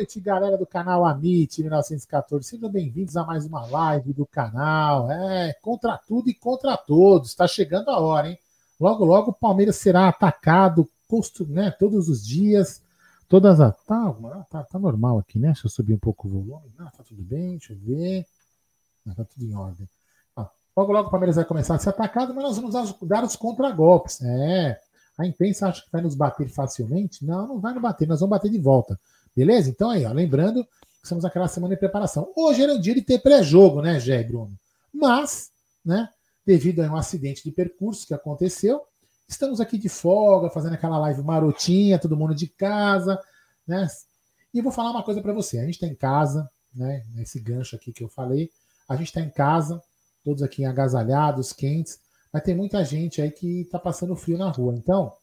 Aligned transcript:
Noite, 0.00 0.18
galera 0.18 0.56
do 0.56 0.64
canal 0.64 1.04
Amit 1.04 1.60
1914. 1.60 2.48
Sejam 2.48 2.70
bem-vindos 2.70 3.18
a 3.18 3.24
mais 3.24 3.44
uma 3.44 3.66
live 3.66 4.14
do 4.14 4.24
canal. 4.24 5.10
É, 5.10 5.52
contra 5.60 5.98
tudo 5.98 6.30
e 6.30 6.34
contra 6.34 6.74
todos. 6.74 7.28
Está 7.28 7.46
chegando 7.46 7.90
a 7.90 8.00
hora, 8.00 8.30
hein? 8.30 8.38
Logo, 8.80 9.04
logo 9.04 9.30
o 9.30 9.34
Palmeiras 9.34 9.76
será 9.76 10.08
atacado 10.08 10.88
né, 11.48 11.70
todos 11.72 12.08
os 12.08 12.26
dias. 12.26 12.80
Todas 13.28 13.60
as. 13.60 13.76
Tá, 13.84 14.16
tá, 14.48 14.64
tá, 14.64 14.78
normal 14.78 15.18
aqui, 15.18 15.38
né? 15.38 15.48
Deixa 15.48 15.66
eu 15.66 15.70
subir 15.70 15.92
um 15.92 15.98
pouco 15.98 16.28
o 16.28 16.30
volume. 16.30 16.72
Ah, 16.78 16.90
tá 16.96 17.04
tudo 17.06 17.22
bem, 17.22 17.58
deixa 17.58 17.74
eu 17.74 17.78
ver. 17.78 18.24
Ah, 19.06 19.14
tá 19.14 19.24
tudo 19.24 19.44
em 19.44 19.54
ordem. 19.54 19.86
Logo, 20.74 20.92
logo 20.92 21.08
o 21.08 21.10
Palmeiras 21.10 21.36
vai 21.36 21.44
começar 21.44 21.74
a 21.74 21.78
ser 21.78 21.90
atacado, 21.90 22.32
mas 22.32 22.42
nós 22.42 22.56
vamos 22.56 22.98
dar 23.02 23.22
os 23.22 23.36
contragolpes. 23.36 24.22
É. 24.22 24.80
A 25.18 25.26
imprensa 25.26 25.68
acha 25.68 25.82
que 25.82 25.92
vai 25.92 26.00
nos 26.00 26.14
bater 26.14 26.48
facilmente? 26.48 27.22
Não, 27.22 27.46
não 27.46 27.60
vai 27.60 27.74
nos 27.74 27.82
bater, 27.82 28.08
nós 28.08 28.20
vamos 28.20 28.30
bater 28.30 28.50
de 28.50 28.58
volta. 28.58 28.98
Beleza? 29.40 29.70
Então 29.70 29.88
aí, 29.88 30.04
ó, 30.04 30.12
lembrando 30.12 30.62
que 30.64 30.70
estamos 31.02 31.24
naquela 31.24 31.48
semana 31.48 31.72
de 31.74 31.80
preparação. 31.80 32.30
Hoje 32.36 32.62
era 32.62 32.74
o 32.74 32.78
dia 32.78 32.94
de 32.94 33.00
ter 33.00 33.22
pré-jogo, 33.22 33.80
né, 33.80 33.98
Gé 33.98 34.22
Bruno? 34.22 34.54
Mas, 34.92 35.50
né, 35.82 36.10
devido 36.44 36.80
a 36.80 36.92
um 36.92 36.96
acidente 36.96 37.42
de 37.42 37.50
percurso 37.50 38.06
que 38.06 38.12
aconteceu, 38.12 38.82
estamos 39.26 39.58
aqui 39.58 39.78
de 39.78 39.88
folga, 39.88 40.50
fazendo 40.50 40.74
aquela 40.74 40.98
live 40.98 41.22
marotinha, 41.22 41.98
todo 41.98 42.18
mundo 42.18 42.34
de 42.34 42.48
casa, 42.48 43.18
né? 43.66 43.88
E 44.52 44.58
eu 44.58 44.62
vou 44.62 44.70
falar 44.70 44.90
uma 44.90 45.02
coisa 45.02 45.22
para 45.22 45.32
você. 45.32 45.58
A 45.58 45.64
gente 45.64 45.76
está 45.76 45.86
em 45.86 45.94
casa, 45.94 46.46
né? 46.74 47.02
Nesse 47.14 47.40
gancho 47.40 47.76
aqui 47.76 47.94
que 47.94 48.04
eu 48.04 48.10
falei, 48.10 48.50
a 48.86 48.94
gente 48.94 49.06
está 49.06 49.22
em 49.22 49.30
casa, 49.30 49.82
todos 50.22 50.42
aqui 50.42 50.66
agasalhados, 50.66 51.54
quentes, 51.54 51.98
mas 52.30 52.42
tem 52.42 52.54
muita 52.54 52.84
gente 52.84 53.22
aí 53.22 53.30
que 53.30 53.62
está 53.62 53.78
passando 53.78 54.14
frio 54.14 54.36
na 54.36 54.50
rua. 54.50 54.74
Então, 54.76 55.14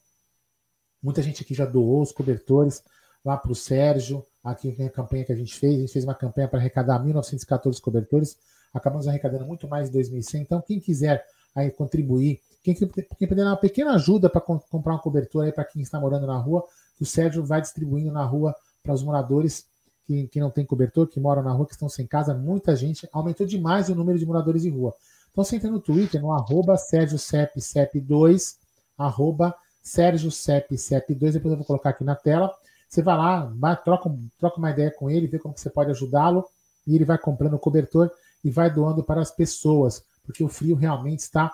muita 1.03 1.21
gente 1.21 1.43
aqui 1.43 1.53
já 1.53 1.67
doou 1.67 2.01
os 2.01 2.11
cobertores 2.11 2.81
lá 3.27 3.35
para 3.35 3.51
o 3.51 3.55
Sérgio, 3.55 4.25
aqui 4.41 4.73
na 4.79 4.89
campanha 4.89 5.25
que 5.25 5.33
a 5.33 5.35
gente 5.35 5.53
fez, 5.53 5.75
a 5.75 5.79
gente 5.81 5.91
fez 5.91 6.05
uma 6.05 6.15
campanha 6.15 6.47
para 6.47 6.59
arrecadar 6.59 7.03
1.914 7.03 7.81
cobertores, 7.81 8.37
acabamos 8.73 9.05
arrecadando 9.05 9.45
muito 9.45 9.67
mais 9.67 9.91
de 9.91 9.99
2.100, 9.99 10.39
então 10.39 10.61
quem 10.61 10.79
quiser 10.79 11.25
aí 11.53 11.69
contribuir, 11.69 12.39
quem, 12.63 12.73
quem 12.73 13.27
puder 13.27 13.43
dar 13.43 13.51
uma 13.51 13.57
pequena 13.57 13.95
ajuda 13.95 14.29
para 14.29 14.39
comprar 14.39 14.95
um 14.95 14.99
cobertor 14.99 15.43
aí 15.43 15.51
para 15.51 15.65
quem 15.65 15.81
está 15.81 15.99
morando 15.99 16.25
na 16.25 16.37
rua, 16.37 16.63
o 17.01 17.05
Sérgio 17.05 17.43
vai 17.43 17.59
distribuindo 17.59 18.13
na 18.13 18.23
rua 18.23 18.55
para 18.81 18.93
os 18.93 19.03
moradores 19.03 19.65
que, 20.05 20.27
que 20.29 20.39
não 20.39 20.49
tem 20.49 20.65
cobertor, 20.65 21.05
que 21.07 21.19
moram 21.19 21.43
na 21.43 21.51
rua, 21.51 21.65
que 21.65 21.73
estão 21.73 21.89
sem 21.89 22.07
casa, 22.07 22.33
muita 22.33 22.77
gente, 22.77 23.09
aumentou 23.11 23.45
demais 23.45 23.89
o 23.89 23.95
número 23.95 24.17
de 24.17 24.25
moradores 24.25 24.63
em 24.63 24.69
rua. 24.69 24.93
Então 25.29 25.43
você 25.43 25.57
entra 25.57 25.69
no 25.69 25.81
Twitter, 25.81 26.21
no 26.21 26.31
arroba 26.31 26.75
SérgioCep2, 26.75 28.55
arroba 28.97 29.53
SérgioCep2, 29.83 31.33
depois 31.33 31.51
eu 31.51 31.57
vou 31.57 31.65
colocar 31.65 31.89
aqui 31.89 32.05
na 32.05 32.15
tela, 32.15 32.55
você 32.87 33.01
vai 33.01 33.17
lá, 33.17 33.51
vai, 33.57 33.81
troca, 33.81 34.09
troca 34.39 34.57
uma 34.57 34.71
ideia 34.71 34.91
com 34.91 35.09
ele, 35.09 35.27
vê 35.27 35.39
como 35.39 35.57
você 35.57 35.69
pode 35.69 35.91
ajudá-lo, 35.91 36.45
e 36.85 36.95
ele 36.95 37.05
vai 37.05 37.17
comprando 37.17 37.55
o 37.55 37.59
cobertor 37.59 38.09
e 38.43 38.49
vai 38.49 38.73
doando 38.73 39.03
para 39.03 39.21
as 39.21 39.31
pessoas, 39.31 40.03
porque 40.23 40.43
o 40.43 40.47
frio 40.47 40.75
realmente 40.75 41.19
está 41.19 41.51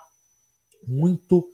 muito, 0.87 1.47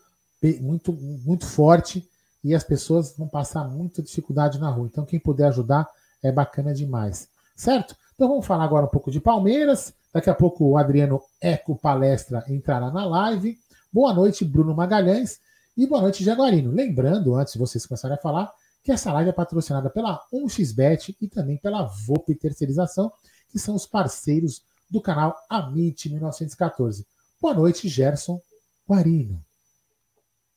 muito, 0.59 0.91
muito 0.93 1.45
forte 1.45 2.07
e 2.43 2.55
as 2.55 2.63
pessoas 2.63 3.15
vão 3.17 3.27
passar 3.27 3.63
muita 3.65 4.01
dificuldade 4.01 4.59
na 4.59 4.69
rua. 4.69 4.87
Então, 4.91 5.05
quem 5.05 5.19
puder 5.19 5.47
ajudar 5.47 5.87
é 6.23 6.31
bacana 6.31 6.73
demais, 6.73 7.27
certo? 7.55 7.95
Então, 8.15 8.27
vamos 8.27 8.45
falar 8.45 8.63
agora 8.65 8.85
um 8.85 8.89
pouco 8.89 9.11
de 9.11 9.19
Palmeiras. 9.19 9.93
Daqui 10.13 10.29
a 10.29 10.35
pouco 10.35 10.65
o 10.65 10.77
Adriano 10.77 11.21
Eco 11.39 11.75
Palestra 11.77 12.43
entrará 12.47 12.91
na 12.91 13.05
live. 13.05 13.57
Boa 13.93 14.13
noite, 14.13 14.43
Bruno 14.43 14.75
Magalhães. 14.75 15.39
E 15.77 15.87
boa 15.87 16.01
noite, 16.01 16.23
Jaguarino. 16.23 16.71
Lembrando, 16.71 17.35
antes 17.35 17.53
de 17.53 17.59
vocês 17.59 17.85
começarem 17.85 18.17
a 18.17 18.19
falar, 18.19 18.51
que 18.89 18.93
essa 18.93 19.13
live 19.13 19.29
é 19.29 19.33
patrocinada 19.33 19.87
pela 19.87 20.19
1xBet 20.33 21.15
e 21.21 21.27
também 21.27 21.57
pela 21.57 21.83
VOP 21.83 22.33
Terceirização, 22.33 23.11
que 23.47 23.59
são 23.59 23.75
os 23.75 23.85
parceiros 23.85 24.63
do 24.89 24.99
canal 24.99 25.35
Amit 25.47 26.09
1914. 26.09 27.05
Boa 27.39 27.53
noite, 27.53 27.87
Gerson 27.87 28.41
Guarino. 28.89 29.39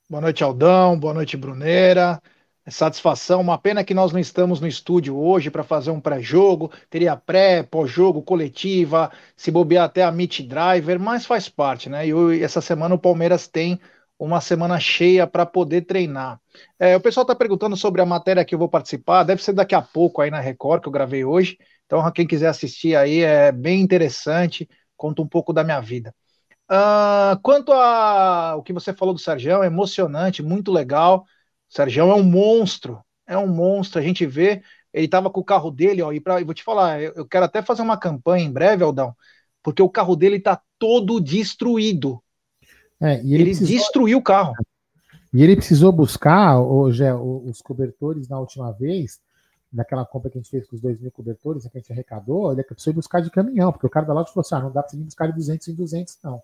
Boa 0.09 0.23
noite, 0.23 0.43
Aldão. 0.43 0.99
Boa 0.99 1.13
noite, 1.13 1.37
Bruneira. 1.37 2.23
É 2.65 2.71
satisfação. 2.71 3.43
Uma 3.43 3.59
pena 3.59 3.85
que 3.85 3.93
nós 3.93 4.13
não 4.13 4.19
estamos 4.19 4.63
no 4.63 4.67
estúdio 4.67 5.15
hoje 5.15 5.51
para 5.51 5.63
fazer 5.63 5.91
um 5.91 6.01
pré-jogo. 6.01 6.73
Teria 6.89 7.15
pré, 7.15 7.63
pós-jogo, 7.63 8.23
coletiva, 8.23 9.13
se 9.37 9.51
bobear 9.51 9.85
até 9.85 10.05
a 10.05 10.11
Meet 10.11 10.41
Driver, 10.49 10.99
mas 10.99 11.27
faz 11.27 11.51
parte, 11.51 11.91
né? 11.91 12.07
E 12.09 12.43
essa 12.43 12.63
semana 12.63 12.95
o 12.95 12.99
Palmeiras 12.99 13.47
tem 13.47 13.79
uma 14.25 14.41
semana 14.41 14.79
cheia 14.79 15.27
para 15.27 15.45
poder 15.45 15.83
treinar. 15.83 16.41
É, 16.79 16.97
o 16.97 17.01
pessoal 17.01 17.23
está 17.23 17.35
perguntando 17.35 17.77
sobre 17.77 18.01
a 18.01 18.07
matéria 18.07 18.45
que 18.45 18.55
eu 18.55 18.59
vou 18.59 18.69
participar, 18.69 19.25
deve 19.25 19.43
ser 19.43 19.53
daqui 19.53 19.75
a 19.75 19.83
pouco 19.83 20.21
aí 20.21 20.31
na 20.31 20.39
Record, 20.39 20.81
que 20.81 20.89
eu 20.89 20.93
gravei 20.93 21.25
hoje. 21.25 21.59
Então, 21.87 22.09
quem 22.13 22.27
quiser 22.27 22.49
assistir 22.49 22.95
aí, 22.95 23.21
é 23.23 23.51
bem 23.51 23.81
interessante, 23.81 24.69
conta 24.97 25.23
um 25.23 25.27
pouco 25.27 25.53
da 25.53 25.65
minha 25.65 25.81
vida. 25.81 26.15
Uh, 26.71 27.37
quanto 27.43 27.73
a 27.73 28.55
o 28.57 28.63
que 28.63 28.73
você 28.73 28.93
falou 28.95 29.13
do 29.13 29.21
Sérgio, 29.21 29.63
é 29.63 29.67
emocionante, 29.67 30.41
muito 30.41 30.71
legal. 30.71 31.25
O 31.69 31.75
Sérgio 31.75 32.09
é 32.09 32.15
um 32.15 32.23
monstro, 32.23 33.01
é 33.27 33.37
um 33.37 33.49
monstro. 33.49 34.01
A 34.01 34.05
gente 34.05 34.25
vê, 34.25 34.63
ele 34.93 35.07
estava 35.07 35.31
com 35.31 35.41
o 35.41 35.45
carro 35.45 35.71
dele, 35.71 36.01
ó, 36.01 36.13
e, 36.13 36.21
pra, 36.21 36.41
e 36.41 36.45
vou 36.45 36.55
te 36.55 36.63
falar, 36.63 37.03
eu, 37.03 37.13
eu 37.17 37.27
quero 37.27 37.45
até 37.45 37.61
fazer 37.61 37.83
uma 37.83 37.97
campanha 37.97 38.45
em 38.45 38.53
breve, 38.53 38.85
Aldão, 38.85 39.17
porque 39.63 39.83
o 39.83 39.91
carro 39.91 40.15
dele 40.15 40.37
está 40.37 40.61
todo 40.79 41.21
destruído 41.21 42.23
é, 43.03 43.19
ele, 43.21 43.35
ele 43.35 43.45
precisou... 43.45 43.77
destruiu 43.77 44.19
o 44.19 44.23
carro. 44.23 44.55
E 45.33 45.43
ele 45.43 45.57
precisou 45.57 45.91
buscar 45.91 46.61
hoje, 46.61 47.03
os 47.13 47.63
cobertores 47.63 48.29
na 48.29 48.39
última 48.39 48.71
vez, 48.71 49.19
naquela 49.73 50.05
compra 50.05 50.31
que 50.31 50.39
a 50.39 50.41
gente 50.43 50.51
fez 50.51 50.67
com 50.67 50.77
os 50.77 50.83
dois 50.83 51.01
mil 51.01 51.11
cobertores, 51.11 51.63
que 51.63 51.79
a 51.79 51.81
gente 51.81 51.93
arrecadou, 51.93 52.53
ele 52.53 52.63
precisou 52.63 52.93
buscar 52.93 53.21
de 53.21 53.31
caminhão, 53.31 53.73
porque 53.73 53.87
o 53.87 53.91
cara 53.91 54.05
da 54.05 54.13
loja 54.13 54.29
falou 54.29 54.43
assim: 54.43 54.55
ah, 54.55 54.61
não 54.61 54.71
dá 54.71 54.83
para 54.83 54.91
você 54.91 54.97
buscar 54.99 55.27
de 55.29 55.35
200 55.35 55.69
em 55.69 55.75
200, 55.75 56.19
não. 56.23 56.43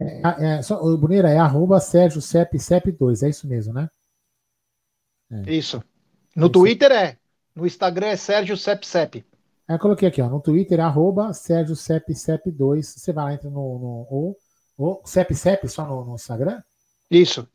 É, 0.00 0.56
é, 0.58 0.62
só, 0.62 0.82
o 0.82 0.96
Bruneira 0.96 1.28
é 1.28 1.38
arroba 1.38 1.80
Sérgio 1.80 2.20
Cep, 2.20 2.58
Cep 2.58 2.90
2, 2.92 3.22
é 3.22 3.28
isso 3.28 3.46
mesmo, 3.46 3.72
né? 3.72 3.90
É. 5.30 5.52
Isso. 5.52 5.82
No 6.36 6.46
é 6.46 6.50
Twitter 6.50 6.92
é. 6.92 7.16
No 7.54 7.66
Instagram 7.66 8.08
é 8.08 8.16
Sérgio 8.16 8.56
Cep 8.56 8.86
Cep. 8.86 9.24
É, 9.68 9.74
eu 9.74 9.78
coloquei 9.78 10.08
aqui, 10.08 10.20
ó. 10.22 10.28
No 10.28 10.40
Twitter, 10.40 10.78
arroba 10.80 11.32
Sérgio 11.32 11.74
Cep 11.74 12.14
Cep 12.14 12.50
2. 12.50 12.86
Você 12.86 13.12
vai 13.12 13.24
lá, 13.24 13.34
entra 13.34 13.48
no, 13.48 13.78
no, 13.78 14.06
ou 14.10 14.36
o 14.76 15.00
CEP 15.04 15.68
só 15.68 15.86
no, 15.86 16.04
no, 16.04 16.14
Instagram? 16.14 16.62
Isso. 17.10 17.48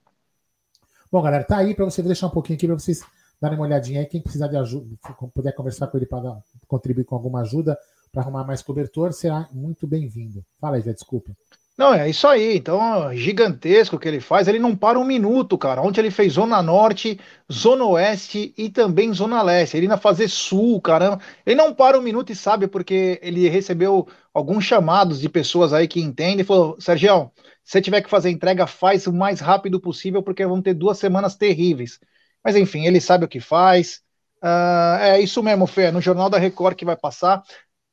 Bom, 1.12 1.21
galera, 1.21 1.44
tá 1.44 1.57
aí 1.57 1.74
para 1.74 1.86
você 1.86 2.01
deixar 2.01 2.27
um 2.27 2.31
pouquinho 2.31 2.57
aqui 2.57 2.68
para 2.68 2.77
vocês 2.77 3.01
darem 3.42 3.57
uma 3.57 3.66
olhadinha 3.66 4.00
aí. 4.00 4.06
Quem 4.06 4.21
precisar 4.21 4.48
de 4.48 4.57
ajuda, 4.57 4.95
puder 5.33 5.54
conversar 5.54 5.88
com 5.88 5.98
ele 5.98 6.06
para 6.06 6.42
contribuir 6.68 7.06
com 7.06 7.16
alguma 7.16 7.42
ajuda 7.42 7.77
para 8.12 8.21
arrumar 8.21 8.44
mais 8.44 8.62
cobertor, 8.62 9.13
será 9.13 9.48
muito 9.51 9.86
bem-vindo. 9.86 10.44
Fala 10.60 10.77
aí, 10.77 10.81
já 10.81 10.92
desculpa. 10.92 11.31
Não, 11.80 11.94
é 11.94 12.10
isso 12.10 12.28
aí. 12.28 12.58
Então, 12.58 13.14
gigantesco 13.16 13.98
que 13.98 14.06
ele 14.06 14.20
faz. 14.20 14.50
Ele 14.50 14.60
não 14.60 14.76
para 14.76 15.00
um 15.00 15.06
minuto, 15.06 15.58
cara. 15.58 15.81
Ontem 15.81 16.02
ele 16.02 16.12
fez 16.12 16.34
Zona 16.34 16.62
Norte, 16.62 17.18
Zona 17.50 17.86
Oeste 17.86 18.54
e 18.58 18.70
também 18.70 19.14
Zona 19.14 19.42
Leste. 19.42 19.78
Ele 19.78 19.86
ainda 19.86 19.96
fazer 19.96 20.28
Sul, 20.28 20.81
caramba. 20.81 21.22
Ele 21.46 21.56
não 21.56 21.74
para 21.74 21.98
um 21.98 22.02
minuto 22.02 22.34
e 22.34 22.36
sabe 22.36 22.68
porque 22.68 23.18
ele 23.24 23.48
recebeu 23.48 24.06
alguns 24.34 24.66
chamados 24.66 25.22
de 25.22 25.30
pessoas 25.30 25.72
aí 25.72 25.88
que 25.88 26.02
entendem 26.02 26.44
falou: 26.44 26.76
Sérgio, 26.81 27.31
se 27.64 27.81
tiver 27.81 28.02
que 28.02 28.10
fazer 28.10 28.30
entrega, 28.30 28.68
faz 28.68 29.08
o 29.08 29.14
mais 29.14 29.40
rápido 29.40 29.80
possível 29.80 30.22
porque 30.22 30.46
vão 30.46 30.62
ter 30.62 30.74
duas 30.74 30.98
semanas 30.98 31.38
terríveis. 31.38 31.98
Mas 32.44 32.58
enfim, 32.58 32.86
ele 32.88 33.00
sabe 33.00 33.24
o 33.24 33.28
que 33.30 33.40
faz. 33.40 34.02
Uh, 34.44 35.00
é 35.00 35.22
isso 35.22 35.42
mesmo, 35.42 35.66
Fê. 35.66 35.84
É 35.84 35.92
no 35.94 36.02
Jornal 36.02 36.30
da 36.30 36.38
Record 36.38 36.76
que 36.76 36.84
vai 36.84 36.98
passar. 36.98 37.42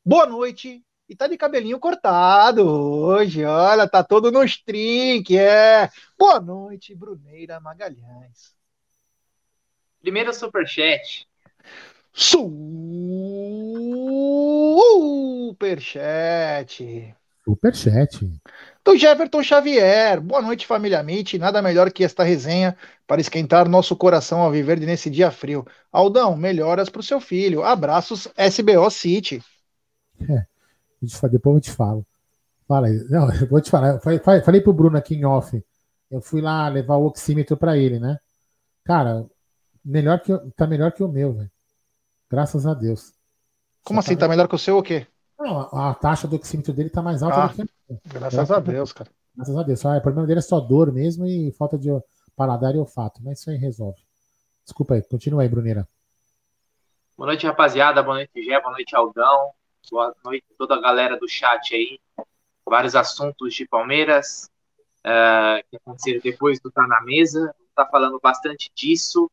Boa 0.04 0.26
noite 0.26 0.85
e 1.08 1.14
tá 1.14 1.28
de 1.28 1.36
cabelinho 1.36 1.78
cortado 1.78 2.66
hoje, 2.66 3.44
olha, 3.44 3.88
tá 3.88 4.02
todo 4.02 4.32
no 4.32 4.42
string, 4.44 5.24
é. 5.36 5.88
Boa 6.18 6.40
noite, 6.40 6.94
Bruneira 6.94 7.60
Magalhães. 7.60 8.54
Primeiro 10.00 10.32
superchat. 10.34 11.28
Superchat. 15.56 17.14
Superchat. 17.44 18.40
Do 18.84 18.96
Jefferson 18.96 19.42
Xavier. 19.42 20.20
Boa 20.20 20.42
noite, 20.42 20.66
família 20.66 21.00
Amit. 21.00 21.38
Nada 21.38 21.62
melhor 21.62 21.92
que 21.92 22.02
esta 22.02 22.24
resenha 22.24 22.76
para 23.06 23.20
esquentar 23.20 23.68
nosso 23.68 23.94
coração 23.94 24.40
ao 24.40 24.50
viver 24.50 24.80
nesse 24.80 25.08
dia 25.10 25.30
frio. 25.30 25.64
Aldão, 25.92 26.36
melhoras 26.36 26.88
para 26.88 27.00
o 27.00 27.04
seu 27.04 27.20
filho. 27.20 27.62
Abraços, 27.62 28.26
SBO 28.36 28.90
City. 28.90 29.42
É. 30.28 30.55
Depois 31.00 31.56
eu 31.56 31.60
te 31.60 31.70
falo. 31.70 32.06
Fala 32.66 32.88
aí. 32.88 33.04
Não, 33.08 33.32
eu 33.32 33.48
vou 33.48 33.60
te 33.60 33.70
falar. 33.70 34.00
Falei, 34.00 34.20
falei 34.20 34.60
pro 34.60 34.72
Bruno 34.72 34.96
aqui 34.96 35.14
em 35.14 35.24
off. 35.24 35.62
Eu 36.10 36.20
fui 36.20 36.40
lá 36.40 36.68
levar 36.68 36.96
o 36.96 37.06
oxímetro 37.06 37.56
para 37.56 37.76
ele, 37.76 37.98
né? 37.98 38.18
Cara, 38.84 39.26
melhor 39.84 40.20
que, 40.20 40.32
tá 40.56 40.66
melhor 40.66 40.92
que 40.92 41.02
o 41.02 41.08
meu, 41.08 41.32
velho. 41.32 41.50
Graças 42.30 42.66
a 42.66 42.74
Deus. 42.74 43.12
Como 43.84 44.00
Só 44.00 44.06
assim? 44.06 44.16
Tá, 44.16 44.26
tá 44.26 44.28
melhor 44.28 44.48
que 44.48 44.54
o 44.54 44.58
seu 44.58 44.78
o 44.78 44.82
quê? 44.82 45.06
Não, 45.38 45.60
a, 45.60 45.90
a, 45.90 45.94
taxa 45.94 46.26
do 46.26 46.36
oxímetro 46.36 46.72
dele 46.72 46.90
tá 46.90 47.02
mais 47.02 47.22
alta 47.22 47.44
ah, 47.44 47.46
do 47.46 47.54
que 47.54 47.62
a 47.62 47.64
minha. 47.64 48.00
Graças 48.06 48.50
a 48.50 48.60
Deus, 48.60 48.92
cara. 48.92 49.10
Graças 49.36 49.56
a 49.56 49.62
Deus. 49.62 49.84
Ah, 49.84 49.98
o 49.98 50.00
problema 50.00 50.26
dele 50.26 50.38
é 50.38 50.42
só 50.42 50.58
dor 50.60 50.92
mesmo 50.92 51.26
e 51.26 51.52
falta 51.52 51.76
de 51.78 51.90
paladar 52.34 52.74
e 52.74 52.78
olfato. 52.78 53.20
Mas 53.22 53.40
isso 53.40 53.50
aí 53.50 53.56
resolve. 53.56 54.00
Desculpa 54.64 54.94
aí, 54.94 55.02
continua 55.02 55.42
aí, 55.42 55.48
Bruneira. 55.48 55.86
Boa 57.16 57.28
noite, 57.28 57.46
rapaziada. 57.46 58.02
Boa 58.02 58.16
noite, 58.16 58.42
Gé. 58.42 58.60
Boa 58.60 58.72
noite, 58.72 58.96
Aldão. 58.96 59.52
Boa 59.88 60.12
noite 60.24 60.44
a 60.52 60.54
toda 60.58 60.74
a 60.74 60.80
galera 60.80 61.16
do 61.16 61.28
chat 61.28 61.72
aí. 61.72 62.00
Vários 62.68 62.96
assuntos 62.96 63.54
de 63.54 63.68
Palmeiras 63.68 64.50
uh, 65.06 65.62
que 65.70 65.76
aconteceram 65.76 66.20
depois 66.20 66.58
do 66.58 66.72
Tá 66.72 66.84
na 66.88 67.00
Mesa. 67.02 67.54
Está 67.68 67.86
falando 67.86 68.18
bastante 68.20 68.70
disso. 68.74 69.30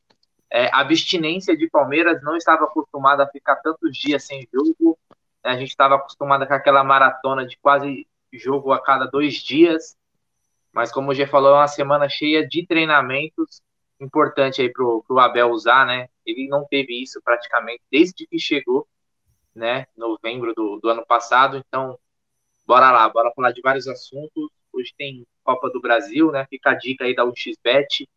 É, 0.51 0.67
a 0.67 0.81
abstinência 0.81 1.57
de 1.57 1.67
Palmeiras 1.67 2.21
não 2.21 2.37
estava 2.37 2.65
acostumada 2.65 3.23
a 3.23 3.27
ficar 3.27 3.55
tantos 3.57 3.97
dias 3.97 4.23
sem 4.25 4.47
jogo. 4.53 4.97
A 5.43 5.55
gente 5.55 5.69
estava 5.69 5.95
acostumada 5.95 6.45
com 6.45 6.53
aquela 6.53 6.83
maratona 6.83 7.47
de 7.47 7.57
quase 7.57 8.07
jogo 8.31 8.71
a 8.71 8.79
cada 8.79 9.05
dois 9.05 9.35
dias. 9.35 9.97
Mas 10.71 10.91
como 10.91 11.11
o 11.11 11.27
falou, 11.27 11.55
é 11.55 11.59
uma 11.61 11.67
semana 11.67 12.07
cheia 12.07 12.47
de 12.47 12.63
treinamentos. 12.67 13.59
Importante 13.99 14.61
aí 14.61 14.71
para 14.71 14.85
o 14.85 15.19
Abel 15.19 15.49
usar, 15.49 15.87
né? 15.87 16.09
Ele 16.23 16.47
não 16.47 16.63
teve 16.63 17.01
isso 17.01 17.19
praticamente 17.23 17.81
desde 17.89 18.27
que 18.27 18.37
chegou 18.37 18.87
né, 19.55 19.85
novembro 19.95 20.53
do, 20.53 20.79
do 20.79 20.89
ano 20.89 21.05
passado. 21.05 21.57
Então, 21.57 21.97
bora 22.65 22.91
lá, 22.91 23.07
bora 23.09 23.31
falar 23.35 23.51
de 23.51 23.61
vários 23.61 23.87
assuntos. 23.87 24.49
Hoje 24.71 24.93
tem 24.97 25.25
Copa 25.43 25.69
do 25.69 25.81
Brasil, 25.81 26.31
né? 26.31 26.45
Fica 26.49 26.71
a 26.71 26.75
dica 26.75 27.05
aí 27.05 27.15
da 27.15 27.25
UXBet, 27.25 28.09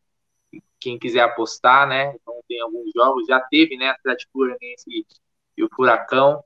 quem 0.81 0.99
quiser 0.99 1.21
apostar, 1.21 1.87
né? 1.87 2.15
Então 2.15 2.35
tem 2.49 2.61
alguns 2.61 2.91
jogos, 2.94 3.27
já 3.27 3.41
teve, 3.41 3.77
né? 3.77 3.88
Atlético 3.88 4.38
Paranaense 4.38 5.06
e 5.56 5.65
o 5.65 5.69
Furacão. 5.75 6.43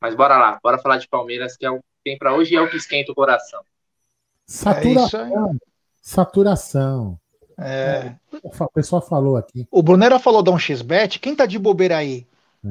Mas 0.00 0.14
bora 0.14 0.38
lá, 0.38 0.58
bora 0.62 0.78
falar 0.78 0.98
de 0.98 1.08
Palmeiras, 1.08 1.56
que 1.56 1.66
é 1.66 1.70
o 1.70 1.78
que 1.78 1.84
tem 2.04 2.18
para 2.18 2.34
hoje 2.34 2.54
e 2.54 2.56
é 2.56 2.60
o 2.60 2.70
que 2.70 2.76
esquenta 2.76 3.12
o 3.12 3.14
coração. 3.14 3.62
Saturação. 4.46 5.56
É 5.60 5.74
saturação. 6.00 7.18
É. 7.58 8.14
O 8.42 8.68
pessoal 8.68 9.00
falou 9.00 9.36
aqui. 9.36 9.66
O 9.70 9.82
Brunera 9.82 10.18
falou 10.18 10.42
da 10.42 10.50
um 10.50 10.58
xbet. 10.58 11.18
Quem 11.18 11.34
tá 11.34 11.46
de 11.46 11.58
bobeira 11.58 11.96
aí? 11.96 12.26
É. 12.64 12.68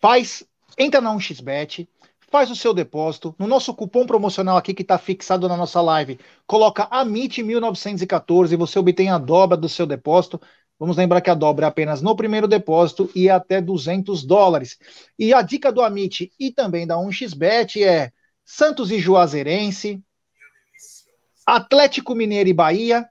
Faz 0.00 0.44
entra 0.78 1.00
na 1.00 1.14
1xBet, 1.14 1.88
faz 2.30 2.50
o 2.50 2.56
seu 2.56 2.74
depósito. 2.74 3.34
No 3.38 3.46
nosso 3.46 3.72
cupom 3.74 4.06
promocional 4.06 4.56
aqui 4.56 4.74
que 4.74 4.82
está 4.82 4.98
fixado 4.98 5.48
na 5.48 5.56
nossa 5.56 5.80
live, 5.80 6.18
coloca 6.46 6.88
AMIT1914 6.88 8.52
e 8.52 8.56
você 8.56 8.78
obtém 8.78 9.10
a 9.10 9.18
dobra 9.18 9.56
do 9.56 9.68
seu 9.68 9.86
depósito. 9.86 10.40
Vamos 10.78 10.96
lembrar 10.96 11.20
que 11.20 11.30
a 11.30 11.34
dobra 11.34 11.66
é 11.66 11.68
apenas 11.68 12.02
no 12.02 12.16
primeiro 12.16 12.48
depósito 12.48 13.08
e 13.14 13.28
é 13.28 13.30
até 13.30 13.60
200 13.60 14.24
dólares. 14.24 14.76
E 15.18 15.32
a 15.32 15.42
dica 15.42 15.70
do 15.70 15.80
Amit 15.80 16.32
e 16.38 16.50
também 16.50 16.86
da 16.86 16.96
1xBet 16.96 17.82
é 17.82 18.10
Santos 18.44 18.90
e 18.90 18.98
Juazeirense, 18.98 20.02
Atlético 21.46 22.14
Mineiro 22.14 22.48
e 22.48 22.52
Bahia 22.52 23.08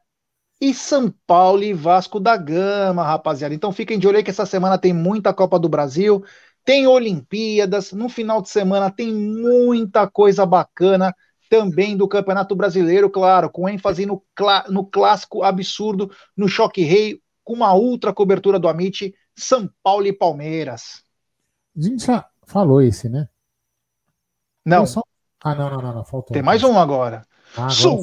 e 0.60 0.74
São 0.74 1.13
Paulo 1.25 1.63
e 1.63 1.74
Vasco 1.74 2.19
da 2.19 2.36
Gama, 2.36 3.04
rapaziada. 3.04 3.54
Então 3.54 3.71
fiquem 3.71 3.98
de 3.98 4.07
olho 4.07 4.18
aí 4.18 4.24
que 4.24 4.30
essa 4.30 4.45
semana 4.45 4.77
tem 4.77 4.94
muita 4.94 5.33
Copa 5.33 5.57
do 5.57 5.69
Brasil. 5.69 6.24
Tem 6.63 6.88
Olimpíadas, 6.88 7.92
no 7.92 8.07
final 8.07 8.42
de 8.42 8.50
semana 8.50 8.89
tem 8.89 9.13
muita 9.13 10.07
coisa 10.07 10.45
bacana 10.45 11.13
também 11.50 11.95
do 11.95 12.07
Campeonato 12.07 12.56
Brasileiro, 12.56 13.10
claro, 13.10 13.50
com 13.50 13.67
ênfase 13.70 14.05
no, 14.05 14.24
no 14.70 14.86
clássico 14.86 15.43
absurdo, 15.43 16.10
no 16.36 16.48
choque 16.48 16.82
rei, 16.82 17.20
com 17.43 17.53
uma 17.53 17.75
ultra 17.75 18.13
cobertura 18.13 18.58
do 18.58 18.67
Amit, 18.67 19.13
São 19.36 19.70
Paulo 19.84 20.08
e 20.08 20.13
Palmeiras. 20.13 21.03
A 21.77 21.82
gente 21.82 22.05
já 22.05 22.27
falou 22.46 22.82
esse, 22.82 23.10
né? 23.10 23.27
Não. 24.65 24.86
Só... 24.88 25.03
Ah, 25.43 25.53
não, 25.53 25.70
não, 25.70 25.82
não, 25.82 25.93
não, 25.93 26.05
faltou. 26.05 26.34
Tem 26.34 26.41
mais 26.41 26.63
um 26.63 26.79
agora. 26.79 27.27
Ah, 27.58 27.67
agora... 27.67 28.01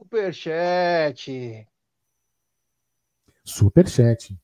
Superchat. 0.00 1.68
Superchat. 3.46 4.36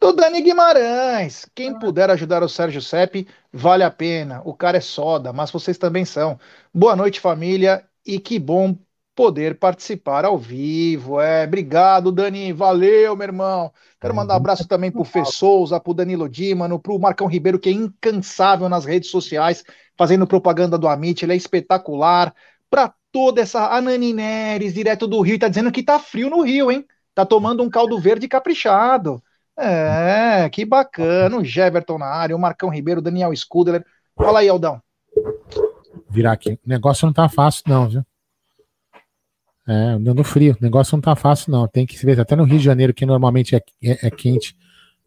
Do 0.00 0.12
Dani 0.12 0.42
Guimarães. 0.42 1.46
Quem 1.54 1.78
puder 1.78 2.10
ajudar 2.10 2.42
o 2.42 2.48
Sérgio 2.48 2.80
Sepp, 2.80 3.26
vale 3.52 3.82
a 3.82 3.90
pena. 3.90 4.42
O 4.44 4.54
cara 4.54 4.76
é 4.76 4.80
soda, 4.80 5.32
mas 5.32 5.50
vocês 5.50 5.78
também 5.78 6.04
são. 6.04 6.38
Boa 6.72 6.94
noite, 6.94 7.18
família, 7.18 7.84
e 8.04 8.18
que 8.18 8.38
bom 8.38 8.76
poder 9.14 9.58
participar 9.58 10.24
ao 10.24 10.38
vivo. 10.38 11.20
É, 11.20 11.44
obrigado, 11.44 12.12
Dani. 12.12 12.52
Valeu, 12.52 13.16
meu 13.16 13.26
irmão. 13.26 13.72
Quero 14.00 14.14
mandar 14.14 14.34
um 14.34 14.36
abraço 14.36 14.66
também 14.68 14.90
pro 14.90 15.04
Fê 15.04 15.24
Souza, 15.24 15.80
pro 15.80 15.94
Danilo 15.94 16.28
Dímano, 16.28 16.78
pro 16.78 16.98
Marcão 16.98 17.26
Ribeiro, 17.26 17.58
que 17.58 17.68
é 17.68 17.72
incansável 17.72 18.68
nas 18.68 18.84
redes 18.84 19.10
sociais, 19.10 19.64
fazendo 19.96 20.26
propaganda 20.26 20.78
do 20.78 20.88
Amit. 20.88 21.24
Ele 21.24 21.32
é 21.32 21.36
espetacular. 21.36 22.34
Para 22.70 22.94
toda 23.10 23.40
essa 23.40 23.66
Anani 23.74 24.12
Neres, 24.12 24.72
direto 24.72 25.06
do 25.06 25.20
Rio, 25.20 25.38
tá 25.38 25.48
dizendo 25.48 25.72
que 25.72 25.82
tá 25.82 25.98
frio 25.98 26.30
no 26.30 26.42
Rio, 26.42 26.70
hein? 26.70 26.86
Tá 27.20 27.26
tomando 27.26 27.62
um 27.62 27.68
caldo 27.68 28.00
verde 28.00 28.26
caprichado. 28.26 29.22
É, 29.54 30.48
que 30.48 30.64
bacana. 30.64 31.36
O 31.36 31.44
Jeverton 31.44 31.98
na 31.98 32.06
área, 32.06 32.34
o 32.34 32.38
Marcão 32.38 32.70
Ribeiro, 32.70 33.00
o 33.00 33.02
Daniel 33.02 33.36
Scudeler. 33.36 33.84
Fala 34.16 34.38
aí, 34.38 34.48
Aldão. 34.48 34.82
Virar 36.08 36.32
aqui. 36.32 36.52
O 36.52 36.58
negócio 36.64 37.04
não 37.04 37.12
tá 37.12 37.28
fácil, 37.28 37.64
não, 37.66 37.86
viu? 37.86 38.06
É, 39.68 39.98
dando 39.98 40.24
frio. 40.24 40.56
O 40.58 40.64
negócio 40.64 40.96
não 40.96 41.02
tá 41.02 41.14
fácil, 41.14 41.52
não. 41.52 41.68
Tem 41.68 41.84
que 41.84 41.98
se 41.98 42.06
ver. 42.06 42.18
Até 42.18 42.34
no 42.34 42.44
Rio 42.44 42.56
de 42.56 42.64
Janeiro, 42.64 42.94
que 42.94 43.04
normalmente 43.04 43.54
é, 43.54 43.60
é, 43.84 44.06
é 44.06 44.10
quente, 44.10 44.56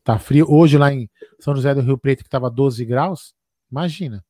tá 0.03 0.20
frio. 0.20 0.46
Hoje, 0.48 0.77
lá 0.77 0.93
em 0.93 1.10
São 1.39 1.55
José 1.55 1.74
do 1.74 1.82
Rio 1.82 1.98
Preto, 1.98 2.24
que 2.24 2.29
tava 2.29 2.48
12 2.48 2.86
graus, 2.86 3.34
imagina. 3.72 4.24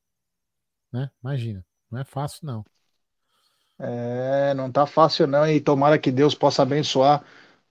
Né? 0.89 1.09
Imagina. 1.21 1.65
Não 1.91 1.99
é 1.99 2.05
fácil, 2.05 2.47
não. 2.47 2.65
É, 3.77 4.53
não 4.53 4.71
tá 4.71 4.85
fácil, 4.85 5.27
não. 5.27 5.45
E 5.45 5.59
tomara 5.59 5.99
que 5.99 6.13
Deus 6.13 6.33
possa 6.33 6.61
abençoar 6.61 7.21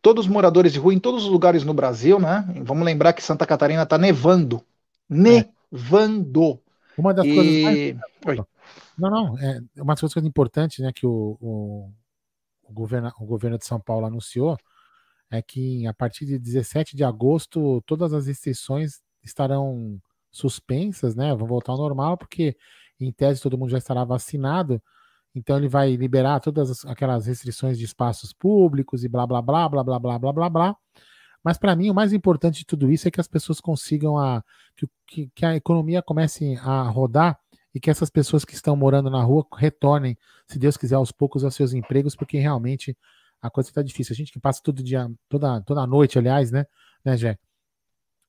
todos 0.03 0.27
os 0.27 0.31
moradores 0.31 0.73
de 0.73 0.79
rua 0.79 0.93
em 0.93 0.99
todos 0.99 1.25
os 1.25 1.31
lugares 1.31 1.65
no 1.65 1.73
Brasil, 1.73 2.19
né? 2.19 2.45
Vamos 2.65 2.85
lembrar 2.85 3.13
que 3.13 3.23
Santa 3.23 3.47
Catarina 3.47 3.85
está 3.85 3.97
nevando. 3.97 4.63
Nevando. 5.09 6.61
É. 6.97 7.01
Uma 7.01 7.15
das 7.15 7.25
e... 7.25 7.35
coisas 7.35 7.63
mais... 7.63 7.97
Oi. 8.27 8.45
Não, 8.99 9.11
não, 9.11 9.39
é 9.39 9.61
uma 9.79 9.95
das 9.95 10.01
coisas 10.01 10.25
importantes 10.25 10.81
né, 10.81 10.93
que 10.93 11.07
o, 11.07 11.39
o, 11.41 11.91
o, 12.65 12.73
governo, 12.73 13.13
o 13.19 13.25
governo 13.25 13.57
de 13.57 13.65
São 13.65 13.81
Paulo 13.81 14.05
anunciou 14.07 14.59
é 15.31 15.41
que 15.41 15.87
a 15.87 15.95
partir 15.95 16.27
de 16.27 16.39
17 16.39 16.95
de 16.95 17.03
agosto 17.03 17.83
todas 17.87 18.13
as 18.13 18.27
restrições 18.27 19.01
estarão 19.23 19.99
suspensas, 20.31 21.15
né? 21.15 21.35
Vão 21.35 21.47
voltar 21.47 21.73
ao 21.73 21.79
normal, 21.79 22.19
porque 22.19 22.57
em 23.01 23.11
tese 23.11 23.41
todo 23.41 23.57
mundo 23.57 23.71
já 23.71 23.79
estará 23.79 24.05
vacinado. 24.05 24.83
Então 25.35 25.57
ele 25.57 25.69
vai 25.69 25.97
liberar 25.97 26.41
todas 26.41 26.85
aquelas 26.85 27.27
restrições 27.27 27.79
de 27.79 27.85
espaços 27.85 28.33
públicos 28.33 29.03
e 29.05 29.09
blá 29.09 29.27
blá 29.27 29.41
blá 29.41 29.69
blá 29.69 29.83
blá 29.85 29.99
blá 29.99 30.19
blá 30.19 30.33
blá 30.33 30.51
blá. 30.51 30.77
Mas 31.43 31.59
para 31.59 31.75
mim 31.75 31.91
o 31.91 31.95
mais 31.95 32.13
importante 32.13 32.61
de 32.61 32.67
tudo 32.67 32.91
isso 32.91 33.09
é 33.09 33.11
que 33.11 33.21
as 33.21 33.29
pessoas 33.29 33.61
consigam 33.61 34.19
a 34.19 34.45
que, 35.07 35.31
que, 35.35 35.45
a 35.45 35.57
economia 35.57 36.03
comece 36.03 36.57
a 36.63 36.83
rodar 36.83 37.39
e 37.75 37.81
que 37.81 37.91
essas 37.91 38.11
pessoas 38.11 38.45
que 38.45 38.55
estão 38.55 38.77
morando 38.77 39.11
na 39.11 39.23
rua 39.23 39.47
retornem, 39.55 40.17
se 40.47 40.59
Deus 40.59 40.77
quiser, 40.77 40.97
aos 40.97 41.11
poucos 41.11 41.45
aos 41.45 41.55
seus 41.55 41.73
empregos, 41.73 42.15
porque 42.15 42.39
realmente 42.39 42.97
a 43.41 43.51
coisa 43.51 43.71
está 43.71 43.83
difícil. 43.83 44.13
A 44.13 44.17
gente 44.17 44.33
que 44.33 44.41
passa 44.41 44.61
todo 44.63 44.83
dia, 44.83 45.11
toda, 45.29 45.61
toda 45.63 45.87
noite, 45.87 46.19
aliás, 46.19 46.51
né, 46.51 46.67
né, 47.05 47.17
Jé? 47.17 47.39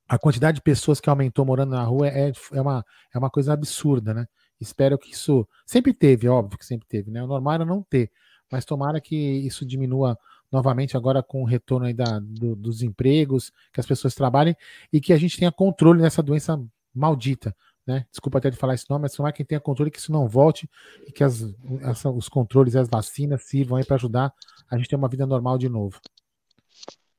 A 0.07 0.17
quantidade 0.17 0.55
de 0.55 0.62
pessoas 0.62 1.00
que 1.00 1.10
aumentou 1.10 1.45
morando 1.45 1.72
na 1.72 1.83
rua 1.83 2.07
é, 2.07 2.31
é, 2.51 2.62
uma, 2.62 2.86
é 3.13 3.17
uma 3.17 3.29
coisa 3.29 3.53
absurda, 3.53 4.13
né? 4.13 4.27
Espero 4.60 4.98
que 4.98 5.12
isso. 5.12 5.48
Sempre 5.65 5.93
teve, 5.93 6.27
óbvio 6.27 6.57
que 6.57 6.65
sempre 6.65 6.88
teve, 6.88 7.12
né? 7.12 7.24
O 7.24 7.27
normal 7.27 7.55
era 7.55 7.65
não 7.65 7.81
ter, 7.83 8.12
mas 8.51 8.65
tomara 8.65 9.01
que 9.01 9.15
isso 9.15 9.65
diminua 9.65 10.17
novamente 10.51 10.95
agora 10.95 11.24
com 11.24 11.41
o 11.41 11.45
retorno 11.45 11.88
aí 11.88 11.93
da, 11.93 12.19
do, 12.19 12.55
dos 12.55 12.83
empregos, 12.83 13.51
que 13.74 13.79
as 13.79 13.86
pessoas 13.86 14.13
trabalhem 14.13 14.55
e 14.91 15.01
que 15.01 15.12
a 15.12 15.17
gente 15.17 15.38
tenha 15.38 15.51
controle 15.51 16.01
nessa 16.01 16.22
doença 16.22 16.62
maldita, 16.93 17.55
né? 17.86 18.05
Desculpa 18.12 18.38
até 18.38 18.51
de 18.51 18.57
falar 18.57 18.75
esse 18.75 18.88
nome, 18.89 19.01
mas 19.01 19.13
tomara 19.13 19.33
que 19.33 19.43
tenha 19.43 19.60
controle 19.60 19.89
que 19.89 19.98
isso 19.98 20.12
não 20.12 20.27
volte 20.27 20.69
e 21.07 21.12
que 21.12 21.24
as, 21.24 21.43
essa, 21.81 22.10
os 22.10 22.29
controles 22.29 22.75
e 22.75 22.77
as 22.77 22.88
vacinas 22.88 23.43
sirvam 23.43 23.77
aí 23.77 23.83
para 23.83 23.95
ajudar 23.95 24.31
a 24.69 24.77
gente 24.77 24.88
ter 24.88 24.95
uma 24.95 25.10
vida 25.10 25.25
normal 25.25 25.57
de 25.57 25.67
novo. 25.67 26.00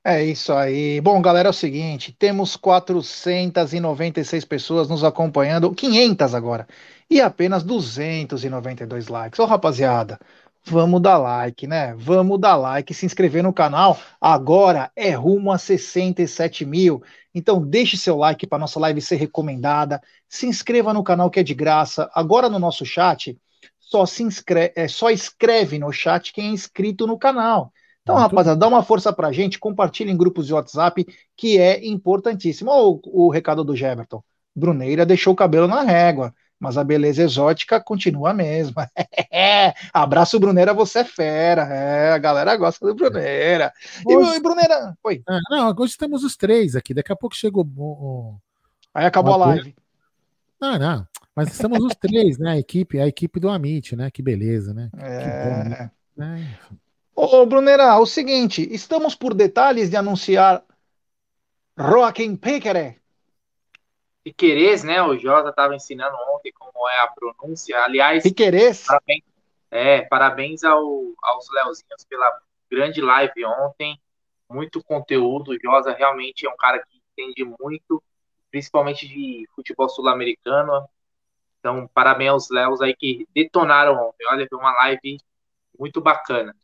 É 0.07 0.23
isso 0.23 0.53
aí. 0.53 1.01
Bom, 1.01 1.21
galera, 1.23 1.49
é 1.49 1.51
o 1.51 1.53
seguinte: 1.53 2.13
temos 2.13 2.57
496 2.57 4.45
pessoas 4.45 4.89
nos 4.89 5.03
acompanhando, 5.03 5.75
500 5.75 6.35
agora, 6.35 6.69
e 7.11 7.21
apenas 7.21 7.63
292 7.63 9.09
likes. 9.09 9.39
Ô, 9.39 9.45
rapaziada, 9.45 10.19
vamos 10.65 11.01
dar 11.01 11.19
like, 11.19 11.67
né? 11.67 11.95
Vamos 11.97 12.41
dar 12.41 12.57
like, 12.57 12.95
se 12.95 13.07
inscrever 13.07 13.43
no 13.43 13.53
canal. 13.53 13.99
Agora 14.21 14.91
é 14.97 15.11
rumo 15.11 15.53
a 15.53 15.59
67 15.59 16.65
mil. 16.65 17.03
Então, 17.35 17.61
deixe 17.61 17.97
seu 17.97 18.17
like 18.17 18.47
para 18.47 18.59
nossa 18.59 18.81
live 18.81 19.01
ser 19.01 19.17
recomendada. 19.17 20.01
Se 20.29 20.47
inscreva 20.47 20.93
no 20.93 21.05
canal 21.05 21.31
que 21.31 21.41
é 21.41 21.43
de 21.43 21.55
graça. 21.55 22.11
Agora 22.15 22.49
no 22.49 22.59
nosso 22.59 22.85
chat, 22.87 23.37
só 23.79 24.07
se 24.07 24.23
inscreve, 24.23 24.73
é, 24.77 24.89
só 24.89 25.11
escreve 25.11 25.79
no 25.79 25.93
chat 25.93 26.33
quem 26.33 26.49
é 26.49 26.51
inscrito 26.51 27.07
no 27.07 27.19
canal. 27.19 27.73
Então, 28.03 28.17
Muito 28.17 28.29
rapaziada, 28.29 28.59
dá 28.59 28.69
uma 28.69 28.83
força 28.83 29.13
pra 29.13 29.33
gente, 29.33 29.59
compartilha 29.59 30.11
em 30.11 30.17
grupos 30.17 30.47
de 30.47 30.55
WhatsApp, 30.55 31.07
que 31.37 31.59
é 31.59 31.87
importantíssimo. 31.87 32.71
Olha 32.71 33.01
o, 33.05 33.27
o 33.27 33.31
recado 33.31 33.65
do 33.65 33.75
Geberton. 33.75 34.23
Bruneira 34.55 35.05
deixou 35.05 35.33
o 35.33 35.37
cabelo 35.37 35.67
na 35.67 35.83
régua, 35.83 36.35
mas 36.59 36.79
a 36.79 36.85
beleza 36.85 37.23
exótica 37.23 37.81
continua 37.81 38.31
a 38.31 38.35
mesma. 38.35 38.91
Abraço, 39.93 40.39
Bruneira, 40.39 40.73
você 40.73 41.01
é 41.01 41.05
fera. 41.05 41.63
É, 41.63 42.13
a 42.13 42.19
galera 42.19 42.57
gosta 42.57 42.87
do 42.87 42.95
Bruneira. 42.95 43.73
Hoje... 44.07 44.37
E, 44.37 44.41
Bruneira, 44.41 44.97
oi. 45.03 45.23
É, 45.29 45.39
não, 45.51 45.75
hoje 45.79 45.97
temos 45.97 46.25
os 46.25 46.37
três 46.37 46.75
aqui, 46.75 46.95
daqui 46.95 47.13
a 47.13 47.17
pouco 47.17 47.37
chegou 47.37 47.65
o... 47.77 48.37
Aí 48.95 49.07
acabou 49.07 49.35
a 49.35 49.47
live. 49.49 49.75
Ah, 50.61 50.79
não. 50.79 51.07
Mas 51.35 51.49
estamos 51.49 51.83
os 51.83 51.95
três, 51.97 52.39
né? 52.39 52.53
A 52.53 52.59
equipe, 52.59 53.01
a 53.01 53.07
equipe 53.07 53.41
do 53.41 53.49
Amit, 53.49 53.97
né? 53.97 54.11
Que 54.11 54.23
beleza, 54.23 54.73
né? 54.73 54.89
É... 54.97 55.19
Que 55.19 55.27
bom, 55.27 55.69
né? 55.69 55.91
É, 56.21 56.75
Ô, 57.17 57.45
Brunera, 57.47 57.99
o 57.99 58.07
seguinte, 58.07 58.67
estamos 58.73 59.15
por 59.15 59.35
detalhes 59.35 59.91
de 59.91 59.97
anunciar 59.97 60.65
Joaquim 61.79 62.37
Piqueré. 62.37 62.99
Piquerez, 64.25 64.83
né? 64.83 65.03
O 65.03 65.19
Josa 65.19 65.51
estava 65.51 65.77
ensinando 65.77 66.17
ontem 66.35 66.51
como 66.53 66.89
é 66.89 67.01
a 67.01 67.09
pronúncia. 67.09 67.79
Aliás, 67.85 68.23
Piquerez. 68.23 68.87
Parabéns, 68.87 69.23
é, 69.71 70.01
parabéns 70.03 70.65
ao, 70.65 71.13
aos 71.23 71.47
Leozinhos 71.53 72.05
pela 72.09 72.41
grande 72.71 73.03
live 73.03 73.45
ontem. 73.45 74.01
Muito 74.49 74.83
conteúdo. 74.83 75.51
O 75.53 75.59
Josa 75.61 75.93
realmente 75.93 76.47
é 76.47 76.51
um 76.51 76.57
cara 76.57 76.79
que 76.79 77.01
entende 77.13 77.45
muito, 77.61 78.03
principalmente 78.51 79.07
de 79.07 79.47
futebol 79.55 79.91
sul-americano. 79.91 80.89
Então, 81.61 81.89
parabéns 81.93 82.31
aos 82.31 82.51
Leos 82.51 82.81
aí 82.81 82.97
que 82.97 83.29
detonaram 83.35 84.09
ontem. 84.09 84.27
Olha, 84.27 84.47
foi 84.49 84.59
uma 84.59 84.73
live 84.73 85.19
muito 85.79 86.01
bacana. 86.01 86.57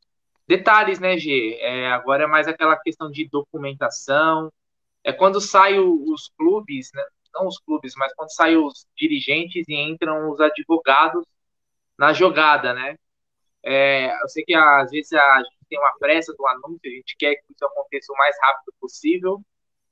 Detalhes, 0.47 0.99
né, 0.99 1.19
G? 1.19 1.59
É, 1.61 1.93
agora 1.93 2.25
é 2.25 2.27
mais 2.27 2.49
aquela 2.49 2.77
questão 2.77 3.11
de 3.11 3.29
documentação. 3.29 4.51
É 5.05 5.13
quando 5.13 5.41
saem 5.41 5.79
os 5.79 6.29
clubes, 6.37 6.91
né? 6.95 7.05
Não 7.35 7.47
os 7.47 7.59
clubes, 7.59 7.95
mas 7.97 8.13
quando 8.15 8.33
saem 8.33 8.57
os 8.57 8.87
dirigentes 8.97 9.69
e 9.69 9.75
entram 9.75 10.31
os 10.31 10.41
advogados 10.41 11.25
na 11.99 12.13
jogada, 12.13 12.73
né? 12.73 12.97
É, 13.63 14.11
eu 14.23 14.29
sei 14.29 14.45
que 14.45 14.55
às 14.55 14.91
vezes 14.91 15.13
a 15.13 15.39
gente 15.39 15.57
tem 15.69 15.79
uma 15.79 15.97
pressa 15.99 16.35
do 16.35 16.47
anúncio, 16.47 16.81
a 16.85 16.89
gente 16.89 17.17
quer 17.19 17.35
que 17.37 17.53
isso 17.53 17.65
aconteça 17.65 18.13
o 18.13 18.17
mais 18.17 18.37
rápido 18.41 18.73
possível, 18.81 19.41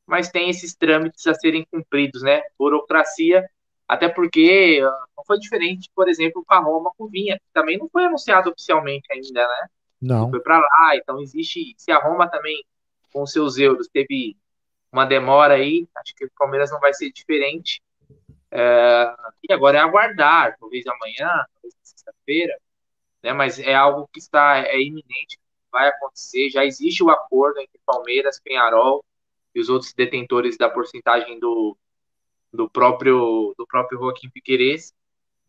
mas 0.06 0.30
tem 0.30 0.48
esses 0.48 0.74
trâmites 0.74 1.26
a 1.26 1.34
serem 1.34 1.66
cumpridos, 1.70 2.22
né? 2.22 2.42
Burocracia, 2.58 3.48
até 3.86 4.08
porque 4.08 4.80
não 5.16 5.24
foi 5.26 5.38
diferente, 5.38 5.90
por 5.94 6.08
exemplo, 6.08 6.42
com 6.46 6.54
a 6.54 6.60
Roma 6.60 6.90
com 6.96 7.08
Vinha, 7.08 7.38
que 7.38 7.44
também 7.52 7.78
não 7.78 7.88
foi 7.88 8.04
anunciado 8.04 8.50
oficialmente 8.50 9.06
ainda, 9.12 9.46
né? 9.46 9.66
Não. 10.00 10.30
Foi 10.30 10.40
para 10.40 10.58
lá, 10.58 10.96
então 10.96 11.20
existe. 11.20 11.74
Se 11.76 11.90
a 11.90 11.98
Roma 11.98 12.28
também, 12.28 12.64
com 13.12 13.26
seus 13.26 13.58
euros, 13.58 13.88
teve 13.88 14.36
uma 14.92 15.04
demora 15.04 15.54
aí, 15.54 15.86
acho 15.96 16.14
que 16.14 16.24
o 16.24 16.30
Palmeiras 16.36 16.70
não 16.70 16.80
vai 16.80 16.92
ser 16.94 17.10
diferente. 17.12 17.82
É, 18.50 19.14
e 19.48 19.52
agora 19.52 19.78
é 19.78 19.80
aguardar, 19.80 20.56
talvez 20.58 20.86
amanhã, 20.86 21.28
talvez 21.54 21.74
sexta-feira, 21.82 22.58
né? 23.22 23.32
Mas 23.32 23.58
é 23.58 23.74
algo 23.74 24.08
que 24.12 24.18
está 24.18 24.58
é 24.58 24.80
iminente, 24.80 25.38
vai 25.70 25.88
acontecer. 25.88 26.50
Já 26.50 26.64
existe 26.64 27.02
o 27.02 27.10
acordo 27.10 27.60
entre 27.60 27.78
Palmeiras, 27.84 28.40
Penharol 28.40 29.04
e 29.54 29.60
os 29.60 29.68
outros 29.68 29.92
detentores 29.92 30.56
da 30.56 30.70
porcentagem 30.70 31.38
do, 31.38 31.76
do 32.52 32.68
próprio 32.70 33.54
do 33.58 33.66
próprio 33.66 33.98
Joaquim 33.98 34.30
Piquerez. 34.30 34.94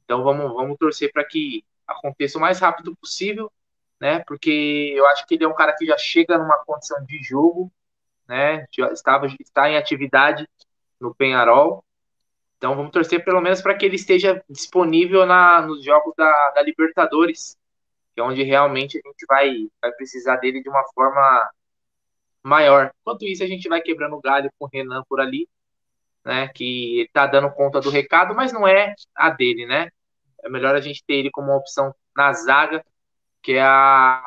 Então 0.05 0.23
vamos 0.23 0.53
vamos 0.53 0.77
torcer 0.77 1.11
para 1.11 1.23
que 1.23 1.63
aconteça 1.87 2.37
o 2.37 2.41
mais 2.41 2.59
rápido 2.59 2.95
possível 2.97 3.51
né? 3.99 4.19
Porque 4.25 4.93
eu 4.95 5.05
acho 5.07 5.25
que 5.25 5.35
ele 5.35 5.43
é 5.43 5.47
um 5.47 5.53
cara 5.53 5.75
que 5.75 5.85
já 5.85 5.97
chega 5.97 6.37
numa 6.37 6.63
condição 6.65 7.03
de 7.05 7.21
jogo, 7.21 7.71
né? 8.29 8.67
Estava 8.93 9.25
está 9.39 9.69
em 9.69 9.75
atividade 9.75 10.47
no 11.01 11.13
Penharol. 11.15 11.83
Então 12.57 12.75
vamos 12.75 12.91
torcer 12.91 13.25
pelo 13.25 13.41
menos 13.41 13.61
para 13.61 13.75
que 13.75 13.85
ele 13.85 13.95
esteja 13.95 14.43
disponível 14.47 15.25
na, 15.25 15.61
nos 15.61 15.83
jogos 15.83 16.13
da, 16.15 16.51
da, 16.51 16.61
Libertadores, 16.61 17.57
que 18.13 18.21
é 18.21 18.23
onde 18.23 18.43
realmente 18.43 18.99
a 18.99 19.07
gente 19.07 19.25
vai, 19.27 19.67
vai 19.81 19.91
precisar 19.93 20.35
dele 20.37 20.61
de 20.61 20.69
uma 20.69 20.83
forma 20.93 21.49
maior. 22.43 22.91
Enquanto 23.01 23.23
isso, 23.25 23.43
a 23.43 23.47
gente 23.47 23.67
vai 23.67 23.81
quebrando 23.81 24.15
o 24.15 24.21
galho 24.21 24.51
com 24.59 24.65
o 24.65 24.69
Renan 24.71 25.03
por 25.09 25.19
ali, 25.19 25.47
né? 26.23 26.49
Que 26.49 26.99
ele 26.99 27.07
está 27.07 27.25
dando 27.25 27.51
conta 27.51 27.81
do 27.81 27.89
recado, 27.89 28.35
mas 28.35 28.53
não 28.53 28.67
é 28.67 28.93
a 29.15 29.29
dele, 29.31 29.65
né? 29.65 29.89
É 30.43 30.49
melhor 30.49 30.75
a 30.75 30.81
gente 30.81 31.03
ter 31.03 31.15
ele 31.15 31.31
como 31.31 31.47
uma 31.47 31.57
opção 31.57 31.95
na 32.15 32.31
zaga 32.33 32.83
que 33.41 33.53
é 33.53 33.61
a, 33.61 34.21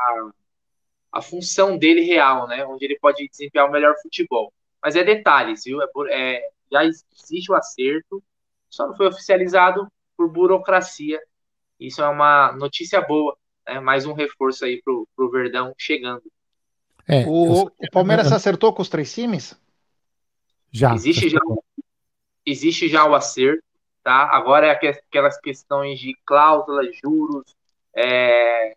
a 1.13 1.21
função 1.21 1.77
dele 1.77 2.01
real, 2.01 2.49
né? 2.49 2.65
Onde 2.65 2.85
ele 2.85 2.99
pode 2.99 3.29
desempenhar 3.29 3.69
o 3.69 3.73
melhor 3.73 3.95
futebol. 4.03 4.53
Mas 4.83 4.97
é 4.97 5.05
detalhes, 5.05 5.63
viu? 5.65 5.81
É, 5.83 5.87
é, 6.11 6.49
já 6.71 6.85
existe 6.85 7.53
o 7.53 7.55
acerto, 7.55 8.23
só 8.71 8.87
não 8.87 8.97
foi 8.97 9.07
oficializado 9.07 9.87
por 10.17 10.31
burocracia. 10.31 11.21
Isso 11.79 12.03
é 12.03 12.09
uma 12.09 12.53
notícia 12.53 13.01
boa, 13.01 13.37
né? 13.67 13.79
Mais 13.79 14.07
um 14.07 14.15
reforço 14.15 14.65
aí 14.65 14.81
pro, 14.83 15.07
pro 15.15 15.31
Verdão 15.31 15.75
chegando. 15.77 16.23
É, 17.07 17.25
o, 17.27 17.65
o 17.65 17.91
Palmeiras 17.93 18.29
se 18.29 18.35
acertou 18.35 18.73
com 18.73 18.81
os 18.81 18.89
três 18.89 19.13
times? 19.13 19.61
Já. 20.71 20.95
Existe 20.95 21.29
já, 21.29 21.41
existe 22.47 22.89
já 22.89 23.05
o 23.05 23.15
acerto, 23.15 23.63
tá? 24.03 24.31
Agora 24.33 24.67
é 24.67 24.71
aquelas 24.71 25.39
questões 25.39 25.99
de 25.99 26.17
cláusulas, 26.25 26.97
juros, 27.03 27.55
é, 27.95 28.77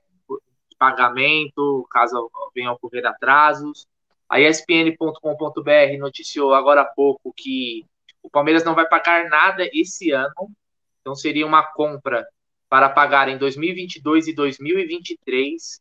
pagamento, 0.77 1.88
caso 1.89 2.29
venham 2.53 2.74
ocorrer 2.74 3.05
atrasos. 3.05 3.88
A 4.29 4.39
ESPN.com.br 4.39 5.98
noticiou 6.00 6.53
agora 6.53 6.82
há 6.82 6.86
pouco 6.86 7.34
que 7.36 7.86
o 8.24 8.29
Palmeiras 8.29 8.63
não 8.63 8.74
vai 8.74 8.88
pagar 8.88 9.29
nada 9.29 9.70
esse 9.72 10.12
ano, 10.12 10.51
então 11.00 11.15
seria 11.15 11.46
uma 11.46 11.62
compra 11.62 12.27
para 12.67 12.89
pagar 12.89 13.29
em 13.29 13.38
2022 13.38 14.27
e 14.27 14.34
2023, 14.34 15.79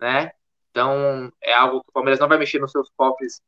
né? 0.00 0.32
Então 0.70 1.30
é 1.42 1.52
algo 1.52 1.82
que 1.82 1.90
o 1.90 1.92
Palmeiras 1.92 2.18
não 2.18 2.28
vai 2.28 2.38
mexer 2.38 2.58
nos 2.58 2.72
seus 2.72 2.90
cofres 2.96 3.42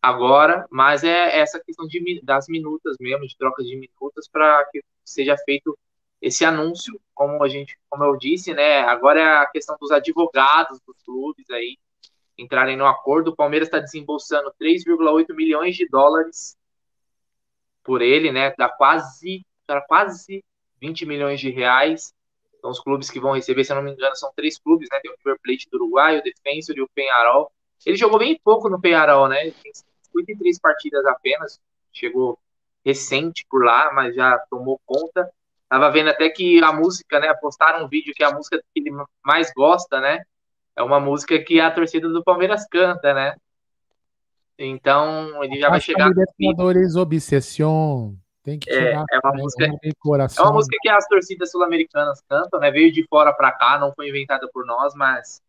agora, 0.00 0.66
mas 0.70 1.04
é 1.04 1.38
essa 1.38 1.60
questão 1.60 1.86
de, 1.86 2.20
das 2.22 2.46
minutas 2.48 2.96
mesmo, 2.98 3.26
de 3.26 3.36
troca 3.36 3.62
de 3.62 3.76
minutas, 3.76 4.28
para 4.28 4.64
que 4.66 4.82
seja 5.04 5.36
feito 5.44 5.78
esse 6.20 6.44
anúncio, 6.44 6.98
como 7.14 7.42
a 7.42 7.48
gente, 7.48 7.78
como 7.88 8.04
eu 8.04 8.16
disse, 8.16 8.54
né? 8.54 8.80
Agora 8.80 9.20
é 9.20 9.36
a 9.38 9.46
questão 9.46 9.76
dos 9.78 9.90
advogados 9.90 10.80
dos 10.86 10.96
clubes 11.02 11.48
aí 11.50 11.78
entrarem 12.36 12.76
no 12.76 12.86
acordo. 12.86 13.30
O 13.30 13.36
Palmeiras 13.36 13.68
está 13.68 13.78
desembolsando 13.78 14.52
3,8 14.60 15.34
milhões 15.34 15.76
de 15.76 15.86
dólares 15.88 16.56
por 17.82 18.00
ele, 18.02 18.32
né? 18.32 18.54
Dá 18.56 18.68
quase, 18.68 19.44
dá 19.66 19.80
quase 19.80 20.42
20 20.80 21.06
milhões 21.06 21.40
de 21.40 21.50
reais. 21.50 22.12
Então, 22.58 22.70
os 22.70 22.80
clubes 22.80 23.10
que 23.10 23.20
vão 23.20 23.32
receber, 23.32 23.62
se 23.64 23.72
eu 23.72 23.76
não 23.76 23.82
me 23.82 23.92
engano, 23.92 24.16
são 24.16 24.32
três 24.34 24.58
clubes, 24.58 24.88
né? 24.90 24.98
Tem 25.00 25.10
o 25.10 25.16
River 25.18 25.38
Plate 25.42 25.68
do 25.70 25.76
Uruguai, 25.76 26.18
o 26.18 26.22
Defensor 26.22 26.76
e 26.76 26.80
o 26.80 26.88
Penharol. 26.88 27.52
Ele 27.84 27.96
jogou 27.96 28.18
bem 28.18 28.40
pouco 28.42 28.70
no 28.70 28.80
Penharol, 28.80 29.28
né? 29.28 29.50
Tem 29.50 29.72
53 29.74 30.58
partidas 30.58 31.04
apenas, 31.04 31.60
chegou 31.92 32.38
recente 32.84 33.46
por 33.48 33.62
lá, 33.64 33.92
mas 33.92 34.14
já 34.14 34.38
tomou 34.50 34.80
conta 34.86 35.30
Tava 35.74 35.90
vendo 35.90 36.08
até 36.08 36.30
que 36.30 36.62
a 36.62 36.72
música, 36.72 37.18
né? 37.18 37.34
Postaram 37.34 37.84
um 37.84 37.88
vídeo 37.88 38.14
que 38.14 38.22
a 38.22 38.30
música 38.30 38.62
que 38.72 38.80
ele 38.80 38.92
mais 39.24 39.52
gosta, 39.52 40.00
né? 40.00 40.22
É 40.76 40.80
uma 40.84 41.00
música 41.00 41.36
que 41.42 41.60
a 41.60 41.68
torcida 41.68 42.08
do 42.08 42.22
Palmeiras 42.22 42.64
canta, 42.70 43.12
né? 43.12 43.34
Então 44.56 45.42
ele 45.42 45.58
já 45.58 45.70
vai 45.70 45.80
chegar. 45.80 46.10
Libertadores 46.10 46.94
Obsession. 46.94 48.14
Tem 48.44 48.56
que 48.56 48.70
é, 48.70 48.92
é 48.92 49.18
uma 49.24 49.32
música. 49.32 49.64
É 49.64 50.42
uma 50.42 50.52
música 50.52 50.76
que 50.80 50.88
as 50.88 51.08
torcidas 51.08 51.50
sul-americanas 51.50 52.22
cantam, 52.28 52.60
né? 52.60 52.70
Veio 52.70 52.92
de 52.92 53.04
fora 53.08 53.32
para 53.32 53.50
cá, 53.50 53.76
não 53.76 53.92
foi 53.92 54.10
inventada 54.10 54.48
por 54.54 54.64
nós, 54.64 54.94
mas 54.94 55.42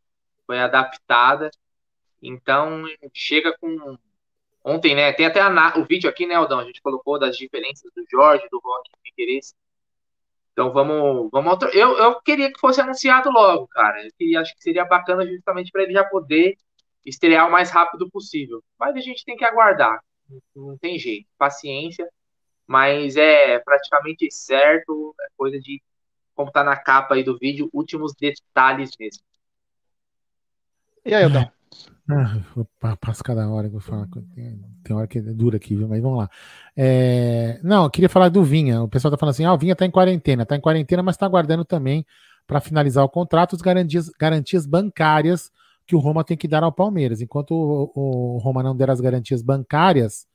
foi 0.47 0.59
adaptada. 0.59 1.51
Então 2.19 2.83
chega 3.13 3.55
com 3.61 3.95
ontem, 4.63 4.95
né? 4.95 5.13
Tem 5.13 5.27
até 5.27 5.39
a, 5.39 5.77
o 5.77 5.85
vídeo 5.85 6.09
aqui, 6.09 6.25
né, 6.25 6.33
Aldão? 6.33 6.57
A 6.57 6.65
gente 6.65 6.81
colocou 6.81 7.19
das 7.19 7.37
diferenças 7.37 7.91
do 7.95 8.03
Jorge, 8.09 8.47
do 8.49 8.59
Rock 8.59 8.89
e 8.89 9.11
Figueiredo. 9.11 9.64
Então 10.55 10.71
vamos, 10.71 11.29
vamos. 11.33 11.57
Eu, 11.73 11.97
eu 11.97 12.21
queria 12.21 12.49
que 12.49 12.57
fosse 12.57 12.79
anunciado 12.79 13.29
logo, 13.29 13.67
cara. 13.67 14.07
Eu 14.17 14.39
acho 14.39 14.55
que 14.55 14.63
seria 14.63 14.85
bacana 14.85 15.27
justamente 15.27 15.69
para 15.69 15.83
ele 15.83 15.91
já 15.91 16.05
poder 16.05 16.57
estrear 17.05 17.45
o 17.45 17.51
mais 17.51 17.69
rápido 17.69 18.09
possível. 18.09 18.63
Mas 18.79 18.95
a 18.95 19.01
gente 19.01 19.25
tem 19.25 19.35
que 19.35 19.43
aguardar. 19.43 19.99
Não 20.55 20.77
tem 20.77 20.97
jeito. 20.97 21.27
Paciência. 21.37 22.09
Mas 22.65 23.17
é 23.17 23.59
praticamente 23.59 24.31
certo. 24.31 25.13
É 25.19 25.27
coisa 25.35 25.59
de. 25.59 25.83
Como 26.33 26.49
tá 26.49 26.63
na 26.63 26.77
capa 26.77 27.15
aí 27.15 27.23
do 27.23 27.37
vídeo, 27.37 27.69
últimos 27.73 28.13
detalhes 28.13 28.91
mesmo. 28.97 29.23
E 31.03 31.13
aí, 31.13 31.23
Eldão? 31.23 31.51
Ah, 32.07 32.39
passa 33.01 33.23
cada 33.23 33.49
hora 33.49 33.67
que 33.67 33.75
eu 33.75 33.79
falo. 33.79 34.07
Tem 34.83 34.95
hora 34.95 35.07
que 35.07 35.17
é 35.17 35.21
dura 35.21 35.57
aqui, 35.57 35.75
viu? 35.75 35.87
Mas 35.87 36.01
vamos 36.01 36.19
lá. 36.19 36.29
É... 36.77 37.59
Não, 37.63 37.85
eu 37.85 37.89
queria 37.89 38.09
falar 38.09 38.29
do 38.29 38.43
Vinha. 38.43 38.83
O 38.83 38.87
pessoal 38.87 39.11
tá 39.11 39.17
falando 39.17 39.33
assim: 39.33 39.43
ah, 39.45 39.53
o 39.53 39.57
Vinha 39.57 39.75
tá 39.75 39.85
em 39.85 39.91
quarentena. 39.91 40.45
Tá 40.45 40.55
em 40.55 40.61
quarentena, 40.61 41.01
mas 41.01 41.17
tá 41.17 41.25
aguardando 41.25 41.65
também 41.65 42.05
para 42.45 42.61
finalizar 42.61 43.03
o 43.03 43.09
contrato 43.09 43.55
as 43.55 43.61
garantias, 43.61 44.09
garantias 44.19 44.67
bancárias 44.67 45.51
que 45.87 45.95
o 45.95 45.99
Roma 45.99 46.23
tem 46.23 46.37
que 46.37 46.47
dar 46.47 46.63
ao 46.63 46.71
Palmeiras. 46.71 47.21
Enquanto 47.21 47.51
o, 47.51 48.35
o 48.35 48.37
Roma 48.37 48.61
não 48.61 48.75
der 48.75 48.91
as 48.91 49.01
garantias 49.01 49.41
bancárias, 49.41 50.27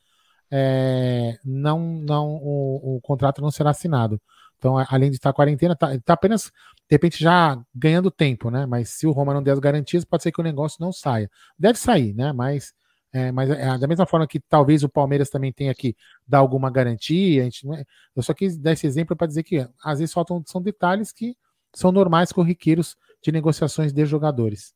é... 0.51 1.39
não, 1.45 1.79
não, 2.01 2.31
o, 2.43 2.97
o 2.97 3.01
contrato 3.01 3.41
não 3.41 3.51
será 3.51 3.71
assinado. 3.71 4.21
Então, 4.61 4.77
além 4.91 5.09
de 5.09 5.17
estar 5.17 5.33
quarentena, 5.33 5.73
está 5.73 5.99
tá 6.01 6.13
apenas, 6.13 6.45
de 6.45 6.51
repente, 6.91 7.19
já 7.19 7.59
ganhando 7.75 8.11
tempo, 8.11 8.51
né? 8.51 8.67
Mas 8.67 8.91
se 8.91 9.07
o 9.07 9.11
Roma 9.11 9.33
não 9.33 9.43
der 9.43 9.53
as 9.53 9.59
garantias, 9.59 10.05
pode 10.05 10.23
ser 10.23 10.31
que 10.31 10.41
o 10.41 10.45
negócio 10.45 10.77
não 10.81 10.93
saia. 10.93 11.31
Deve 11.59 11.79
sair, 11.79 12.13
né? 12.15 12.31
Mas, 12.31 12.75
é, 13.11 13.33
mas 13.33 13.49
é, 13.49 13.79
da 13.79 13.89
mesma 13.89 14.05
forma 14.05 14.27
que 14.27 14.39
talvez 14.39 14.85
o 14.85 14.89
Palmeiras 14.89 15.31
também 15.31 15.51
tenha 15.51 15.75
que 15.75 15.97
dar 16.29 16.39
alguma 16.39 16.71
garantia, 16.71 17.41
a 17.41 17.45
gente 17.45 17.67
não 17.67 17.75
é, 17.75 17.85
eu 18.15 18.23
só 18.23 18.35
quis 18.35 18.59
dar 18.59 18.73
esse 18.73 18.87
exemplo 18.87 19.17
para 19.17 19.27
dizer 19.27 19.43
que 19.45 19.67
às 19.83 19.99
vezes 19.99 20.13
faltam 20.13 20.43
são 20.47 20.61
detalhes 20.61 21.11
que 21.11 21.35
são 21.75 21.91
normais 21.91 22.31
corriqueiros 22.31 22.97
de 23.23 23.33
negociações 23.33 23.95
de 23.95 24.05
jogadores. 24.05 24.75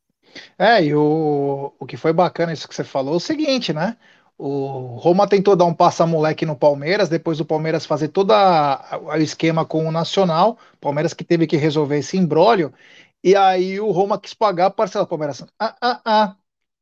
É, 0.59 0.83
e 0.83 0.95
o, 0.95 1.75
o 1.79 1.87
que 1.87 1.99
foi 1.99 2.13
bacana 2.13 2.55
isso 2.55 2.67
que 2.67 2.75
você 2.75 2.85
falou 2.85 3.15
é 3.15 3.17
o 3.19 3.21
seguinte, 3.21 3.73
né? 3.73 3.99
O 4.37 4.97
Roma 4.97 5.29
tentou 5.29 5.55
dar 5.55 5.65
um 5.65 5.75
passa-moleque 5.75 6.45
no 6.45 6.57
Palmeiras, 6.57 7.09
depois 7.09 7.39
do 7.39 7.45
Palmeiras 7.45 7.87
fazer 7.87 8.09
todo 8.09 8.33
o 8.33 9.17
esquema 9.17 9.65
com 9.65 9.87
o 9.87 9.93
Nacional, 9.93 10.59
Palmeiras 10.81 11.15
que 11.15 11.23
teve 11.25 11.47
que 11.47 11.57
resolver 11.57 11.99
esse 11.99 12.17
imbróglio, 12.17 12.75
e 13.23 13.37
aí 13.37 13.79
o 13.81 13.91
Roma 13.93 14.19
quis 14.21 14.35
pagar 14.35 14.67
a 14.67 14.71
parcela. 14.71 15.07
Palmeiras, 15.07 15.45
ah, 15.59 15.77
ah, 15.81 16.01
ah, 16.05 16.37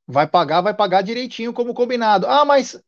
vai 0.06 0.26
pagar, 0.26 0.62
vai 0.62 0.74
pagar 0.74 1.02
direitinho 1.02 1.52
como 1.52 1.74
combinado. 1.74 2.26
Ah, 2.26 2.44
mas. 2.44 2.80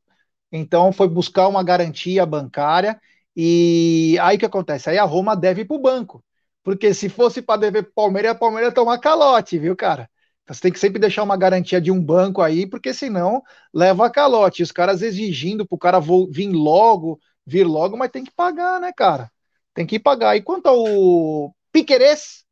Então 0.52 0.92
foi 0.92 1.08
buscar 1.08 1.48
uma 1.48 1.64
garantia 1.64 2.26
bancária, 2.26 3.00
e 3.36 4.18
aí 4.22 4.36
o 4.36 4.38
que 4.40 4.46
acontece? 4.46 4.90
Aí 4.90 4.98
a 4.98 5.04
Roma 5.04 5.36
deve 5.36 5.64
para 5.64 5.76
o 5.76 5.80
banco, 5.80 6.24
porque 6.64 6.94
se 6.94 7.08
fosse 7.08 7.42
para 7.42 7.60
dever 7.60 7.92
Palmeiras, 7.94 8.32
a 8.32 8.34
Palmeiras 8.36 8.70
ia 8.70 8.74
tomar 8.74 8.98
calote, 8.98 9.58
viu, 9.58 9.76
cara? 9.76 10.10
Você 10.46 10.60
tem 10.60 10.72
que 10.72 10.78
sempre 10.78 11.00
deixar 11.00 11.22
uma 11.22 11.36
garantia 11.36 11.80
de 11.80 11.90
um 11.90 12.00
banco 12.02 12.42
aí, 12.42 12.66
porque 12.66 12.92
senão 12.92 13.42
leva 13.72 14.06
a 14.06 14.10
calote. 14.10 14.62
Os 14.62 14.72
caras 14.72 15.00
exigindo 15.02 15.66
para 15.66 15.74
o 15.76 15.78
cara 15.78 16.00
vir 16.30 16.50
logo, 16.50 17.18
vir 17.46 17.64
logo, 17.64 17.96
mas 17.96 18.10
tem 18.10 18.24
que 18.24 18.32
pagar, 18.32 18.80
né, 18.80 18.92
cara? 18.92 19.30
Tem 19.72 19.86
que 19.86 19.98
pagar. 19.98 20.36
E 20.36 20.42
quanto 20.42 20.66
ao 20.66 21.54
Piquerez, 21.72 22.44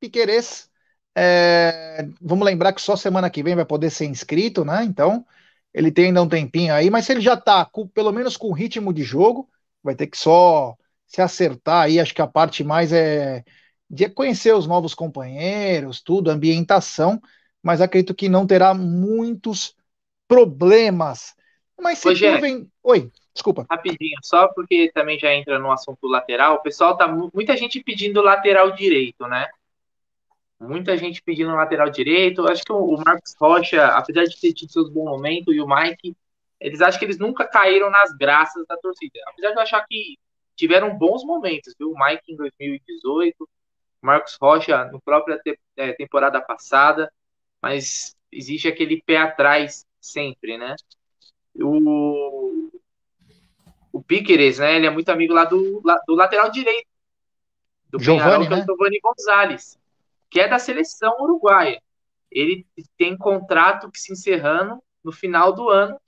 Piquerez, 0.00 0.70
é, 1.16 2.06
vamos 2.20 2.44
lembrar 2.46 2.72
que 2.72 2.80
só 2.80 2.96
semana 2.96 3.30
que 3.30 3.42
vem 3.42 3.56
vai 3.56 3.64
poder 3.64 3.90
ser 3.90 4.06
inscrito, 4.06 4.64
né? 4.64 4.84
Então, 4.84 5.26
ele 5.74 5.90
tem 5.90 6.06
ainda 6.06 6.22
um 6.22 6.28
tempinho 6.28 6.72
aí, 6.74 6.90
mas 6.90 7.06
se 7.06 7.12
ele 7.12 7.20
já 7.20 7.36
tá 7.36 7.64
com, 7.64 7.86
pelo 7.88 8.12
menos 8.12 8.36
com 8.36 8.52
ritmo 8.52 8.92
de 8.92 9.02
jogo, 9.02 9.48
vai 9.82 9.94
ter 9.94 10.06
que 10.06 10.16
só 10.16 10.76
se 11.06 11.20
acertar 11.20 11.84
aí. 11.84 11.98
Acho 12.00 12.14
que 12.14 12.22
a 12.22 12.26
parte 12.26 12.62
mais 12.64 12.92
é 12.92 13.44
de 13.90 14.08
conhecer 14.08 14.54
os 14.54 14.66
novos 14.66 14.94
companheiros, 14.94 16.00
tudo, 16.00 16.30
ambientação, 16.30 17.20
mas 17.62 17.80
acredito 17.80 18.14
que 18.14 18.28
não 18.28 18.46
terá 18.46 18.74
muitos 18.74 19.74
problemas. 20.26 21.34
Mas 21.80 21.98
se 21.98 22.12
vem... 22.14 22.70
Oi, 22.82 23.10
desculpa. 23.32 23.66
Rapidinho, 23.70 24.18
só 24.22 24.48
porque 24.48 24.90
também 24.92 25.18
já 25.18 25.32
entra 25.32 25.58
no 25.58 25.70
assunto 25.70 26.06
lateral, 26.06 26.56
o 26.56 26.62
pessoal 26.62 26.96
tá 26.96 27.08
muita 27.08 27.56
gente 27.56 27.82
pedindo 27.82 28.20
lateral 28.20 28.72
direito, 28.72 29.26
né? 29.26 29.48
Muita 30.60 30.96
gente 30.96 31.22
pedindo 31.22 31.54
lateral 31.54 31.88
direito. 31.88 32.46
Acho 32.48 32.64
que 32.64 32.72
o 32.72 32.96
Marcos 32.96 33.34
Rocha, 33.40 33.86
apesar 33.86 34.24
de 34.24 34.40
ter 34.40 34.52
tido 34.52 34.72
seus 34.72 34.90
bons 34.90 35.04
momentos, 35.04 35.54
e 35.54 35.60
o 35.60 35.68
Mike, 35.68 36.16
eles 36.58 36.80
acham 36.80 36.98
que 36.98 37.04
eles 37.04 37.18
nunca 37.18 37.46
caíram 37.46 37.88
nas 37.90 38.12
graças 38.16 38.66
da 38.66 38.76
torcida. 38.76 39.20
Apesar 39.28 39.50
de 39.50 39.56
eu 39.56 39.62
achar 39.62 39.86
que 39.86 40.18
tiveram 40.56 40.98
bons 40.98 41.24
momentos, 41.24 41.74
viu? 41.78 41.92
O 41.92 41.98
Mike 41.98 42.32
em 42.32 42.36
2018, 42.36 43.48
Marcos 44.00 44.36
Rocha 44.40 44.84
no 44.86 45.00
própria 45.00 45.38
te 45.38 45.58
é, 45.76 45.92
temporada 45.92 46.40
passada, 46.40 47.12
mas 47.60 48.16
existe 48.30 48.68
aquele 48.68 49.02
pé 49.02 49.16
atrás 49.16 49.84
sempre, 50.00 50.56
né? 50.56 50.76
O, 51.56 52.70
o 53.92 54.02
Piqueres, 54.02 54.58
né? 54.58 54.76
Ele 54.76 54.86
é 54.86 54.90
muito 54.90 55.08
amigo 55.08 55.34
lá 55.34 55.44
do, 55.44 55.82
do 56.06 56.14
lateral 56.14 56.50
direito 56.50 56.88
do 57.90 57.98
Giovani, 57.98 58.46
Penharol, 58.46 58.50
né? 58.50 58.58
é 58.58 58.62
o 58.62 58.66
Giovanni 58.66 59.00
Gonzalez, 59.00 59.78
que 60.30 60.40
é 60.40 60.48
da 60.48 60.58
seleção 60.58 61.16
uruguaia. 61.20 61.80
Ele 62.30 62.66
tem 62.96 63.16
contrato 63.16 63.90
que 63.90 63.98
se 63.98 64.12
encerrando 64.12 64.82
no 65.02 65.10
final 65.10 65.52
do 65.52 65.68
ano 65.68 65.98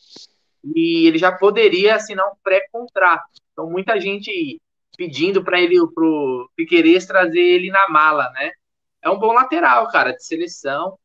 e 0.75 1.07
ele 1.07 1.17
já 1.19 1.33
poderia 1.33 1.97
assinar 1.97 2.27
um 2.27 2.37
pré-contrato. 2.43 3.41
Então 3.53 3.71
muita 3.71 3.99
gente 3.99 4.61
pedindo 5.01 5.43
para 5.43 5.59
ele, 5.59 5.77
pro 5.95 6.51
Piqueires 6.55 7.07
trazer 7.07 7.41
ele 7.41 7.71
na 7.71 7.89
mala, 7.89 8.29
né? 8.33 8.53
É 9.01 9.09
um 9.09 9.19
bom 9.19 9.33
lateral, 9.33 9.89
cara, 9.89 10.13
de 10.13 10.23
seleção. 10.23 10.99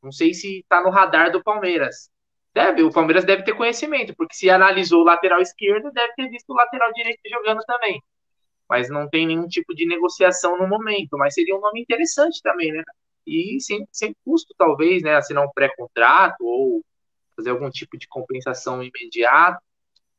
Não 0.00 0.12
sei 0.12 0.32
se 0.32 0.64
tá 0.68 0.80
no 0.80 0.88
radar 0.88 1.32
do 1.32 1.42
Palmeiras. 1.42 2.08
Deve, 2.54 2.84
o 2.84 2.92
Palmeiras 2.92 3.24
deve 3.24 3.42
ter 3.42 3.56
conhecimento, 3.56 4.14
porque 4.14 4.36
se 4.36 4.48
analisou 4.48 5.00
o 5.00 5.04
lateral 5.04 5.40
esquerdo, 5.40 5.90
deve 5.90 6.12
ter 6.14 6.28
visto 6.28 6.48
o 6.50 6.54
lateral 6.54 6.92
direito 6.92 7.18
jogando 7.28 7.60
também. 7.66 8.00
Mas 8.68 8.88
não 8.88 9.08
tem 9.08 9.26
nenhum 9.26 9.48
tipo 9.48 9.74
de 9.74 9.84
negociação 9.84 10.56
no 10.56 10.68
momento. 10.68 11.18
Mas 11.18 11.34
seria 11.34 11.56
um 11.56 11.60
nome 11.60 11.80
interessante 11.80 12.40
também, 12.40 12.70
né? 12.70 12.84
E 13.26 13.60
sem, 13.60 13.84
sem 13.90 14.14
custo, 14.24 14.54
talvez, 14.56 15.02
né? 15.02 15.16
Assinar 15.16 15.44
um 15.44 15.50
pré-contrato 15.52 16.36
ou 16.42 16.84
fazer 17.34 17.50
algum 17.50 17.68
tipo 17.68 17.98
de 17.98 18.06
compensação 18.06 18.80
imediata. 18.80 19.60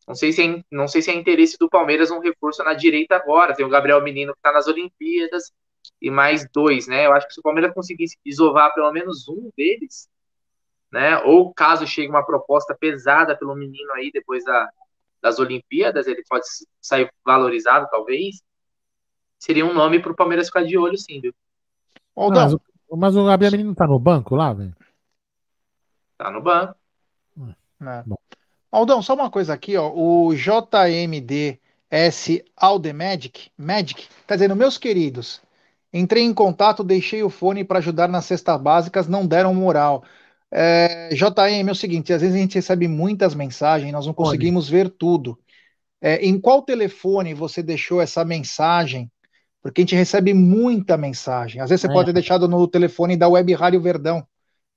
Não 0.08 0.16
sei, 0.16 0.32
se 0.32 0.42
é, 0.44 0.64
não 0.72 0.88
sei 0.88 1.02
se 1.02 1.12
é 1.12 1.16
interesse 1.16 1.58
do 1.58 1.70
Palmeiras 1.70 2.12
um 2.12 2.20
reforço 2.20 2.64
na 2.64 2.74
direita 2.74 3.16
agora. 3.16 3.56
Tem 3.56 3.66
o 3.66 3.70
Gabriel 3.70 4.02
Menino 4.02 4.34
que 4.34 4.40
está 4.40 4.52
nas 4.52 4.68
Olimpíadas 4.68 5.52
e 6.02 6.10
mais 6.10 6.48
dois, 6.52 6.88
né? 6.88 7.06
Eu 7.06 7.14
acho 7.14 7.28
que 7.28 7.34
se 7.34 7.40
o 7.40 7.44
Palmeiras 7.44 7.74
conseguisse 7.74 8.18
desovar 8.26 8.74
pelo 8.74 8.92
menos 8.92 9.28
um 9.28 9.52
deles, 9.56 10.10
né? 10.92 11.18
Ou 11.20 11.54
caso 11.54 11.86
chegue 11.86 12.10
uma 12.10 12.26
proposta 12.26 12.76
pesada 12.76 13.38
pelo 13.38 13.56
menino 13.56 13.94
aí 13.94 14.12
depois 14.12 14.44
da, 14.44 14.70
das 15.22 15.40
Olimpíadas, 15.40 16.08
ele 16.08 16.24
pode 16.28 16.46
sair 16.82 17.12
valorizado, 17.24 17.88
talvez. 17.90 18.42
Seria 19.38 19.66
um 19.66 19.74
nome 19.74 20.00
para 20.00 20.12
o 20.12 20.16
Palmeiras 20.16 20.48
ficar 20.48 20.64
de 20.64 20.78
olho, 20.78 20.98
sim, 20.98 21.22
viu? 21.22 21.34
Mas, 22.16 22.56
mas, 22.92 23.16
o 23.16 23.26
Gabriel 23.26 23.52
Menino 23.52 23.74
tá 23.74 23.88
no 23.88 23.98
banco 23.98 24.36
lá, 24.36 24.54
velho? 24.54 24.76
Tá 26.18 26.30
no 26.30 26.42
banco. 26.42 26.76
É. 27.82 28.04
Bom. 28.06 28.21
Aldão, 28.72 29.02
só 29.02 29.14
uma 29.14 29.30
coisa 29.30 29.54
aqui, 29.54 29.76
ó. 29.76 29.92
O 29.94 30.34
JMDS 30.34 31.62
Aldemedic, 32.56 33.52
Magic, 33.58 34.08
tá 34.26 34.36
dizendo, 34.36 34.56
meus 34.56 34.78
queridos, 34.78 35.42
entrei 35.92 36.24
em 36.24 36.34
contato, 36.34 36.84
deixei 36.84 37.22
o 37.22 37.30
fone 37.30 37.66
para 37.66 37.80
ajudar 37.80 38.08
nas 38.08 38.26
cestas 38.26 38.62
básicas, 38.62 39.08
não 39.10 39.28
deram 39.28 39.54
moral. 39.54 40.04
É, 40.50 41.10
JM, 41.10 41.68
é 41.68 41.72
o 41.72 41.76
seguinte, 41.76 42.14
às 42.14 42.22
vezes 42.22 42.36
a 42.36 42.40
gente 42.40 42.56
recebe 42.56 42.88
muitas 42.88 43.36
mensagens, 43.36 43.92
nós 43.92 44.06
não 44.06 44.14
conseguimos 44.14 44.70
ver 44.70 44.90
tudo. 44.90 45.38
É, 46.02 46.26
em 46.26 46.40
qual 46.40 46.62
telefone 46.62 47.34
você 47.34 47.62
deixou 47.62 48.02
essa 48.02 48.24
mensagem? 48.26 49.12
Porque 49.62 49.82
a 49.82 49.84
gente 49.84 49.96
recebe 49.96 50.34
muita 50.34 50.98
mensagem. 50.98 51.62
Às 51.62 51.70
vezes 51.70 51.82
você 51.82 51.88
é. 51.88 51.94
pode 51.94 52.08
ter 52.08 52.14
deixado 52.14 52.48
no 52.48 52.68
telefone 52.68 53.16
da 53.16 53.30
Web 53.30 53.54
Rádio 53.54 53.82
Verdão. 53.82 54.26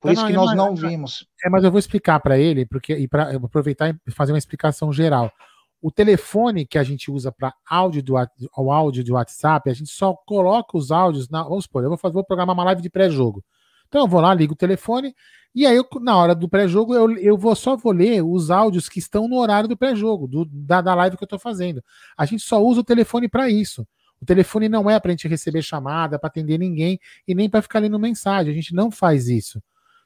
Por 0.05 0.13
isso 0.13 0.21
não, 0.21 0.29
que 0.29 0.35
nós 0.35 0.55
não 0.55 0.77
vimos. 0.77 1.27
É, 1.43 1.49
mas 1.49 1.65
eu 1.65 1.71
vou 1.71 1.79
explicar 1.79 2.21
para 2.21 2.39
ele, 2.39 2.67
porque 2.67 2.95
e 2.95 3.09
para 3.09 3.35
aproveitar 3.37 3.99
e 4.07 4.11
fazer 4.11 4.33
uma 4.33 4.39
explicação 4.39 4.93
geral. 4.93 5.33
O 5.81 5.91
telefone 5.91 6.67
que 6.67 6.77
a 6.77 6.83
gente 6.83 7.11
usa 7.11 7.33
para 7.33 7.55
áudio 7.67 8.03
do 8.03 8.15
o 8.55 8.71
áudio 8.71 9.03
do 9.03 9.15
WhatsApp, 9.15 9.71
a 9.71 9.73
gente 9.73 9.89
só 9.89 10.13
coloca 10.27 10.77
os 10.77 10.91
áudios 10.91 11.31
na, 11.31 11.43
vamos 11.43 11.65
supor, 11.65 11.83
eu 11.83 11.89
vou 11.89 11.97
fazer 11.97 12.13
vou 12.13 12.23
programar 12.23 12.55
uma 12.55 12.65
live 12.65 12.83
de 12.83 12.91
pré-jogo. 12.91 13.43
Então 13.89 14.03
eu 14.03 14.07
vou 14.07 14.21
lá, 14.21 14.35
ligo 14.35 14.53
o 14.53 14.57
telefone 14.57 15.15
e 15.55 15.65
aí 15.65 15.75
eu, 15.75 15.87
na 16.03 16.19
hora 16.19 16.35
do 16.35 16.51
pré-jogo 16.51 16.95
eu, 16.95 17.17
eu 17.17 17.39
vou 17.39 17.57
só 17.57 17.75
vou 17.75 17.93
ler 17.93 18.23
os 18.23 18.51
áudios 18.51 18.91
que 18.91 18.99
estão 18.99 19.27
no 19.27 19.39
horário 19.39 19.71
do 19.71 19.77
pré-jogo, 19.77 20.29
da, 20.51 20.83
da 20.83 20.95
live 20.95 21.17
que 21.17 21.23
eu 21.23 21.27
estou 21.27 21.39
fazendo. 21.39 21.83
A 22.15 22.27
gente 22.27 22.43
só 22.43 22.63
usa 22.63 22.83
o 22.83 22.85
telefone 22.85 23.27
para 23.27 23.49
isso. 23.49 23.87
O 24.21 24.27
telefone 24.27 24.69
não 24.69 24.91
é 24.91 25.01
para 25.01 25.11
a 25.11 25.13
gente 25.13 25.29
receber 25.29 25.63
chamada, 25.63 26.19
para 26.19 26.29
atender 26.29 26.59
ninguém 26.59 27.01
e 27.27 27.35
nem 27.35 27.49
para 27.49 27.63
ficar 27.63 27.79
lendo 27.79 27.99
mensagem. 27.99 28.53
A 28.53 28.55
gente 28.55 28.75
não 28.75 28.91
faz 28.91 29.29
isso. 29.29 29.63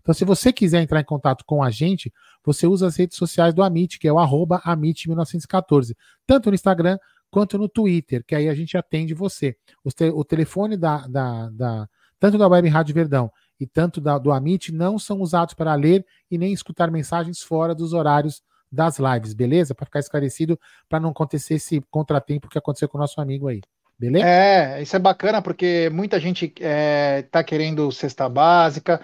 Então, 0.09 0.15
se 0.15 0.25
você 0.25 0.55
quiser 0.55 0.81
entrar 0.81 1.03
em 1.03 1.05
contato 1.05 1.45
com 1.45 1.63
a 1.63 1.69
gente, 1.71 2.11
você 2.43 2.67
usa 2.67 2.87
as 2.87 2.97
redes 2.97 3.19
sociais 3.19 3.53
do 3.53 3.63
Amit, 3.63 3.99
que 3.99 4.09
é 4.09 4.13
o 4.13 4.19
arroba 4.19 4.59
Amit1914, 4.63 5.95
tanto 6.27 6.49
no 6.49 6.55
Instagram 6.55 6.99
quanto 7.31 7.59
no 7.59 7.69
Twitter, 7.69 8.25
que 8.27 8.35
aí 8.35 8.49
a 8.49 8.55
gente 8.55 8.75
atende 8.79 9.13
você. 9.13 9.55
O, 9.85 9.91
te, 9.91 10.09
o 10.09 10.25
telefone 10.25 10.79
da, 10.79 11.07
da, 11.07 11.51
da, 11.51 11.89
tanto 12.19 12.39
da 12.39 12.49
Web 12.49 12.67
Rádio 12.71 12.95
Verdão 12.95 13.31
e 13.61 13.67
tanto 13.67 14.01
da, 14.01 14.17
do 14.17 14.33
Amit 14.33 14.73
não 14.73 14.99
são 14.99 15.21
usados 15.21 15.53
para 15.53 15.75
ler 15.75 16.07
e 16.31 16.39
nem 16.39 16.55
escutar 16.55 16.91
mensagens 16.91 17.43
fora 17.43 17.75
dos 17.75 17.93
horários 17.93 18.41
das 18.73 18.99
lives, 18.99 19.35
beleza? 19.35 19.75
Para 19.75 19.85
ficar 19.85 20.01
esclarecido, 20.01 20.59
para 20.89 21.01
não 21.01 21.11
acontecer 21.11 21.57
esse 21.57 21.83
contratempo 21.91 22.49
que 22.49 22.57
aconteceu 22.57 22.89
com 22.89 22.97
o 22.97 23.01
nosso 23.03 23.21
amigo 23.21 23.47
aí. 23.47 23.61
Beleza? 23.99 24.25
É, 24.25 24.81
isso 24.81 24.95
é 24.95 24.99
bacana 24.99 25.43
porque 25.43 25.91
muita 25.91 26.21
gente 26.21 26.45
está 26.45 26.61
é, 26.65 27.23
tá 27.23 27.43
querendo 27.43 27.91
cesta 27.91 28.29
básica. 28.29 29.01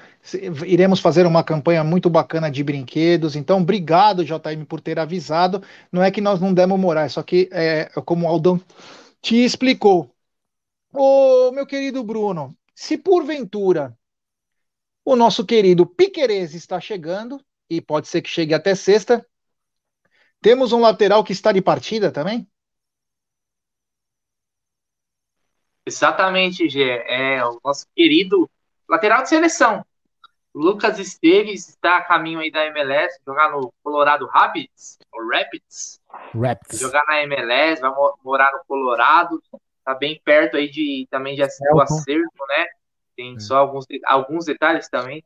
Iremos 0.65 1.01
fazer 1.01 1.27
uma 1.27 1.43
campanha 1.43 1.83
muito 1.83 2.09
bacana 2.09 2.49
de 2.49 2.63
brinquedos. 2.63 3.35
Então, 3.35 3.61
obrigado, 3.61 4.25
JM, 4.25 4.65
por 4.69 4.81
ter 4.81 5.01
avisado. 5.01 5.61
Não 5.91 6.03
é 6.03 6.13
que 6.13 6.21
nós 6.21 6.41
não 6.41 6.55
demos 6.55 6.79
moral, 6.79 7.11
só 7.11 7.23
que, 7.25 7.49
é, 7.53 7.87
como 8.05 8.27
o 8.27 8.29
Aldão 8.29 8.61
te 9.21 9.45
explicou. 9.45 10.15
Ô, 10.93 11.51
meu 11.53 11.67
querido 11.67 12.05
Bruno, 12.05 12.57
se 12.75 12.97
porventura 12.97 13.97
o 15.05 15.17
nosso 15.17 15.45
querido 15.45 15.85
Piquerez 15.85 16.55
está 16.55 16.81
chegando, 16.81 17.41
e 17.69 17.81
pode 17.81 18.07
ser 18.09 18.23
que 18.23 18.31
chegue 18.31 18.55
até 18.55 18.75
sexta, 18.75 19.27
temos 20.41 20.73
um 20.73 20.81
lateral 20.81 21.25
que 21.25 21.33
está 21.33 21.51
de 21.53 21.61
partida 21.61 22.13
também? 22.13 22.47
Exatamente, 25.87 26.69
Gê. 26.69 27.05
É 27.07 27.45
o 27.45 27.61
nosso 27.63 27.87
querido 27.95 28.51
lateral 28.89 29.23
de 29.23 29.29
seleção. 29.29 29.85
Lucas 30.55 30.99
Esteves 30.99 31.69
está 31.69 31.97
a 31.97 32.03
caminho 32.03 32.39
aí 32.39 32.51
da 32.51 32.65
MLS, 32.67 33.19
jogar 33.27 33.51
no 33.51 33.73
Colorado 33.83 34.27
Rapids, 34.27 34.99
ou 35.13 35.29
Rapids. 35.29 36.01
Rapids. 36.33 36.79
Jogar 36.79 37.05
na 37.07 37.23
MLS, 37.23 37.83
vai 37.83 37.91
morar 38.23 38.53
no 38.53 38.65
Colorado, 38.65 39.43
tá 39.85 39.95
bem 39.95 40.21
perto 40.25 40.57
aí 40.57 40.71
de 40.71 41.09
também 41.11 41.35
de 41.35 41.43
acertar 41.43 41.75
o 41.75 41.81
acerto, 41.81 42.47
né? 42.49 42.67
Tem 43.17 43.35
é. 43.35 43.41
só 43.41 43.59
alguns, 43.59 43.85
alguns 44.07 44.45
detalhes 44.45 44.89
também 44.89 45.25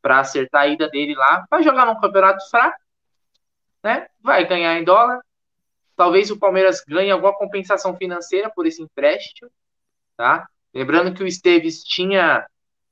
para 0.00 0.20
acertar 0.20 0.62
a 0.62 0.68
ida 0.68 0.88
dele 0.88 1.14
lá. 1.14 1.46
Vai 1.50 1.62
jogar 1.62 1.84
num 1.84 2.00
campeonato 2.00 2.48
fraco, 2.48 2.80
né? 3.82 4.08
Vai 4.22 4.46
ganhar 4.46 4.78
em 4.78 4.84
dólar. 4.84 5.20
Talvez 5.94 6.30
o 6.30 6.38
Palmeiras 6.38 6.82
ganhe 6.88 7.10
alguma 7.10 7.36
compensação 7.36 7.94
financeira 7.98 8.48
por 8.48 8.66
esse 8.66 8.82
empréstimo 8.82 9.50
tá? 10.20 10.46
Lembrando 10.74 11.14
que 11.14 11.22
o 11.22 11.26
Esteves 11.26 11.82
tinha 11.82 12.46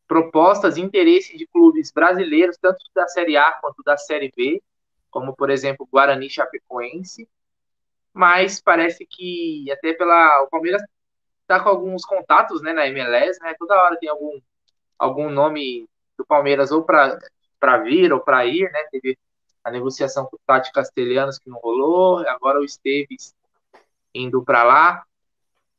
propostas 0.07 0.79
e 0.79 0.81
interesse 0.81 1.37
de 1.37 1.47
clubes 1.47 1.93
brasileiros, 1.93 2.57
tanto 2.57 2.79
da 2.95 3.07
Série 3.07 3.37
A 3.37 3.53
quanto 3.61 3.83
da 3.83 3.99
Série 3.99 4.33
B, 4.35 4.63
como, 5.11 5.37
por 5.37 5.51
exemplo, 5.51 5.87
Guarani 5.93 6.31
Chapecoense, 6.31 7.29
mas 8.15 8.63
parece 8.63 9.05
que 9.05 9.71
até 9.71 9.93
pela... 9.93 10.43
o 10.43 10.49
Palmeiras 10.49 10.83
está 11.43 11.61
com 11.61 11.69
alguns 11.69 12.03
contatos 12.03 12.63
né, 12.63 12.73
na 12.73 12.87
MLS, 12.87 13.39
né? 13.43 13.55
Toda 13.59 13.77
hora 13.77 13.99
tem 13.99 14.09
algum, 14.09 14.41
algum 14.99 15.29
nome 15.29 15.87
do 16.17 16.25
Palmeiras 16.25 16.73
ou 16.73 16.83
para 16.83 17.79
vir 17.85 18.11
ou 18.11 18.21
para 18.21 18.47
ir, 18.47 18.73
né? 18.73 18.85
Teve 18.91 19.19
a 19.63 19.71
negociação 19.71 20.25
com 20.25 20.37
o 20.37 20.41
Tati 20.47 20.73
Castelhanos 20.73 21.39
que 21.39 21.51
não 21.51 21.59
rolou, 21.59 22.27
agora 22.27 22.59
o 22.59 22.65
Esteves 22.65 23.35
indo 24.15 24.43
para 24.43 24.65
lá 24.65 25.05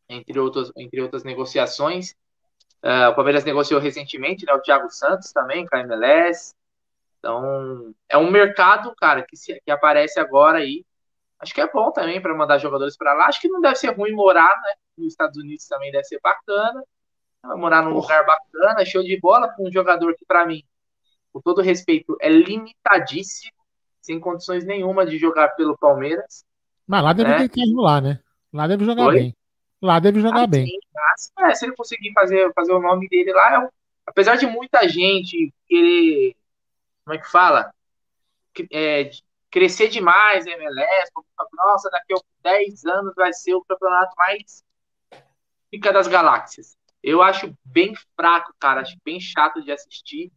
entre, 0.09 0.39
outros, 0.39 0.71
entre 0.75 1.01
outras 1.01 1.23
negociações. 1.23 2.15
Uh, 2.83 3.09
o 3.11 3.15
Palmeiras 3.15 3.43
negociou 3.43 3.79
recentemente, 3.79 4.45
né, 4.45 4.53
o 4.53 4.61
Thiago 4.61 4.89
Santos 4.89 5.31
também, 5.31 5.65
com 5.65 5.75
a 5.75 5.81
MLS. 5.81 6.53
Então, 7.19 7.93
é 8.07 8.17
um 8.17 8.31
mercado, 8.31 8.93
cara, 8.95 9.21
que, 9.21 9.35
se, 9.35 9.61
que 9.63 9.71
aparece 9.71 10.19
agora 10.19 10.59
aí. 10.59 10.85
Acho 11.39 11.53
que 11.53 11.61
é 11.61 11.69
bom 11.71 11.91
também 11.91 12.21
para 12.21 12.33
mandar 12.33 12.57
jogadores 12.57 12.97
para 12.97 13.13
lá. 13.13 13.27
Acho 13.27 13.41
que 13.41 13.49
não 13.49 13.61
deve 13.61 13.75
ser 13.75 13.95
ruim 13.95 14.11
morar, 14.11 14.49
né? 14.61 14.73
Nos 14.97 15.13
Estados 15.13 15.37
Unidos 15.37 15.65
também 15.67 15.91
deve 15.91 16.03
ser 16.05 16.19
bacana. 16.21 16.83
Morar 17.55 17.81
num 17.81 17.93
lugar 17.93 18.25
bacana, 18.25 18.83
show 18.85 19.01
de 19.01 19.17
bola 19.17 19.49
com 19.49 19.67
um 19.67 19.71
jogador 19.71 20.13
que, 20.15 20.25
para 20.25 20.45
mim, 20.45 20.61
com 21.31 21.39
todo 21.41 21.61
respeito, 21.61 22.17
é 22.19 22.27
limitadíssimo, 22.27 23.53
sem 24.01 24.19
condições 24.19 24.65
nenhuma 24.65 25.05
de 25.05 25.17
jogar 25.17 25.49
pelo 25.49 25.77
Palmeiras. 25.77 26.43
Mas 26.85 27.03
lá 27.03 27.13
deve 27.13 27.29
né? 27.29 27.37
ter 27.37 27.49
que 27.49 27.61
lá, 27.73 28.01
né? 28.01 28.19
Lá 28.51 28.67
deve 28.67 28.83
jogar 28.83 29.07
Oi? 29.07 29.13
bem. 29.13 29.35
Lá 29.81 29.99
deve 29.99 30.19
jogar 30.19 30.43
ah, 30.43 30.47
bem. 30.47 30.65
Sim, 30.65 30.79
mas, 30.93 31.31
é, 31.39 31.55
se 31.55 31.65
ele 31.65 31.75
conseguir 31.75 32.11
fazer, 32.13 32.51
fazer 32.53 32.73
o 32.73 32.81
nome 32.81 33.07
dele 33.07 33.31
lá, 33.31 33.63
é 33.63 33.69
apesar 34.05 34.35
de 34.35 34.45
muita 34.45 34.87
gente 34.87 35.53
querer, 35.67 36.35
como 37.05 37.15
é 37.15 37.21
que 37.21 37.29
fala? 37.29 37.73
É, 38.71 39.09
crescer 39.49 39.87
demais 39.87 40.45
a 40.45 40.51
MLS, 40.51 41.11
nossa, 41.53 41.89
daqui 41.89 42.13
a 42.13 42.17
10 42.43 42.85
anos 42.85 43.13
vai 43.15 43.31
ser 43.33 43.55
o 43.55 43.63
campeonato 43.63 44.13
mais 44.17 44.63
pica 45.71 45.93
das 45.93 46.07
galáxias. 46.07 46.77
Eu 47.01 47.21
acho 47.21 47.53
bem 47.63 47.93
fraco, 48.15 48.53
cara, 48.59 48.81
acho 48.81 48.97
bem 49.05 49.19
chato 49.19 49.63
de 49.63 49.71
assistir. 49.71 50.31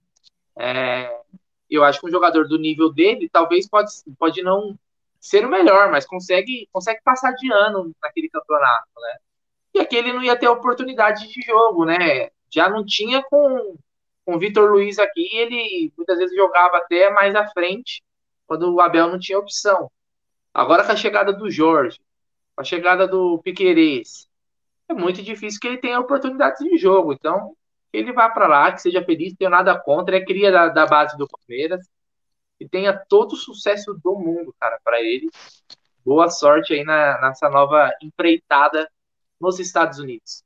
É, 0.57 1.21
eu 1.69 1.83
acho 1.83 2.01
que 2.01 2.07
um 2.07 2.11
jogador 2.11 2.47
do 2.47 2.59
nível 2.59 2.93
dele 2.93 3.29
talvez 3.29 3.69
pode, 3.69 3.91
pode 4.19 4.43
não 4.43 4.79
ser 5.19 5.45
o 5.45 5.49
melhor, 5.49 5.91
mas 5.91 6.07
consegue, 6.07 6.69
consegue 6.73 7.01
passar 7.03 7.33
de 7.33 7.51
ano 7.53 7.95
naquele 8.03 8.29
campeonato, 8.29 8.89
né? 8.97 9.19
E 9.75 9.81
aqui 9.81 9.97
ele 9.97 10.13
não 10.13 10.23
ia 10.23 10.37
ter 10.39 10.49
oportunidade 10.49 11.29
de 11.29 11.41
jogo, 11.43 11.85
né? 11.85 12.31
Já 12.51 12.69
não 12.69 12.85
tinha 12.85 13.23
com, 13.23 13.77
com 14.25 14.37
o 14.37 14.39
Vitor 14.39 14.71
Luiz 14.71 14.99
aqui, 14.99 15.29
ele 15.37 15.93
muitas 15.97 16.19
vezes 16.19 16.37
jogava 16.37 16.77
até 16.79 17.11
mais 17.11 17.35
à 17.35 17.49
frente, 17.49 18.03
quando 18.47 18.73
o 18.73 18.81
Abel 18.81 19.09
não 19.09 19.19
tinha 19.19 19.39
opção. 19.39 19.91
Agora 20.53 20.85
com 20.85 20.93
a 20.93 20.97
chegada 20.97 21.33
do 21.33 21.51
Jorge, 21.51 21.99
com 22.55 22.61
a 22.61 22.65
chegada 22.65 23.09
do 23.09 23.39
Piquerez, 23.39 24.29
é 24.89 24.95
muito 24.95 25.23
difícil 25.23 25.59
que 25.61 25.67
ele 25.67 25.79
tenha 25.79 25.99
oportunidades 25.99 26.59
de 26.59 26.77
jogo. 26.77 27.15
Então, 27.15 27.57
ele 27.93 28.13
vá 28.13 28.29
para 28.29 28.47
lá, 28.47 28.73
que 28.73 28.83
seja 28.83 29.03
feliz, 29.03 29.35
tenho 29.35 29.51
nada 29.51 29.79
contra, 29.79 30.17
é 30.17 30.25
cria 30.25 30.53
da, 30.53 30.69
da 30.69 30.87
base 30.87 31.17
do 31.17 31.27
Palmeiras 31.27 31.81
e 32.61 32.69
tenha 32.69 32.93
todo 33.09 33.33
o 33.33 33.37
sucesso 33.37 33.95
do 34.03 34.15
mundo, 34.19 34.55
cara, 34.61 34.79
para 34.85 35.01
ele. 35.01 35.31
Boa 36.05 36.29
sorte 36.29 36.75
aí 36.75 36.85
na, 36.85 37.21
nessa 37.21 37.49
nova 37.49 37.91
empreitada 38.03 38.91
nos 39.43 39.59
Estados 39.59 39.99
Unidos. 39.99 40.43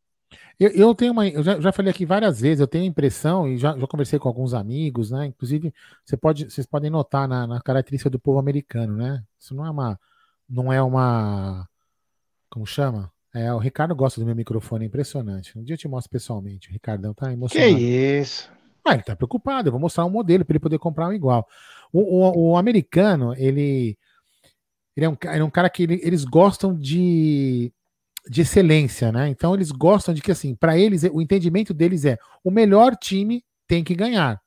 Eu, 0.59 0.71
eu 0.71 0.95
tenho 0.95 1.13
uma. 1.13 1.29
Eu 1.29 1.43
já, 1.43 1.61
já, 1.61 1.71
falei 1.71 1.91
aqui 1.91 2.07
várias 2.07 2.41
vezes, 2.41 2.61
eu 2.61 2.67
tenho 2.67 2.85
a 2.85 2.89
impressão, 2.89 3.47
e 3.47 3.59
já, 3.59 3.79
já 3.79 3.87
conversei 3.87 4.19
com 4.19 4.27
alguns 4.27 4.55
amigos, 4.55 5.11
né? 5.11 5.27
Inclusive, 5.27 5.73
você 6.05 6.17
pode, 6.17 6.51
vocês 6.51 6.67
podem 6.67 6.91
notar 6.91 7.29
na, 7.29 7.47
na 7.47 7.61
característica 7.61 8.09
do 8.09 8.19
povo 8.19 8.39
americano, 8.39 8.97
né? 8.97 9.23
Isso 9.39 9.55
não 9.55 9.67
é 9.67 9.71
uma. 9.71 10.01
Não 10.49 10.73
é 10.73 10.83
uma. 10.83 11.69
Como 12.51 12.67
chama? 12.67 13.13
É, 13.35 13.53
o 13.53 13.59
Ricardo 13.59 13.95
gosta 13.95 14.19
do 14.19 14.25
meu 14.25 14.35
microfone, 14.35 14.87
é 14.87 14.89
impressionante. 14.89 15.59
Um 15.59 15.63
dia 15.63 15.75
eu 15.75 15.79
te 15.79 15.87
mostro 15.87 16.11
pessoalmente. 16.11 16.71
O 16.71 16.73
Ricardão 16.73 17.13
tá 17.13 17.31
emocionado. 17.31 17.77
Que 17.77 17.83
isso? 18.21 18.51
Ah, 18.83 18.95
ele 18.95 19.03
tá 19.03 19.15
preocupado. 19.15 19.69
Eu 19.69 19.73
vou 19.73 19.81
mostrar 19.81 20.07
um 20.07 20.11
modelo 20.11 20.43
para 20.43 20.55
ele 20.55 20.61
poder 20.61 20.79
comprar 20.79 21.09
um 21.09 21.13
igual. 21.13 21.47
O, 21.93 22.01
o, 22.01 22.51
o 22.53 22.57
americano, 22.57 23.35
ele. 23.35 23.99
Ele 24.97 25.05
é 25.05 25.09
um, 25.11 25.17
ele 25.23 25.41
é 25.41 25.45
um 25.45 25.51
cara 25.51 25.69
que 25.69 25.83
ele, 25.83 26.01
eles 26.03 26.25
gostam 26.25 26.75
de 26.75 27.71
de 28.29 28.43
excelência, 28.43 29.13
né? 29.13 29.29
Então 29.29 29.55
eles 29.55 29.71
gostam 29.71 30.15
de 30.15 30.21
que 30.21 30.33
assim, 30.33 30.55
para 30.55 30.77
eles 30.77 31.03
o 31.05 31.21
entendimento 31.21 31.73
deles 31.73 32.05
é 32.05 32.19
o 32.43 32.51
melhor 32.51 32.97
time 32.97 33.45
tem 33.67 33.85
que 33.85 33.95
ganhar. 33.95 34.41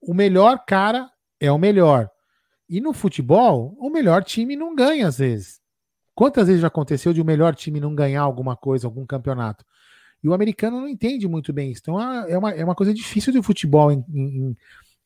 O 0.00 0.14
melhor 0.14 0.64
cara 0.66 1.10
é 1.40 1.50
o 1.50 1.58
melhor. 1.58 2.08
E 2.68 2.80
no 2.80 2.92
futebol, 2.92 3.76
o 3.78 3.90
melhor 3.90 4.24
time 4.24 4.56
não 4.56 4.74
ganha 4.74 5.08
às 5.08 5.18
vezes. 5.18 5.60
Quantas 6.14 6.46
vezes 6.46 6.62
já 6.62 6.68
aconteceu 6.68 7.12
de 7.12 7.20
o 7.20 7.24
melhor 7.24 7.54
time 7.54 7.78
não 7.78 7.94
ganhar 7.94 8.22
alguma 8.22 8.56
coisa, 8.56 8.86
algum 8.86 9.04
campeonato? 9.04 9.64
E 10.22 10.28
o 10.28 10.34
americano 10.34 10.80
não 10.80 10.88
entende 10.88 11.28
muito 11.28 11.52
bem 11.52 11.70
isso. 11.70 11.82
Então 11.82 12.00
é, 12.00 12.32
é 12.32 12.38
uma, 12.38 12.50
é 12.52 12.64
uma 12.64 12.74
coisa 12.74 12.92
difícil 12.92 13.32
do 13.32 13.42
futebol 13.42 13.92
em, 13.92 14.04
em, 14.08 14.56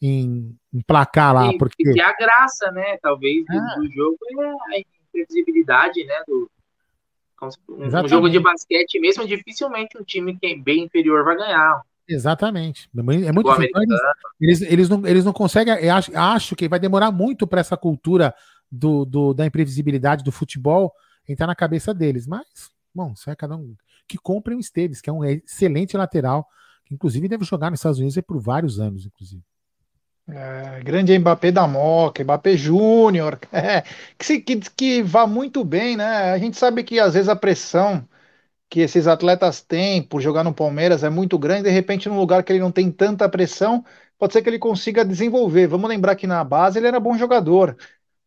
em, 0.00 0.56
em 0.72 0.80
placar 0.82 1.34
lá. 1.34 1.48
E, 1.48 1.58
porque... 1.58 1.82
e 1.82 2.00
a 2.00 2.12
graça, 2.14 2.70
né? 2.70 2.96
Talvez 3.02 3.44
ah. 3.50 3.74
do 3.76 3.90
jogo 3.92 4.18
é 4.38 4.76
a 4.76 4.80
imprevisibilidade, 4.80 6.04
né? 6.04 6.22
Do, 6.26 6.48
um, 7.68 8.08
jogo 8.08 8.28
de 8.28 8.38
basquete 8.38 8.98
mesmo, 9.00 9.26
dificilmente 9.26 9.96
um 9.98 10.04
time 10.04 10.36
que 10.38 10.46
é 10.46 10.56
bem 10.56 10.84
inferior 10.84 11.24
vai 11.24 11.36
ganhar. 11.36 11.82
Exatamente. 12.08 12.90
É 12.94 13.32
muito 13.32 13.50
eles, 13.52 14.00
eles, 14.40 14.62
eles, 14.62 14.88
não, 14.88 15.06
eles 15.06 15.24
não 15.24 15.32
conseguem. 15.32 15.74
Eu 15.74 15.94
acho, 15.94 16.16
acho 16.16 16.56
que 16.56 16.68
vai 16.68 16.80
demorar 16.80 17.12
muito 17.12 17.46
para 17.46 17.60
essa 17.60 17.76
cultura 17.76 18.34
do, 18.70 19.04
do, 19.04 19.32
da 19.32 19.46
imprevisibilidade 19.46 20.24
do 20.24 20.32
futebol 20.32 20.92
entrar 21.28 21.46
na 21.46 21.54
cabeça 21.54 21.94
deles. 21.94 22.26
Mas, 22.26 22.70
bom, 22.94 23.12
isso 23.12 23.30
é 23.30 23.36
cada 23.36 23.56
um. 23.56 23.76
Que 24.08 24.18
comprem 24.18 24.56
o 24.56 24.60
Esteves, 24.60 25.00
que 25.00 25.08
é 25.08 25.12
um 25.12 25.24
excelente 25.24 25.96
lateral, 25.96 26.46
que 26.84 26.94
inclusive 26.94 27.28
deve 27.28 27.44
jogar 27.44 27.70
nos 27.70 27.78
Estados 27.78 27.98
Unidos 27.98 28.18
por 28.26 28.40
vários 28.40 28.80
anos, 28.80 29.06
inclusive. 29.06 29.42
É, 30.28 30.80
grande 30.84 31.18
Mbappé 31.18 31.50
da 31.50 31.66
Moca, 31.66 32.22
Mbappé 32.22 32.56
Júnior, 32.56 33.38
é, 33.52 33.82
que, 34.16 34.40
que, 34.40 34.56
que 34.70 35.02
vá 35.02 35.26
muito 35.26 35.64
bem, 35.64 35.96
né? 35.96 36.04
A 36.32 36.38
gente 36.38 36.56
sabe 36.56 36.84
que 36.84 37.00
às 37.00 37.14
vezes 37.14 37.28
a 37.28 37.34
pressão 37.34 38.08
que 38.70 38.80
esses 38.80 39.06
atletas 39.08 39.62
têm 39.62 40.02
por 40.02 40.20
jogar 40.20 40.44
no 40.44 40.54
Palmeiras 40.54 41.04
é 41.04 41.10
muito 41.10 41.38
grande, 41.38 41.64
de 41.64 41.70
repente, 41.70 42.08
num 42.08 42.18
lugar 42.18 42.44
que 42.44 42.52
ele 42.52 42.60
não 42.60 42.72
tem 42.72 42.90
tanta 42.92 43.28
pressão, 43.28 43.84
pode 44.18 44.32
ser 44.34 44.42
que 44.42 44.50
ele 44.50 44.58
consiga 44.58 45.04
desenvolver. 45.04 45.66
Vamos 45.68 45.88
lembrar 45.90 46.16
que 46.16 46.26
na 46.26 46.44
base 46.44 46.78
ele 46.78 46.88
era 46.88 47.00
bom 47.00 47.18
jogador. 47.18 47.76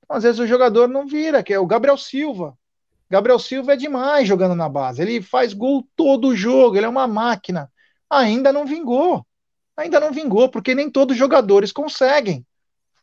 Então, 0.03 0.17
às 0.17 0.23
vezes 0.23 0.39
o 0.39 0.47
jogador 0.47 0.88
não 0.89 1.08
vira, 1.08 1.43
que 1.43 1.53
é 1.53 1.60
o 1.60 1.67
Gabriel 1.67 1.97
Silva. 1.97 2.58
Gabriel 3.10 3.39
Silva 3.39 3.73
é 3.73 3.77
demais 3.77 4.27
jogando 4.27 4.56
na 4.56 4.69
base. 4.69 5.01
Ele 5.01 5.21
faz 5.21 5.53
gol 5.53 5.88
todo 5.95 6.36
jogo, 6.36 6.77
ele 6.77 6.86
é 6.88 6.89
uma 6.89 7.08
máquina. 7.08 7.71
Ainda 8.10 8.53
não 8.53 8.65
vingou. 8.65 9.25
Ainda 9.77 9.99
não 9.99 10.12
vingou, 10.12 10.49
porque 10.49 10.75
nem 10.75 10.89
todos 10.89 11.13
os 11.13 11.19
jogadores 11.19 11.71
conseguem. 11.71 12.45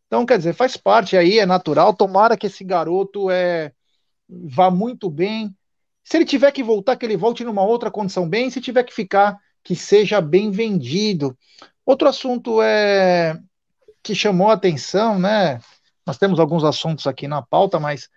Então, 0.06 0.26
quer 0.26 0.38
dizer, 0.38 0.54
faz 0.54 0.76
parte 0.76 1.16
aí, 1.16 1.38
é 1.38 1.46
natural. 1.46 1.94
Tomara 1.94 2.36
que 2.36 2.46
esse 2.46 2.64
garoto 2.64 3.30
é, 3.30 3.72
vá 4.28 4.70
muito 4.70 5.08
bem 5.10 5.54
se 6.10 6.16
ele 6.16 6.24
tiver 6.24 6.50
que 6.50 6.62
voltar, 6.62 6.96
que 6.96 7.06
ele 7.06 7.16
volte 7.16 7.44
numa 7.44 7.62
outra 7.62 7.90
condição 7.90 8.28
bem. 8.28 8.50
Se 8.50 8.60
tiver 8.60 8.82
que 8.82 8.92
ficar, 8.92 9.38
que 9.62 9.76
seja 9.76 10.20
bem 10.20 10.50
vendido. 10.50 11.36
Outro 11.86 12.08
assunto 12.08 12.60
é 12.62 13.38
que 14.02 14.14
chamou 14.14 14.50
a 14.50 14.54
atenção, 14.54 15.18
né? 15.18 15.60
Nós 16.04 16.18
temos 16.18 16.40
alguns 16.40 16.64
assuntos 16.64 17.06
aqui 17.06 17.28
na 17.28 17.42
pauta, 17.42 17.78
mas 17.78 18.08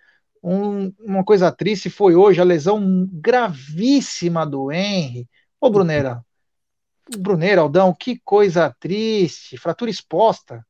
um, 0.42 0.92
uma 0.98 1.24
coisa 1.24 1.52
triste 1.52 1.88
foi 1.88 2.16
hoje 2.16 2.40
a 2.40 2.44
lesão 2.44 3.08
gravíssima 3.12 4.44
do 4.44 4.72
Henry. 4.72 5.28
Ô, 5.60 5.70
Brunera, 5.70 6.24
Brunera, 7.18 7.60
Aldão, 7.60 7.94
que 7.94 8.20
coisa 8.24 8.74
triste, 8.78 9.56
fratura 9.56 9.90
exposta. 9.90 10.64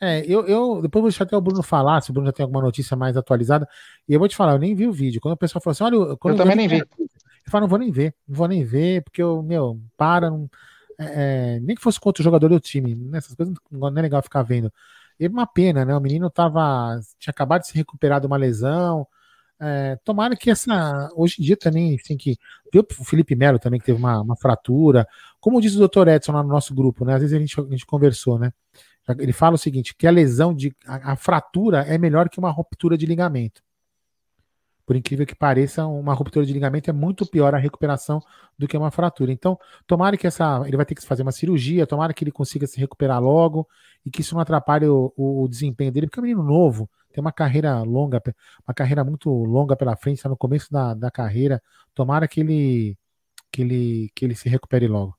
É, 0.00 0.24
eu, 0.26 0.46
eu 0.46 0.80
depois 0.80 1.02
vou 1.02 1.10
deixar 1.10 1.24
até 1.24 1.36
o 1.36 1.40
Bruno 1.40 1.62
falar, 1.62 2.00
se 2.00 2.10
o 2.10 2.12
Bruno 2.12 2.28
já 2.28 2.32
tem 2.32 2.44
alguma 2.44 2.62
notícia 2.62 2.96
mais 2.96 3.16
atualizada. 3.16 3.68
E 4.08 4.14
eu 4.14 4.18
vou 4.18 4.28
te 4.28 4.34
falar, 4.34 4.52
eu 4.52 4.58
nem 4.58 4.74
vi 4.74 4.86
o 4.86 4.92
vídeo. 4.92 5.20
Quando 5.20 5.34
o 5.34 5.36
pessoal 5.36 5.60
falou 5.62 5.72
assim, 5.72 5.84
olha, 5.84 5.94
eu, 5.94 6.18
eu 6.24 6.36
também 6.36 6.56
nem 6.56 6.68
vi. 6.68 6.78
Eu 6.78 7.50
falo, 7.50 7.62
não 7.62 7.68
vou 7.68 7.78
nem 7.78 7.90
ver, 7.90 8.14
não 8.26 8.36
vou 8.36 8.48
nem 8.48 8.64
ver, 8.64 9.02
porque 9.02 9.22
eu, 9.22 9.42
meu, 9.42 9.78
para, 9.96 10.30
não, 10.30 10.48
é, 10.98 11.56
é 11.56 11.60
nem 11.60 11.76
que 11.76 11.82
fosse 11.82 12.00
contra 12.00 12.22
o 12.22 12.24
jogador 12.24 12.48
do 12.48 12.60
time, 12.60 12.94
nessas 12.94 13.34
coisas 13.34 13.54
não 13.70 13.88
é 13.88 14.02
legal 14.02 14.22
ficar 14.22 14.42
vendo. 14.42 14.72
E 15.18 15.26
uma 15.26 15.46
pena, 15.46 15.84
né? 15.84 15.94
O 15.94 16.00
menino 16.00 16.30
tava, 16.30 16.98
tinha 17.18 17.30
acabado 17.30 17.60
de 17.60 17.68
se 17.68 17.74
recuperar 17.74 18.20
de 18.20 18.26
uma 18.26 18.38
lesão. 18.38 19.06
É, 19.60 19.96
tomara 20.04 20.34
que 20.34 20.50
essa. 20.50 21.10
Hoje 21.14 21.36
em 21.38 21.44
dia 21.44 21.56
também, 21.56 21.94
assim, 22.02 22.16
que. 22.16 22.36
O 22.74 23.04
Felipe 23.04 23.36
Melo 23.36 23.58
também, 23.58 23.78
que 23.78 23.86
teve 23.86 23.98
uma, 23.98 24.22
uma 24.22 24.36
fratura. 24.36 25.06
Como 25.38 25.60
diz 25.60 25.74
o 25.74 25.78
doutor 25.78 26.08
Edson 26.08 26.32
lá 26.32 26.42
no 26.42 26.48
nosso 26.48 26.74
grupo, 26.74 27.04
né? 27.04 27.14
Às 27.14 27.20
vezes 27.20 27.36
a 27.36 27.38
gente, 27.38 27.60
a 27.60 27.64
gente 27.64 27.84
conversou, 27.84 28.38
né? 28.38 28.52
Ele 29.18 29.32
fala 29.32 29.56
o 29.56 29.58
seguinte: 29.58 29.94
que 29.94 30.06
a 30.06 30.10
lesão 30.10 30.54
de. 30.54 30.74
A, 30.86 31.12
a, 31.12 31.16
fratura 31.16 31.80
é 31.82 31.98
melhor 31.98 32.30
que 32.30 32.38
uma 32.38 32.50
ruptura 32.50 32.96
de 32.96 33.04
ligamento. 33.04 33.62
Por 34.86 34.96
incrível 34.96 35.26
que 35.26 35.34
pareça, 35.34 35.86
uma 35.86 36.14
ruptura 36.14 36.44
de 36.44 36.52
ligamento 36.52 36.90
é 36.90 36.92
muito 36.92 37.24
pior 37.24 37.54
a 37.54 37.58
recuperação 37.58 38.20
do 38.58 38.66
que 38.66 38.76
uma 38.76 38.90
fratura. 38.90 39.30
Então, 39.30 39.58
tomara 39.86 40.16
que 40.16 40.26
essa. 40.26 40.62
Ele 40.66 40.76
vai 40.76 40.86
ter 40.86 40.94
que 40.94 41.04
fazer 41.04 41.22
uma 41.22 41.32
cirurgia, 41.32 41.86
tomara 41.86 42.14
que 42.14 42.24
ele 42.24 42.32
consiga 42.32 42.66
se 42.66 42.80
recuperar 42.80 43.22
logo 43.22 43.68
e 44.06 44.10
que 44.10 44.22
isso 44.22 44.34
não 44.34 44.40
atrapalhe 44.40 44.86
o, 44.86 45.12
o, 45.16 45.44
o 45.44 45.48
desempenho 45.48 45.92
dele, 45.92 46.06
porque 46.06 46.18
é 46.18 46.22
um 46.22 46.24
menino 46.24 46.42
novo, 46.42 46.88
tem 47.12 47.20
uma 47.20 47.32
carreira 47.32 47.82
longa, 47.82 48.22
uma 48.66 48.74
carreira 48.74 49.04
muito 49.04 49.30
longa 49.30 49.76
pela 49.76 49.96
frente, 49.96 50.16
está 50.16 50.28
no 50.28 50.36
começo 50.36 50.72
da, 50.72 50.94
da 50.94 51.10
carreira. 51.10 51.62
Tomara 51.94 52.28
que 52.28 52.40
ele, 52.40 52.96
que 53.50 53.62
ele, 53.62 54.10
que 54.14 54.24
ele 54.24 54.34
se 54.34 54.48
recupere 54.48 54.86
logo. 54.86 55.16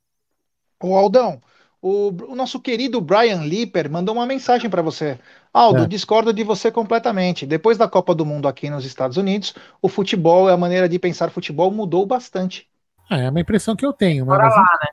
O 0.81 0.95
Aldão, 0.95 1.39
o, 1.81 2.09
o, 2.31 2.35
nosso 2.35 2.59
querido 2.59 3.01
Brian 3.01 3.43
Lipper 3.43 3.89
mandou 3.89 4.15
uma 4.15 4.25
mensagem 4.25 4.69
para 4.69 4.81
você. 4.81 5.19
Aldo, 5.53 5.83
é. 5.83 5.87
discordo 5.87 6.31
de 6.31 6.43
você 6.43 6.71
completamente. 6.71 7.45
Depois 7.45 7.77
da 7.77 7.87
Copa 7.87 8.15
do 8.15 8.25
Mundo 8.25 8.47
aqui 8.47 8.69
nos 8.69 8.85
Estados 8.85 9.17
Unidos, 9.17 9.53
o 9.81 9.89
futebol, 9.89 10.47
a 10.47 10.55
maneira 10.55 10.87
de 10.87 10.97
pensar 10.97 11.29
futebol 11.29 11.71
mudou 11.71 12.05
bastante. 12.05 12.67
É, 13.09 13.25
é 13.25 13.29
uma 13.29 13.39
impressão 13.39 13.75
que 13.75 13.85
eu 13.85 13.91
tenho. 13.91 14.25
Mora 14.25 14.45
mas... 14.45 14.55
lá, 14.55 14.79
né? 14.81 14.87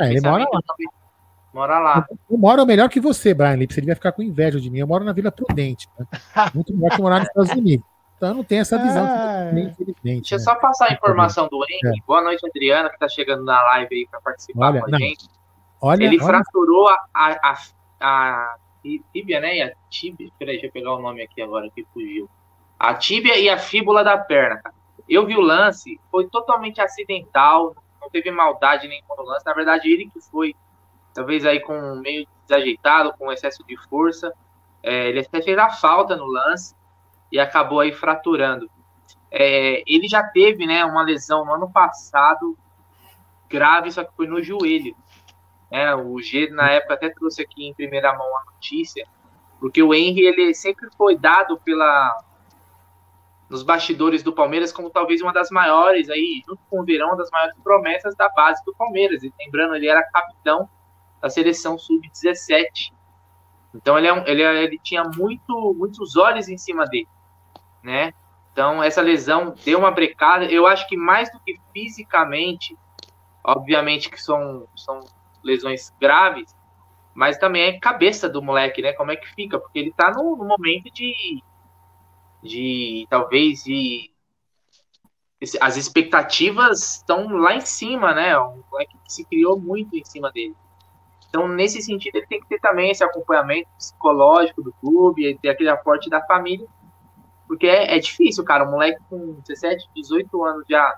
É, 0.00 0.10
ele 0.10 0.20
mora 0.20 0.44
lá. 0.44 0.60
Mora 1.52 1.78
lá. 1.78 2.06
Eu, 2.30 2.38
moro 2.38 2.64
melhor 2.64 2.88
que 2.88 3.00
você, 3.00 3.34
Brian 3.34 3.56
Lipper. 3.56 3.74
Você 3.74 3.80
devia 3.80 3.96
ficar 3.96 4.12
com 4.12 4.22
inveja 4.22 4.60
de 4.60 4.70
mim. 4.70 4.78
Eu 4.78 4.86
moro 4.86 5.04
na 5.04 5.12
Vila 5.12 5.32
Prudente. 5.32 5.88
Né? 5.98 6.06
Muito 6.54 6.74
melhor 6.74 6.96
que 6.96 7.02
morar 7.02 7.18
nos 7.18 7.28
Estados 7.28 7.50
Unidos. 7.52 7.84
Então 8.16 8.28
eu 8.28 8.34
não 8.34 8.44
tenho 8.44 8.60
essa 8.60 8.76
visão, 8.76 9.06
ah, 9.06 9.50
infelizmente. 9.50 10.30
Deixa 10.30 10.34
eu 10.34 10.38
né? 10.38 10.44
só 10.44 10.54
passar 10.56 10.90
a 10.90 10.92
informação 10.92 11.48
do 11.48 11.64
Henry. 11.64 11.98
É. 11.98 12.06
Boa 12.06 12.20
noite, 12.20 12.46
Adriana, 12.46 12.90
que 12.90 12.96
está 12.96 13.08
chegando 13.08 13.42
na 13.44 13.62
live 13.62 13.96
aí 13.96 14.06
para 14.10 14.20
participar 14.20 14.66
olha, 14.66 14.80
com 14.80 14.86
a 14.86 14.90
não. 14.90 14.98
gente. 14.98 15.26
Olha, 15.80 16.04
ele 16.04 16.18
olha. 16.18 16.26
fraturou 16.26 16.88
a, 16.88 16.98
a, 17.14 17.30
a, 17.42 17.58
a 17.98 18.56
tíbia, 19.10 19.40
né? 19.40 19.56
E 19.56 19.62
a 19.62 19.72
tíbia. 19.88 20.28
Peraí, 20.38 20.56
deixa 20.56 20.66
eu 20.66 20.72
pegar 20.72 20.94
o 20.94 21.00
nome 21.00 21.22
aqui 21.22 21.40
agora 21.40 21.70
que 21.74 21.82
fugiu. 21.94 22.28
A 22.78 22.94
tíbia 22.94 23.38
e 23.38 23.48
a 23.48 23.58
fíbula 23.58 24.04
da 24.04 24.16
perna, 24.18 24.62
Eu 25.08 25.26
vi 25.26 25.36
o 25.36 25.40
lance, 25.40 25.98
foi 26.10 26.26
totalmente 26.28 26.80
acidental, 26.80 27.74
não 28.00 28.10
teve 28.10 28.30
maldade 28.30 28.86
nenhuma 28.86 29.16
no 29.16 29.24
lance. 29.24 29.46
Na 29.46 29.54
verdade, 29.54 29.90
ele 29.90 30.10
que 30.10 30.20
foi, 30.30 30.54
talvez 31.14 31.44
aí 31.44 31.60
com 31.60 31.96
meio 31.96 32.26
desajeitado, 32.46 33.12
com 33.18 33.32
excesso 33.32 33.64
de 33.66 33.76
força. 33.88 34.32
É, 34.82 35.08
ele 35.08 35.20
até 35.20 35.42
fez 35.42 35.58
a 35.58 35.70
falta 35.70 36.16
no 36.16 36.26
lance 36.26 36.74
e 37.30 37.38
acabou 37.38 37.80
aí 37.80 37.92
fraturando. 37.92 38.70
É, 39.30 39.82
ele 39.86 40.08
já 40.08 40.22
teve, 40.22 40.66
né, 40.66 40.84
uma 40.84 41.02
lesão 41.02 41.44
no 41.44 41.54
ano 41.54 41.70
passado 41.70 42.58
grave, 43.48 43.90
só 43.90 44.04
que 44.04 44.14
foi 44.16 44.26
no 44.26 44.42
joelho. 44.42 44.96
É, 45.70 45.94
o 45.94 46.20
G, 46.20 46.50
na 46.50 46.70
época, 46.70 46.94
até 46.94 47.10
trouxe 47.10 47.42
aqui 47.42 47.66
em 47.66 47.74
primeira 47.74 48.12
mão 48.16 48.26
a 48.38 48.44
notícia, 48.52 49.06
porque 49.60 49.82
o 49.82 49.94
Henry, 49.94 50.26
ele 50.26 50.54
sempre 50.54 50.88
foi 50.96 51.16
dado 51.16 51.58
pela 51.60 52.24
nos 53.48 53.64
bastidores 53.64 54.22
do 54.22 54.32
Palmeiras 54.32 54.72
como 54.72 54.90
talvez 54.90 55.20
uma 55.20 55.32
das 55.32 55.50
maiores 55.50 56.08
aí, 56.08 56.40
junto 56.46 56.60
com 56.70 56.80
o 56.80 56.84
Verão, 56.84 57.08
uma 57.08 57.16
das 57.16 57.30
maiores 57.32 57.56
promessas 57.64 58.14
da 58.14 58.28
base 58.28 58.64
do 58.64 58.72
Palmeiras. 58.76 59.24
E 59.24 59.34
lembrando, 59.40 59.74
ele 59.74 59.88
era 59.88 60.04
capitão 60.04 60.70
da 61.20 61.28
seleção 61.28 61.78
sub-17. 61.78 62.92
Então 63.74 63.96
ele, 63.98 64.06
é 64.06 64.12
um, 64.12 64.26
ele, 64.26 64.42
é, 64.42 64.62
ele 64.64 64.78
tinha 64.82 65.04
muito, 65.04 65.74
muitos 65.74 66.16
olhos 66.16 66.48
em 66.48 66.58
cima 66.58 66.86
dele, 66.86 67.08
né? 67.82 68.12
Então 68.52 68.82
essa 68.82 69.00
lesão 69.00 69.54
deu 69.64 69.78
uma 69.78 69.90
brecada. 69.90 70.44
Eu 70.46 70.66
acho 70.66 70.88
que 70.88 70.96
mais 70.96 71.30
do 71.30 71.38
que 71.40 71.56
fisicamente, 71.72 72.76
obviamente 73.44 74.10
que 74.10 74.20
são, 74.20 74.66
são 74.76 75.00
lesões 75.42 75.94
graves, 76.00 76.54
mas 77.14 77.38
também 77.38 77.62
é 77.62 77.78
cabeça 77.78 78.28
do 78.28 78.42
moleque, 78.42 78.82
né? 78.82 78.92
Como 78.92 79.12
é 79.12 79.16
que 79.16 79.28
fica? 79.34 79.58
Porque 79.58 79.78
ele 79.78 79.92
tá 79.92 80.10
no, 80.10 80.36
no 80.36 80.44
momento 80.44 80.90
de, 80.92 81.42
de 82.42 83.06
talvez 83.08 83.62
de 83.64 84.10
as 85.60 85.76
expectativas 85.76 86.96
estão 86.96 87.28
lá 87.28 87.54
em 87.54 87.62
cima, 87.62 88.12
né? 88.12 88.38
Um 88.38 88.62
moleque 88.70 88.96
que 89.04 89.12
se 89.12 89.24
criou 89.24 89.58
muito 89.58 89.96
em 89.96 90.04
cima 90.04 90.30
dele. 90.30 90.54
Então, 91.28 91.46
nesse 91.46 91.80
sentido, 91.80 92.16
ele 92.16 92.26
tem 92.26 92.40
que 92.40 92.48
ter 92.48 92.60
também 92.60 92.90
esse 92.90 93.04
acompanhamento 93.04 93.68
psicológico 93.76 94.62
do 94.62 94.72
clube, 94.72 95.38
ter 95.40 95.50
aquele 95.50 95.70
aporte 95.70 96.10
da 96.10 96.20
família, 96.22 96.66
porque 97.46 97.66
é, 97.66 97.96
é 97.96 97.98
difícil, 97.98 98.44
cara. 98.44 98.66
Um 98.66 98.72
moleque 98.72 99.00
com 99.08 99.40
17, 99.46 99.88
18 99.94 100.44
anos 100.44 100.64
já 100.68 100.96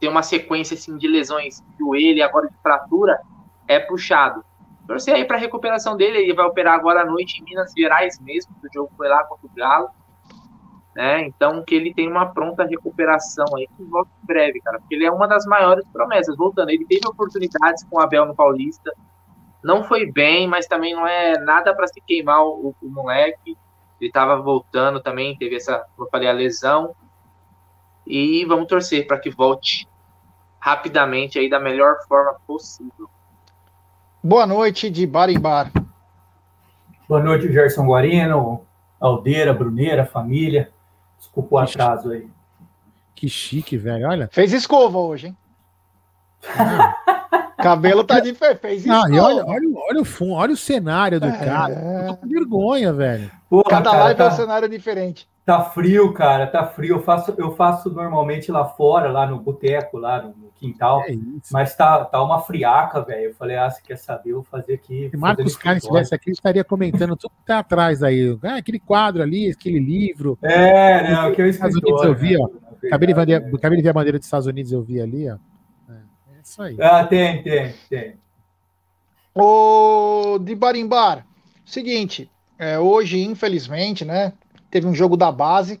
tem 0.00 0.08
uma 0.08 0.22
sequência 0.22 0.74
assim 0.74 0.96
de 0.96 1.06
lesões 1.06 1.60
de 1.60 1.78
joelho 1.78 2.16
e 2.16 2.22
agora 2.22 2.48
de 2.48 2.56
fratura, 2.62 3.20
é 3.68 3.78
puxado. 3.78 4.42
Torcer 4.86 5.14
aí 5.14 5.24
para 5.24 5.36
recuperação 5.36 5.96
dele, 5.96 6.18
ele 6.18 6.34
vai 6.34 6.46
operar 6.46 6.74
agora 6.74 7.02
à 7.02 7.04
noite 7.04 7.40
em 7.40 7.44
Minas 7.44 7.72
Gerais 7.76 8.18
mesmo, 8.18 8.52
o 8.64 8.68
jogo 8.74 8.90
foi 8.96 9.08
lá 9.08 9.22
contra 9.24 9.46
o 9.46 9.54
Galo. 9.54 9.90
Né? 10.94 11.22
Então 11.26 11.62
que 11.62 11.74
ele 11.74 11.94
tenha 11.94 12.10
uma 12.10 12.26
pronta 12.26 12.64
recuperação 12.64 13.46
aí, 13.56 13.68
que 13.76 13.84
volta 13.84 14.10
em 14.22 14.26
breve, 14.26 14.60
cara, 14.60 14.78
porque 14.80 14.94
ele 14.94 15.04
é 15.04 15.10
uma 15.10 15.28
das 15.28 15.46
maiores 15.46 15.84
promessas. 15.92 16.36
Voltando, 16.36 16.70
ele 16.70 16.84
teve 16.84 17.06
oportunidades 17.06 17.84
com 17.84 17.96
o 17.96 18.00
Abel 18.00 18.26
no 18.26 18.34
Paulista, 18.34 18.92
não 19.62 19.84
foi 19.84 20.10
bem, 20.10 20.48
mas 20.48 20.66
também 20.66 20.94
não 20.94 21.06
é 21.06 21.38
nada 21.38 21.74
para 21.74 21.86
se 21.86 22.00
queimar 22.00 22.42
o, 22.44 22.74
o 22.80 22.88
moleque. 22.88 23.56
Ele 24.00 24.08
estava 24.08 24.40
voltando 24.40 25.00
também, 25.00 25.36
teve 25.36 25.56
essa, 25.56 25.78
como 25.94 26.06
eu 26.06 26.10
falei, 26.10 26.28
a 26.28 26.32
lesão. 26.32 26.94
E 28.06 28.44
vamos 28.46 28.66
torcer 28.66 29.06
para 29.06 29.18
que 29.18 29.30
volte 29.30 29.86
rapidamente 30.58 31.38
aí 31.38 31.48
da 31.48 31.60
melhor 31.60 31.96
forma 32.08 32.34
possível. 32.46 33.08
Boa 34.22 34.46
noite 34.46 34.90
de 34.90 35.06
bar 35.06 35.28
em 35.28 35.38
bar. 35.38 35.70
Boa 37.08 37.22
noite, 37.22 37.52
Gerson 37.52 37.86
Guarino, 37.86 38.64
Aldeira, 38.98 39.52
Bruneira, 39.52 40.06
família. 40.06 40.72
Desculpa 41.20 41.54
o 41.54 41.58
atraso 41.58 42.10
aí. 42.10 42.26
Que 43.14 43.28
chique, 43.28 43.76
velho. 43.76 44.08
Olha. 44.08 44.28
Fez 44.32 44.52
escova 44.52 44.98
hoje, 44.98 45.28
hein? 45.28 45.36
Ah. 46.58 46.96
Cabelo 47.62 48.02
tá 48.02 48.18
diferente. 48.18 48.58
Fez 48.58 48.86
escova. 48.86 49.08
Não, 49.08 49.22
olha, 49.22 49.44
olha, 49.44 49.68
olha, 49.90 50.00
o 50.00 50.04
fundo, 50.04 50.32
olha 50.32 50.54
o 50.54 50.56
cenário 50.56 51.20
do 51.20 51.26
é, 51.26 51.44
cara. 51.44 52.06
tô 52.08 52.16
com 52.16 52.26
vergonha, 52.26 52.92
velho. 52.92 53.30
Porra, 53.50 53.64
Cada 53.68 53.90
cara, 53.90 54.04
live 54.04 54.18
tá... 54.18 54.24
é 54.24 54.28
um 54.28 54.32
cenário 54.32 54.68
diferente. 54.68 55.28
Tá 55.44 55.62
frio, 55.62 56.12
cara, 56.14 56.46
tá 56.46 56.66
frio. 56.66 56.96
Eu 56.96 57.02
faço, 57.02 57.34
eu 57.36 57.54
faço 57.54 57.90
normalmente 57.90 58.50
lá 58.50 58.64
fora, 58.64 59.12
lá 59.12 59.26
no 59.26 59.38
boteco, 59.38 59.98
lá 59.98 60.22
no, 60.22 60.49
quintal. 60.60 61.02
É 61.08 61.16
mas 61.50 61.74
tá, 61.74 62.04
tá 62.04 62.22
uma 62.22 62.40
friaca, 62.40 63.02
velho. 63.02 63.30
Eu 63.30 63.34
falei, 63.34 63.56
ah, 63.56 63.70
você 63.70 63.80
quer 63.82 63.96
saber? 63.96 64.30
Eu 64.30 64.36
vou 64.36 64.44
fazer 64.44 64.74
aqui. 64.74 65.08
Se 65.10 65.16
Marcos 65.16 65.56
Carlos 65.56 65.82
estivesse 65.82 66.14
aqui, 66.14 66.30
estaria 66.30 66.62
comentando 66.62 67.16
tudo 67.16 67.30
que 67.30 67.46
tá 67.46 67.60
atrás 67.60 68.02
aí. 68.02 68.38
Ah, 68.42 68.56
aquele 68.56 68.78
quadro 68.78 69.22
ali, 69.22 69.50
aquele 69.50 69.78
livro. 69.78 70.38
É, 70.42 71.10
não, 71.10 71.32
que 71.32 71.40
eu 71.40 71.48
Estados 71.48 71.76
Unidos 71.76 72.02
eu 72.04 72.14
vi, 72.14 72.36
né? 72.36 72.38
ó. 72.40 72.70
Acabei 72.86 73.08
de, 73.08 73.14
ver, 73.14 73.54
acabei 73.54 73.76
de 73.76 73.82
ver 73.82 73.88
a 73.90 73.92
bandeira 73.92 74.18
dos 74.18 74.26
Estados 74.26 74.46
Unidos, 74.46 74.72
eu 74.72 74.82
vi 74.82 75.00
ali, 75.00 75.28
ó. 75.28 75.34
É, 75.88 75.92
é 75.92 76.40
isso 76.42 76.62
aí. 76.62 76.76
Ah, 76.80 77.04
tem, 77.04 77.42
tem, 77.42 77.74
tem. 77.88 78.14
Ô, 79.34 80.38
de 80.38 80.54
Barimbar, 80.54 81.26
seguinte, 81.64 82.30
é, 82.58 82.78
hoje, 82.78 83.22
infelizmente, 83.22 84.04
né, 84.04 84.32
teve 84.70 84.86
um 84.86 84.94
jogo 84.94 85.16
da 85.16 85.30
base 85.30 85.80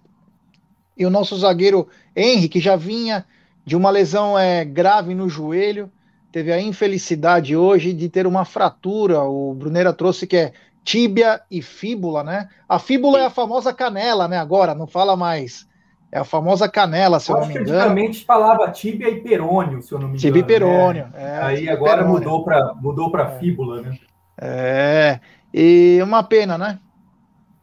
e 0.96 1.06
o 1.06 1.10
nosso 1.10 1.36
zagueiro 1.36 1.88
Henry, 2.14 2.48
que 2.48 2.60
já 2.60 2.76
vinha 2.76 3.24
de 3.70 3.76
uma 3.76 3.88
lesão 3.88 4.36
é, 4.36 4.64
grave 4.64 5.14
no 5.14 5.28
joelho, 5.28 5.88
teve 6.32 6.52
a 6.52 6.60
infelicidade 6.60 7.56
hoje 7.56 7.92
de 7.92 8.08
ter 8.08 8.26
uma 8.26 8.44
fratura. 8.44 9.22
O 9.22 9.54
Bruneira 9.54 9.92
trouxe 9.92 10.26
que 10.26 10.36
é 10.36 10.52
tíbia 10.82 11.40
e 11.48 11.62
fíbula, 11.62 12.24
né? 12.24 12.48
A 12.68 12.80
fíbula 12.80 13.20
é 13.20 13.26
a 13.26 13.30
famosa 13.30 13.72
canela, 13.72 14.26
né? 14.26 14.38
Agora, 14.38 14.74
não 14.74 14.88
fala 14.88 15.16
mais. 15.16 15.68
É 16.10 16.18
a 16.18 16.24
famosa 16.24 16.68
canela, 16.68 17.20
se 17.20 17.30
eu, 17.30 17.36
eu 17.36 17.42
não 17.42 17.46
me 17.46 17.54
engano. 17.54 17.78
Antigamente 17.78 18.24
falava 18.24 18.68
tíbia 18.72 19.08
e 19.08 19.20
perônio, 19.20 19.80
se 19.82 19.92
eu 19.92 20.00
não 20.00 20.08
me 20.08 20.14
engano. 20.14 20.20
Tíbia 20.20 20.40
e 20.40 20.44
perônio. 20.44 21.04
Né? 21.04 21.38
É, 21.38 21.38
Aí 21.40 21.68
agora 21.68 21.98
perônio. 21.98 22.18
mudou 22.18 22.42
para 22.42 22.74
mudou 22.74 23.16
é. 23.20 23.38
fíbula, 23.38 23.82
né? 23.82 23.98
É. 24.36 25.20
E 25.54 26.00
uma 26.02 26.24
pena, 26.24 26.58
né? 26.58 26.80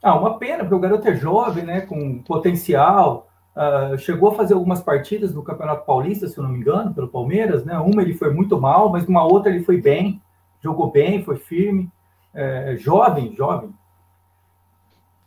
Ah, 0.02 0.18
uma 0.18 0.40
pena, 0.40 0.60
porque 0.60 0.76
o 0.76 0.80
garoto 0.80 1.06
é 1.06 1.16
jovem, 1.18 1.66
né? 1.66 1.82
Com 1.82 2.20
potencial. 2.20 3.27
Uh, 3.58 3.98
chegou 3.98 4.30
a 4.30 4.36
fazer 4.36 4.54
algumas 4.54 4.82
partidas 4.82 5.34
no 5.34 5.42
Campeonato 5.42 5.84
Paulista, 5.84 6.28
se 6.28 6.38
eu 6.38 6.44
não 6.44 6.52
me 6.52 6.60
engano, 6.60 6.94
pelo 6.94 7.08
Palmeiras, 7.08 7.66
né? 7.66 7.76
Uma 7.80 8.04
ele 8.04 8.14
foi 8.14 8.32
muito 8.32 8.62
mal, 8.62 8.92
mas 8.92 9.08
numa 9.08 9.24
outra 9.24 9.52
ele 9.52 9.64
foi 9.64 9.82
bem, 9.82 10.22
jogou 10.62 10.92
bem, 10.92 11.24
foi 11.24 11.38
firme, 11.38 11.92
é, 12.36 12.76
jovem, 12.78 13.36
jovem. 13.36 13.74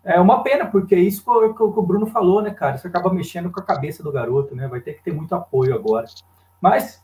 É 0.05 0.21
uma 0.21 0.45
pena, 0.45 0.65
porque 0.65 0.95
é 0.95 1.01
isso 1.01 1.25
que 1.25 1.63
o, 1.63 1.83
Bruno 1.83 2.07
falou, 2.07 2.41
né, 2.41 2.53
cara? 2.53 2.79
Você 2.79 2.87
acaba 2.87 3.13
mexendo 3.13 3.51
com 3.51 3.59
a 3.59 3.65
cabeça 3.65 4.01
do 4.01 4.13
garoto, 4.13 4.55
né? 4.55 4.69
Vai 4.69 4.81
ter 4.81 4.95
que 4.95 5.03
ter 5.03 5.13
muito 5.13 5.35
apoio 5.35 5.75
agora. 5.75 6.07
Mas 6.61 7.03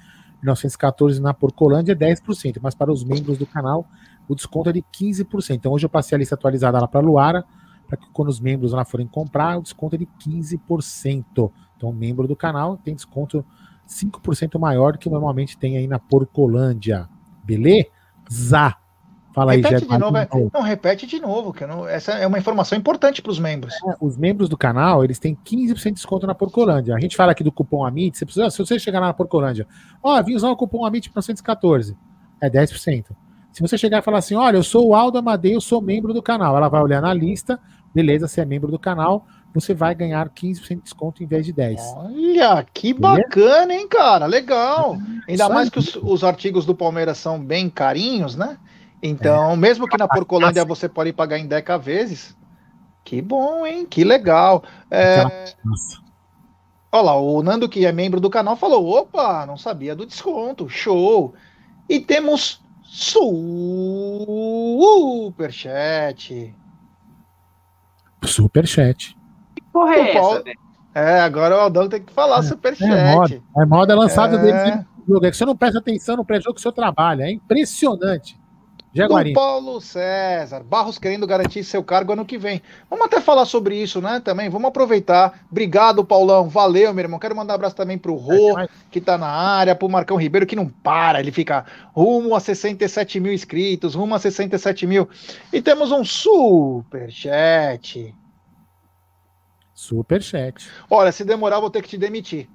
1914 0.42 1.22
na 1.22 1.34
Porcolândia 1.34 1.94
é 1.94 1.96
10%, 1.96 2.60
mas 2.62 2.76
para 2.76 2.92
os 2.92 3.04
membros 3.04 3.38
do 3.38 3.46
canal 3.46 3.88
o 4.28 4.36
desconto 4.36 4.70
é 4.70 4.74
de 4.74 4.82
15%. 4.82 5.56
Então 5.56 5.72
hoje 5.72 5.86
eu 5.86 5.90
passei 5.90 6.16
a 6.16 6.20
lista 6.20 6.36
atualizada 6.36 6.80
lá 6.80 6.88
para 6.88 7.02
Luara, 7.02 7.46
para 7.88 7.98
que 7.98 8.10
quando 8.12 8.30
os 8.30 8.40
membros 8.40 8.72
lá 8.72 8.86
forem 8.86 9.08
comprar, 9.08 9.58
o 9.58 9.62
desconto 9.62 9.96
é 9.96 10.00
de 10.00 10.06
15%. 10.06 11.52
Então 11.78 11.92
membro 11.92 12.28
do 12.28 12.36
canal 12.36 12.78
tem 12.78 12.96
desconto 12.96 13.46
5% 13.88 14.60
maior 14.60 14.94
do 14.94 15.00
que 15.00 15.10
normalmente 15.10 15.58
tem 15.58 15.78
aí 15.78 15.88
na 15.88 16.00
Porcolândia. 16.00 17.10
Beleza? 17.44 18.76
Fala 19.34 19.54
repete 19.54 19.76
aí, 19.76 19.82
de 19.82 19.98
novo, 19.98 20.18
é, 20.18 20.28
Não, 20.54 20.62
repete 20.62 21.08
de 21.08 21.20
novo, 21.20 21.52
que 21.52 21.66
não, 21.66 21.88
essa 21.88 22.12
é 22.12 22.28
uma 22.28 22.38
informação 22.38 22.78
importante 22.78 23.20
para 23.20 23.32
os 23.32 23.40
membros. 23.40 23.74
É, 23.74 23.96
os 24.00 24.16
membros 24.16 24.48
do 24.48 24.56
canal, 24.56 25.04
eles 25.04 25.18
têm 25.18 25.36
15% 25.36 25.84
de 25.84 25.92
desconto 25.94 26.28
na 26.28 26.36
Porcolândia. 26.36 26.96
A 26.96 27.00
gente 27.00 27.16
fala 27.16 27.32
aqui 27.32 27.44
do 27.44 27.52
cupom 27.52 27.84
AMIT, 27.84 28.16
você 28.16 28.26
precisa, 28.26 28.50
se 28.52 28.60
você 28.60 28.78
chegar 28.78 29.00
lá 29.00 29.08
na 29.08 29.14
Porcolândia, 29.14 29.66
ó, 30.04 30.20
oh, 30.20 30.24
vim 30.24 30.36
usar 30.36 30.52
o 30.52 30.56
cupom 30.56 30.86
AMIT 30.86 31.10
914, 31.14 31.98
é 32.40 32.48
10%. 32.48 33.06
Se 33.52 33.62
você 33.62 33.76
chegar 33.76 34.00
e 34.00 34.02
falar 34.04 34.20
assim, 34.20 34.36
olha, 34.36 34.58
eu 34.58 34.64
sou 34.64 34.90
o 34.90 34.96
Aldo 34.96 35.18
Amadei, 35.18 35.56
eu 35.56 35.62
sou 35.62 35.82
membro 35.82 36.14
do 36.14 36.22
canal, 36.22 36.56
ela 36.56 36.70
vai 36.70 36.82
olhar 36.82 37.02
na 37.02 37.14
lista, 37.14 37.60
beleza, 37.94 38.28
você 38.28 38.42
é 38.42 38.46
membro 38.46 38.70
do 38.70 38.78
canal, 38.78 39.26
você 39.54 39.74
vai 39.74 39.96
ganhar 39.96 40.30
15% 40.30 40.68
de 40.70 40.82
desconto 40.82 41.24
em 41.24 41.28
vez 41.28 41.46
de 41.46 41.54
10%. 41.54 41.78
Olha, 41.96 42.66
que 42.72 42.94
bacana, 42.94 43.74
hein, 43.74 43.88
cara? 43.88 44.26
Legal. 44.28 44.98
Ainda 45.28 45.50
mais 45.50 45.70
que 45.70 45.80
os, 45.80 45.96
os 45.96 46.24
artigos 46.24 46.66
do 46.66 46.76
Palmeiras 46.76 47.18
são 47.18 47.44
bem 47.44 47.70
carinhos, 47.70 48.36
né? 48.36 48.58
Então, 49.06 49.52
é. 49.52 49.58
mesmo 49.58 49.86
que 49.86 49.98
na 49.98 50.08
Porcolândia 50.08 50.64
você 50.64 50.88
pode 50.88 51.12
pagar 51.12 51.38
em 51.38 51.46
10 51.46 51.66
vezes, 51.82 52.38
que 53.04 53.22
bom, 53.22 53.66
hein? 53.66 53.86
Que 53.86 54.02
legal. 54.06 54.64
É... 54.90 55.26
Olha 56.90 57.04
lá, 57.04 57.20
o 57.20 57.44
Nando, 57.44 57.68
que 57.68 57.86
é 57.86 57.92
membro 57.92 58.22
do 58.22 58.30
canal, 58.30 58.56
falou: 58.56 58.88
opa, 58.98 59.46
não 59.46 59.58
sabia 59.58 59.94
do 59.94 60.06
desconto, 60.06 60.70
show. 60.70 61.34
E 61.90 62.00
temos 62.00 62.64
superchat. 62.82 63.76
Superchat. 68.24 69.18
Que 69.54 69.62
porra 69.64 69.96
é 69.96 70.14
Paulo... 70.14 70.38
essa, 70.38 70.54
É, 70.96 71.20
agora 71.20 71.58
o 71.58 71.60
Aldão 71.60 71.90
tem 71.90 72.02
que 72.02 72.14
falar 72.14 72.40
é, 72.40 72.44
superchat. 72.44 72.90
É 72.90 73.16
moda, 73.16 73.42
é 73.58 73.66
moda 73.66 73.92
é 73.92 73.96
lançado 73.98 74.38
é... 74.38 74.42
dele. 74.42 74.86
É 75.22 75.30
que 75.30 75.36
você 75.36 75.44
não 75.44 75.58
presta 75.58 75.80
atenção 75.80 76.16
no 76.16 76.24
pré-jogo 76.24 76.54
que 76.54 76.60
o 76.60 76.62
senhor 76.62 76.72
trabalha. 76.72 77.24
É 77.24 77.32
impressionante. 77.32 78.42
Jaguari. 78.94 79.32
Do 79.32 79.36
Paulo 79.36 79.82
César. 79.82 80.64
Barros 80.64 81.00
querendo 81.00 81.26
garantir 81.26 81.64
seu 81.64 81.84
cargo 81.84 82.14
ano 82.14 82.26
que 82.26 82.38
vem. 82.38 82.62
Vamos 82.90 83.06
até 83.06 83.20
falar 83.20 83.46
sobre 83.46 83.76
isso, 83.76 84.00
né? 84.00 84.22
Também. 84.24 84.50
Vamos 84.50 84.68
aproveitar. 84.68 85.46
Obrigado, 85.50 86.06
Paulão. 86.06 86.48
Valeu, 86.48 86.94
meu 86.94 87.04
irmão. 87.04 87.20
Quero 87.20 87.36
mandar 87.36 87.54
um 87.54 87.56
abraço 87.56 87.76
também 87.76 87.98
pro 87.98 88.16
Rô, 88.16 88.56
que 88.92 89.02
tá 89.02 89.18
na 89.18 89.28
área, 89.28 89.76
pro 89.76 89.90
Marcão 89.90 90.16
Ribeiro, 90.16 90.46
que 90.46 90.56
não 90.56 90.68
para. 90.70 91.20
Ele 91.20 91.32
fica 91.32 91.66
rumo 91.92 92.36
a 92.36 92.40
67 92.40 93.20
mil 93.20 93.34
inscritos, 93.34 93.96
rumo 93.96 94.14
a 94.14 94.20
67 94.20 94.86
mil. 94.86 95.10
E 95.52 95.62
temos 95.62 95.92
um 95.92 96.06
super 96.06 97.10
chat. 97.12 98.14
Super 99.74 100.22
chat. 100.22 100.70
Olha, 100.90 101.12
se 101.12 101.26
demorar, 101.26 101.60
vou 101.60 101.70
ter 101.70 101.82
que 101.82 101.90
te 101.90 101.98
demitir. 101.98 102.48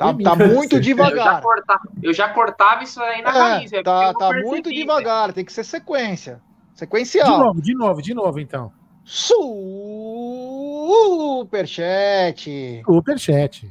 Tá, 0.00 0.14
tá 0.14 0.34
muito 0.48 0.80
devagar. 0.80 1.12
Eu 1.12 1.22
já, 1.22 1.40
cortava, 1.42 1.80
eu 2.02 2.14
já, 2.14 2.28
cortava, 2.30 2.82
isso 2.82 3.02
aí 3.02 3.20
na 3.20 3.28
é, 3.28 3.38
raiz. 3.38 3.70
É 3.70 3.82
tá 3.82 4.14
tá 4.14 4.32
muito 4.32 4.72
devagar, 4.72 5.30
tem 5.34 5.44
que 5.44 5.52
ser 5.52 5.62
sequência. 5.62 6.40
Sequencial. 6.74 7.26
De 7.26 7.38
novo, 7.44 7.60
de 7.60 7.74
novo, 7.74 8.00
de 8.00 8.14
novo, 8.14 8.40
então. 8.40 8.72
Superchat. 9.04 9.60
Superchat. 12.86 13.70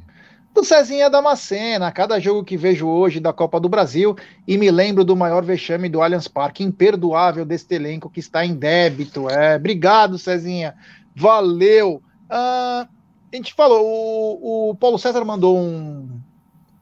do 0.54 0.62
Cezinha 0.62 1.10
Damascena. 1.10 1.90
Cada 1.90 2.20
jogo 2.20 2.44
que 2.44 2.56
vejo 2.56 2.86
hoje 2.86 3.18
da 3.18 3.32
Copa 3.32 3.58
do 3.58 3.68
Brasil 3.68 4.14
e 4.46 4.56
me 4.56 4.70
lembro 4.70 5.04
do 5.04 5.16
maior 5.16 5.42
vexame 5.42 5.88
do 5.88 6.00
Allianz 6.00 6.28
Parque, 6.28 6.62
imperdoável 6.62 7.44
deste 7.44 7.74
elenco 7.74 8.08
que 8.08 8.20
está 8.20 8.46
em 8.46 8.54
débito. 8.54 9.28
É, 9.28 9.56
obrigado, 9.56 10.16
Cezinha. 10.16 10.76
Valeu. 11.12 12.00
Ah, 12.28 12.86
a 13.32 13.36
gente 13.36 13.54
falou, 13.54 13.86
o, 13.86 14.70
o 14.70 14.74
Paulo 14.74 14.98
César 14.98 15.24
mandou 15.24 15.56
um, 15.56 16.20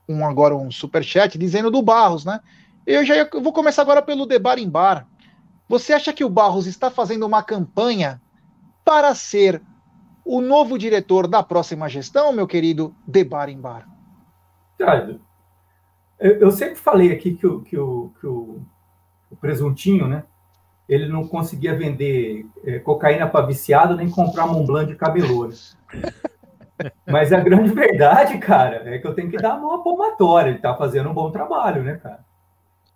um 0.08 0.26
agora 0.26 0.56
um 0.56 0.70
super 0.70 1.04
chat 1.04 1.36
dizendo 1.38 1.70
do 1.70 1.82
Barros, 1.82 2.24
né? 2.24 2.40
Eu 2.86 3.04
já 3.04 3.16
ia, 3.16 3.28
eu 3.32 3.42
vou 3.42 3.52
começar 3.52 3.82
agora 3.82 4.00
pelo 4.00 4.26
Debar 4.26 4.58
em 4.58 4.68
Bar. 4.68 5.06
Você 5.68 5.92
acha 5.92 6.12
que 6.12 6.24
o 6.24 6.30
Barros 6.30 6.66
está 6.66 6.90
fazendo 6.90 7.26
uma 7.26 7.42
campanha 7.42 8.20
para 8.82 9.14
ser 9.14 9.60
o 10.24 10.40
novo 10.40 10.78
diretor 10.78 11.26
da 11.26 11.42
próxima 11.42 11.88
gestão, 11.88 12.32
meu 12.32 12.46
querido 12.46 12.94
Debar 13.06 13.50
em 13.50 13.60
Bar? 13.60 13.86
eu, 16.18 16.32
eu 16.40 16.50
sempre 16.50 16.76
falei 16.76 17.12
aqui 17.12 17.34
que 17.34 17.46
o, 17.46 17.60
que 17.60 17.76
o, 17.76 18.12
que 18.18 18.26
o, 18.26 18.62
o 19.30 19.36
presuntinho, 19.36 20.08
né? 20.08 20.24
Ele 20.88 21.06
não 21.06 21.28
conseguia 21.28 21.76
vender 21.76 22.46
é, 22.64 22.78
cocaína 22.78 23.28
para 23.28 23.44
viciado 23.44 23.94
nem 23.94 24.08
comprar 24.08 24.46
Montblanc 24.46 24.90
de 24.90 24.96
cabelô. 24.96 25.50
Mas 27.06 27.32
a 27.32 27.40
grande 27.40 27.70
verdade, 27.72 28.38
cara, 28.38 28.82
é 28.94 28.98
que 28.98 29.06
eu 29.06 29.14
tenho 29.14 29.30
que 29.30 29.36
dar 29.36 29.56
uma 29.56 29.82
palmatória. 29.82 30.50
Ele 30.50 30.56
está 30.56 30.74
fazendo 30.74 31.10
um 31.10 31.14
bom 31.14 31.30
trabalho, 31.30 31.82
né, 31.82 31.96
cara? 31.96 32.20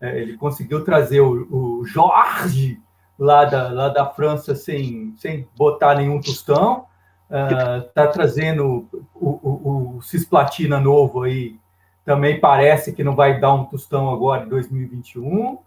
É, 0.00 0.20
ele 0.20 0.36
conseguiu 0.36 0.84
trazer 0.84 1.20
o, 1.20 1.80
o 1.80 1.84
Jorge 1.84 2.80
lá 3.18 3.44
da, 3.44 3.68
lá 3.68 3.88
da 3.88 4.06
França 4.06 4.54
sem, 4.54 5.14
sem 5.16 5.48
botar 5.56 5.94
nenhum 5.94 6.20
tostão. 6.20 6.86
Uh, 7.30 7.88
trazendo 8.12 8.86
o, 9.14 9.28
o, 9.30 9.96
o, 9.96 10.02
Cisplatina 10.02 10.78
novo 10.78 11.22
aí. 11.22 11.56
Também 12.04 12.38
parece 12.38 12.92
que 12.92 13.02
não 13.02 13.14
vai 13.14 13.40
dar 13.40 13.54
um 13.54 13.64
tostão 13.64 14.12
agora 14.12 14.44
em 14.44 14.48
2021. 14.48 15.54
Uh, 15.54 15.60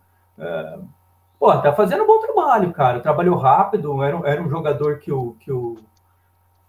pô, 1.40 1.58
tá 1.58 1.74
fazendo 1.74 2.04
um 2.04 2.08
bom 2.08 2.20
trabalho, 2.20 2.72
cara. 2.72 3.00
Trabalhou 3.00 3.38
rápido. 3.38 4.04
Era, 4.04 4.20
era 4.30 4.44
um 4.44 4.50
jogador 4.50 5.00
que 5.00 5.12
o, 5.12 5.36
que 5.40 5.52
o, 5.52 5.78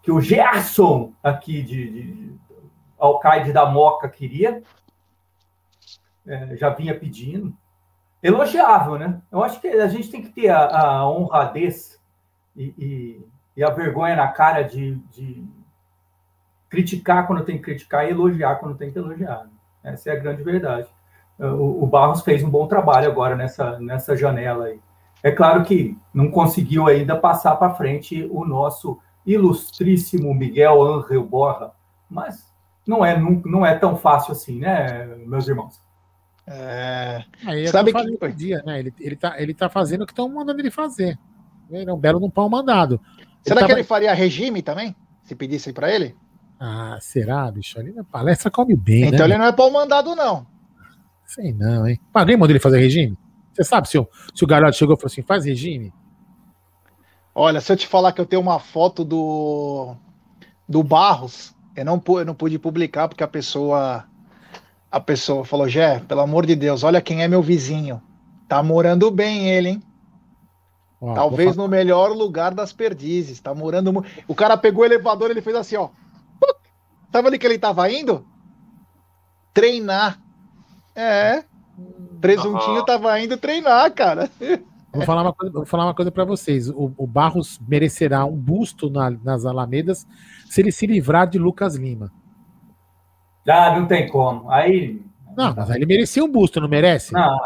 que 0.07 0.13
o 0.13 0.21
Gerson 0.21 1.13
aqui 1.21 1.61
de, 1.63 1.91
de 1.91 2.37
Alcaide 2.97 3.53
da 3.53 3.67
Moca 3.67 4.09
queria 4.09 4.63
é, 6.25 6.57
já 6.57 6.71
vinha 6.71 6.97
pedindo. 6.97 7.53
Elogiável, 8.23 9.01
né? 9.01 9.21
Eu 9.33 9.43
acho 9.43 9.61
que 9.61 9.67
a 9.67 9.89
gente 9.89 10.09
tem 10.09 10.23
que 10.23 10.29
ter 10.29 10.49
a, 10.49 10.65
a 10.65 11.11
honradez 11.11 12.01
e, 12.55 12.73
e, 12.79 13.27
e, 13.57 13.65
a 13.65 13.71
vergonha 13.71 14.15
na 14.15 14.29
cara 14.29 14.63
de, 14.63 14.95
de, 15.11 15.45
criticar 16.69 17.27
quando 17.27 17.45
tem 17.45 17.57
que 17.57 17.65
criticar 17.65 18.07
e 18.07 18.11
elogiar 18.11 18.61
quando 18.61 18.79
tem 18.79 18.93
que 18.93 18.99
elogiar. 19.01 19.49
Essa 19.83 20.11
é 20.11 20.13
a 20.13 20.21
grande 20.21 20.45
verdade. 20.45 20.89
O, 21.37 21.83
o 21.83 21.87
Barros 21.89 22.23
fez 22.23 22.45
um 22.45 22.51
bom 22.51 22.69
trabalho 22.69 23.11
agora 23.11 23.35
nessa, 23.35 23.81
nessa 23.81 24.17
janela 24.17 24.67
aí. 24.67 24.81
É 25.21 25.33
claro 25.33 25.65
que 25.65 25.99
não 26.15 26.31
conseguiu 26.31 26.87
ainda 26.87 27.17
passar 27.17 27.57
para 27.57 27.75
frente 27.75 28.25
o 28.31 28.45
nosso 28.45 29.01
ilustríssimo 29.27 30.33
Miguel 30.33 30.83
Angel 30.83 31.24
Borra, 31.24 31.72
mas 32.09 32.53
não 32.87 33.05
é, 33.05 33.18
não, 33.18 33.43
não 33.45 33.66
é 33.66 33.77
tão 33.77 33.97
fácil 33.97 34.33
assim, 34.33 34.61
né, 34.61 35.05
meus 35.27 35.49
irmãos? 35.49 35.81
É... 36.47 37.24
Aí 37.45 37.64
é 37.64 37.66
Sabe 37.66 37.93
que, 37.93 38.16
que... 38.16 38.33
Dia, 38.33 38.62
né? 38.64 38.79
ele, 38.79 38.95
ele, 39.01 39.16
tá, 39.16 39.35
ele 39.41 39.53
tá 39.53 39.68
fazendo 39.68 40.03
o 40.03 40.07
que 40.07 40.12
estão 40.12 40.29
mandando 40.29 40.61
ele 40.61 40.70
fazer. 40.70 41.18
Ele 41.68 41.91
é 41.91 41.93
um 41.93 41.99
belo 41.99 42.20
num 42.20 42.31
pau 42.31 42.49
mandado. 42.49 43.01
Será 43.43 43.61
ele 43.61 43.66
que 43.66 43.68
tava... 43.68 43.72
ele 43.72 43.85
faria 43.85 44.14
regime 44.14 44.62
também? 44.62 44.95
Se 45.24 45.35
pedisse 45.35 45.72
para 45.72 45.93
ele? 45.93 46.14
Ah, 46.59 46.97
será, 47.01 47.51
bicho? 47.51 47.79
Ali 47.79 47.93
na 47.93 48.05
palestra 48.05 48.51
come 48.51 48.77
bem. 48.77 49.07
Então 49.07 49.27
né? 49.27 49.35
ele 49.35 49.39
não 49.39 49.47
é 49.47 49.53
pau 49.53 49.70
mandado, 49.70 50.14
não. 50.14 50.47
Sei 51.24 51.53
não, 51.53 51.87
hein? 51.89 51.99
Mas 52.14 52.20
alguém 52.20 52.37
mandou 52.37 52.53
ele 52.53 52.61
fazer 52.61 52.79
regime? 52.79 53.18
Você 53.53 53.64
sabe 53.64 53.89
se 53.89 53.99
o, 53.99 54.09
se 54.35 54.45
o 54.45 54.47
garoto 54.47 54.77
chegou 54.77 54.95
e 54.95 54.99
falou 54.99 55.11
assim: 55.11 55.22
faz 55.22 55.45
regime? 55.45 55.93
Olha, 57.39 57.61
se 57.61 57.70
eu 57.70 57.76
te 57.76 57.87
falar 57.87 58.12
que 58.12 58.20
eu 58.20 58.24
tenho 58.24 58.41
uma 58.41 58.59
foto 58.59 59.05
do, 59.05 59.95
do 60.66 60.82
Barros, 60.82 61.55
eu 61.76 61.84
não, 61.84 62.03
eu 62.09 62.24
não 62.24 62.34
pude 62.34 62.59
publicar 62.59 63.09
porque 63.09 63.22
a 63.22 63.28
pessoa 63.28 64.07
a 64.91 64.99
pessoa 64.99 65.45
falou: 65.45 65.68
Jé, 65.68 66.01
pelo 66.01 66.22
amor 66.22 66.47
de 66.47 66.57
Deus, 66.57 66.82
olha 66.82 67.03
quem 67.03 67.22
é 67.22 67.28
meu 67.28 67.43
vizinho. 67.43 68.01
Tá 68.49 68.62
morando 68.62 69.11
bem 69.11 69.51
ele, 69.51 69.68
hein? 69.68 69.82
Ó, 70.99 71.12
Talvez 71.12 71.55
no 71.55 71.68
melhor 71.68 72.12
lugar 72.12 72.55
das 72.55 72.72
perdizes. 72.72 73.39
Tá 73.39 73.55
morando. 73.55 74.03
O 74.26 74.34
cara 74.34 74.57
pegou 74.57 74.80
o 74.80 74.87
elevador 74.87 75.30
ele 75.30 75.43
fez 75.43 75.57
assim, 75.57 75.76
ó. 75.76 75.91
Sabe 77.12 77.28
ali 77.28 77.39
que 77.39 77.47
ele 77.47 77.59
tava 77.59 77.91
indo? 77.93 78.26
Treinar. 79.53 80.18
É. 80.95 81.45
Presuntinho 82.18 82.82
tava 82.87 83.20
indo 83.20 83.37
treinar, 83.37 83.93
cara. 83.93 84.30
Vou 84.97 85.05
falar 85.05 85.23
uma 85.23 85.33
coisa, 85.33 85.53
vou 85.53 85.67
falar 85.67 85.85
uma 85.85 85.95
coisa 85.95 86.11
para 86.11 86.25
vocês. 86.25 86.69
O, 86.69 86.93
o, 86.97 87.07
Barros 87.07 87.61
merecerá 87.67 88.25
um 88.25 88.37
busto 88.37 88.91
na, 88.91 89.11
nas 89.11 89.45
Alamedas 89.45 90.07
se 90.47 90.61
ele 90.61 90.73
se 90.73 90.87
livrar 90.87 91.29
de 91.29 91.39
Lucas 91.39 91.77
Lima. 91.77 92.11
Ah, 93.49 93.79
não 93.79 93.87
tem 93.87 94.09
como. 94.09 94.51
Aí. 94.51 95.03
Não, 95.37 95.55
mas 95.55 95.71
aí 95.71 95.77
ele 95.77 95.87
merecia 95.87 96.25
um 96.25 96.31
busto, 96.31 96.61
não 96.61 96.69
merece? 96.69 97.13
Não, 97.13 97.39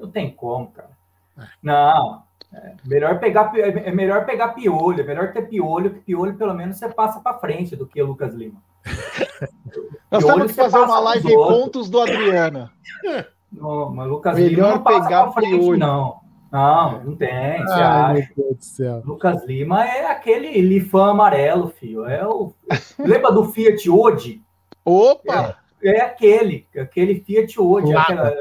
não 0.00 0.10
tem 0.10 0.30
como, 0.30 0.68
cara. 0.68 0.90
É. 1.38 1.44
Não. 1.62 2.26
É 2.52 2.74
melhor 2.84 3.18
pegar, 3.18 3.52
é 3.58 3.90
melhor 3.90 4.24
pegar 4.24 4.48
piolho, 4.48 5.00
é 5.00 5.04
melhor 5.04 5.32
ter 5.32 5.42
piolho, 5.48 5.92
que 5.94 6.00
piolho 6.00 6.36
pelo 6.36 6.54
menos 6.54 6.76
você 6.76 6.88
passa 6.88 7.20
para 7.20 7.38
frente 7.38 7.74
do 7.74 7.86
que 7.86 8.00
o 8.00 8.06
Lucas 8.06 8.34
Lima. 8.34 8.62
Nós 10.10 10.24
temos 10.24 10.46
que 10.46 10.54
fazer 10.54 10.78
uma 10.78 11.00
live 11.00 11.28
em 11.28 11.34
pontos 11.34 11.90
do 11.90 12.00
Adriano. 12.00 12.70
Não, 13.52 13.90
mas 13.90 14.08
Lucas 14.08 14.34
melhor 14.36 14.50
Lima 14.50 14.68
não 14.70 14.82
passa 14.82 15.02
pegar 15.04 15.32
frente, 15.32 15.58
piolho. 15.58 15.78
não. 15.78 16.20
Não, 16.56 17.04
não 17.04 17.14
tem. 17.14 17.58
Você 17.58 17.74
Ai, 17.74 17.82
acha? 17.82 18.14
Meu 18.14 18.26
Deus 18.34 18.56
do 18.56 18.64
céu. 18.64 19.02
Lucas 19.04 19.44
Lima 19.44 19.84
é 19.84 20.10
aquele 20.10 20.58
lifão 20.62 21.04
amarelo, 21.04 21.68
filho. 21.68 22.06
É 22.06 22.26
o... 22.26 22.54
Lembra 22.98 23.30
do 23.30 23.44
Fiat 23.44 23.90
Ode? 23.90 24.42
Opa! 24.82 25.58
É, 25.82 25.98
é 25.98 26.00
aquele, 26.00 26.66
aquele 26.74 27.20
Fiat 27.20 27.60
Ode. 27.60 27.92
O 27.92 27.98
aquela, 27.98 28.32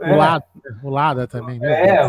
é, 0.00 0.12
o, 0.12 0.16
Lada, 0.16 0.44
o 0.82 0.90
Lada 0.90 1.28
também. 1.28 1.64
É, 1.64 2.02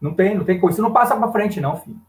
não 0.00 0.14
tem, 0.14 0.36
não 0.36 0.44
tem 0.44 0.58
coisa. 0.58 0.76
Isso 0.76 0.82
não 0.82 0.92
passa 0.92 1.14
para 1.14 1.30
frente, 1.30 1.60
não, 1.60 1.76
filho. 1.76 2.00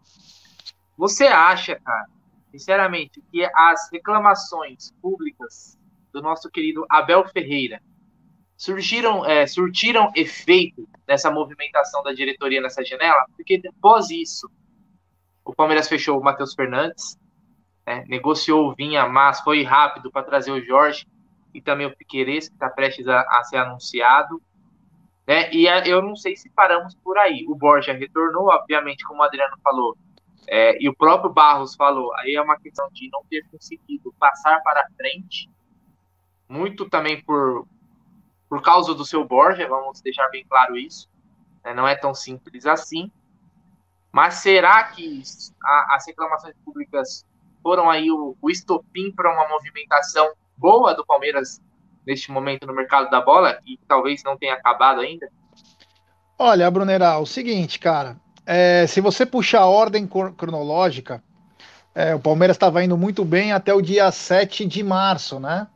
Você 0.96 1.26
acha, 1.26 1.78
cara, 1.78 2.08
sinceramente, 2.50 3.22
que 3.30 3.44
as 3.54 3.88
reclamações 3.92 4.92
públicas 5.00 5.78
do 6.12 6.22
nosso 6.22 6.50
querido 6.50 6.84
Abel 6.90 7.28
Ferreira 7.28 7.82
surgiram, 8.56 9.24
é, 9.26 9.46
surtiram 9.46 10.10
efeito 10.16 10.88
nessa 11.06 11.30
movimentação 11.30 12.02
da 12.02 12.12
diretoria 12.12 12.60
nessa 12.60 12.84
janela? 12.84 13.26
Porque 13.36 13.60
após 13.68 14.10
isso, 14.10 14.50
o 15.44 15.54
Palmeiras 15.54 15.88
fechou 15.88 16.18
o 16.18 16.24
Matheus 16.24 16.54
Fernandes, 16.54 17.18
né? 17.86 18.04
negociou 18.08 18.68
o 18.70 18.74
Vinha, 18.74 19.06
mas 19.06 19.40
foi 19.40 19.62
rápido 19.62 20.10
para 20.10 20.24
trazer 20.24 20.50
o 20.50 20.64
Jorge 20.64 21.06
e 21.54 21.60
também 21.60 21.86
o 21.86 21.96
Piqueires, 21.96 22.48
que 22.48 22.54
está 22.54 22.68
prestes 22.68 23.06
a, 23.08 23.20
a, 23.20 23.44
ser 23.44 23.58
anunciado. 23.58 24.40
Né? 25.26 25.52
E 25.52 25.68
a, 25.68 25.86
eu 25.86 26.02
não 26.02 26.16
sei 26.16 26.36
se 26.36 26.50
paramos 26.50 26.94
por 26.94 27.18
aí. 27.18 27.44
O 27.48 27.54
Borja 27.54 27.92
retornou, 27.92 28.48
obviamente, 28.48 29.04
como 29.04 29.20
o 29.20 29.24
Adriano 29.24 29.56
falou, 29.62 29.96
é, 30.48 30.82
e 30.82 30.88
o 30.88 30.94
próprio 30.94 31.32
Barros 31.32 31.74
falou, 31.74 32.12
aí 32.16 32.34
é 32.34 32.42
uma 32.42 32.58
questão 32.58 32.88
de 32.92 33.08
não 33.10 33.24
ter 33.30 33.46
conseguido 33.48 34.12
passar 34.18 34.60
para 34.62 34.88
frente, 34.96 35.48
muito 36.48 36.88
também 36.88 37.22
por, 37.22 37.66
por 38.48 38.60
causa 38.60 38.94
do 38.94 39.04
seu 39.04 39.24
Borja, 39.24 39.68
vamos 39.68 40.00
deixar 40.00 40.28
bem 40.28 40.44
claro 40.48 40.76
isso. 40.76 41.08
Né? 41.64 41.72
Não 41.72 41.86
é 41.86 41.94
tão 41.94 42.14
simples 42.14 42.66
assim. 42.66 43.10
Mas 44.10 44.34
será 44.34 44.84
que 44.84 45.22
a, 45.64 45.94
as 45.94 46.06
reclamações 46.06 46.54
públicas 46.64 47.24
foram 47.62 47.88
aí 47.88 48.10
o, 48.10 48.36
o 48.42 48.50
estopim 48.50 49.10
para 49.12 49.32
uma 49.32 49.48
movimentação 49.48 50.32
boa 50.62 50.94
do 50.94 51.04
Palmeiras 51.04 51.60
neste 52.06 52.30
momento 52.30 52.66
no 52.66 52.72
mercado 52.72 53.10
da 53.10 53.20
bola 53.20 53.58
e 53.66 53.76
talvez 53.88 54.22
não 54.24 54.38
tenha 54.38 54.54
acabado 54.54 55.00
ainda? 55.00 55.28
Olha, 56.38 56.70
Brunera, 56.70 57.18
o 57.18 57.26
seguinte, 57.26 57.80
cara, 57.80 58.16
é, 58.46 58.86
se 58.86 59.00
você 59.00 59.26
puxar 59.26 59.62
a 59.62 59.66
ordem 59.66 60.06
cronológica, 60.06 61.22
é, 61.94 62.14
o 62.14 62.20
Palmeiras 62.20 62.56
estava 62.56 62.82
indo 62.82 62.96
muito 62.96 63.24
bem 63.24 63.52
até 63.52 63.74
o 63.74 63.82
dia 63.82 64.10
7 64.10 64.64
de 64.64 64.82
março, 64.82 65.40
né? 65.40 65.66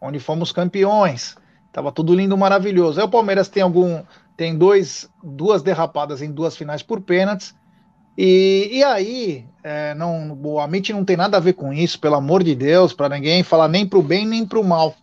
Onde 0.00 0.18
fomos 0.18 0.52
campeões. 0.52 1.36
Tava 1.72 1.92
tudo 1.92 2.14
lindo, 2.14 2.36
maravilhoso. 2.36 2.98
Aí 2.98 3.06
o 3.06 3.10
Palmeiras 3.10 3.48
tem 3.48 3.62
algum. 3.62 4.02
Tem 4.36 4.56
dois, 4.56 5.08
duas 5.22 5.62
derrapadas 5.62 6.22
em 6.22 6.32
duas 6.32 6.56
finais 6.56 6.82
por 6.82 7.00
pênaltis. 7.00 7.54
E, 8.22 8.68
e 8.72 8.84
aí, 8.84 9.46
é, 9.64 9.94
não, 9.94 10.38
o 10.44 10.60
Amit 10.60 10.92
não 10.92 11.06
tem 11.06 11.16
nada 11.16 11.38
a 11.38 11.40
ver 11.40 11.54
com 11.54 11.72
isso, 11.72 11.98
pelo 11.98 12.16
amor 12.16 12.44
de 12.44 12.54
Deus, 12.54 12.92
para 12.92 13.08
ninguém 13.08 13.42
falar 13.42 13.66
nem 13.66 13.86
para 13.86 13.98
o 13.98 14.02
bem 14.02 14.26
nem 14.26 14.44
para 14.44 14.60
o 14.60 14.62
mal. 14.62 14.94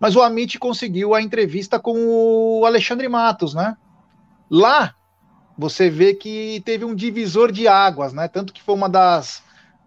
Mas 0.00 0.16
o 0.16 0.22
Amit 0.22 0.58
conseguiu 0.58 1.14
a 1.14 1.20
entrevista 1.20 1.78
com 1.78 1.94
o 1.98 2.64
Alexandre 2.64 3.10
Matos, 3.10 3.52
né? 3.52 3.76
Lá 4.50 4.94
você 5.58 5.90
vê 5.90 6.14
que 6.14 6.62
teve 6.64 6.82
um 6.82 6.94
divisor 6.94 7.52
de 7.52 7.68
águas, 7.68 8.14
né? 8.14 8.26
Tanto 8.26 8.54
que 8.54 8.62
foi 8.62 8.74
uma 8.74 8.88
das, 8.88 9.42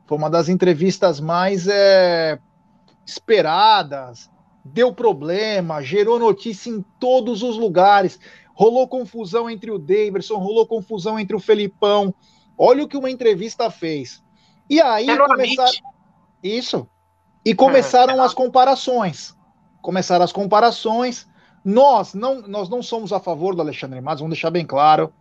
foi 0.05 0.19
uma 0.19 0.29
das 0.29 0.47
entrevistas 0.47 1.19
mais 1.19 1.67
é, 1.67 2.37
esperadas, 3.03 4.29
deu 4.63 4.93
problema, 4.93 5.81
gerou 5.81 6.19
notícia 6.19 6.69
em 6.69 6.85
todos 6.99 7.41
os 7.41 7.57
lugares, 7.57 8.19
rolou 8.53 8.87
confusão 8.87 9.49
entre 9.49 9.71
o 9.71 9.79
Davidson, 9.79 10.37
rolou 10.37 10.67
confusão 10.67 11.17
entre 11.17 11.35
o 11.35 11.39
Felipão. 11.39 12.13
Olha 12.61 12.83
o 12.83 12.87
que 12.89 12.97
uma 12.97 13.09
entrevista 13.09 13.71
fez. 13.71 14.21
E 14.69 14.81
aí 14.81 15.07
começaram. 15.17 15.71
Isso. 16.43 16.85
E 17.45 17.55
começaram 17.55 18.21
as 18.21 18.33
comparações. 18.33 19.33
Começaram 19.81 20.25
as 20.25 20.33
comparações. 20.33 21.25
Nós 21.63 22.13
não, 22.13 22.41
nós 22.41 22.67
não 22.67 22.83
somos 22.83 23.13
a 23.13 23.19
favor 23.19 23.55
do 23.55 23.61
Alexandre 23.61 24.01
Matos, 24.01 24.19
vamos 24.19 24.35
deixar 24.35 24.49
bem 24.49 24.65
claro. 24.65 25.13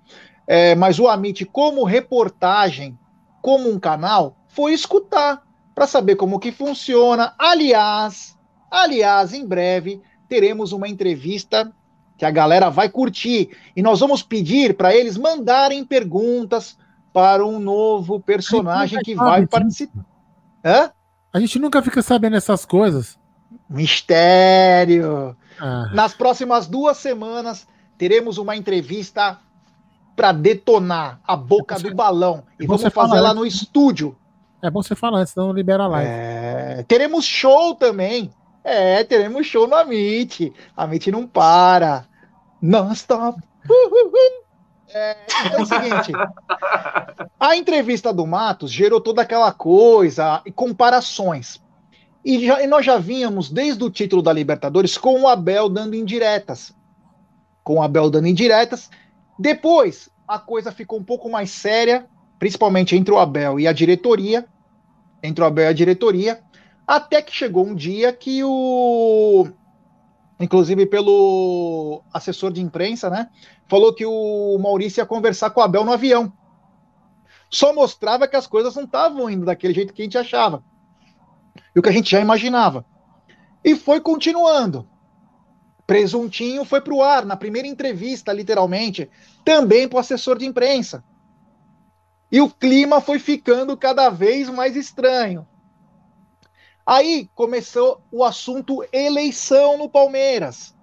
É, 0.49 0.74
mas 0.74 0.99
o 0.99 1.07
Amit, 1.07 1.45
como 1.45 1.84
reportagem, 1.84 2.99
como 3.41 3.70
um 3.70 3.78
canal, 3.78 4.36
foi 4.49 4.72
escutar 4.72 5.43
para 5.74 5.86
saber 5.86 6.16
como 6.16 6.41
que 6.41 6.51
funciona. 6.51 7.34
Aliás, 7.39 8.36
aliás, 8.68 9.32
em 9.32 9.47
breve 9.47 10.03
teremos 10.28 10.72
uma 10.72 10.89
entrevista 10.89 11.72
que 12.16 12.24
a 12.24 12.30
galera 12.32 12.68
vai 12.68 12.89
curtir 12.89 13.57
e 13.76 13.82
nós 13.82 14.01
vamos 14.01 14.24
pedir 14.24 14.76
para 14.76 14.93
eles 14.93 15.16
mandarem 15.16 15.84
perguntas 15.84 16.76
para 17.12 17.44
um 17.44 17.59
novo 17.59 18.20
personagem 18.20 19.00
que 19.00 19.14
vai 19.14 19.46
participar. 19.46 20.04
Hã? 20.64 20.90
A 21.32 21.40
gente 21.40 21.59
nunca 21.59 21.82
fica 21.82 22.02
sabendo 22.02 22.36
essas 22.36 22.64
coisas. 22.64 23.18
Mistério. 23.68 25.36
Ah. 25.61 25.90
Nas 25.92 26.14
próximas 26.14 26.66
duas 26.66 26.96
semanas 26.96 27.66
teremos 27.96 28.38
uma 28.38 28.56
entrevista 28.56 29.38
para 30.14 30.32
detonar 30.32 31.20
a 31.24 31.36
boca 31.36 31.76
é 31.76 31.78
do 31.78 31.94
balão. 31.94 32.44
E 32.59 32.66
vamos 32.66 32.82
fazer 32.92 33.20
lá 33.20 33.32
no 33.32 33.46
estúdio. 33.46 34.16
É 34.61 34.68
bom 34.68 34.82
você 34.82 34.96
falar, 34.96 35.24
senão 35.26 35.52
libera 35.52 35.84
a 35.84 35.88
live. 35.88 36.11
É, 36.11 36.84
teremos 36.88 37.24
show 37.24 37.74
também. 37.76 38.30
É, 38.64 39.04
teremos 39.04 39.46
show 39.46 39.68
no 39.68 39.76
Amit. 39.76 40.52
A 40.76 40.84
Amit 40.84 41.11
não 41.12 41.26
para. 41.26 42.04
Non-stop. 42.61 43.40
É, 44.93 45.16
então 45.47 45.59
é 45.59 45.62
o 45.62 45.66
seguinte: 45.66 46.12
a 47.39 47.57
entrevista 47.57 48.12
do 48.12 48.26
Matos 48.26 48.70
gerou 48.70 49.01
toda 49.01 49.22
aquela 49.22 49.53
coisa 49.53 50.43
e 50.45 50.53
comparações. 50.53 51.61
E, 52.24 52.47
já, 52.47 52.62
e 52.62 52.66
nós 52.66 52.84
já 52.84 52.99
vínhamos 52.99 53.51
desde 53.51 53.82
o 53.84 53.91
título 53.91 54.22
da 54.22 54.32
Libertadores 54.32 54.99
com 54.99 55.22
o 55.22 55.28
Abel 55.28 55.68
dando 55.68 55.95
indiretas. 55.95 56.74
Com 57.62 57.76
o 57.76 57.82
Abel 57.82 58.11
dando 58.11 58.26
indiretas 58.26 58.91
depois, 59.39 60.11
a 60.26 60.39
coisa 60.39 60.72
ficou 60.72 60.99
um 60.99 61.05
pouco 61.05 61.30
mais 61.30 61.51
séria, 61.51 62.07
principalmente 62.39 62.97
entre 62.97 63.14
o 63.14 63.18
Abel 63.18 63.61
e 63.61 63.68
a 63.68 63.72
diretoria, 63.72 64.45
entre 65.22 65.45
o 65.45 65.47
Abel 65.47 65.66
e 65.66 65.68
a 65.68 65.72
diretoria, 65.72 66.41
até 66.84 67.22
que 67.22 67.32
chegou 67.32 67.64
um 67.64 67.74
dia 67.74 68.12
que 68.12 68.43
o 68.43 69.47
inclusive 70.41 70.86
pelo 70.86 72.03
assessor 72.12 72.53
de 72.53 72.61
imprensa, 72.61 73.11
né, 73.11 73.28
falou 73.66 73.93
que 73.93 74.07
o 74.07 74.59
Maurício 74.59 75.01
ia 75.01 75.07
conversar 75.07 75.51
com 75.51 75.61
o 75.61 75.64
Abel 75.64 75.84
no 75.84 75.93
avião. 75.93 76.32
Só 77.51 77.72
mostrava 77.72 78.28
que 78.28 78.36
as 78.36 78.47
coisas 78.47 78.74
não 78.74 78.84
estavam 78.84 79.28
indo 79.28 79.47
daquele 79.47 79.74
jeito 79.74 79.93
que 79.93 80.03
a 80.03 80.05
gente 80.05 80.18
achava. 80.18 80.62
E 81.74 81.78
o 81.78 81.82
que 81.82 81.89
a 81.89 81.93
gente 81.93 82.11
já 82.11 82.20
imaginava. 82.20 82.84
E 83.64 83.74
foi 83.74 84.01
continuando. 84.01 84.89
Presuntinho 85.86 86.64
foi 86.64 86.80
para 86.82 86.93
o 86.93 87.03
ar 87.03 87.24
na 87.24 87.36
primeira 87.36 87.66
entrevista, 87.66 88.32
literalmente, 88.32 89.11
também 89.45 89.89
para 89.89 89.97
o 89.97 90.01
assessor 90.01 90.36
de 90.36 90.45
imprensa. 90.45 91.03
E 92.30 92.43
o 92.43 92.51
clima 92.51 93.01
foi 93.01 93.18
ficando 93.18 93.74
cada 93.76 94.11
vez 94.11 94.51
mais 94.51 94.76
estranho. 94.76 95.47
Aí 96.89 97.28
começou 97.34 98.01
o 98.11 98.24
assunto 98.24 98.82
eleição 98.91 99.76
no 99.76 99.91
Palmeiras. 99.91 100.74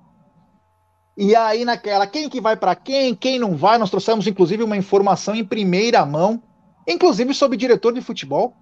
E 1.18 1.36
aí 1.36 1.66
naquela, 1.66 2.06
quem 2.06 2.30
que 2.30 2.40
vai 2.40 2.56
para 2.56 2.76
quem, 2.76 3.16
quem 3.16 3.40
não 3.40 3.58
vai, 3.58 3.80
nós 3.80 3.90
trouxemos 3.90 4.28
inclusive 4.28 4.62
uma 4.62 4.78
informação 4.78 5.34
em 5.34 5.44
primeira 5.44 6.06
mão, 6.06 6.44
inclusive 6.88 7.34
sobre 7.34 7.58
diretor 7.58 7.92
de 7.92 8.02
futebol. 8.02 8.54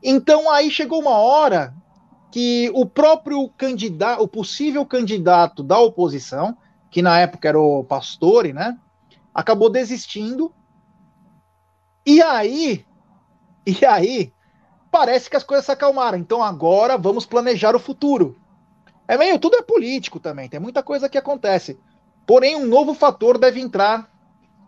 Então 0.00 0.48
aí 0.48 0.70
chegou 0.70 1.00
uma 1.00 1.18
hora 1.18 1.74
que 2.30 2.70
o 2.72 2.86
próprio 2.86 3.48
candidato, 3.58 4.22
o 4.22 4.28
possível 4.28 4.86
candidato 4.86 5.64
da 5.64 5.80
oposição, 5.80 6.56
que 6.88 7.02
na 7.02 7.18
época 7.18 7.48
era 7.48 7.58
o 7.58 7.82
Pastore, 7.82 8.52
né, 8.52 8.78
acabou 9.34 9.68
desistindo. 9.68 10.54
E 12.06 12.22
aí, 12.22 12.86
e 13.66 13.84
aí, 13.84 14.32
parece 14.90 15.30
que 15.30 15.36
as 15.36 15.44
coisas 15.44 15.66
se 15.66 15.72
acalmaram. 15.72 16.18
Então 16.18 16.42
agora 16.42 16.98
vamos 16.98 17.26
planejar 17.26 17.74
o 17.74 17.80
futuro. 17.80 18.36
É 19.06 19.16
meio, 19.16 19.38
tudo 19.38 19.56
é 19.56 19.62
político 19.62 20.20
também, 20.20 20.48
tem 20.48 20.60
muita 20.60 20.82
coisa 20.82 21.08
que 21.08 21.18
acontece. 21.18 21.78
Porém, 22.26 22.54
um 22.54 22.66
novo 22.66 22.94
fator 22.94 23.38
deve 23.38 23.60
entrar 23.60 24.08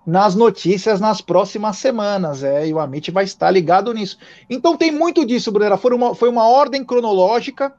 nas 0.04 0.34
notícias 0.34 1.00
nas 1.00 1.20
próximas 1.20 1.76
semanas, 1.76 2.42
é, 2.42 2.66
e 2.66 2.74
o 2.74 2.80
Amit 2.80 3.10
vai 3.12 3.22
estar 3.22 3.50
ligado 3.50 3.94
nisso. 3.94 4.18
Então 4.50 4.76
tem 4.76 4.90
muito 4.90 5.24
disso, 5.24 5.52
Brunera, 5.52 5.76
foi 5.76 5.94
uma, 5.94 6.14
foi 6.14 6.28
uma 6.28 6.48
ordem 6.48 6.84
cronológica, 6.84 7.72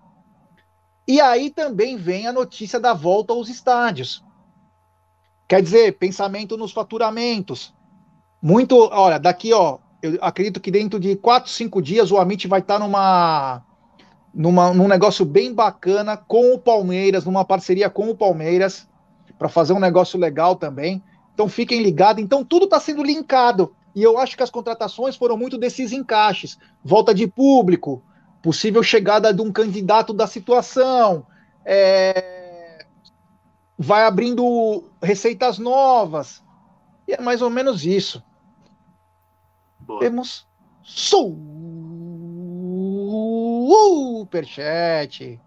e 1.06 1.20
aí 1.20 1.50
também 1.50 1.98
vem 1.98 2.28
a 2.28 2.32
notícia 2.32 2.80
da 2.80 2.94
volta 2.94 3.34
aos 3.34 3.50
estádios. 3.50 4.24
Quer 5.50 5.62
dizer, 5.62 5.98
pensamento 5.98 6.56
nos 6.56 6.72
faturamentos. 6.72 7.74
Muito, 8.42 8.78
olha, 8.78 9.20
daqui, 9.20 9.54
ó, 9.54 9.80
eu 10.04 10.18
acredito 10.20 10.60
que 10.60 10.70
dentro 10.70 11.00
de 11.00 11.16
quatro, 11.16 11.50
cinco 11.50 11.82
dias 11.82 12.12
o 12.12 12.18
Amit 12.18 12.46
vai 12.46 12.60
estar 12.60 12.78
numa, 12.78 13.64
numa, 14.34 14.74
num 14.74 14.88
negócio 14.90 15.24
bem 15.24 15.54
bacana 15.54 16.18
com 16.18 16.54
o 16.54 16.60
Palmeiras, 16.60 17.24
numa 17.24 17.46
parceria 17.46 17.90
com 17.90 18.10
o 18.10 18.16
Palmeiras, 18.16 18.86
para 19.40 19.48
fazer 19.48 19.72
um 19.72 19.80
negócio 19.80 20.20
legal 20.20 20.58
também. 20.58 21.02
Então 21.34 21.48
fiquem 21.48 21.82
ligados. 21.82 22.22
Então 22.22 22.44
tudo 22.44 22.66
está 22.66 22.82
sendo 22.82 23.02
linkado. 23.02 23.74
E 23.96 24.04
eu 24.04 24.18
acho 24.18 24.36
que 24.36 24.44
as 24.44 24.50
contratações 24.50 25.16
foram 25.16 25.38
muito 25.38 25.58
desses 25.58 25.94
encaixes. 25.94 26.60
Volta 26.84 27.14
de 27.14 27.26
público, 27.26 28.04
possível 28.42 28.84
chegada 28.84 29.34
de 29.34 29.42
um 29.42 29.54
candidato 29.54 30.12
da 30.14 30.28
situação, 30.28 31.26
é... 31.64 32.86
vai 33.78 34.04
abrindo 34.04 34.84
receitas 35.02 35.58
novas. 35.58 36.44
E 37.08 37.14
é 37.14 37.22
mais 37.22 37.42
ou 37.42 37.50
menos 37.50 37.86
isso. 37.86 38.22
Boa. 39.86 40.00
Temos 40.00 40.48
superchat. 44.24 45.40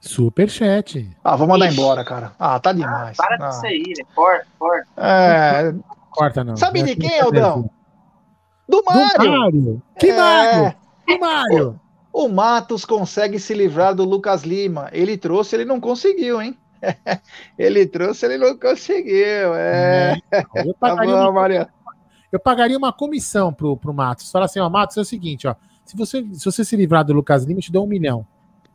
Superchat. 0.00 1.16
Ah, 1.22 1.36
vou 1.36 1.46
mandar 1.46 1.66
Ixi. 1.66 1.78
embora, 1.78 2.04
cara. 2.04 2.32
Ah, 2.38 2.58
tá 2.58 2.72
demais. 2.72 3.18
Ah, 3.20 3.26
para 3.26 3.46
ah. 3.46 3.48
disso 3.50 3.66
aí, 3.66 3.82
né? 3.98 4.04
Corta, 4.14 4.46
corta. 4.58 4.88
É. 4.96 5.74
Corta, 6.10 6.44
não. 6.44 6.56
Sabe 6.56 6.82
de 6.82 6.96
quem, 6.96 7.20
Aldão? 7.20 7.70
Do 8.68 8.82
Mário. 8.84 9.18
Do 9.18 9.30
Mário. 9.30 9.82
Que 9.98 10.10
é... 10.10 10.16
Mário? 10.16 10.76
pro 11.06 11.20
Mário. 11.20 11.80
O 12.12 12.28
Matos 12.28 12.84
consegue 12.84 13.38
se 13.38 13.54
livrar 13.54 13.94
do 13.94 14.04
Lucas 14.04 14.42
Lima. 14.42 14.88
Ele 14.92 15.16
trouxe, 15.16 15.56
ele 15.56 15.64
não 15.64 15.80
conseguiu, 15.80 16.40
hein? 16.40 16.58
ele 17.58 17.86
trouxe, 17.86 18.26
ele 18.26 18.38
não 18.38 18.58
conseguiu. 18.58 19.54
É. 19.54 20.16
eu, 20.54 20.74
pagaria 20.74 21.14
tá 21.14 21.24
bom, 21.24 21.30
uma, 21.30 21.68
eu 22.32 22.40
pagaria 22.40 22.76
uma 22.76 22.92
comissão 22.92 23.52
pro, 23.52 23.76
pro 23.76 23.94
Matos. 23.94 24.30
Fala 24.30 24.44
assim, 24.44 24.60
ó, 24.60 24.68
Matos, 24.68 24.96
é 24.96 25.00
o 25.00 25.04
seguinte, 25.04 25.46
ó. 25.46 25.54
Se 25.84 25.96
você, 25.96 26.24
se 26.32 26.44
você 26.44 26.64
se 26.64 26.76
livrar 26.76 27.04
do 27.04 27.12
Lucas 27.12 27.44
Lima, 27.44 27.58
eu 27.58 27.62
te 27.62 27.72
dou 27.72 27.84
um 27.84 27.88
milhão. 27.88 28.26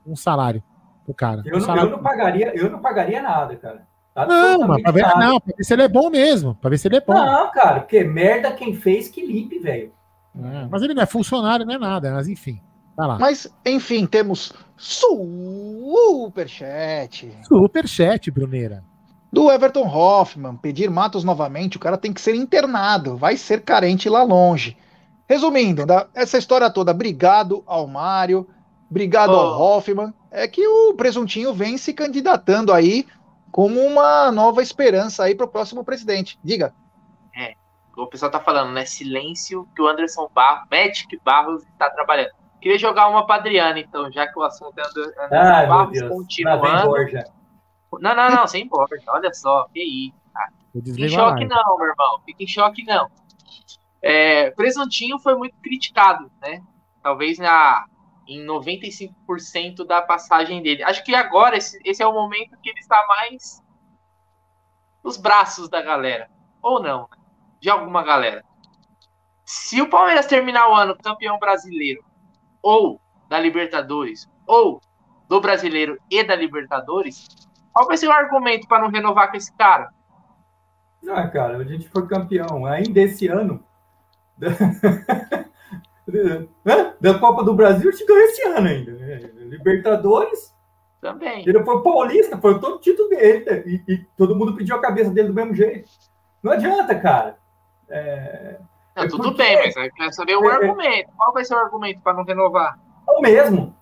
Um 0.05 0.15
salário 0.15 0.61
pro 1.05 1.13
cara. 1.13 1.41
Eu, 1.45 1.55
um 1.55 1.59
não, 1.59 1.65
salário 1.65 1.89
eu 1.89 1.91
não, 1.91 2.03
pagaria, 2.03 2.55
eu 2.55 2.69
não 2.69 2.79
pagaria 2.79 3.21
nada, 3.21 3.55
cara. 3.55 3.87
Não, 4.27 4.67
mas 4.67 4.81
pra 4.81 4.91
ver, 4.91 5.05
não, 5.17 5.39
pra 5.39 5.53
ver 5.57 5.63
se 5.63 5.73
ele 5.73 5.83
é 5.83 5.87
bom 5.89 6.09
mesmo. 6.09 6.55
Pra 6.55 6.69
ver 6.69 6.77
se 6.77 6.87
ele 6.87 6.97
é 6.97 7.01
bom. 7.01 7.13
Não, 7.13 7.51
cara, 7.51 7.81
porque 7.81 8.03
merda 8.03 8.51
quem 8.51 8.73
fez 8.73 9.09
que 9.09 9.25
limpe, 9.25 9.59
velho. 9.59 9.91
É, 10.37 10.67
mas 10.69 10.81
ele 10.81 10.93
não 10.93 11.03
é 11.03 11.05
funcionário, 11.05 11.65
não 11.65 11.75
é 11.75 11.77
nada, 11.77 12.11
mas 12.13 12.27
enfim. 12.27 12.61
Vai 12.95 13.07
lá. 13.07 13.19
Mas, 13.19 13.53
enfim, 13.65 14.05
temos 14.05 14.53
superchat. 14.77 15.29
Superchat, 17.43 18.31
Bruneira. 18.31 18.83
Do 19.35 19.51
Everton 19.51 19.85
Hoffman, 19.85 20.55
pedir 20.55 20.89
Matos 20.89 21.25
novamente, 21.25 21.75
o 21.75 21.79
cara 21.81 21.97
tem 21.97 22.13
que 22.13 22.21
ser 22.21 22.35
internado, 22.35 23.17
vai 23.17 23.35
ser 23.35 23.63
carente 23.63 24.07
lá 24.07 24.23
longe. 24.23 24.77
Resumindo, 25.27 25.85
da, 25.85 26.07
essa 26.13 26.37
história 26.37 26.69
toda, 26.69 26.91
obrigado 26.91 27.61
ao 27.67 27.85
Mário, 27.85 28.47
obrigado 28.89 29.31
oh. 29.31 29.35
ao 29.35 29.61
Hoffman, 29.61 30.13
é 30.31 30.47
que 30.47 30.65
o 30.65 30.93
Presuntinho 30.93 31.53
vem 31.53 31.77
se 31.77 31.91
candidatando 31.91 32.71
aí 32.71 33.05
como 33.51 33.81
uma 33.81 34.31
nova 34.31 34.61
esperança 34.61 35.25
aí 35.25 35.35
para 35.35 35.45
o 35.45 35.49
próximo 35.49 35.83
presidente. 35.83 36.39
Diga. 36.41 36.73
É, 37.37 37.55
o 37.97 38.07
pessoal 38.07 38.31
tá 38.31 38.39
falando, 38.39 38.71
né? 38.71 38.85
Silêncio 38.85 39.67
que 39.75 39.81
o 39.81 39.87
Anderson 39.89 40.29
Barros, 40.33 40.65
Magic 40.71 41.19
Barros 41.25 41.61
está 41.73 41.89
trabalhando. 41.89 42.31
Queria 42.61 42.79
jogar 42.79 43.09
uma 43.09 43.25
para 43.25 43.35
Adriana, 43.41 43.81
então, 43.81 44.09
já 44.09 44.27
que 44.27 44.39
o 44.39 44.43
assunto 44.43 44.79
é 44.79 44.83
Anderson 44.87 45.19
Ai, 45.29 45.67
Barros 45.67 46.01
continuando. 46.03 47.35
Não, 47.99 48.15
não, 48.15 48.29
não, 48.29 48.47
sem 48.47 48.67
Borja. 48.67 49.03
Olha 49.07 49.33
só, 49.33 49.67
que 49.73 49.81
isso, 49.81 50.99
em 50.99 51.09
choque 51.09 51.45
não, 51.45 51.77
meu 51.77 51.87
irmão. 51.87 52.19
Fique 52.25 52.43
em 52.43 52.47
choque 52.47 52.83
não. 52.83 53.09
É, 54.01 54.51
Presuntinho 54.51 55.17
foi 55.19 55.35
muito 55.35 55.55
criticado, 55.61 56.31
né? 56.41 56.61
Talvez 57.01 57.37
na, 57.37 57.85
em 58.27 58.45
95% 58.45 59.85
da 59.85 60.01
passagem 60.01 60.61
dele. 60.61 60.83
Acho 60.83 61.03
que 61.03 61.15
agora 61.15 61.57
esse, 61.57 61.79
esse 61.83 62.01
é 62.01 62.07
o 62.07 62.13
momento 62.13 62.57
que 62.61 62.69
ele 62.69 62.79
está 62.79 63.03
mais 63.07 63.63
nos 65.03 65.17
braços 65.17 65.69
da 65.69 65.81
galera. 65.81 66.29
Ou 66.61 66.81
não, 66.81 67.01
né? 67.01 67.17
de 67.59 67.69
alguma 67.69 68.03
galera. 68.03 68.43
Se 69.43 69.81
o 69.81 69.89
Palmeiras 69.89 70.25
terminar 70.25 70.69
o 70.69 70.75
ano 70.75 70.97
campeão 70.97 71.37
brasileiro, 71.37 72.03
ou 72.61 72.99
da 73.29 73.39
Libertadores, 73.39 74.27
ou 74.47 74.81
do 75.27 75.39
brasileiro 75.39 75.97
e 76.09 76.23
da 76.23 76.35
Libertadores, 76.35 77.27
qual 77.75 77.87
vai 77.87 77.97
ser 77.97 78.07
o 78.07 78.11
argumento 78.13 78.69
para 78.69 78.81
não 78.81 78.89
renovar 78.89 79.29
com 79.29 79.35
esse 79.35 79.51
cara? 79.51 79.89
Ah, 81.09 81.27
cara, 81.27 81.57
a 81.57 81.63
gente 81.65 81.89
foi 81.89 82.07
campeão 82.07 82.65
ainda 82.65 83.01
esse 83.01 83.27
ano. 83.27 83.61
da 87.01 87.19
Copa 87.19 87.43
do 87.43 87.53
Brasil, 87.53 87.89
a 87.89 87.91
gente 87.91 88.05
ganhou 88.05 88.23
esse 88.23 88.41
ano 88.47 88.67
ainda. 88.69 88.93
Né? 88.93 89.17
Libertadores. 89.39 90.55
Também. 91.01 91.43
Ele 91.45 91.61
foi 91.65 91.83
paulista, 91.83 92.37
foi 92.37 92.57
todo 92.61 92.79
título 92.79 93.09
dele. 93.09 93.43
Né? 93.43 93.63
E, 93.65 93.83
e, 93.89 93.97
todo 94.15 94.37
mundo 94.37 94.55
pediu 94.55 94.77
a 94.77 94.81
cabeça 94.81 95.11
dele 95.11 95.27
do 95.27 95.33
mesmo 95.33 95.53
jeito. 95.53 95.89
Não 96.41 96.53
adianta, 96.53 96.97
cara. 96.97 97.37
É, 97.89 98.57
não, 98.95 99.03
é 99.03 99.07
tudo 99.09 99.23
porque... 99.23 99.43
bem, 99.43 99.57
mas 99.57 99.75
eu 99.75 99.91
quero 99.91 100.13
saber 100.13 100.37
o 100.37 100.45
é, 100.45 100.47
é, 100.47 100.55
argumento. 100.55 101.11
Qual 101.17 101.33
vai 101.33 101.43
ser 101.43 101.55
o 101.55 101.59
argumento 101.59 101.99
para 101.99 102.13
não 102.13 102.23
renovar? 102.23 102.79
É 103.05 103.11
o 103.11 103.19
mesmo. 103.19 103.75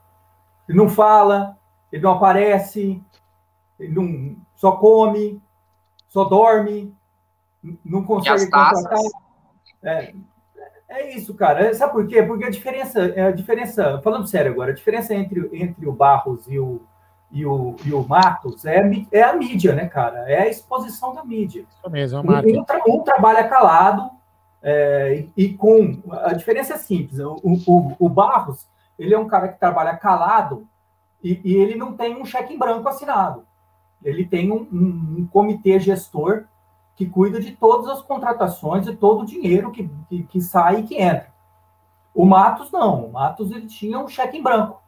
Ele 0.68 0.80
não 0.80 0.90
fala, 0.90 1.56
ele 1.92 2.02
não 2.02 2.14
aparece, 2.14 3.00
ele 3.80 3.94
não 3.94 4.36
só 4.56 4.74
come, 4.74 5.42
só 6.10 6.26
dorme, 6.26 6.94
não 7.84 8.04
consegue 8.04 8.50
contratar. 8.50 9.00
É, 9.84 10.14
é 10.90 11.16
isso, 11.16 11.34
cara. 11.34 11.74
Sabe 11.74 11.94
por 11.94 12.08
quê? 12.08 12.22
Porque 12.24 12.46
a 12.46 12.50
diferença, 12.50 13.04
a 13.04 13.32
diferença, 13.32 14.00
falando 14.04 14.28
sério 14.28 14.52
agora, 14.52 14.72
a 14.72 14.76
diferença 14.76 15.14
entre, 15.14 15.50
entre 15.54 15.88
o 15.88 15.92
Barros 15.92 16.48
e 16.48 16.60
o, 16.60 16.82
e 17.32 17.46
o, 17.46 17.76
e 17.84 17.92
o 17.92 18.08
Matos 18.08 18.64
é, 18.66 18.80
é 19.12 19.24
a 19.24 19.34
mídia, 19.34 19.74
né, 19.74 19.88
cara? 19.88 20.30
É 20.30 20.42
a 20.42 20.48
exposição 20.48 21.16
da 21.16 21.24
mídia. 21.26 21.66
Isso 21.68 21.90
mesmo, 21.90 22.20
é 22.20 22.22
um, 22.22 22.60
um, 22.60 22.64
tra 22.64 22.80
um 22.88 23.00
trabalha 23.02 23.48
calado 23.48 24.12
é, 24.62 25.26
e, 25.36 25.46
e, 25.46 25.54
com. 25.54 26.00
A 26.12 26.34
diferença 26.34 26.76
é 26.76 26.78
simples. 26.78 27.20
O, 27.20 27.42
o, 27.44 27.96
o, 28.00 28.10
Barros, 28.10 28.68
ele 28.98 29.14
é 29.14 29.20
um 29.20 29.28
cara 29.28 29.48
que 29.48 29.60
trabalha 29.60 29.98
calado 29.98 30.68
e, 31.24 31.42
e 31.44 31.56
ele 31.56 31.76
não 31.76 31.94
tem 31.94 32.16
um 32.16 32.24
cheque 32.24 32.54
em 32.54 32.58
branco 32.58 32.88
assinado. 32.88 33.46
Ele 34.04 34.26
tem 34.26 34.52
um, 34.52 34.68
um, 34.72 35.16
um 35.20 35.28
comitê 35.32 35.80
gestor 35.80 36.46
que 36.96 37.06
cuida 37.06 37.40
de 37.40 37.52
todas 37.52 37.90
as 37.90 38.02
contratações 38.02 38.88
e 38.88 38.96
todo 38.96 39.22
o 39.22 39.26
dinheiro 39.26 39.72
que, 39.72 39.90
que, 40.08 40.24
que, 40.24 40.42
sai 40.42 40.80
e 40.80 40.84
que 40.84 41.02
entra. 41.02 41.28
O 42.14 42.26
Matos 42.26 42.72
não, 42.72 43.06
o 43.06 43.12
Matos 43.12 43.52
ele 43.52 43.66
tinha 43.66 44.00
um 44.00 44.08
cheque 44.08 44.38
em 44.38 44.44
branco. 44.44 44.82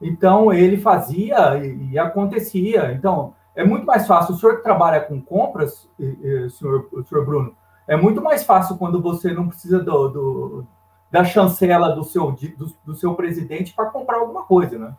Então 0.00 0.52
ele 0.52 0.78
fazia 0.78 1.58
e, 1.58 1.90
e 1.92 1.98
acontecia. 1.98 2.92
Então 2.92 3.34
é 3.54 3.64
muito 3.64 3.86
mais 3.86 4.06
fácil. 4.06 4.34
O 4.34 4.38
senhor 4.38 4.56
que 4.56 4.62
trabalha 4.62 5.00
com 5.00 5.20
compras, 5.20 5.88
senhor, 6.58 6.88
senhor 7.06 7.26
Bruno, 7.26 7.54
é 7.86 7.96
muito 7.96 8.22
mais 8.22 8.44
fácil 8.44 8.78
quando 8.78 9.02
você 9.02 9.32
não 9.32 9.48
precisa 9.48 9.78
do, 9.78 10.08
do 10.08 10.66
da 11.14 11.22
chancela 11.22 11.94
do 11.94 12.02
seu, 12.02 12.32
do, 12.32 12.74
do 12.84 12.96
seu 12.96 13.14
presidente 13.14 13.72
para 13.72 13.88
comprar 13.88 14.18
alguma 14.18 14.42
coisa, 14.42 14.76
né? 14.76 14.96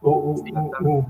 O, 0.00 0.10
o, 0.10 0.34
o, 0.80 1.06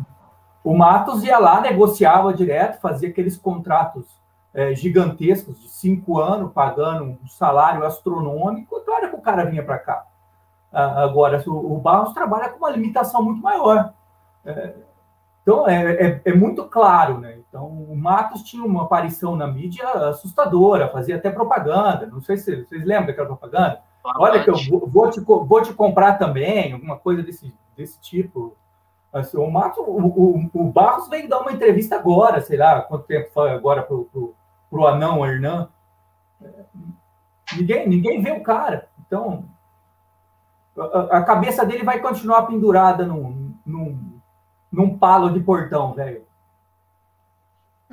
o, 0.64 0.76
Matos 0.76 1.22
ia 1.22 1.38
lá, 1.38 1.60
negociava 1.60 2.32
direto, 2.34 2.80
fazia 2.80 3.10
aqueles 3.10 3.36
contratos 3.36 4.06
é, 4.52 4.74
gigantescos 4.74 5.60
de 5.60 5.68
cinco 5.68 6.18
anos, 6.18 6.52
pagando 6.52 7.04
um 7.22 7.28
salário 7.28 7.84
astronômico, 7.84 8.80
claro 8.84 9.10
que 9.10 9.16
o 9.16 9.20
cara 9.20 9.44
vinha 9.44 9.62
para 9.62 9.78
cá. 9.78 10.06
Ah, 10.74 11.04
agora, 11.04 11.40
o, 11.46 11.78
Barros 11.78 12.12
trabalha 12.12 12.48
com 12.48 12.58
uma 12.58 12.70
limitação 12.70 13.22
muito 13.22 13.40
maior. 13.40 13.94
É, 14.44 14.74
então, 15.40 15.68
é, 15.68 15.92
é, 15.92 16.22
é, 16.24 16.34
muito 16.34 16.64
claro, 16.64 17.18
né? 17.18 17.38
Então, 17.46 17.66
o 17.66 17.94
Matos 17.94 18.42
tinha 18.42 18.64
uma 18.64 18.82
aparição 18.82 19.36
na 19.36 19.46
mídia 19.46 19.86
assustadora, 20.08 20.88
fazia 20.88 21.16
até 21.16 21.30
propaganda. 21.30 22.06
Não 22.06 22.20
sei 22.20 22.38
se 22.38 22.64
vocês 22.64 22.84
lembram 22.84 23.08
daquela 23.08 23.28
propaganda. 23.28 23.82
Olha 24.02 24.42
que 24.42 24.50
eu 24.50 24.56
vou 24.88 25.10
te, 25.10 25.20
vou 25.20 25.62
te 25.62 25.72
comprar 25.72 26.14
também, 26.14 26.72
alguma 26.72 26.96
coisa 26.96 27.22
desse, 27.22 27.54
desse 27.76 28.00
tipo. 28.00 28.56
Assim, 29.14 29.38
o 29.38 29.48
Matos, 29.48 29.78
o, 29.78 29.82
o, 29.82 30.50
o, 30.52 30.72
Barros 30.72 31.08
veio 31.08 31.28
dar 31.28 31.40
uma 31.40 31.52
entrevista 31.52 31.94
agora, 31.94 32.40
sei 32.40 32.58
lá, 32.58 32.82
quanto 32.82 33.06
tempo 33.06 33.30
foi 33.32 33.50
agora 33.50 33.82
para 33.82 33.94
o 33.94 34.34
para 34.74 34.80
o 34.80 34.86
anão 34.86 35.24
Hernan. 35.24 35.68
Ninguém, 37.56 37.88
ninguém 37.88 38.20
vê 38.20 38.32
o 38.32 38.42
cara. 38.42 38.88
Então, 39.06 39.48
a, 40.76 41.18
a 41.18 41.22
cabeça 41.22 41.64
dele 41.64 41.84
vai 41.84 42.00
continuar 42.00 42.42
pendurada 42.42 43.06
num, 43.06 43.54
num, 43.64 44.20
num 44.70 44.98
palo 44.98 45.32
de 45.32 45.38
portão, 45.38 45.94
velho. 45.94 46.24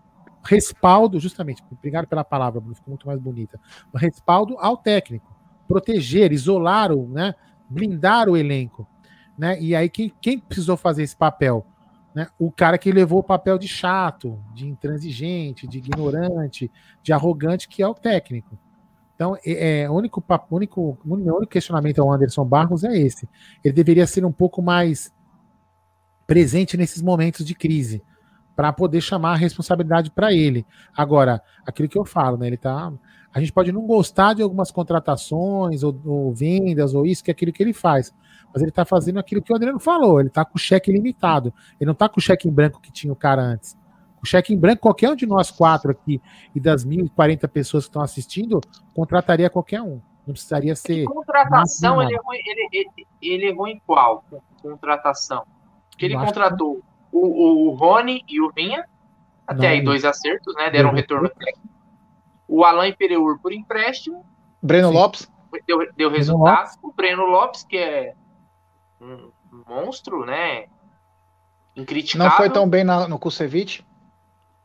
respaldo, 0.41 1.20
justamente, 1.20 1.62
obrigado 1.70 2.08
pela 2.08 2.24
palavra, 2.24 2.62
Bruno, 2.62 2.76
ficou 2.76 2.91
muito 2.91 3.06
mais 3.06 3.20
bonita. 3.20 3.60
Respaldo 3.94 4.56
ao 4.58 4.78
técnico, 4.78 5.36
proteger, 5.68 6.32
isolar 6.32 6.94
o, 6.94 7.10
né, 7.10 7.36
blindar 7.70 8.30
o 8.30 8.38
elenco, 8.38 8.88
né? 9.38 9.60
E 9.60 9.76
aí 9.76 9.89
quem, 9.89 10.14
quem 10.22 10.39
precisou 10.39 10.78
fazer 10.78 11.04
esse 11.04 11.18
papel? 11.18 11.66
Né? 12.16 12.26
O 12.39 12.54
cara 12.54 12.78
que 12.78 12.89
levou 12.89 13.20
o 13.20 13.24
papel 13.24 13.58
de 13.58 13.68
chato, 13.68 14.39
de 14.54 14.66
intransigente, 14.66 15.68
de 15.68 15.80
ignorante, 15.80 16.72
de 17.02 17.12
arrogante, 17.12 17.68
que 17.68 17.84
é 17.84 17.88
o 17.88 17.94
técnico. 17.94 18.58
Então, 19.16 19.36
é, 19.45 19.82
é, 19.82 19.89
único, 19.89 20.24
único, 20.49 20.97
meu 21.05 21.36
único 21.36 21.51
questionamento 21.51 22.01
ao 22.01 22.11
Anderson 22.11 22.45
Barros 22.45 22.84
é 22.84 22.97
esse. 22.97 23.28
Ele 23.64 23.74
deveria 23.74 24.07
ser 24.07 24.26
um 24.26 24.32
pouco 24.32 24.61
mais 24.61 25.14
presente 26.26 26.76
nesses 26.78 27.01
momentos 27.01 27.45
de 27.45 27.53
crise 27.53 28.03
para 28.55 28.72
poder 28.72 29.01
chamar 29.01 29.34
a 29.34 29.38
responsabilidade 29.38 30.11
para 30.11 30.34
ele. 30.34 30.66
Agora, 30.95 31.41
aquilo 31.66 31.89
que 31.89 31.97
eu 31.97 32.05
falo, 32.05 32.38
né? 32.38 32.47
Ele 32.47 32.57
tá. 32.57 32.91
A 33.34 33.39
gente 33.39 33.51
pode 33.51 33.72
não 33.72 33.82
gostar 33.82 34.34
de 34.34 34.43
algumas 34.43 34.70
contratações 34.70 35.82
ou, 35.84 35.99
ou 36.05 36.34
vendas 36.34 36.93
ou 36.93 37.05
isso 37.05 37.24
que 37.24 37.32
é 37.32 37.34
aquilo 37.34 37.51
que 37.51 37.64
ele 37.64 37.74
faz, 37.74 38.14
mas 38.53 38.61
ele 38.61 38.70
está 38.70 38.86
fazendo 38.86 39.18
aquilo 39.18 39.41
que 39.41 39.51
o 39.51 39.55
Adriano 39.55 39.80
falou. 39.80 40.20
Ele 40.20 40.30
está 40.30 40.45
com 40.45 40.57
cheque 40.57 40.91
limitado. 40.91 41.53
Ele 41.80 41.88
não 41.88 41.93
está 41.93 42.07
com 42.07 42.20
cheque 42.20 42.47
em 42.47 42.51
branco 42.51 42.80
que 42.80 42.91
tinha 42.91 43.11
o 43.11 43.16
cara 43.16 43.41
antes. 43.41 43.76
O 44.24 44.26
cheque 44.26 44.53
em 44.53 44.57
branco, 44.57 44.82
qualquer 44.82 45.09
um 45.09 45.15
de 45.15 45.26
nós 45.26 45.51
quatro 45.51 45.91
aqui 45.91 46.21
e 46.55 46.59
das 46.59 46.86
1.040 46.86 47.45
pessoas 47.49 47.84
que 47.84 47.89
estão 47.89 48.01
assistindo, 48.01 48.61
contrataria 48.95 49.49
qualquer 49.49 49.82
um. 49.82 50.01
Não 50.26 50.34
precisaria 50.34 50.74
ser. 50.78 51.03
E 51.03 51.05
contratação, 51.05 52.01
ele 52.01 52.13
errou, 52.13 52.34
ele, 52.34 52.69
ele, 52.71 53.07
ele 53.21 53.45
errou 53.47 53.67
em 53.67 53.82
qual 53.86 54.24
contratação? 54.61 55.43
Porque 55.89 56.05
ele 56.05 56.15
contratou 56.15 56.76
que... 56.76 56.82
o, 57.11 57.67
o 57.67 57.76
Rony 57.76 58.24
e 58.30 58.39
o 58.39 58.49
Vinha, 58.53 58.86
até 59.45 59.63
não, 59.63 59.69
aí 59.69 59.84
dois 59.84 60.05
acertos, 60.05 60.55
né? 60.55 60.69
Deram 60.69 60.91
um 60.91 60.93
retorno 60.93 61.28
técnico. 61.28 61.67
O 62.47 62.63
Alain 62.63 62.93
Pereur 62.93 63.38
por 63.41 63.51
empréstimo. 63.51 64.26
Breno 64.61 64.88
Sim. 64.88 64.93
Lopes. 64.93 65.32
Deu, 65.67 65.93
deu 65.97 66.09
resultado. 66.09 66.78
O 66.82 66.93
Breno 66.93 67.26
Lopes, 67.26 67.63
que 67.63 67.78
é 67.78 68.13
um, 69.01 69.32
monstro, 69.67 70.26
né? 70.26 70.67
Incriticável. 71.76 72.30
Não 72.30 72.38
foi 72.38 72.49
tão 72.49 72.69
bem 72.69 72.86
na, 72.86 73.05
no 73.07 73.19
Kusevich. 73.19 73.86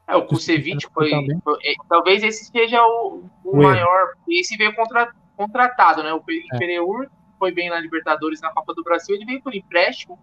É, 0.08 0.16
o 0.16 0.24
Kusevich 0.24 0.88
foi, 0.92 1.10
foi, 1.44 1.58
é, 1.62 1.74
Talvez 1.86 2.22
esse 2.22 2.46
seja 2.46 2.82
o, 2.82 3.24
o 3.44 3.56
maior. 3.56 4.14
Esse 4.26 4.56
veio 4.56 4.74
contra, 4.74 5.12
contratado, 5.36 6.02
né? 6.02 6.12
O 6.14 6.22
é. 6.54 6.58
Pereur 6.58 7.08
foi 7.38 7.52
bem 7.52 7.68
na 7.68 7.78
Libertadores 7.78 8.40
na 8.40 8.50
Copa 8.50 8.74
do 8.74 8.82
Brasil, 8.82 9.14
ele 9.14 9.26
veio 9.26 9.42
por 9.42 9.54
empréstimo, 9.54 10.18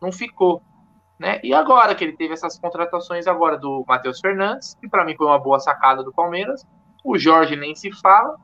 não 0.00 0.12
ficou. 0.12 0.62
Né? 1.18 1.40
E 1.42 1.52
agora 1.52 1.94
que 1.94 2.04
ele 2.04 2.16
teve 2.16 2.34
essas 2.34 2.58
contratações 2.58 3.26
agora 3.26 3.58
do 3.58 3.84
Matheus 3.86 4.20
Fernandes, 4.20 4.74
que 4.80 4.88
para 4.88 5.04
mim 5.04 5.16
foi 5.16 5.26
uma 5.26 5.38
boa 5.38 5.58
sacada 5.58 6.02
do 6.02 6.12
Palmeiras. 6.12 6.64
O 7.04 7.18
Jorge 7.18 7.56
nem 7.56 7.74
se 7.74 7.90
fala. 7.92 8.36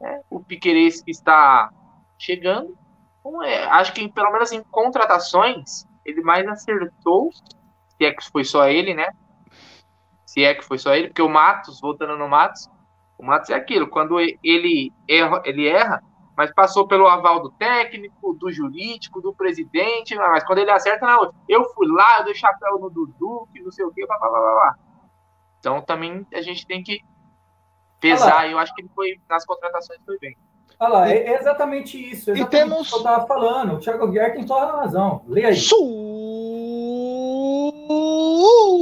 Né? 0.00 0.20
O 0.28 0.40
Piqueires 0.40 1.02
que 1.02 1.10
está 1.10 1.70
chegando. 2.18 2.76
Então, 3.20 3.42
é, 3.42 3.64
acho 3.64 3.94
que 3.94 4.08
pelo 4.08 4.32
menos 4.32 4.52
em 4.52 4.62
contratações, 4.64 5.86
ele 6.04 6.20
mais 6.20 6.46
acertou, 6.48 7.30
se 7.32 8.04
é 8.04 8.12
que 8.12 8.28
foi 8.30 8.44
só 8.44 8.68
ele, 8.68 8.92
né? 8.92 9.08
Se 10.32 10.42
é 10.42 10.54
que 10.54 10.64
foi 10.64 10.78
só 10.78 10.94
ele, 10.94 11.08
porque 11.08 11.20
o 11.20 11.28
Matos, 11.28 11.78
voltando 11.78 12.16
no 12.16 12.26
Matos, 12.26 12.66
o 13.18 13.22
Matos 13.22 13.50
é 13.50 13.54
aquilo, 13.54 13.86
quando 13.86 14.18
ele 14.18 14.90
erra, 15.06 15.42
ele 15.44 15.68
erra, 15.68 16.02
mas 16.34 16.50
passou 16.54 16.88
pelo 16.88 17.06
aval 17.06 17.42
do 17.42 17.50
técnico, 17.50 18.32
do 18.32 18.50
jurídico, 18.50 19.20
do 19.20 19.34
presidente, 19.34 20.16
mas 20.16 20.42
quando 20.42 20.60
ele 20.60 20.70
acerta, 20.70 21.06
não, 21.06 21.34
eu 21.46 21.62
fui 21.74 21.86
lá, 21.86 22.20
eu 22.20 22.24
dei 22.24 22.34
chapéu 22.34 22.78
no 22.78 22.88
Dudu, 22.88 23.46
que 23.52 23.60
não 23.60 23.70
sei 23.70 23.84
o 23.84 23.92
que, 23.92 24.06
blá, 24.06 24.18
blá, 24.18 24.30
blá, 24.30 24.40
blá. 24.40 24.78
Então 25.58 25.82
também 25.82 26.26
a 26.32 26.40
gente 26.40 26.66
tem 26.66 26.82
que 26.82 27.02
pesar, 28.00 28.50
eu 28.50 28.58
acho 28.58 28.74
que 28.74 28.80
ele 28.80 28.90
foi, 28.94 29.20
nas 29.28 29.44
contratações 29.44 30.00
foi 30.06 30.18
bem. 30.18 30.34
Olha 30.80 30.92
lá, 30.94 31.10
é, 31.10 31.38
exatamente 31.38 31.98
isso. 32.10 32.30
Exatamente 32.30 32.56
e 32.56 32.58
temos... 32.58 32.88
que 32.88 32.94
eu 32.94 32.98
estava 32.98 33.26
falando. 33.26 33.74
O 33.74 33.78
Thiago 33.78 34.08
Guiar 34.08 34.32
tem 34.32 34.46
toda 34.46 34.64
a 34.64 34.76
razão. 34.80 35.22
Lê 35.28 35.44
aí. 35.44 35.54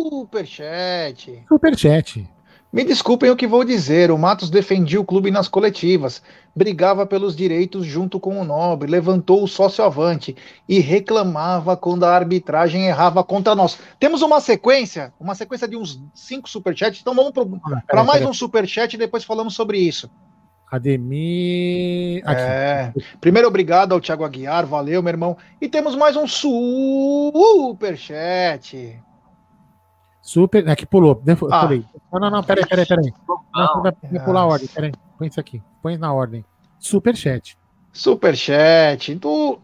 Superchat. 0.09 1.45
Superchat. 1.49 2.29
Me 2.73 2.85
desculpem 2.85 3.29
o 3.31 3.37
que 3.37 3.49
vou 3.49 3.65
dizer, 3.65 4.13
o 4.13 4.19
Matos 4.19 4.49
defendia 4.49 5.01
o 5.01 5.05
clube 5.05 5.29
nas 5.29 5.49
coletivas, 5.49 6.23
brigava 6.55 7.05
pelos 7.05 7.35
direitos 7.35 7.85
junto 7.85 8.21
com 8.21 8.41
o 8.41 8.45
Nobre, 8.45 8.89
levantou 8.89 9.43
o 9.43 9.49
sócio 9.49 9.83
avante 9.83 10.37
e 10.69 10.79
reclamava 10.79 11.77
quando 11.77 12.05
a 12.05 12.15
arbitragem 12.15 12.87
errava 12.87 13.25
contra 13.25 13.57
nós. 13.57 13.77
Temos 13.99 14.23
uma 14.23 14.41
sequência, 14.41 15.13
uma 15.19 15.35
sequência 15.35 15.67
de 15.67 15.77
uns 15.77 16.01
cinco 16.15 16.49
superchats, 16.49 17.01
então 17.01 17.13
vamos 17.13 17.33
para 17.89 18.05
mais 18.05 18.25
um 18.25 18.33
superchat 18.33 18.95
e 18.95 18.99
depois 18.99 19.25
falamos 19.25 19.55
sobre 19.55 19.79
isso. 19.79 20.09
Ademir. 20.71 22.23
Aqui. 22.25 22.41
É. 22.41 22.93
Primeiro, 23.21 23.49
obrigado 23.49 23.91
ao 23.93 24.01
Thiago 24.01 24.23
Aguiar, 24.23 24.65
valeu, 24.65 25.03
meu 25.03 25.11
irmão. 25.11 25.37
E 25.61 25.69
temos 25.69 25.97
mais 25.97 26.15
um 26.15 26.29
superchat. 26.29 27.91
Super. 30.31 30.69
Aqui 30.69 30.87
pulou. 30.87 31.21
Ah. 31.51 31.69
Não, 32.13 32.21
não, 32.21 32.31
não, 32.31 32.45
peraí, 32.45 32.65
peraí, 32.65 32.87
peraí. 32.87 33.13
Não, 33.53 33.83
vai, 33.83 33.93
vai 34.13 34.25
pular 34.25 34.43
a 34.43 34.47
ordem, 34.47 34.69
peraí. 34.69 34.93
Põe 35.19 35.27
isso 35.27 35.41
aqui. 35.41 35.61
Põe 35.83 35.97
na 35.97 36.13
ordem. 36.13 36.45
Superchat. 36.79 37.59
Superchat. 37.93 39.17
Do. 39.17 39.59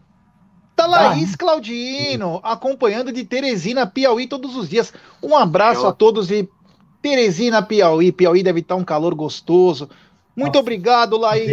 Tá 0.75 0.85
Laís 0.85 1.37
Claudino, 1.37 2.41
acompanhando 2.43 3.13
de 3.13 3.23
Teresina, 3.23 3.87
Piauí, 3.87 4.27
todos 4.27 4.57
os 4.57 4.67
dias. 4.67 4.93
Um 5.23 5.37
abraço 5.37 5.85
Eu... 5.85 5.87
a 5.87 5.93
todos 5.93 6.27
de 6.27 6.49
Teresina, 7.01 7.63
Piauí. 7.63 8.11
Piauí 8.11 8.43
deve 8.43 8.59
estar 8.59 8.75
um 8.75 8.83
calor 8.83 9.15
gostoso. 9.15 9.89
Muito 10.35 10.55
Nossa. 10.55 10.59
obrigado, 10.59 11.17
Laís. 11.17 11.49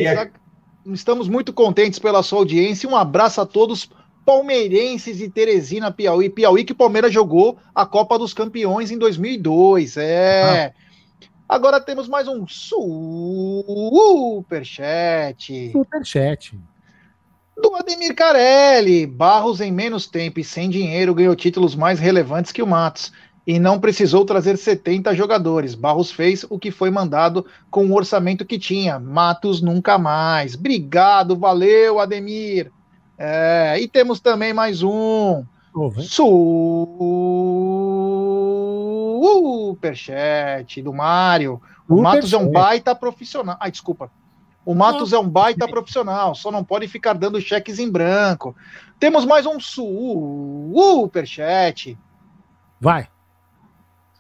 Estamos 0.87 1.29
muito 1.29 1.53
contentes 1.53 2.01
pela 2.01 2.21
sua 2.25 2.41
audiência. 2.41 2.89
Um 2.89 2.97
abraço 2.97 3.41
a 3.41 3.47
todos 3.47 3.89
palmeirenses 4.25 5.19
de 5.19 5.29
Teresina, 5.29 5.93
Piauí. 5.93 6.31
Piauí 6.31 6.65
que 6.65 6.73
o 6.73 6.77
Palmeiras 6.77 7.13
jogou 7.13 7.59
a 7.75 7.85
Copa 7.85 8.19
dos 8.19 8.33
Campeões 8.33 8.91
em 8.91 8.99
2002. 8.99 9.97
É. 9.97 10.73
Agora 11.49 11.81
temos 11.81 12.09
mais 12.09 12.27
um 12.27 12.47
superchat. 12.49 13.73
Superchat. 15.73 16.59
Do 17.57 17.75
Ademir 17.77 18.15
Carelli. 18.15 19.07
Barros 19.07 19.61
em 19.61 19.71
menos 19.71 20.07
tempo 20.07 20.41
e 20.41 20.45
sem 20.45 20.71
dinheiro 20.71 21.15
ganhou 21.15 21.37
títulos 21.37 21.77
mais 21.77 22.01
relevantes 22.01 22.51
que 22.51 22.63
o 22.63 22.67
Matos 22.67 23.13
e 23.47 23.59
não 23.59 23.79
precisou 23.79 24.25
trazer 24.25 24.57
70 24.57 25.15
jogadores. 25.15 25.75
Barros 25.75 26.11
fez 26.11 26.47
o 26.49 26.59
que 26.59 26.71
foi 26.71 26.91
mandado 26.91 27.45
com 27.71 27.87
o 27.87 27.95
orçamento 27.95 28.45
que 28.45 28.59
tinha. 28.59 28.99
Matos 28.99 29.61
nunca 29.61 29.99
mais. 29.99 30.55
Obrigado, 30.55 31.37
valeu, 31.37 32.01
Ademir. 32.01 32.73
É, 33.17 33.79
e 33.81 33.89
temos 33.89 34.21
também 34.21 34.53
mais 34.53 34.83
um. 34.83 35.45
Superchat 39.75 40.81
do 40.83 40.93
Mário. 40.93 41.63
O 41.89 42.03
Matos 42.03 42.33
é 42.33 42.39
um 42.39 42.51
baita 42.51 42.93
profissional. 42.95 43.57
Ai, 43.61 43.71
desculpa. 43.71 44.11
O 44.65 44.75
Matos 44.75 45.13
é 45.13 45.19
um 45.19 45.29
baita 45.29 45.69
profissional, 45.69 46.35
só 46.35 46.51
não 46.51 46.65
pode 46.65 46.89
ficar 46.89 47.13
dando 47.13 47.39
cheques 47.41 47.79
em 47.79 47.91
branco. 47.91 48.57
Temos 48.99 49.27
mais 49.27 49.45
um 49.45 49.61
superchat. 49.61 51.99
Vai. 52.81 53.09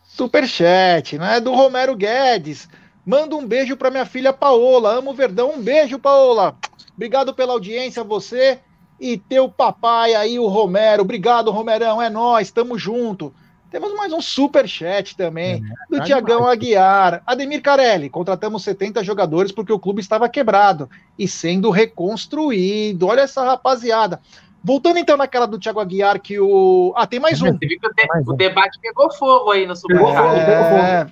Superchat, 0.02 1.16
né? 1.18 1.40
Do 1.40 1.54
Romero 1.54 1.96
Guedes. 1.96 2.68
Manda 3.06 3.36
um 3.36 3.46
beijo 3.46 3.76
para 3.76 3.90
minha 3.90 4.04
filha 4.04 4.32
Paola. 4.32 4.98
Amo 4.98 5.14
Verdão. 5.14 5.54
Um 5.54 5.62
beijo, 5.62 5.98
Paola. 5.98 6.56
Obrigado 6.94 7.34
pela 7.34 7.52
audiência, 7.52 8.04
você 8.04 8.60
e 8.98 9.16
teu 9.16 9.48
papai 9.48 10.14
aí, 10.14 10.38
o 10.38 10.46
Romero. 10.46 11.02
Obrigado, 11.02 11.50
Romerão. 11.50 12.00
É 12.00 12.08
nós, 12.08 12.50
tamo 12.50 12.78
junto. 12.78 13.34
Temos 13.70 13.92
mais 13.94 14.12
um 14.12 14.20
super 14.20 14.68
chat 14.68 15.16
também, 15.16 15.56
é, 15.56 15.96
do 15.96 16.04
Tiagão 16.04 16.46
Aguiar. 16.46 17.22
Ademir 17.26 17.60
Carelli, 17.60 18.08
contratamos 18.08 18.62
70 18.62 19.02
jogadores 19.02 19.50
porque 19.50 19.72
o 19.72 19.80
clube 19.80 20.00
estava 20.00 20.28
quebrado 20.28 20.88
e 21.18 21.26
sendo 21.26 21.70
reconstruído. 21.70 23.08
Olha 23.08 23.22
essa 23.22 23.44
rapaziada. 23.44 24.20
Voltando 24.62 24.98
então 24.98 25.16
naquela 25.16 25.46
do 25.46 25.58
Thiago 25.58 25.80
Aguiar, 25.80 26.20
que 26.20 26.38
o. 26.38 26.94
Ah, 26.96 27.06
tem 27.06 27.18
mais 27.18 27.42
um. 27.42 27.46
Você 27.46 27.66
viu 27.66 27.80
que 27.80 27.86
o, 27.86 27.92
de... 27.92 28.30
o 28.30 28.32
debate 28.34 28.78
pegou 28.80 29.12
fogo 29.12 29.50
aí 29.50 29.66
no 29.66 29.74
Superchat. 29.74 30.38
É... 30.38 31.06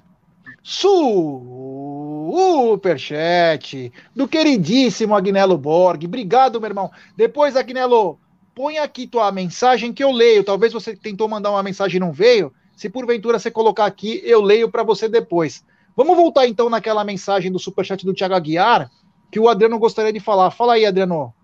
Superchat 2.32 3.92
do 4.14 4.28
queridíssimo 4.28 5.14
Agnello 5.14 5.58
Borg. 5.58 6.04
Obrigado, 6.06 6.60
meu 6.60 6.70
irmão. 6.70 6.90
Depois, 7.16 7.56
Agnello, 7.56 8.18
põe 8.54 8.78
aqui 8.78 9.06
tua 9.06 9.32
mensagem 9.32 9.92
que 9.92 10.04
eu 10.04 10.12
leio. 10.12 10.44
Talvez 10.44 10.72
você 10.72 10.94
tentou 10.96 11.28
mandar 11.28 11.50
uma 11.50 11.62
mensagem 11.62 11.96
e 11.96 12.00
não 12.00 12.12
veio. 12.12 12.52
Se 12.76 12.88
porventura 12.88 13.38
você 13.38 13.50
colocar 13.50 13.84
aqui, 13.84 14.22
eu 14.24 14.40
leio 14.40 14.70
para 14.70 14.82
você 14.82 15.08
depois. 15.08 15.64
Vamos 15.96 16.16
voltar 16.16 16.46
então 16.46 16.70
naquela 16.70 17.04
mensagem 17.04 17.52
do 17.52 17.58
superchat 17.58 18.04
do 18.04 18.14
Thiago 18.14 18.34
Aguiar, 18.34 18.90
que 19.30 19.38
o 19.38 19.48
Adriano 19.48 19.78
gostaria 19.78 20.12
de 20.12 20.20
falar. 20.20 20.50
Fala 20.50 20.74
aí, 20.74 20.86
Adriano. 20.86 21.34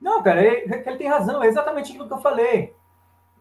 Não, 0.00 0.22
cara, 0.22 0.42
ele, 0.44 0.70
ele 0.72 0.96
tem 0.96 1.08
razão, 1.08 1.42
é 1.42 1.46
exatamente 1.46 1.90
aquilo 1.90 2.08
que 2.08 2.14
eu 2.14 2.18
falei. 2.18 2.74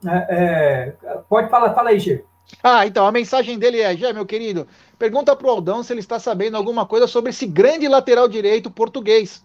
É, 0.06 0.28
é, 0.30 0.96
pode 1.28 1.50
falar, 1.50 1.74
fala 1.74 1.90
aí, 1.90 2.00
Gê. 2.00 2.24
Ah, 2.62 2.86
então, 2.86 3.06
a 3.06 3.12
mensagem 3.12 3.58
dele 3.58 3.82
é, 3.82 3.96
Gê, 3.96 4.12
meu 4.14 4.26
querido, 4.26 4.68
pergunta 4.98 5.36
pro 5.36 5.50
Aldão 5.50 5.84
se 5.84 5.94
ele 5.94 6.00
está 6.00 6.20
sabendo 6.20 6.58
alguma 6.58 6.86
coisa 6.86 7.08
sobre 7.08 7.32
esse 7.32 7.46
grande 7.46 7.88
lateral 7.88 8.28
direito 8.28 8.70
português. 8.70 9.44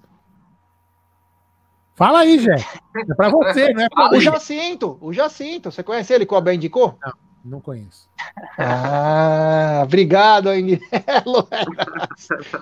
Fala 1.94 2.20
aí, 2.20 2.38
Gê. 2.38 2.52
É 2.52 3.14
pra 3.16 3.28
você, 3.28 3.72
né? 3.72 3.88
o 4.12 4.20
Jacinto, 4.20 4.98
o 5.00 5.12
Jacinto. 5.12 5.70
Você 5.72 5.82
conhece 5.82 6.12
ele, 6.12 6.26
que 6.26 6.32
o 6.32 6.36
Abel 6.36 6.54
indicou? 6.54 6.96
Não, 7.04 7.12
não 7.44 7.60
conheço. 7.60 8.08
Ah, 8.56 9.80
obrigado, 9.82 10.48
Anguelo. 10.48 11.48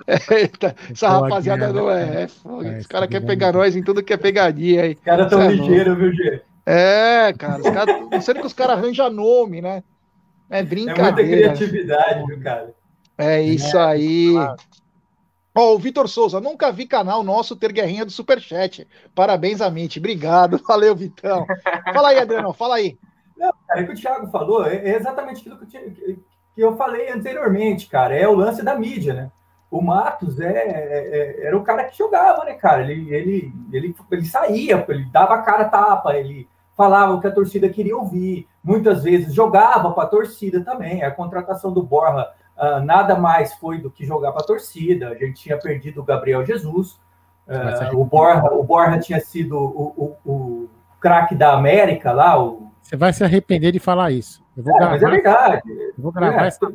Eita, 0.31 0.75
essa 0.91 1.09
rapaziada 1.09 1.71
não 1.71 1.91
é. 1.91 2.03
é, 2.03 2.21
é 2.23 2.79
Os 2.79 2.87
caras 2.87 3.09
querem 3.09 3.27
pegar 3.27 3.53
nós 3.53 3.75
em 3.75 3.83
tudo 3.83 4.03
que 4.03 4.13
é 4.13 4.17
pegadinha 4.17 4.83
aí. 4.83 4.93
Os 4.93 5.01
caras 5.01 5.29
tão 5.29 5.41
é 5.41 5.49
ligeiros, 5.49 5.97
viu, 5.97 6.11
Gê? 6.13 6.41
É, 6.65 7.31
cara, 7.37 7.61
os 7.61 7.69
cara, 7.69 7.99
não 8.11 8.21
sei 8.21 8.33
que 8.33 8.45
os 8.45 8.53
caras 8.53 8.77
arranjam 8.77 9.09
nome, 9.09 9.61
né? 9.61 9.83
É 10.49 10.63
brincadeira. 10.63 11.09
É 11.09 11.11
muita 11.11 11.57
criatividade, 11.57 12.25
viu, 12.25 12.41
cara? 12.41 12.73
É 13.17 13.41
isso 13.41 13.77
é, 13.77 13.85
aí. 13.85 14.35
Ó, 14.35 14.55
oh, 15.55 15.75
o 15.75 15.79
Vitor 15.79 16.07
Souza, 16.07 16.39
nunca 16.39 16.71
vi 16.71 16.85
canal 16.85 17.23
nosso 17.23 17.55
ter 17.55 17.71
guerrinha 17.71 18.05
do 18.05 18.11
Superchat. 18.11 18.87
Parabéns, 19.15 19.59
Amit. 19.59 19.97
Obrigado. 19.97 20.61
Valeu, 20.67 20.95
Vitão. 20.95 21.45
Fala 21.93 22.09
aí, 22.09 22.19
Adriano, 22.19 22.53
fala 22.53 22.75
aí. 22.75 22.97
Não, 23.35 23.51
cara, 23.67 23.81
o 23.81 23.85
que 23.87 23.93
o 23.93 23.95
Thiago 23.95 24.27
falou 24.27 24.65
é, 24.65 24.75
é 24.75 24.95
exatamente 24.95 25.39
aquilo 25.39 25.57
que 25.57 25.63
eu, 25.63 25.67
tinha, 25.67 25.81
que 25.91 26.21
eu 26.55 26.77
falei 26.77 27.09
anteriormente, 27.09 27.87
cara. 27.87 28.15
É 28.15 28.27
o 28.27 28.35
lance 28.35 28.63
da 28.63 28.75
mídia, 28.75 29.13
né? 29.13 29.31
O 29.69 29.81
Matos 29.81 30.39
é, 30.39 30.45
é, 30.45 31.41
é, 31.43 31.47
era 31.47 31.57
o 31.57 31.63
cara 31.63 31.85
que 31.85 31.97
jogava, 31.97 32.45
né, 32.45 32.53
cara? 32.53 32.83
Ele, 32.83 33.13
ele, 33.13 33.53
ele, 33.73 33.95
ele 34.11 34.25
saía, 34.25 34.85
ele 34.87 35.05
dava 35.11 35.33
a 35.33 35.41
cara 35.41 35.65
tapa, 35.65 36.15
ele 36.15 36.47
falava 36.77 37.13
o 37.13 37.19
que 37.19 37.27
a 37.27 37.31
torcida 37.31 37.67
queria 37.67 37.97
ouvir, 37.97 38.47
muitas 38.63 39.03
vezes 39.03 39.33
jogava 39.33 39.91
para 39.91 40.03
a 40.03 40.07
torcida 40.07 40.63
também. 40.63 41.03
A 41.03 41.09
contratação 41.09 41.73
do 41.73 41.81
Borja 41.81 42.29
uh, 42.55 42.79
nada 42.85 43.15
mais 43.15 43.55
foi 43.55 43.79
do 43.79 43.89
que 43.89 44.05
jogar 44.05 44.31
para 44.31 44.43
a 44.43 44.45
torcida. 44.45 45.09
A 45.09 45.15
gente 45.15 45.41
tinha 45.41 45.57
perdido 45.57 46.01
o 46.01 46.03
Gabriel 46.03 46.45
Jesus, 46.45 46.91
uh, 47.47 47.97
o, 47.99 48.05
Borja, 48.05 48.45
o 48.53 48.63
Borja 48.63 48.99
tinha 48.99 49.19
sido 49.19 49.57
o, 49.57 50.15
o, 50.23 50.31
o 50.31 50.69
craque 51.01 51.33
da 51.33 51.53
América 51.53 52.11
lá. 52.11 52.39
O... 52.39 52.67
Você 52.79 52.95
vai 52.95 53.11
se 53.11 53.23
arrepender 53.23 53.71
de 53.71 53.79
falar 53.79 54.11
isso. 54.11 54.45
Eu 54.55 54.63
vou 54.63 54.75
é, 54.75 54.77
gravar, 54.77 54.91
mas 54.91 55.03
é 55.03 55.09
verdade. 55.09 55.61
Eu 55.67 55.93
vou 55.97 56.11
gravar 56.11 56.43
é, 56.43 56.47
essa. 56.47 56.73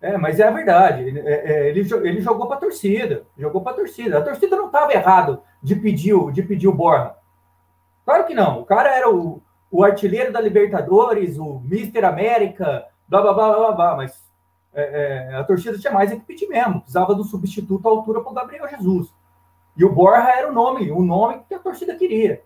É, 0.00 0.16
mas 0.16 0.38
é 0.38 0.46
a 0.46 0.50
verdade. 0.52 1.02
Ele, 1.02 1.20
é, 1.20 1.68
ele, 1.70 1.80
ele 1.80 2.20
jogou 2.20 2.46
para 2.46 2.56
a 2.56 2.60
torcida. 2.60 3.24
Jogou 3.36 3.62
para 3.62 3.72
a 3.72 3.76
torcida. 3.76 4.18
A 4.18 4.22
torcida 4.22 4.54
não 4.54 4.66
estava 4.66 4.92
errado 4.92 5.42
de 5.60 5.74
pedir, 5.74 6.14
de 6.30 6.42
pedir 6.42 6.68
o 6.68 6.74
Borja. 6.74 7.14
Claro 8.06 8.24
que 8.24 8.34
não. 8.34 8.60
O 8.60 8.64
cara 8.64 8.88
era 8.94 9.12
o, 9.12 9.42
o 9.70 9.82
artilheiro 9.82 10.32
da 10.32 10.40
Libertadores, 10.40 11.36
o 11.36 11.58
Mister 11.58 12.04
América, 12.04 12.86
blá 13.08 13.20
blá 13.20 13.34
blá 13.34 13.56
blá 13.56 13.72
blá, 13.72 13.96
mas 13.96 14.24
é, 14.72 15.32
é, 15.32 15.36
a 15.36 15.42
torcida 15.42 15.76
tinha 15.76 15.92
mais 15.92 16.12
é 16.12 16.16
que 16.16 16.22
pedir 16.22 16.46
mesmo. 16.46 16.80
Precisava 16.80 17.14
do 17.14 17.24
substituto 17.24 17.86
à 17.88 17.90
altura 17.90 18.20
para 18.20 18.30
o 18.30 18.34
Gabriel 18.34 18.68
Jesus. 18.68 19.12
E 19.76 19.84
o 19.84 19.92
Borja 19.92 20.30
era 20.30 20.48
o 20.48 20.52
nome, 20.52 20.90
o 20.90 21.02
nome 21.02 21.42
que 21.48 21.54
a 21.54 21.58
torcida 21.58 21.96
queria. 21.96 22.42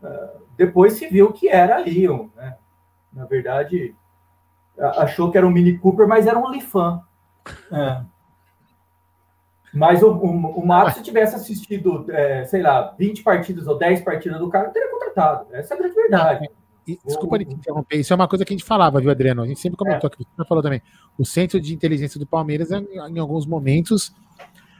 Uh, 0.00 0.40
depois 0.56 0.94
se 0.94 1.08
viu 1.08 1.32
que 1.32 1.48
era 1.48 1.76
ali, 1.76 2.08
né? 2.36 2.56
na 3.12 3.26
verdade, 3.26 3.94
achou 4.78 5.30
que 5.30 5.36
era 5.36 5.46
um 5.46 5.50
Mini 5.50 5.76
Cooper, 5.76 6.06
mas 6.06 6.26
era 6.26 6.38
um 6.38 6.50
Lifan. 6.50 7.02
É. 7.72 8.02
Mas 9.72 10.02
o, 10.02 10.10
o, 10.10 10.60
o 10.60 10.66
Matos, 10.66 10.94
se 10.94 11.02
tivesse 11.02 11.36
assistido, 11.36 12.06
é, 12.10 12.44
sei 12.44 12.62
lá, 12.62 12.94
20 12.98 13.22
partidas 13.22 13.66
ou 13.66 13.78
10 13.78 14.02
partidas 14.02 14.38
do 14.38 14.48
cara, 14.48 14.68
teria 14.70 14.90
contratado. 14.90 15.46
Essa 15.52 15.74
é 15.74 15.76
a 15.76 15.80
grande 15.80 15.94
verdade. 15.94 16.50
desculpa 17.06 17.36
o... 17.36 17.42
interromper, 17.42 17.96
isso 18.00 18.12
é 18.12 18.16
uma 18.16 18.26
coisa 18.26 18.44
que 18.44 18.52
a 18.52 18.56
gente 18.56 18.66
falava, 18.66 19.00
viu, 19.00 19.10
Adriano? 19.10 19.42
A 19.42 19.46
gente 19.46 19.60
sempre 19.60 19.78
comentou 19.78 20.10
é. 20.10 20.12
aqui, 20.12 20.26
você 20.36 20.48
falou 20.48 20.62
também. 20.62 20.82
O 21.16 21.24
centro 21.24 21.60
de 21.60 21.72
inteligência 21.72 22.18
do 22.18 22.26
Palmeiras, 22.26 22.70
em 22.70 23.18
alguns 23.18 23.46
momentos, 23.46 24.12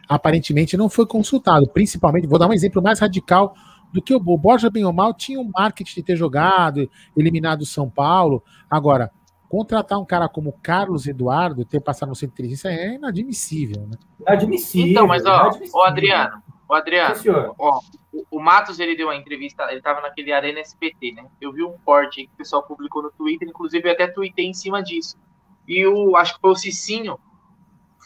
aparentemente 0.09 0.76
não 0.76 0.88
foi 0.88 1.07
consultado. 1.07 1.68
Principalmente, 1.68 2.26
vou 2.26 2.38
dar 2.38 2.49
um 2.49 2.53
exemplo 2.53 2.82
mais 2.82 2.99
radical 2.99 3.55
do 3.93 4.03
que 4.03 4.14
o 4.14 4.20
Borja 4.20 4.70
bem 4.70 4.84
ou 4.84 4.93
mal 4.93 5.12
tinha 5.14 5.41
um 5.41 5.51
marketing 5.53 5.95
de 5.95 6.03
ter 6.03 6.16
jogado, 6.16 6.88
eliminado 7.16 7.62
o 7.62 7.66
São 7.66 7.88
Paulo. 7.88 8.43
Agora, 8.68 9.11
contratar 9.51 9.99
um 9.99 10.05
cara 10.05 10.29
como 10.29 10.53
Carlos 10.63 11.09
Eduardo, 11.09 11.65
ter 11.65 11.81
passado 11.81 12.09
no 12.09 12.15
centro 12.15 12.37
de 12.37 12.43
inteligência 12.43 12.69
é 12.69 12.95
inadmissível, 12.95 13.85
né? 13.85 13.99
Inadmissível. 14.21 14.93
Então, 14.93 15.07
mas 15.09 15.27
ó, 15.27 15.51
o 15.75 15.83
Adriano, 15.83 16.41
o 16.69 16.73
Adriano, 16.73 17.17
Sim, 17.17 17.31
ó, 17.59 17.81
o, 18.13 18.25
o 18.31 18.41
Matos 18.41 18.79
ele 18.79 18.95
deu 18.95 19.09
uma 19.09 19.17
entrevista, 19.17 19.65
ele 19.65 19.79
estava 19.79 20.01
naquele 20.03 20.33
Arena 20.33 20.61
SPT, 20.61 21.15
né? 21.17 21.27
Eu 21.41 21.53
vi 21.53 21.65
um 21.65 21.77
corte 21.85 22.29
que 22.29 22.33
o 22.33 22.37
pessoal 22.37 22.63
publicou 22.63 23.03
no 23.03 23.11
Twitter, 23.11 23.49
inclusive 23.49 23.89
eu 23.89 23.93
até 23.93 24.07
tuitei 24.07 24.47
em 24.47 24.55
cima 24.55 24.81
disso. 24.81 25.19
E 25.67 25.85
o, 25.85 26.17
acho 26.17 26.37
que 26.37 26.41
foi 26.41 26.51
o 26.53 26.57
Cicinho, 26.57 27.19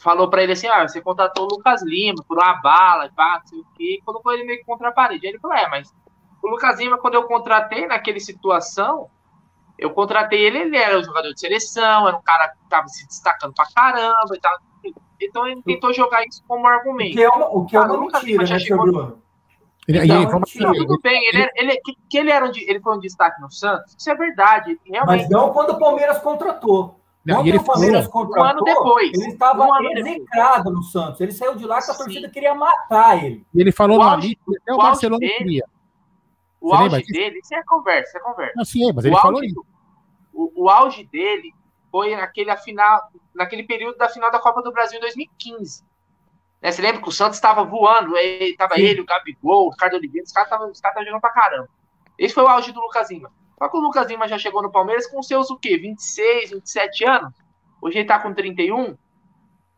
falou 0.02 0.30
para 0.30 0.42
ele 0.42 0.52
assim: 0.52 0.66
ah, 0.66 0.88
você 0.88 1.02
contratou 1.02 1.44
o 1.44 1.56
Lucas 1.56 1.82
Lima 1.82 2.24
por 2.26 2.38
uma 2.38 2.54
bala, 2.54 3.10
pá, 3.14 3.40
não 3.40 3.46
sei 3.46 3.58
o 3.58 3.66
quê, 3.74 3.98
e 4.00 4.02
colocou 4.02 4.32
ele 4.32 4.44
meio 4.44 4.60
que 4.60 4.64
contra 4.64 4.88
a 4.88 4.92
parede. 4.92 5.26
Aí 5.26 5.32
ele 5.32 5.40
falou: 5.40 5.58
é, 5.58 5.68
mas 5.68 5.92
o 6.42 6.48
Lucas 6.48 6.80
Lima, 6.80 6.96
quando 6.96 7.16
eu 7.16 7.24
contratei 7.24 7.86
naquela 7.86 8.18
situação, 8.18 9.10
eu 9.78 9.90
contratei 9.90 10.40
ele, 10.40 10.58
ele 10.58 10.76
era 10.76 10.98
um 10.98 11.04
jogador 11.04 11.32
de 11.32 11.40
seleção, 11.40 12.06
era 12.06 12.16
um 12.16 12.22
cara 12.22 12.48
que 12.48 12.64
estava 12.64 12.88
se 12.88 13.06
destacando 13.06 13.54
pra 13.54 13.66
caramba 13.74 14.34
e 14.34 14.40
tal. 14.40 14.58
Então 15.20 15.46
ele 15.46 15.62
tentou 15.62 15.92
jogar 15.92 16.24
isso 16.26 16.42
como 16.46 16.66
argumento. 16.66 17.12
O 17.12 17.14
que 17.14 17.22
é 17.22 17.28
uma, 17.28 17.48
o 17.48 17.66
que 17.66 17.76
é 17.76 17.80
uma 17.80 17.98
mentira, 17.98 18.44
né, 18.44 18.58
chegou... 18.58 18.84
Bruno? 18.84 19.24
Ele, 19.86 20.02
então, 20.02 20.22
ele, 20.22 20.32
mentira, 20.32 20.72
tudo 20.72 20.98
bem, 21.02 21.28
ele, 21.28 21.50
ele, 21.56 21.76
que, 21.84 21.94
que 22.08 22.18
ele, 22.18 22.30
era 22.30 22.46
um, 22.46 22.50
ele 22.54 22.80
foi 22.80 22.96
um 22.96 23.00
destaque 23.00 23.38
no 23.40 23.50
Santos, 23.50 23.94
isso 23.98 24.10
é 24.10 24.14
verdade. 24.14 24.78
Realmente. 24.86 25.22
Mas 25.22 25.28
não 25.28 25.52
quando 25.52 25.70
o 25.70 25.78
Palmeiras 25.78 26.18
contratou. 26.20 26.98
Não, 27.24 27.42
quando 27.42 27.56
o 27.56 27.64
Palmeiras 27.64 28.06
contratou, 28.06 28.42
um 28.42 28.46
ano 28.46 28.64
depois. 28.64 29.12
Ele 29.12 29.32
estava 29.32 29.64
um 29.64 29.98
execrado 29.98 30.70
no 30.70 30.82
Santos. 30.82 31.20
Ele 31.20 31.32
saiu 31.32 31.54
de 31.54 31.66
lá 31.66 31.82
que 31.82 31.90
a 31.90 31.94
torcida 31.94 32.28
Sim. 32.28 32.32
queria 32.32 32.54
matar 32.54 33.22
ele. 33.22 33.44
E 33.54 33.60
ele 33.60 33.72
falou 33.72 33.98
o 33.98 34.02
no 34.02 34.08
auge, 34.08 34.38
até 34.62 34.72
o, 34.72 34.74
o 34.74 34.78
Barcelona 34.78 35.18
dele, 35.18 35.34
queria. 35.34 35.64
O 36.66 36.74
auge 36.74 37.02
dele, 37.04 37.38
isso 37.40 37.54
é 37.54 37.62
conversa, 37.64 38.08
isso 38.08 38.18
é 38.18 38.20
conversa. 38.20 38.52
Não, 38.56 38.64
sim, 38.64 38.92
mas 38.92 39.04
ele 39.04 39.16
falou 39.16 39.44
isso 39.44 39.64
o, 40.34 40.64
o 40.64 40.68
auge 40.68 41.04
dele 41.04 41.54
foi 41.90 42.14
naquele, 42.16 42.54
final, 42.56 43.08
naquele 43.34 43.62
período 43.62 43.96
da 43.96 44.08
final 44.08 44.30
da 44.30 44.40
Copa 44.40 44.60
do 44.60 44.72
Brasil 44.72 44.98
em 44.98 45.00
2015. 45.00 45.84
Né, 46.60 46.72
você 46.72 46.82
lembra 46.82 47.00
que 47.00 47.08
o 47.08 47.12
Santos 47.12 47.36
estava 47.36 47.62
voando, 47.62 48.16
estava 48.16 48.78
ele, 48.78 49.00
o 49.00 49.06
Gabigol, 49.06 49.66
o 49.66 49.70
Ricardo 49.70 49.94
Oliveira, 49.94 50.24
os 50.24 50.32
caras 50.32 50.50
estavam 50.72 51.04
jogando 51.04 51.20
pra 51.20 51.30
caramba. 51.30 51.68
Esse 52.18 52.34
foi 52.34 52.42
o 52.42 52.48
auge 52.48 52.72
do 52.72 52.80
Lucas 52.80 53.10
Lima. 53.10 53.32
Só 53.58 53.68
que 53.68 53.76
o 53.76 53.80
Lucas 53.80 54.08
Lima 54.08 54.26
já 54.26 54.36
chegou 54.36 54.62
no 54.62 54.72
Palmeiras 54.72 55.06
com 55.06 55.22
seus 55.22 55.50
o 55.50 55.58
quê? 55.58 55.78
26, 55.78 56.50
27 56.50 57.04
anos? 57.04 57.34
Hoje 57.80 57.98
ele 57.98 58.08
tá 58.08 58.18
com 58.18 58.34
31. 58.34 58.96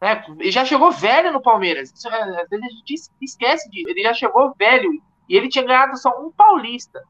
Né? 0.00 0.24
Ele 0.38 0.50
já 0.50 0.64
chegou 0.64 0.90
velho 0.90 1.32
no 1.32 1.42
Palmeiras. 1.42 1.92
Isso, 1.92 2.08
é, 2.08 2.42
às 2.42 2.48
vezes 2.48 2.64
a 2.64 2.68
gente 2.68 2.94
esquece 3.20 3.68
disso. 3.70 3.88
Ele 3.88 4.02
já 4.02 4.14
chegou 4.14 4.54
velho 4.56 4.90
e 5.28 5.36
ele 5.36 5.48
tinha 5.48 5.64
ganhado 5.64 5.96
só 5.96 6.10
um 6.20 6.30
paulista. 6.30 7.02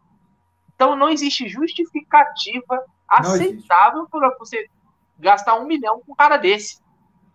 Então 0.75 0.95
não 0.95 1.09
existe 1.09 1.49
justificativa 1.49 2.85
aceitável 3.09 4.07
para 4.11 4.37
você 4.39 4.69
gastar 5.19 5.55
um 5.55 5.67
milhão 5.67 6.01
com 6.01 6.12
um 6.12 6.17
cara 6.17 6.37
desse. 6.37 6.81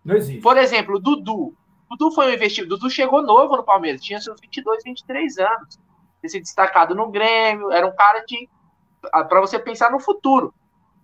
Não 0.03 0.15
existe. 0.15 0.41
Por 0.41 0.57
exemplo, 0.57 0.95
o 0.95 0.99
Dudu. 0.99 1.55
O 1.89 1.95
Dudu 1.95 2.11
foi 2.11 2.27
um 2.27 2.33
investidor. 2.33 2.77
Dudu 2.77 2.89
chegou 2.89 3.21
novo 3.21 3.57
no 3.57 3.63
Palmeiras, 3.63 4.01
tinha 4.01 4.19
seus 4.19 4.39
22, 4.39 4.83
23 4.83 5.37
anos. 5.39 5.79
Ter 6.21 6.29
se 6.29 6.39
destacado 6.39 6.93
no 6.93 7.09
Grêmio, 7.09 7.71
era 7.71 7.85
um 7.85 7.95
cara 7.95 8.23
de. 8.25 8.47
para 9.01 9.41
você 9.41 9.57
pensar 9.57 9.91
no 9.91 9.99
futuro. 9.99 10.53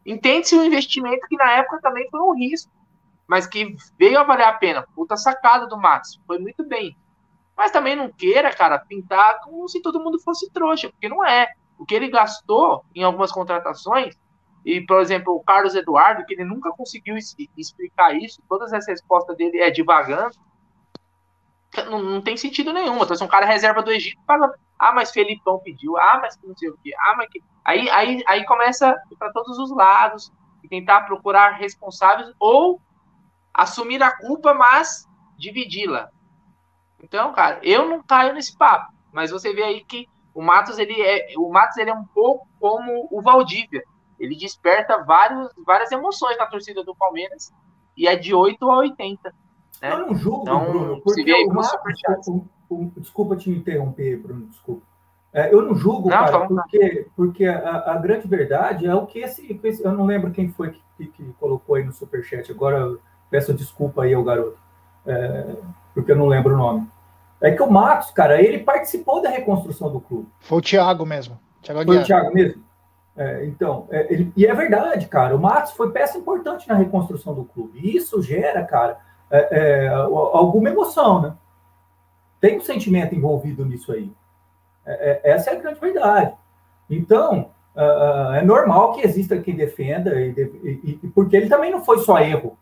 Entende-se 0.06 0.56
um 0.56 0.64
investimento 0.64 1.28
que 1.28 1.36
na 1.36 1.52
época 1.54 1.82
também 1.82 2.08
foi 2.10 2.22
um 2.22 2.34
risco, 2.34 2.72
mas 3.28 3.46
que 3.46 3.76
veio 4.00 4.20
a 4.20 4.24
valer 4.24 4.46
a 4.46 4.54
pena. 4.54 4.86
Puta 4.96 5.18
sacada 5.18 5.68
do 5.68 5.78
Matos, 5.78 6.22
foi 6.26 6.40
muito 6.40 6.64
bem. 6.64 6.96
Mas 7.58 7.72
também 7.72 7.96
não 7.96 8.12
queira, 8.12 8.54
cara, 8.54 8.78
pintar 8.78 9.42
como 9.42 9.68
se 9.68 9.82
todo 9.82 10.00
mundo 10.00 10.20
fosse 10.20 10.52
trouxa, 10.52 10.90
porque 10.90 11.10
não 11.10 11.26
é. 11.26 11.48
O 11.78 11.86
que 11.86 11.96
ele 11.96 12.08
gastou 12.08 12.86
em 12.94 13.04
algumas 13.04 13.32
contratações 13.32 14.16
e, 14.68 14.82
por 14.82 15.00
exemplo, 15.00 15.34
o 15.34 15.44
Carlos 15.44 15.76
Eduardo, 15.76 16.26
que 16.26 16.34
ele 16.34 16.44
nunca 16.44 16.70
conseguiu 16.72 17.16
explicar 17.56 18.14
isso, 18.14 18.44
todas 18.50 18.74
as 18.74 18.86
respostas 18.86 19.38
dele 19.38 19.60
é 19.60 19.72
divagando. 19.72 20.36
Não, 21.90 22.02
não 22.02 22.22
tem 22.22 22.36
sentido 22.36 22.74
nenhum. 22.74 23.02
Então, 23.02 23.16
se 23.16 23.24
um 23.24 23.30
cara 23.30 23.46
reserva 23.46 23.82
do 23.82 23.92
Egito, 23.92 24.22
fala, 24.28 24.54
ah, 24.78 24.92
mas 24.92 25.12
Felipão 25.12 25.60
pediu, 25.60 25.98
ah, 25.98 26.20
mas 26.22 26.38
não 26.44 26.56
sei 26.56 26.70
o 26.70 26.78
quê, 26.84 26.92
ah, 27.00 27.16
mas 27.16 27.30
que. 27.30 27.42
Aí, 27.64 27.90
aí, 27.90 28.24
aí 28.28 28.46
começa 28.46 28.94
para 29.18 29.32
todos 29.32 29.58
os 29.58 29.76
lados 29.76 30.32
e 30.64 30.68
tentar 30.68 31.02
procurar 31.02 31.52
responsáveis 31.52 32.30
ou 32.40 32.82
assumir 33.54 34.04
a 34.04 34.16
culpa, 34.16 34.54
mas 34.54 35.08
dividi-la. 35.38 36.12
Então, 37.02 37.32
cara, 37.34 37.60
eu 37.64 37.88
não 37.88 38.02
caio 38.02 38.34
nesse 38.34 38.58
papo, 38.58 38.94
mas 39.12 39.32
você 39.32 39.54
vê 39.54 39.64
aí 39.64 39.84
que 39.84 40.08
o 40.34 40.42
Matos 40.42 40.78
ele 40.78 41.02
é, 41.02 41.34
o 41.38 41.50
Matos 41.52 41.78
ele 41.78 41.90
é 41.90 41.94
um 41.94 42.06
pouco 42.06 42.48
como 42.60 43.08
o 43.12 43.22
Valdívia 43.22 43.84
ele 44.20 44.36
desperta 44.36 45.04
vários, 45.04 45.50
várias 45.66 45.92
emoções 45.92 46.38
na 46.38 46.48
torcida 46.48 46.84
do 46.84 46.96
Palmeiras 46.96 47.52
e 47.96 48.08
é 48.08 48.16
de 48.16 48.34
8 48.34 48.70
a 48.70 48.78
80. 48.78 49.34
Né? 49.82 49.94
Eu 49.94 50.08
não 50.08 50.16
julgo, 50.16 50.42
então, 50.44 50.66
Bruno, 50.66 51.02
porque 51.02 51.34
o 51.46 51.54
Marcos, 51.54 52.28
o, 52.28 52.46
o, 52.70 52.92
desculpa 52.98 53.36
te 53.36 53.50
interromper, 53.50 54.18
Bruno, 54.18 54.48
desculpa. 54.48 54.86
É, 55.34 55.54
eu 55.54 55.62
não 55.62 55.76
julgo, 55.76 56.10
não, 56.10 56.18
cara, 56.18 56.48
porque, 56.48 57.08
porque 57.16 57.46
a, 57.46 57.92
a, 57.92 57.98
grande 57.98 58.28
verdade 58.28 58.88
é 58.88 58.96
o 58.96 59.06
que 59.06 59.20
esse, 59.20 59.60
esse, 59.64 59.84
Eu 59.84 59.92
não 59.92 60.06
lembro 60.06 60.32
quem 60.32 60.50
foi 60.50 60.72
que, 60.72 60.82
que, 60.98 61.08
que 61.08 61.34
colocou 61.34 61.76
aí 61.76 61.84
no 61.84 61.92
superchat, 61.92 62.52
agora 62.52 62.98
peço 63.30 63.54
desculpa 63.54 64.04
aí 64.04 64.14
ao 64.14 64.24
garoto, 64.24 64.58
é, 65.06 65.56
porque 65.98 66.12
eu 66.12 66.16
não 66.16 66.28
lembro 66.28 66.54
o 66.54 66.58
nome. 66.58 66.88
É 67.42 67.50
que 67.50 67.64
o 67.64 67.72
Matos, 67.72 68.12
cara, 68.12 68.40
ele 68.40 68.60
participou 68.60 69.20
da 69.20 69.32
reconstrução 69.32 69.92
do 69.92 70.00
clube. 70.00 70.28
Foi 70.42 70.60
o 70.60 70.62
Thiago 70.62 71.08
mesmo. 71.08 71.40
Thiago 71.64 71.84
foi 71.84 71.98
o 71.98 72.04
Thiago 72.04 72.34
mesmo. 72.36 72.64
É, 73.16 73.46
então, 73.48 73.88
é, 73.90 74.14
ele, 74.14 74.32
e 74.38 74.46
é 74.46 74.54
verdade, 74.54 75.08
cara. 75.08 75.36
O 75.36 75.40
Matos 75.40 75.72
foi 75.72 75.92
peça 75.92 76.16
importante 76.20 76.70
na 76.70 76.76
reconstrução 76.76 77.34
do 77.34 77.46
clube. 77.46 77.80
E 77.80 77.98
isso 77.98 78.22
gera, 78.22 78.64
cara, 78.64 79.00
é, 79.32 79.86
é 79.86 79.88
alguma 79.88 80.70
emoção, 80.70 81.20
né? 81.20 81.34
Tem 82.40 82.58
um 82.58 82.62
sentimento 82.62 83.16
envolvido 83.16 83.66
nisso 83.66 83.92
aí. 83.92 84.12
É, 84.86 85.22
é, 85.24 85.32
essa 85.32 85.50
é 85.50 85.56
a 85.56 85.60
grande 85.60 85.80
verdade. 85.80 86.34
Então, 86.88 87.50
é 88.36 88.42
normal 88.44 88.94
que 88.94 89.02
exista 89.02 89.38
quem 89.40 89.56
defenda, 89.56 90.20
e, 90.20 90.30
e, 90.64 91.00
e, 91.04 91.08
porque 91.08 91.36
ele 91.36 91.50
também 91.50 91.72
não 91.72 91.84
foi 91.84 92.00
só 92.00 92.20
erro. 92.20 92.58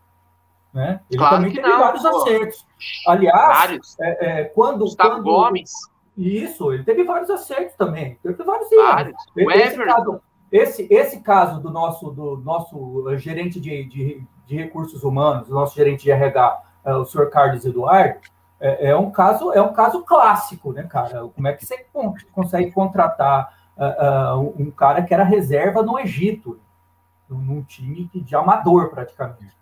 Né? 0.75 0.99
Ele 1.09 1.17
claro 1.17 1.37
também 1.37 1.53
teve 1.53 1.65
não, 1.65 1.79
vários 1.79 2.03
pô. 2.03 2.17
acertos. 2.17 2.67
Aliás, 3.07 3.57
vários. 3.57 3.99
É, 4.01 4.41
é, 4.41 4.43
quando. 4.43 4.79
Gustavo 4.79 5.09
quando, 5.11 5.23
Gomes. 5.23 5.71
Isso, 6.17 6.73
ele 6.73 6.83
teve 6.83 7.05
vários 7.05 7.29
acertos 7.29 7.75
também. 7.77 8.19
Teve 8.21 8.43
vários 8.43 8.69
erros. 8.69 9.13
Esse 9.37 9.77
caso, 9.77 10.21
esse, 10.51 10.87
esse 10.89 11.19
caso 11.21 11.61
do 11.61 11.71
nosso, 11.71 12.11
do 12.11 12.37
nosso 12.37 13.17
gerente 13.17 13.59
de, 13.59 13.85
de, 13.85 14.23
de 14.45 14.55
recursos 14.55 15.01
humanos, 15.03 15.47
do 15.47 15.53
nosso 15.53 15.75
gerente 15.75 16.03
de 16.03 16.11
RH, 16.11 16.61
é, 16.83 16.93
o 16.93 17.05
senhor 17.05 17.29
Carlos 17.29 17.65
Eduardo, 17.65 18.19
é, 18.59 18.89
é, 18.89 18.95
um 18.97 19.11
caso 19.11 19.53
é 19.53 19.61
um 19.61 19.73
caso 19.73 20.03
clássico, 20.03 20.73
né, 20.73 20.83
cara? 20.83 21.27
Como 21.29 21.47
é 21.47 21.53
que 21.53 21.65
você 21.65 21.85
consegue 22.33 22.71
contratar 22.71 23.53
uh, 23.77 24.39
uh, 24.39 24.55
um 24.57 24.71
cara 24.71 25.03
que 25.03 25.13
era 25.13 25.23
reserva 25.23 25.81
no 25.81 25.97
Egito, 25.99 26.59
num 27.29 27.63
time 27.63 28.09
de 28.13 28.35
amador 28.35 28.89
praticamente, 28.89 29.55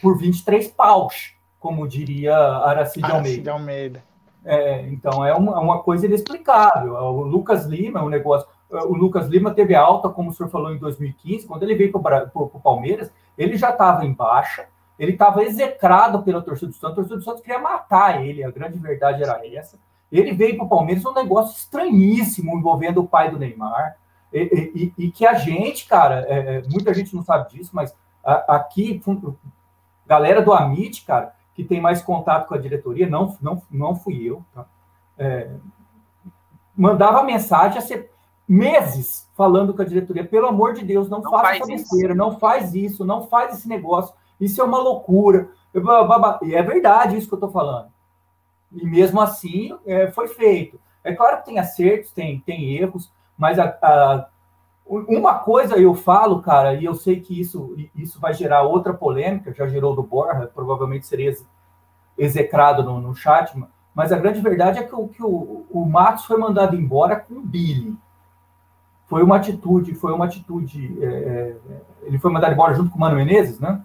por 0.00 0.18
23 0.18 0.68
paus, 0.68 1.34
como 1.58 1.86
diria 1.86 2.36
Aracide 2.36 3.10
Almeida. 3.10 3.52
Almeida. 3.52 4.02
É, 4.44 4.82
então 4.88 5.24
é 5.24 5.34
uma, 5.34 5.58
uma, 5.60 5.82
coisa 5.82 6.06
inexplicável. 6.06 6.94
O 6.94 7.22
Lucas 7.22 7.66
Lima 7.66 8.00
é 8.00 8.02
um 8.02 8.08
negócio. 8.08 8.48
O 8.70 8.94
Lucas 8.94 9.28
Lima 9.28 9.52
teve 9.52 9.74
alta, 9.74 10.08
como 10.08 10.30
o 10.30 10.32
senhor 10.32 10.48
falou, 10.48 10.72
em 10.72 10.78
2015, 10.78 11.46
quando 11.46 11.62
ele 11.64 11.74
veio 11.74 11.92
para 11.92 12.30
o 12.34 12.60
Palmeiras, 12.60 13.12
ele 13.36 13.56
já 13.56 13.70
estava 13.70 14.06
em 14.06 14.12
baixa, 14.12 14.66
ele 14.98 15.12
estava 15.12 15.42
execrado 15.42 16.22
pela 16.22 16.40
torcida 16.40 16.70
do 16.70 16.74
Santos, 16.74 16.92
a 16.92 16.94
torcida 16.94 17.16
do 17.16 17.24
Santos 17.24 17.42
queria 17.42 17.58
matar 17.58 18.24
ele, 18.24 18.44
a 18.44 18.50
grande 18.50 18.78
verdade 18.78 19.22
era 19.22 19.40
essa. 19.46 19.78
Ele 20.10 20.32
veio 20.32 20.56
para 20.56 20.66
o 20.66 20.68
Palmeiras 20.68 21.04
um 21.04 21.12
negócio 21.12 21.56
estranhíssimo 21.56 22.56
envolvendo 22.56 23.00
o 23.00 23.06
pai 23.06 23.30
do 23.30 23.38
Neymar. 23.38 23.96
E, 24.32 24.92
e, 24.98 25.06
e 25.06 25.10
que 25.10 25.26
a 25.26 25.34
gente, 25.34 25.86
cara, 25.86 26.24
é, 26.28 26.56
é 26.56 26.62
muita 26.70 26.94
gente 26.94 27.14
não 27.14 27.22
sabe 27.22 27.50
disso, 27.50 27.70
mas 27.72 27.94
aqui, 28.24 29.00
galera 30.10 30.42
do 30.42 30.52
Amit, 30.52 31.04
cara, 31.04 31.32
que 31.54 31.62
tem 31.62 31.80
mais 31.80 32.02
contato 32.02 32.48
com 32.48 32.54
a 32.54 32.58
diretoria, 32.58 33.08
não, 33.08 33.36
não, 33.40 33.62
não 33.70 33.94
fui 33.94 34.28
eu, 34.28 34.44
tá? 34.52 34.66
é, 35.16 35.48
mandava 36.76 37.22
mensagem 37.22 37.78
a 37.78 37.80
ser 37.80 38.10
meses 38.48 39.30
falando 39.36 39.72
com 39.72 39.82
a 39.82 39.84
diretoria, 39.84 40.24
pelo 40.24 40.48
amor 40.48 40.74
de 40.74 40.84
Deus, 40.84 41.08
não, 41.08 41.20
não 41.20 41.30
faça 41.30 41.54
essa 41.54 41.66
besteira, 41.66 42.12
não 42.12 42.40
faz 42.40 42.74
isso, 42.74 43.04
não 43.04 43.28
faz 43.28 43.56
esse 43.56 43.68
negócio. 43.68 44.12
Isso 44.40 44.60
é 44.60 44.64
uma 44.64 44.78
loucura. 44.78 45.50
E 46.42 46.54
é 46.56 46.62
verdade 46.62 47.16
isso 47.16 47.28
que 47.28 47.34
eu 47.34 47.36
estou 47.36 47.52
falando. 47.52 47.88
E 48.72 48.84
mesmo 48.84 49.20
assim, 49.20 49.78
é, 49.86 50.10
foi 50.10 50.26
feito. 50.26 50.80
É 51.04 51.14
claro 51.14 51.38
que 51.38 51.44
tem 51.44 51.60
acertos, 51.60 52.10
tem, 52.10 52.40
tem 52.40 52.72
erros, 52.74 53.12
mas 53.38 53.60
a, 53.60 53.78
a, 53.80 54.26
uma 54.90 55.38
coisa 55.38 55.76
eu 55.76 55.94
falo, 55.94 56.42
cara, 56.42 56.74
e 56.74 56.84
eu 56.84 56.94
sei 56.94 57.20
que 57.20 57.40
isso, 57.40 57.76
isso 57.94 58.18
vai 58.18 58.34
gerar 58.34 58.62
outra 58.62 58.92
polêmica, 58.92 59.54
já 59.54 59.68
gerou 59.68 59.94
do 59.94 60.02
Borja, 60.02 60.50
provavelmente 60.52 61.06
seria 61.06 61.32
execrado 62.18 62.82
no, 62.82 63.00
no 63.00 63.14
chat, 63.14 63.56
mas 63.94 64.10
a 64.12 64.18
grande 64.18 64.40
verdade 64.40 64.80
é 64.80 64.82
que, 64.82 64.94
o, 64.94 65.06
que 65.08 65.22
o, 65.22 65.64
o 65.70 65.86
Matos 65.86 66.24
foi 66.24 66.36
mandado 66.38 66.74
embora 66.74 67.16
com 67.16 67.34
o 67.34 67.40
Billy. 67.40 67.96
Foi 69.06 69.22
uma 69.22 69.36
atitude, 69.36 69.94
foi 69.94 70.12
uma 70.12 70.24
atitude. 70.24 70.98
É, 71.02 71.06
é 71.06 71.56
ele 72.02 72.18
foi 72.18 72.32
mandado 72.32 72.52
embora 72.52 72.74
junto 72.74 72.90
com 72.90 72.96
o 72.96 73.00
Mano 73.00 73.16
Menezes, 73.16 73.60
né? 73.60 73.82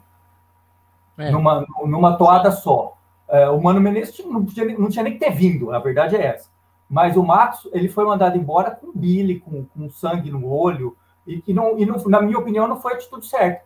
é. 1.18 1.32
numa, 1.32 1.66
numa 1.86 2.18
toada 2.18 2.52
só. 2.52 2.98
É, 3.28 3.50
o 3.50 3.62
Mano 3.62 3.82
Menezes 3.82 4.24
não, 4.26 4.46
tinha, 4.46 4.78
não 4.78 4.90
tinha 4.90 5.04
nem 5.04 5.14
que 5.14 5.20
ter 5.20 5.32
vindo, 5.32 5.72
a 5.72 5.80
verdade 5.80 6.16
é 6.16 6.26
essa. 6.26 6.50
Mas 6.90 7.18
o 7.18 7.24
Matos, 7.24 7.68
ele 7.74 7.90
foi 7.90 8.06
mandado 8.06 8.38
embora 8.38 8.72
com 8.72 8.92
bile, 8.94 9.40
com, 9.40 9.66
com 9.66 9.90
sangue 9.90 10.32
no 10.32 10.48
olho, 10.48 10.96
e 11.26 11.42
que 11.42 11.54
não, 11.54 11.78
e 11.78 11.86
não, 11.86 11.96
na 12.06 12.22
minha 12.22 12.38
opinião, 12.38 12.68
não 12.68 12.80
foi 12.80 12.94
a 12.94 12.96
atitude 12.96 13.26
certa. 13.26 13.64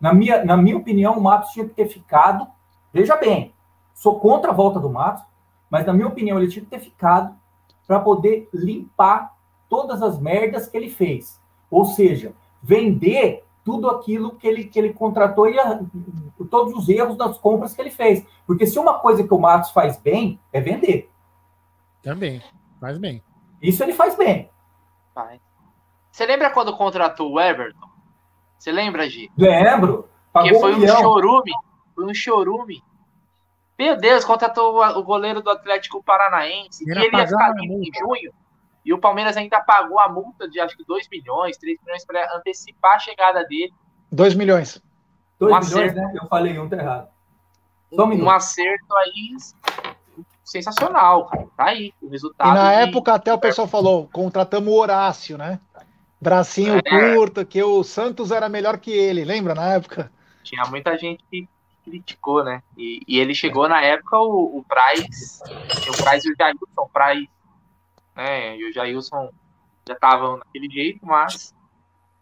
Na 0.00 0.12
minha, 0.12 0.44
na 0.44 0.56
minha 0.56 0.76
opinião, 0.76 1.16
o 1.16 1.22
Matos 1.22 1.52
tinha 1.52 1.66
que 1.66 1.74
ter 1.74 1.86
ficado. 1.86 2.46
Veja 2.92 3.16
bem, 3.16 3.54
sou 3.94 4.18
contra 4.18 4.50
a 4.50 4.54
volta 4.54 4.80
do 4.80 4.90
Matos, 4.90 5.22
mas 5.68 5.86
na 5.86 5.92
minha 5.92 6.08
opinião, 6.08 6.38
ele 6.38 6.50
tinha 6.50 6.64
que 6.64 6.70
ter 6.70 6.80
ficado 6.80 7.34
para 7.86 8.00
poder 8.00 8.48
limpar 8.52 9.34
todas 9.68 10.02
as 10.02 10.18
merdas 10.18 10.66
que 10.66 10.76
ele 10.76 10.90
fez. 10.90 11.40
Ou 11.70 11.84
seja, 11.84 12.32
vender 12.62 13.44
tudo 13.64 13.88
aquilo 13.88 14.32
que 14.36 14.46
ele, 14.48 14.64
que 14.64 14.78
ele 14.78 14.92
contratou 14.92 15.48
e 15.48 15.58
a, 15.58 15.80
todos 16.50 16.74
os 16.74 16.88
erros 16.88 17.16
das 17.16 17.38
compras 17.38 17.74
que 17.74 17.80
ele 17.80 17.90
fez. 17.90 18.26
Porque 18.46 18.66
se 18.66 18.78
uma 18.78 18.98
coisa 18.98 19.22
que 19.22 19.32
o 19.32 19.38
Matos 19.38 19.70
faz 19.70 19.96
bem 19.96 20.40
é 20.52 20.60
vender. 20.60 21.10
Também, 22.02 22.42
faz 22.80 22.98
bem. 22.98 23.22
Isso 23.60 23.82
ele 23.82 23.92
faz 23.92 24.16
bem. 24.16 24.50
Vai. 25.14 25.40
Você 26.10 26.26
lembra 26.26 26.50
quando 26.50 26.76
contratou 26.76 27.32
o 27.32 27.40
Everton? 27.40 27.88
Você 28.58 28.72
lembra, 28.72 29.08
Gi? 29.08 29.30
Lembro. 29.36 30.08
Pagou 30.32 30.50
que 30.50 30.58
foi 30.58 30.74
um, 30.74 30.84
um 30.84 30.86
chorume. 30.86 31.52
Foi 31.94 32.04
um 32.04 32.14
chorume. 32.14 32.82
Meu 33.78 33.96
Deus, 33.96 34.24
contratou 34.24 34.82
o 34.82 35.02
goleiro 35.02 35.40
do 35.40 35.50
Atlético 35.50 36.02
Paranaense. 36.02 36.84
Ele 36.88 37.00
e 37.00 37.04
ele 37.06 37.16
ia 37.16 37.26
ficar 37.26 37.54
livre 37.54 37.88
em 37.88 37.98
junho. 37.98 38.32
E 38.84 38.92
o 38.92 38.98
Palmeiras 38.98 39.36
ainda 39.36 39.60
pagou 39.60 39.98
a 39.98 40.08
multa 40.08 40.48
de 40.48 40.60
acho 40.60 40.76
que 40.76 40.84
2 40.84 41.08
milhões, 41.10 41.56
3 41.56 41.78
milhões 41.82 42.04
para 42.04 42.36
antecipar 42.36 42.96
a 42.96 42.98
chegada 42.98 43.44
dele. 43.44 43.72
2 44.12 44.34
milhões. 44.34 44.82
2 45.38 45.50
um 45.50 45.58
milhões, 45.58 45.92
acerto, 45.92 46.00
né? 46.00 46.20
Eu 46.22 46.28
falei 46.28 46.58
um 46.58 46.68
tá 46.68 46.76
errado. 46.76 47.08
Um, 47.92 48.24
um, 48.24 48.30
acerto 48.30 48.96
aí 48.96 49.36
sensacional, 50.50 51.26
cara. 51.26 51.46
Tá 51.56 51.64
aí 51.66 51.92
o 52.02 52.08
resultado. 52.08 52.50
E 52.50 52.54
na 52.54 52.70
de... 52.70 52.90
época 52.90 53.14
até 53.14 53.32
o 53.32 53.38
pessoal 53.38 53.68
falou, 53.68 54.08
contratamos 54.12 54.72
o 54.72 54.76
Horácio, 54.76 55.38
né? 55.38 55.60
Bracinho 56.20 56.78
é. 56.78 56.82
curto, 56.82 57.46
que 57.46 57.62
o 57.62 57.82
Santos 57.82 58.30
era 58.30 58.48
melhor 58.48 58.78
que 58.78 58.90
ele, 58.90 59.24
lembra 59.24 59.54
na 59.54 59.74
época? 59.74 60.12
Tinha 60.42 60.64
muita 60.64 60.98
gente 60.98 61.24
que 61.30 61.48
criticou, 61.84 62.44
né? 62.44 62.62
E, 62.76 63.00
e 63.06 63.18
ele 63.18 63.34
chegou 63.34 63.68
na 63.68 63.80
época 63.80 64.18
o, 64.18 64.58
o 64.58 64.64
Price, 64.64 65.42
o 65.42 66.04
Price 66.04 66.28
e 66.28 66.32
o 66.32 66.36
Jailson, 66.36 66.66
o 66.76 66.88
Price 66.88 67.30
né? 68.14 68.56
E 68.58 68.68
o 68.68 68.72
Jailson 68.72 69.30
já 69.86 69.94
estavam 69.94 70.36
naquele 70.36 70.68
jeito, 70.68 71.04
mas 71.06 71.54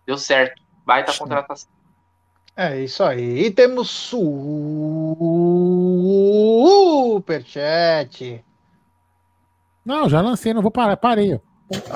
deu 0.07 0.17
certo. 0.17 0.63
Baita 0.87 1.13
contratação. 1.17 1.71
É 2.61 2.83
isso 2.83 3.05
aí. 3.05 3.45
E 3.45 3.51
temos 3.53 3.89
superchat. 7.15 8.45
Não, 9.85 10.09
já 10.09 10.21
lancei, 10.21 10.53
não 10.53 10.61
vou 10.61 10.73
parar, 10.73 10.97
parei. 10.97 11.41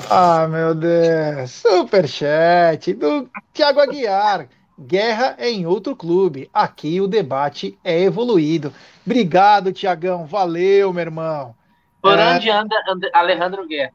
Ah, 0.09 0.47
meu 0.47 0.73
Deus. 0.73 1.51
Superchat 1.51 2.93
do 2.93 3.29
Thiago 3.51 3.81
Aguiar. 3.81 4.47
Guerra 4.79 5.35
é 5.37 5.49
em 5.51 5.65
outro 5.65 5.97
clube. 5.97 6.49
Aqui 6.53 7.01
o 7.01 7.09
debate 7.09 7.77
é 7.83 7.99
evoluído. 7.99 8.73
Obrigado, 9.05 9.73
Tiagão. 9.73 10.25
Valeu, 10.25 10.93
meu 10.93 11.01
irmão. 11.01 11.53
Por 12.01 12.17
é... 12.17 12.35
onde 12.35 12.49
anda 12.49 12.73
Alejandro 13.13 13.67
Guerra? 13.67 13.91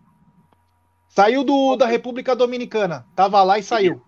Saiu 1.08 1.42
do, 1.42 1.76
da 1.76 1.86
República 1.86 2.36
Dominicana. 2.36 3.06
Tava 3.16 3.42
lá 3.42 3.58
e 3.58 3.62
saiu. 3.62 4.02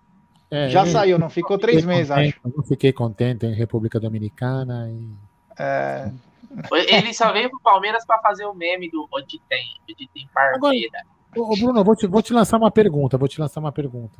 É, 0.51 0.69
Já 0.69 0.85
saiu, 0.85 1.17
não 1.17 1.29
ficou 1.29 1.57
três 1.57 1.85
meses, 1.85 2.09
contente, 2.09 2.39
acho. 2.43 2.57
Não 2.57 2.63
fiquei 2.65 2.91
contente 2.91 3.45
em 3.45 3.53
República 3.53 3.97
Dominicana. 4.01 4.91
E... 4.91 5.09
É... 5.57 6.11
Ele 6.89 7.13
só 7.13 7.31
veio 7.31 7.49
pro 7.49 7.61
Palmeiras 7.61 8.05
para 8.05 8.19
fazer 8.19 8.45
o 8.45 8.53
meme 8.53 8.91
do 8.91 9.07
onde 9.13 9.39
tem, 9.47 9.63
onde 9.89 10.09
tem 10.13 10.27
parceira. 10.33 11.05
Ô, 11.37 11.55
Bruno, 11.55 11.81
vou 11.85 11.95
te, 11.95 12.05
vou 12.05 12.21
te 12.21 12.33
lançar 12.33 12.57
uma 12.57 12.69
pergunta. 12.69 13.17
Vou 13.17 13.29
te 13.29 13.39
lançar 13.39 13.61
uma 13.61 13.71
pergunta. 13.71 14.19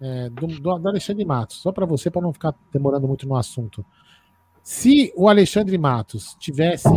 É, 0.00 0.30
do, 0.30 0.46
do, 0.46 0.78
do, 0.78 0.88
Alexandre 0.88 1.24
Matos, 1.26 1.60
só 1.60 1.70
para 1.70 1.84
você, 1.84 2.10
para 2.10 2.22
não 2.22 2.32
ficar 2.32 2.54
demorando 2.72 3.06
muito 3.06 3.28
no 3.28 3.36
assunto. 3.36 3.84
Se 4.62 5.12
o 5.16 5.28
Alexandre 5.28 5.76
Matos 5.76 6.34
tivesse 6.38 6.88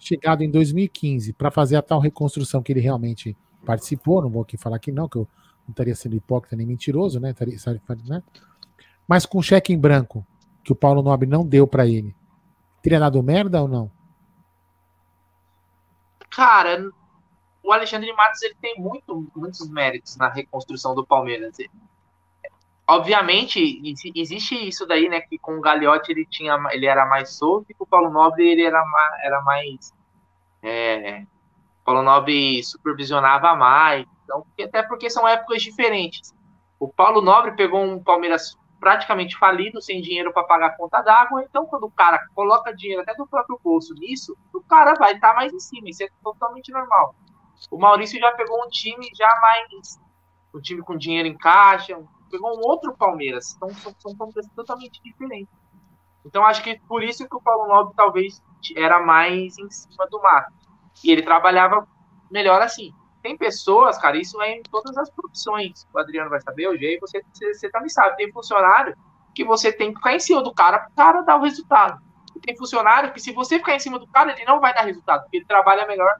chegado 0.00 0.42
em 0.42 0.50
2015 0.50 1.32
para 1.32 1.50
fazer 1.50 1.76
a 1.76 1.82
tal 1.82 2.00
reconstrução 2.00 2.62
que 2.62 2.72
ele 2.72 2.80
realmente 2.80 3.36
participou, 3.64 4.22
não 4.22 4.30
vou 4.30 4.42
aqui 4.42 4.56
falar 4.56 4.78
que 4.78 4.90
não, 4.90 5.08
que 5.08 5.16
eu 5.16 5.28
não 5.66 5.72
estaria 5.72 5.94
sendo 5.94 6.14
hipócrita 6.14 6.56
nem 6.56 6.66
mentiroso, 6.66 7.18
né? 7.18 7.30
Estaria, 7.30 7.56
né? 8.06 8.22
Mas 9.06 9.26
com 9.26 9.42
cheque 9.42 9.72
em 9.72 9.78
branco, 9.78 10.26
que 10.64 10.72
o 10.72 10.76
Paulo 10.76 11.02
Nobre 11.02 11.28
não 11.28 11.44
deu 11.44 11.66
para 11.66 11.86
ele, 11.86 12.14
teria 12.82 13.00
dado 13.00 13.22
merda 13.22 13.62
ou 13.62 13.68
não? 13.68 13.90
Cara, 16.30 16.90
o 17.62 17.72
Alexandre 17.72 18.12
Matos 18.12 18.42
ele 18.42 18.56
tem 18.60 18.78
muito, 18.78 19.26
muitos 19.34 19.68
méritos 19.68 20.16
na 20.16 20.28
reconstrução 20.28 20.94
do 20.94 21.04
Palmeiras. 21.04 21.56
Obviamente, 22.86 23.82
existe 24.14 24.54
isso 24.54 24.86
daí, 24.86 25.08
né? 25.08 25.20
Que 25.20 25.38
com 25.38 25.58
o 25.58 25.60
Gagliotti 25.60 26.12
ele, 26.12 26.24
tinha, 26.26 26.56
ele 26.70 26.86
era 26.86 27.06
mais 27.06 27.30
solto 27.30 27.66
e 27.70 27.74
com 27.74 27.84
o 27.84 27.86
Paulo 27.86 28.10
Nobre 28.10 28.46
ele 28.46 28.62
era, 28.62 28.84
era 29.22 29.42
mais. 29.42 29.92
É, 30.62 31.24
Paulo 31.84 32.02
Nobre 32.02 32.62
supervisionava 32.62 33.56
mais. 33.56 34.06
Então, 34.26 34.44
até 34.60 34.82
porque 34.82 35.08
são 35.08 35.26
épocas 35.26 35.62
diferentes. 35.62 36.34
O 36.78 36.88
Paulo 36.88 37.22
Nobre 37.22 37.56
pegou 37.56 37.80
um 37.80 38.02
Palmeiras 38.02 38.58
praticamente 38.78 39.38
falido, 39.38 39.80
sem 39.80 40.02
dinheiro 40.02 40.32
para 40.32 40.44
pagar 40.44 40.66
a 40.66 40.76
conta 40.76 41.00
d'água. 41.00 41.42
Então, 41.42 41.64
quando 41.64 41.84
o 41.84 41.90
cara 41.90 42.20
coloca 42.34 42.74
dinheiro 42.74 43.02
até 43.02 43.14
do 43.14 43.26
próprio 43.26 43.58
bolso 43.62 43.94
nisso, 43.94 44.36
o 44.52 44.60
cara 44.60 44.94
vai 44.94 45.14
estar 45.14 45.30
tá 45.30 45.34
mais 45.34 45.52
em 45.52 45.60
cima. 45.60 45.88
Isso 45.88 46.02
é 46.02 46.08
totalmente 46.22 46.70
normal. 46.72 47.14
O 47.70 47.78
Maurício 47.78 48.20
já 48.20 48.32
pegou 48.32 48.62
um 48.62 48.68
time 48.68 49.08
já 49.14 49.28
mais. 49.40 49.98
Um 50.54 50.60
time 50.60 50.82
com 50.82 50.96
dinheiro 50.96 51.28
em 51.28 51.36
caixa, 51.36 51.98
pegou 52.30 52.56
um 52.56 52.60
outro 52.60 52.96
Palmeiras. 52.96 53.54
Então 53.56 53.70
são, 53.70 53.94
são 53.98 54.16
Palmeiras 54.16 54.46
totalmente 54.54 55.00
diferentes. 55.02 55.54
Então 56.24 56.44
acho 56.44 56.62
que 56.62 56.78
por 56.80 57.02
isso 57.02 57.28
que 57.28 57.36
o 57.36 57.40
Paulo 57.40 57.68
Nobre 57.68 57.94
talvez 57.96 58.42
era 58.74 59.00
mais 59.00 59.56
em 59.58 59.70
cima 59.70 60.06
do 60.10 60.20
mar. 60.20 60.46
E 61.04 61.10
ele 61.10 61.22
trabalhava 61.22 61.86
melhor 62.30 62.60
assim. 62.60 62.92
Tem 63.26 63.36
pessoas, 63.36 63.98
cara, 63.98 64.16
isso 64.16 64.40
é 64.40 64.52
em 64.52 64.62
todas 64.62 64.96
as 64.96 65.10
profissões. 65.10 65.84
O 65.92 65.98
Adriano 65.98 66.30
vai 66.30 66.40
saber, 66.40 66.68
o 66.68 66.78
Jay, 66.78 66.96
você, 67.00 67.20
você, 67.32 67.54
você 67.54 67.68
também 67.68 67.88
sabe. 67.88 68.14
Tem 68.14 68.30
funcionário 68.30 68.96
que 69.34 69.44
você 69.44 69.72
tem 69.72 69.90
que 69.90 69.96
ficar 69.96 70.14
em 70.14 70.20
cima 70.20 70.44
do 70.44 70.54
cara 70.54 70.78
para 70.78 70.88
o 70.88 70.94
cara 70.94 71.22
dar 71.22 71.36
o 71.36 71.42
resultado. 71.42 72.00
E 72.36 72.38
tem 72.38 72.56
funcionário 72.56 73.12
que 73.12 73.18
se 73.18 73.32
você 73.32 73.58
ficar 73.58 73.74
em 73.74 73.80
cima 73.80 73.98
do 73.98 74.06
cara, 74.06 74.30
ele 74.30 74.44
não 74.44 74.60
vai 74.60 74.72
dar 74.72 74.82
resultado, 74.82 75.22
porque 75.22 75.38
ele 75.38 75.44
trabalha 75.44 75.88
melhor 75.88 76.14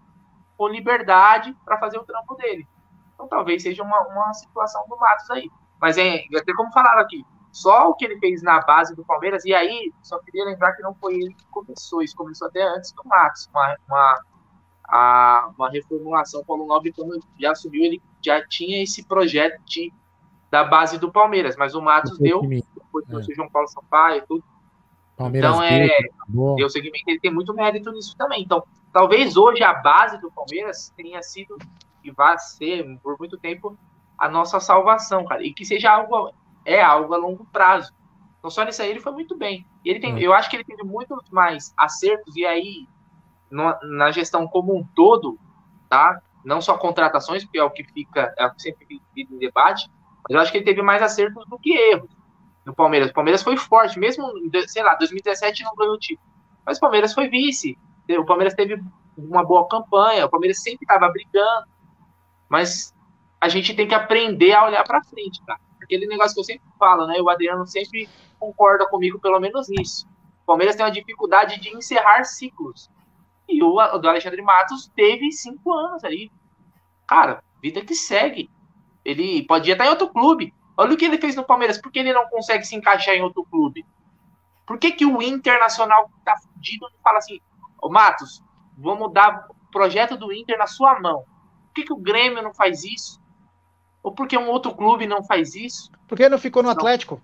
com 0.57 0.67
liberdade 0.67 1.57
para 1.65 1.79
fazer 1.79 1.97
o 1.97 2.05
trampo 2.05 2.35
dele. 2.35 2.67
Então 3.15 3.29
talvez 3.29 3.63
seja 3.63 3.85
uma, 3.85 4.01
uma 4.09 4.35
situação 4.35 4.85
do 4.89 4.97
Matos 4.97 5.31
aí. 5.31 5.49
Mas 5.81 5.99
é, 5.99 6.25
até 6.37 6.53
como 6.55 6.73
falaram 6.73 7.03
aqui, 7.03 7.25
só 7.53 7.89
o 7.89 7.95
que 7.95 8.05
ele 8.05 8.19
fez 8.19 8.43
na 8.43 8.61
base 8.63 8.97
do 8.97 9.05
Palmeiras, 9.05 9.45
e 9.45 9.55
aí, 9.55 9.93
só 10.03 10.19
queria 10.19 10.45
lembrar 10.45 10.73
que 10.73 10.83
não 10.83 10.95
foi 10.97 11.15
ele 11.15 11.35
que 11.35 11.47
começou, 11.53 12.03
isso 12.03 12.17
começou 12.17 12.49
até 12.49 12.65
antes 12.65 12.91
do 12.91 13.05
Matos, 13.05 13.49
uma, 13.53 13.77
uma, 13.87 14.21
a, 14.89 15.51
uma 15.57 15.71
reformulação. 15.71 16.41
O 16.41 16.45
Paulo 16.45 16.67
Nobre, 16.67 16.93
quando 16.93 17.21
já 17.39 17.53
assumiu, 17.53 17.85
ele 17.85 18.03
já 18.25 18.47
tinha 18.47 18.83
esse 18.83 19.05
projeto 19.05 19.61
de, 19.65 19.93
da 20.51 20.65
base 20.65 20.99
do 20.99 21.11
Palmeiras, 21.11 21.57
mas 21.57 21.75
o 21.75 21.83
Matos 21.83 22.19
deu, 22.19 22.41
depois 22.41 23.29
é. 23.29 23.33
o 23.33 23.35
João 23.35 23.49
Paulo 23.49 23.69
Sampaio, 23.69 24.25
tudo. 24.27 24.45
Palmeiras 25.17 25.51
então, 25.51 25.63
é, 25.63 25.89
deu 26.57 26.69
segmento, 26.69 27.05
ele 27.07 27.21
tem 27.21 27.33
muito 27.33 27.55
mérito 27.55 27.91
nisso 27.91 28.15
também. 28.17 28.43
Então, 28.43 28.63
talvez 28.93 29.37
hoje 29.37 29.63
a 29.63 29.73
base 29.73 30.21
do 30.21 30.31
Palmeiras 30.31 30.93
tenha 30.95 31.23
sido, 31.23 31.57
e 32.05 32.11
vai 32.11 32.39
ser 32.39 32.85
por 33.03 33.19
muito 33.19 33.39
tempo, 33.39 33.77
a 34.19 34.29
nossa 34.29 34.61
salvação, 34.61 35.25
cara. 35.25 35.43
E 35.43 35.53
que 35.53 35.65
seja 35.65 35.91
algo, 35.91 36.33
é 36.65 36.83
algo 36.83 37.15
a 37.15 37.17
longo 37.17 37.47
prazo. 37.47 37.93
Então, 38.39 38.51
só 38.51 38.65
nisso 38.65 38.83
aí 38.83 38.91
ele 38.91 39.01
foi 39.01 39.13
muito 39.13 39.37
bem. 39.37 39.67
Ele 39.85 40.01
tem, 40.01 40.17
é. 40.17 40.27
eu 40.27 40.33
acho 40.33 40.51
que 40.51 40.57
ele 40.57 40.65
teve 40.65 40.83
muito 40.83 41.17
mais 41.31 41.73
acertos, 41.77 42.37
e 42.37 42.45
aí, 42.45 42.87
no, 43.51 43.75
na 43.83 44.11
gestão 44.11 44.47
como 44.47 44.77
um 44.77 44.85
todo, 44.95 45.39
tá? 45.89 46.21
Não 46.45 46.61
só 46.61 46.77
contratações, 46.77 47.45
porque 47.45 47.59
é 47.59 47.65
o 47.65 47.71
que 47.71 47.85
fica, 47.85 48.33
é 48.37 48.47
o 48.47 48.55
que 48.55 48.63
sempre 48.63 49.01
fica 49.15 49.35
em 49.35 49.39
debate, 49.39 49.91
mas 50.25 50.35
eu 50.35 50.41
acho 50.41 50.53
que 50.53 50.59
ele 50.59 50.65
teve 50.65 50.83
mais 50.83 51.03
acertos 51.03 51.45
do 51.47 51.59
que 51.59 51.73
erros 51.73 52.11
no 52.65 52.75
Palmeiras. 52.75 53.11
O 53.11 53.15
Palmeiras 53.15 53.43
foi 53.43 53.57
forte, 53.57 53.99
mesmo, 53.99 54.29
sei 54.67 54.83
lá, 54.83 54.95
2017 54.97 55.63
não 55.63 55.75
ganhou 55.77 55.95
o 55.95 55.99
título. 55.99 56.29
Mas 56.65 56.79
o 56.79 56.81
Palmeiras 56.81 57.15
foi 57.15 57.29
vice. 57.29 57.79
O 58.19 58.25
Palmeiras 58.25 58.55
teve 58.55 58.83
uma 59.17 59.45
boa 59.45 59.67
campanha, 59.69 60.27
o 60.27 60.31
Palmeiras 60.31 60.61
sempre 60.61 60.81
estava 60.83 61.09
brigando, 61.09 61.67
mas 62.49 62.93
a 63.41 63.49
gente 63.49 63.75
tem 63.75 63.87
que 63.87 63.95
aprender 63.95 64.53
a 64.53 64.65
olhar 64.67 64.85
para 64.85 65.03
frente, 65.05 65.41
cara. 65.45 65.61
Aquele 65.83 66.07
negócio 66.07 66.35
que 66.35 66.41
eu 66.41 66.45
sempre 66.45 66.69
falo, 66.79 67.07
né? 67.07 67.21
O 67.21 67.31
Adriano 67.31 67.67
sempre 67.67 68.09
concorda 68.39 68.89
comigo, 68.89 69.21
pelo 69.21 69.39
menos 69.39 69.69
nisso. 69.69 70.07
O 70.43 70.47
Palmeiras 70.47 70.75
tem 70.75 70.85
uma 70.85 70.91
dificuldade 70.91 71.61
de 71.61 71.75
encerrar 71.75 72.25
ciclos. 72.25 72.91
E 73.49 73.63
o, 73.63 73.99
do 73.99 74.09
Alexandre 74.09 74.43
Matos 74.43 74.91
teve 74.95 75.31
cinco 75.33 75.73
anos 75.73 76.03
aí. 76.05 76.31
Cara, 77.07 77.43
vida 77.63 77.85
que 77.85 77.95
segue. 77.95 78.51
Ele 79.05 79.45
podia 79.45 79.75
estar 79.75 79.87
em 79.87 79.91
outro 79.91 80.09
clube. 80.09 80.53
Olha 80.77 80.95
o 80.95 80.97
que 80.97 81.05
ele 81.05 81.19
fez 81.19 81.37
no 81.37 81.45
Palmeiras. 81.45 81.81
Por 81.81 81.93
que 81.93 82.01
ele 82.01 82.13
não 82.13 82.29
consegue 82.29 82.65
se 82.65 82.75
encaixar 82.75 83.15
em 83.15 83.23
outro 83.23 83.45
clube? 83.45 83.87
Por 84.67 84.79
que, 84.79 84.91
que 84.91 85.07
o 85.07 85.23
Internacional 85.23 86.11
tá 86.25 86.37
fudido 86.37 86.87
e 86.89 87.03
fala 87.03 87.19
assim, 87.19 87.41
ô 87.81 87.89
Matos, 87.89 88.43
vamos 88.77 89.13
dar 89.13 89.47
o 89.49 89.71
projeto 89.71 90.17
do 90.17 90.33
Inter 90.33 90.59
na 90.59 90.67
sua 90.67 90.99
mão? 90.99 91.25
Por 91.67 91.75
que, 91.75 91.85
que 91.85 91.93
o 91.93 91.97
Grêmio 91.97 92.43
não 92.43 92.53
faz 92.53 92.83
isso? 92.83 93.21
Ou 94.03 94.13
porque 94.13 94.37
um 94.37 94.49
outro 94.49 94.75
clube 94.75 95.07
não 95.07 95.23
faz 95.23 95.55
isso? 95.55 95.91
Por 96.09 96.17
que 96.17 96.29
não 96.29 96.39
ficou 96.39 96.63
no 96.63 96.71
Atlético? 96.71 97.23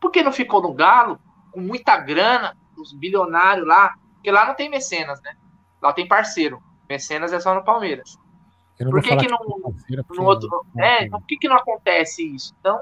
Por 0.00 0.10
que 0.10 0.22
não 0.22 0.32
ficou 0.32 0.62
no 0.62 0.72
Galo? 0.72 1.18
Com 1.52 1.60
muita 1.60 1.98
grana, 1.98 2.56
os 2.76 2.92
bilionários 2.92 3.66
lá. 3.66 3.94
Porque 4.28 4.30
lá 4.30 4.46
não 4.46 4.54
tem 4.54 4.68
mecenas, 4.68 5.22
né? 5.22 5.34
Lá 5.80 5.90
tem 5.90 6.06
parceiro. 6.06 6.62
Mecenas 6.86 7.32
é 7.32 7.40
só 7.40 7.54
no 7.54 7.64
Palmeiras. 7.64 8.18
Por 8.76 9.00
que, 9.00 9.16
que 9.16 9.26
não. 9.26 9.38
No 10.10 10.22
outro, 10.24 10.66
é, 10.76 11.06
então 11.06 11.18
por 11.18 11.26
que, 11.26 11.38
que 11.38 11.48
não 11.48 11.56
acontece 11.56 12.22
isso? 12.34 12.54
Então, 12.60 12.78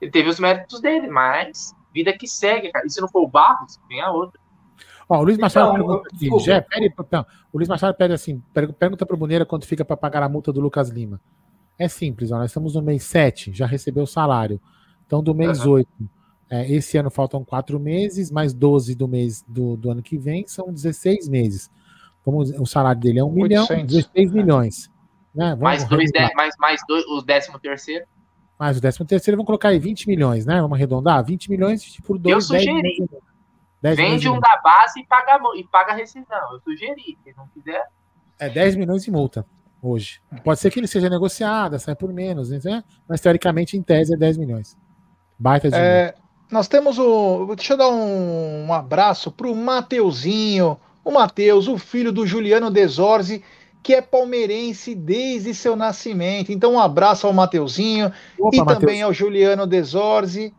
ele 0.00 0.10
teve 0.10 0.28
os 0.28 0.40
méritos 0.40 0.80
dele, 0.80 1.06
mas 1.06 1.72
vida 1.94 2.12
que 2.12 2.26
segue, 2.26 2.72
cara. 2.72 2.84
E 2.84 2.90
se 2.90 3.00
não 3.00 3.06
for 3.06 3.22
o 3.22 3.28
Barros, 3.28 3.78
vem 3.88 4.00
a 4.00 4.10
outra. 4.10 4.40
Ó, 5.08 5.20
o 5.20 5.22
Luiz 5.22 5.38
Machado 5.38 5.72
então, 5.72 5.86
pergunta 5.86 6.08
aqui, 6.12 6.38
Jé, 6.40 6.60
pede, 6.60 6.92
então, 6.98 7.24
o 7.52 7.58
Luiz 7.58 7.68
Machado 7.68 7.94
pede 7.94 8.12
assim, 8.12 8.42
pergunta 8.76 9.06
para 9.06 9.14
o 9.14 9.18
Boneira 9.18 9.46
quanto 9.46 9.68
fica 9.68 9.84
para 9.84 9.96
pagar 9.96 10.24
a 10.24 10.28
multa 10.28 10.52
do 10.52 10.60
Lucas 10.60 10.88
Lima. 10.88 11.20
É 11.78 11.86
simples, 11.86 12.32
ó, 12.32 12.38
nós 12.38 12.50
estamos 12.50 12.74
no 12.74 12.82
mês 12.82 13.04
7, 13.04 13.52
já 13.52 13.66
recebeu 13.66 14.02
o 14.02 14.06
salário. 14.06 14.60
Então, 15.06 15.22
do 15.22 15.32
mês 15.32 15.64
uhum. 15.64 15.74
8, 15.74 15.88
é, 16.48 16.70
esse 16.70 16.96
ano 16.96 17.10
faltam 17.10 17.44
quatro 17.44 17.78
meses, 17.80 18.30
mais 18.30 18.54
12 18.54 18.94
do 18.94 19.08
mês 19.08 19.42
do, 19.46 19.76
do 19.76 19.90
ano 19.90 20.02
que 20.02 20.16
vem, 20.16 20.46
são 20.46 20.72
16 20.72 21.28
meses. 21.28 21.70
Vamos, 22.24 22.50
o 22.50 22.66
salário 22.66 23.00
dele 23.00 23.18
é 23.18 23.24
1 23.24 23.30
milhão, 23.30 23.66
16 23.66 24.32
milhões. 24.32 24.90
Né? 25.34 25.50
Vamos, 25.50 25.60
mais, 25.60 25.84
dois, 25.88 26.10
de, 26.10 26.34
mais, 26.34 26.54
mais 26.58 26.80
dois, 26.88 27.04
o 27.06 27.20
décimo 27.20 27.58
terceiro. 27.58 28.06
Mais 28.58 28.78
o 28.78 28.80
décimo 28.80 29.06
terceiro, 29.06 29.36
vamos 29.36 29.46
colocar 29.46 29.68
aí 29.68 29.78
20 29.78 30.08
milhões, 30.08 30.46
né? 30.46 30.60
Vamos 30.60 30.76
arredondar? 30.76 31.22
20 31.22 31.50
milhões 31.50 32.00
por 32.00 32.18
dois, 32.18 32.34
Eu 32.34 32.40
sugeri. 32.40 33.06
10 33.82 33.96
Vende 33.96 34.28
um 34.28 34.40
da 34.40 34.58
base 34.64 35.00
e 35.00 35.06
paga, 35.06 35.38
e 35.56 35.64
paga 35.64 35.92
a 35.92 35.94
rescisão. 35.94 36.52
Eu 36.52 36.60
sugeri. 36.60 37.18
Se 37.22 37.34
não 37.36 37.46
quiser. 37.48 37.86
É 38.38 38.48
10 38.48 38.76
milhões 38.76 39.04
de 39.04 39.10
multa 39.10 39.44
hoje. 39.82 40.20
Pode 40.42 40.58
ser 40.58 40.70
que 40.70 40.80
ele 40.80 40.86
seja 40.86 41.10
negociado, 41.10 41.78
saia 41.78 41.94
por 41.94 42.12
menos, 42.12 42.50
né? 42.50 42.82
mas 43.06 43.20
teoricamente, 43.20 43.76
em 43.76 43.82
tese, 43.82 44.14
é 44.14 44.16
10 44.16 44.38
milhões. 44.38 44.76
Baita 45.38 45.68
de 45.68 45.76
é, 45.76 46.14
Nós 46.50 46.68
temos 46.68 46.98
o. 46.98 47.54
Deixa 47.54 47.74
eu 47.74 47.76
dar 47.76 47.88
um, 47.88 48.66
um 48.66 48.72
abraço 48.72 49.30
para 49.30 49.48
o 49.48 49.54
Mateuzinho, 49.54 50.78
o 51.04 51.10
Mateus, 51.10 51.68
o 51.68 51.76
filho 51.76 52.12
do 52.12 52.26
Juliano 52.26 52.70
Desorzi, 52.70 53.42
que 53.82 53.94
é 53.94 54.00
palmeirense 54.00 54.94
desde 54.94 55.54
seu 55.54 55.74
nascimento. 55.74 56.52
Então, 56.52 56.74
um 56.74 56.80
abraço 56.80 57.26
ao 57.26 57.32
Mateuzinho 57.32 58.12
Opa, 58.38 58.56
e 58.56 58.58
Mateus. 58.60 58.78
também 58.78 59.02
ao 59.02 59.12
Juliano 59.12 59.66
Desorzi. 59.66 60.54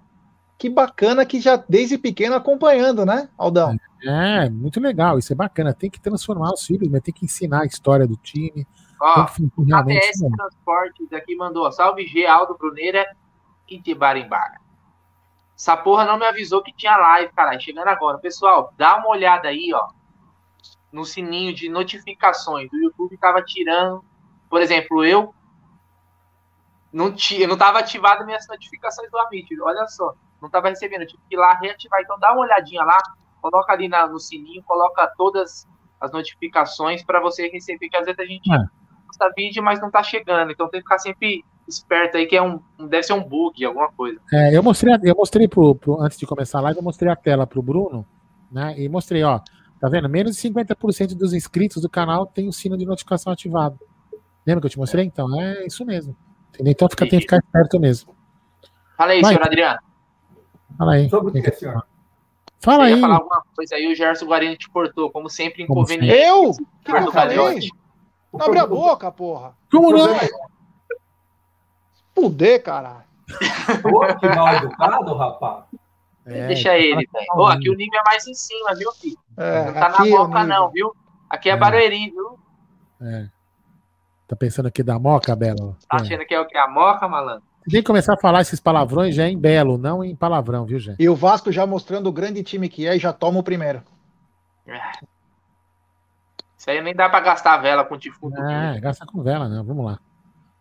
Que 0.57 0.69
bacana 0.69 1.23
que 1.23 1.39
já 1.39 1.55
desde 1.55 1.99
pequeno 1.99 2.35
acompanhando, 2.35 3.05
né, 3.05 3.29
Aldão? 3.37 3.77
É, 4.03 4.49
muito 4.49 4.79
legal, 4.79 5.19
isso 5.19 5.31
é 5.31 5.35
bacana. 5.35 5.73
Tem 5.73 5.89
que 5.89 5.99
transformar 5.99 6.51
os 6.51 6.65
filhos, 6.65 6.89
né? 6.89 6.99
tem 6.99 7.13
que 7.13 7.25
ensinar 7.25 7.61
a 7.61 7.65
história 7.65 8.07
do 8.07 8.17
time, 8.17 8.65
Ó, 8.99 9.21
ATS 9.21 10.19
Transportes 10.35 11.13
aqui 11.13 11.35
mandou, 11.35 11.71
salve 11.71 12.07
G, 12.07 12.25
Aldo 12.25 12.57
Bruneira 12.57 13.05
e 13.69 13.79
Tibarimbaga. 13.79 14.59
Essa 15.57 15.75
porra 15.75 16.05
não 16.05 16.19
me 16.19 16.25
avisou 16.25 16.61
que 16.61 16.71
tinha 16.71 16.95
live, 16.95 17.33
caralho, 17.33 17.59
chegando 17.59 17.87
agora. 17.87 18.19
Pessoal, 18.19 18.71
dá 18.77 18.97
uma 18.97 19.09
olhada 19.09 19.47
aí, 19.47 19.71
ó, 19.73 19.87
no 20.91 21.03
sininho 21.03 21.53
de 21.53 21.67
notificações. 21.67 22.71
O 22.71 22.77
YouTube 22.77 23.17
tava 23.17 23.41
tirando, 23.41 24.05
por 24.49 24.61
exemplo, 24.61 25.03
eu 25.03 25.33
não, 26.93 27.11
tinha, 27.11 27.47
não 27.47 27.57
tava 27.57 27.79
ativado 27.79 28.23
minhas 28.23 28.47
notificações 28.47 29.09
do 29.09 29.17
Amit, 29.17 29.47
olha 29.61 29.87
só, 29.87 30.13
não 30.39 30.49
tava 30.49 30.69
recebendo, 30.69 31.01
eu 31.01 31.07
tive 31.07 31.23
que 31.27 31.35
ir 31.35 31.39
lá 31.39 31.55
reativar. 31.55 32.01
Então 32.01 32.19
dá 32.19 32.31
uma 32.33 32.41
olhadinha 32.41 32.83
lá, 32.83 32.97
coloca 33.41 33.73
ali 33.73 33.89
na, 33.89 34.05
no 34.07 34.19
sininho, 34.19 34.61
coloca 34.63 35.11
todas 35.17 35.67
as 35.99 36.11
notificações 36.11 37.03
para 37.03 37.19
você 37.19 37.47
receber, 37.49 37.89
que 37.89 37.97
às 37.97 38.05
vezes 38.05 38.19
a 38.19 38.25
gente 38.25 38.53
é 38.53 38.57
posta 39.07 39.31
vídeo, 39.35 39.63
mas 39.63 39.81
não 39.81 39.89
tá 39.89 40.03
chegando. 40.03 40.51
Então 40.51 40.69
tem 40.69 40.81
que 40.81 40.85
ficar 40.85 40.99
sempre 40.99 41.43
esperto 41.67 42.17
aí, 42.17 42.25
que 42.25 42.35
é 42.35 42.41
um, 42.41 42.59
deve 42.87 43.03
ser 43.03 43.13
um 43.13 43.23
bug, 43.23 43.63
alguma 43.65 43.91
coisa. 43.91 44.19
É, 44.31 44.55
eu 44.55 44.63
mostrei, 44.63 44.93
eu 45.03 45.15
mostrei 45.15 45.47
pro, 45.47 45.75
pro, 45.75 46.01
antes 46.01 46.17
de 46.17 46.25
começar 46.25 46.59
a 46.59 46.61
live, 46.61 46.79
eu 46.79 46.83
mostrei 46.83 47.11
a 47.11 47.15
tela 47.15 47.45
pro 47.45 47.61
Bruno, 47.61 48.05
né? 48.51 48.73
E 48.77 48.87
mostrei, 48.87 49.23
ó, 49.23 49.39
tá 49.79 49.89
vendo? 49.89 50.09
Menos 50.09 50.35
de 50.35 50.49
50% 50.49 51.15
dos 51.15 51.33
inscritos 51.33 51.81
do 51.81 51.89
canal 51.89 52.25
tem 52.25 52.47
o 52.47 52.53
sino 52.53 52.77
de 52.77 52.85
notificação 52.85 53.33
ativado. 53.33 53.79
Lembra 54.45 54.61
que 54.61 54.67
eu 54.67 54.71
te 54.71 54.79
mostrei? 54.79 55.05
Então, 55.05 55.39
é 55.39 55.65
isso 55.65 55.85
mesmo. 55.85 56.15
Entendeu? 56.53 56.71
Então 56.71 56.89
fica, 56.89 57.07
tem 57.07 57.19
que 57.19 57.25
ficar 57.25 57.37
esperto 57.37 57.79
mesmo. 57.79 58.15
Fala 58.97 59.11
aí, 59.11 59.21
Vai. 59.21 59.33
senhor 59.33 59.45
Adriano. 59.45 59.79
Fala 60.77 60.93
aí. 60.93 61.09
Sobre 61.09 61.39
o 61.39 61.43
que, 61.43 61.51
senhor? 61.51 61.85
Fala 62.59 62.85
aí. 62.85 62.99
falar 62.99 63.15
alguma 63.15 63.43
coisa 63.55 63.75
aí, 63.75 63.91
o 63.91 63.95
Gerson 63.95 64.25
Guarini 64.25 64.57
te 64.57 64.69
cortou, 64.69 65.11
como 65.11 65.29
sempre, 65.29 65.63
inconveniente. 65.63 66.17
Eu? 66.17 66.51
Que 66.83 66.91
eu 66.91 67.11
falei? 67.11 67.69
Abre 68.39 68.59
a 68.59 68.65
boca, 68.65 69.11
porra. 69.11 69.53
Como 69.71 69.91
não? 69.91 70.07
Fuder, 72.21 72.63
caralho. 72.63 73.03
Pô, 73.83 73.99
que 74.19 74.27
mal 74.27 74.55
educado, 74.55 75.13
rapaz. 75.15 75.65
É, 76.25 76.47
Deixa 76.47 76.75
ele, 76.77 77.05
velho. 77.05 77.45
Aqui 77.45 77.69
o 77.69 77.75
nível 77.75 77.99
é 77.99 78.03
mais 78.03 78.25
em 78.27 78.33
cima, 78.33 78.73
viu, 78.75 78.91
filho? 78.93 79.17
É, 79.37 79.65
Não 79.65 79.73
tá 79.73 79.79
na 79.81 79.85
aqui, 79.99 80.13
ô, 80.13 80.17
boca, 80.27 80.39
Nível. 80.43 80.47
não, 80.47 80.69
viu? 80.71 80.95
Aqui 81.29 81.49
é, 81.49 81.53
É. 81.53 81.55
Barueri, 81.55 82.09
viu? 82.09 82.39
é. 83.01 83.27
Tá 84.27 84.35
pensando 84.35 84.65
aqui 84.65 84.81
da 84.83 84.97
moca, 84.99 85.35
Belo? 85.35 85.77
Tá 85.87 85.97
É. 85.97 86.01
achando 86.01 86.25
que 86.25 86.33
é 86.33 86.39
o 86.41 86.45
que? 86.47 86.57
A 86.57 86.67
moca, 86.67 87.07
malandro? 87.07 87.43
Que 87.69 87.83
começar 87.83 88.15
a 88.15 88.17
falar 88.19 88.41
esses 88.41 88.59
palavrões 88.59 89.13
já 89.15 89.27
em 89.27 89.37
Belo, 89.37 89.77
não 89.77 90.03
em 90.03 90.15
palavrão, 90.15 90.65
viu, 90.65 90.79
gente? 90.79 91.01
E 91.01 91.07
o 91.07 91.15
Vasco 91.15 91.51
já 91.51 91.65
mostrando 91.67 92.07
o 92.07 92.11
grande 92.11 92.41
time 92.43 92.67
que 92.67 92.87
é 92.87 92.95
e 92.95 92.99
já 92.99 93.13
toma 93.13 93.39
o 93.39 93.43
primeiro. 93.43 93.83
Isso 96.57 96.69
aí 96.69 96.81
nem 96.81 96.95
dá 96.95 97.07
pra 97.09 97.19
gastar 97.19 97.53
a 97.53 97.57
vela 97.57 97.85
com 97.85 97.95
o 97.95 97.97
defunto. 97.97 98.37
É, 98.41 98.79
gasta 98.79 99.05
com 99.05 99.21
vela, 99.21 99.47
não. 99.47 99.63
Vamos 99.63 99.85
lá. 99.85 99.99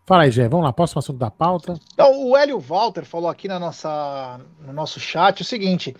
Fala 0.07 0.23
aí, 0.23 0.31
Gé. 0.31 0.47
Vamos 0.47 0.65
lá. 0.65 0.71
Próximo 0.71 0.99
assunto 0.99 1.19
da 1.19 1.29
pauta. 1.29 1.77
Então, 1.93 2.29
o 2.29 2.37
Hélio 2.37 2.57
Walter 2.59 3.03
falou 3.03 3.29
aqui 3.29 3.45
na 3.45 3.59
nossa, 3.59 4.39
no 4.65 4.71
nosso 4.71 5.01
chat 5.01 5.41
o 5.41 5.45
seguinte: 5.45 5.93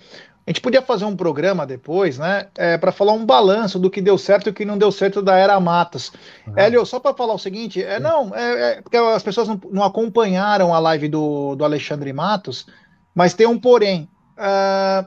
a 0.46 0.50
gente 0.50 0.62
podia 0.62 0.82
fazer 0.82 1.04
um 1.04 1.16
programa 1.16 1.68
depois, 1.68 2.18
né, 2.18 2.48
é, 2.58 2.78
para 2.78 2.94
falar 2.94 3.12
um 3.12 3.26
balanço 3.26 3.78
do 3.78 3.90
que 3.90 4.02
deu 4.02 4.18
certo 4.18 4.48
e 4.48 4.52
o 4.52 4.54
que 4.54 4.64
não 4.64 4.78
deu 4.78 4.94
certo 4.94 5.22
da 5.22 5.36
era 5.36 5.60
Matos. 5.60 6.14
Ah. 6.48 6.62
Hélio, 6.62 6.86
só 6.86 7.02
para 7.02 7.14
falar 7.14 7.34
o 7.34 7.38
seguinte: 7.38 7.84
é, 7.84 8.00
não, 8.00 8.34
é, 8.34 8.78
é 8.78 8.82
porque 8.82 8.96
as 8.96 9.22
pessoas 9.22 9.50
não, 9.50 9.60
não 9.70 9.84
acompanharam 9.84 10.74
a 10.74 10.80
live 10.80 11.10
do, 11.10 11.56
do 11.56 11.66
Alexandre 11.66 12.14
Matos, 12.14 12.66
mas 13.14 13.34
tem 13.34 13.46
um 13.46 13.60
porém. 13.60 14.10
Ah, 14.38 15.06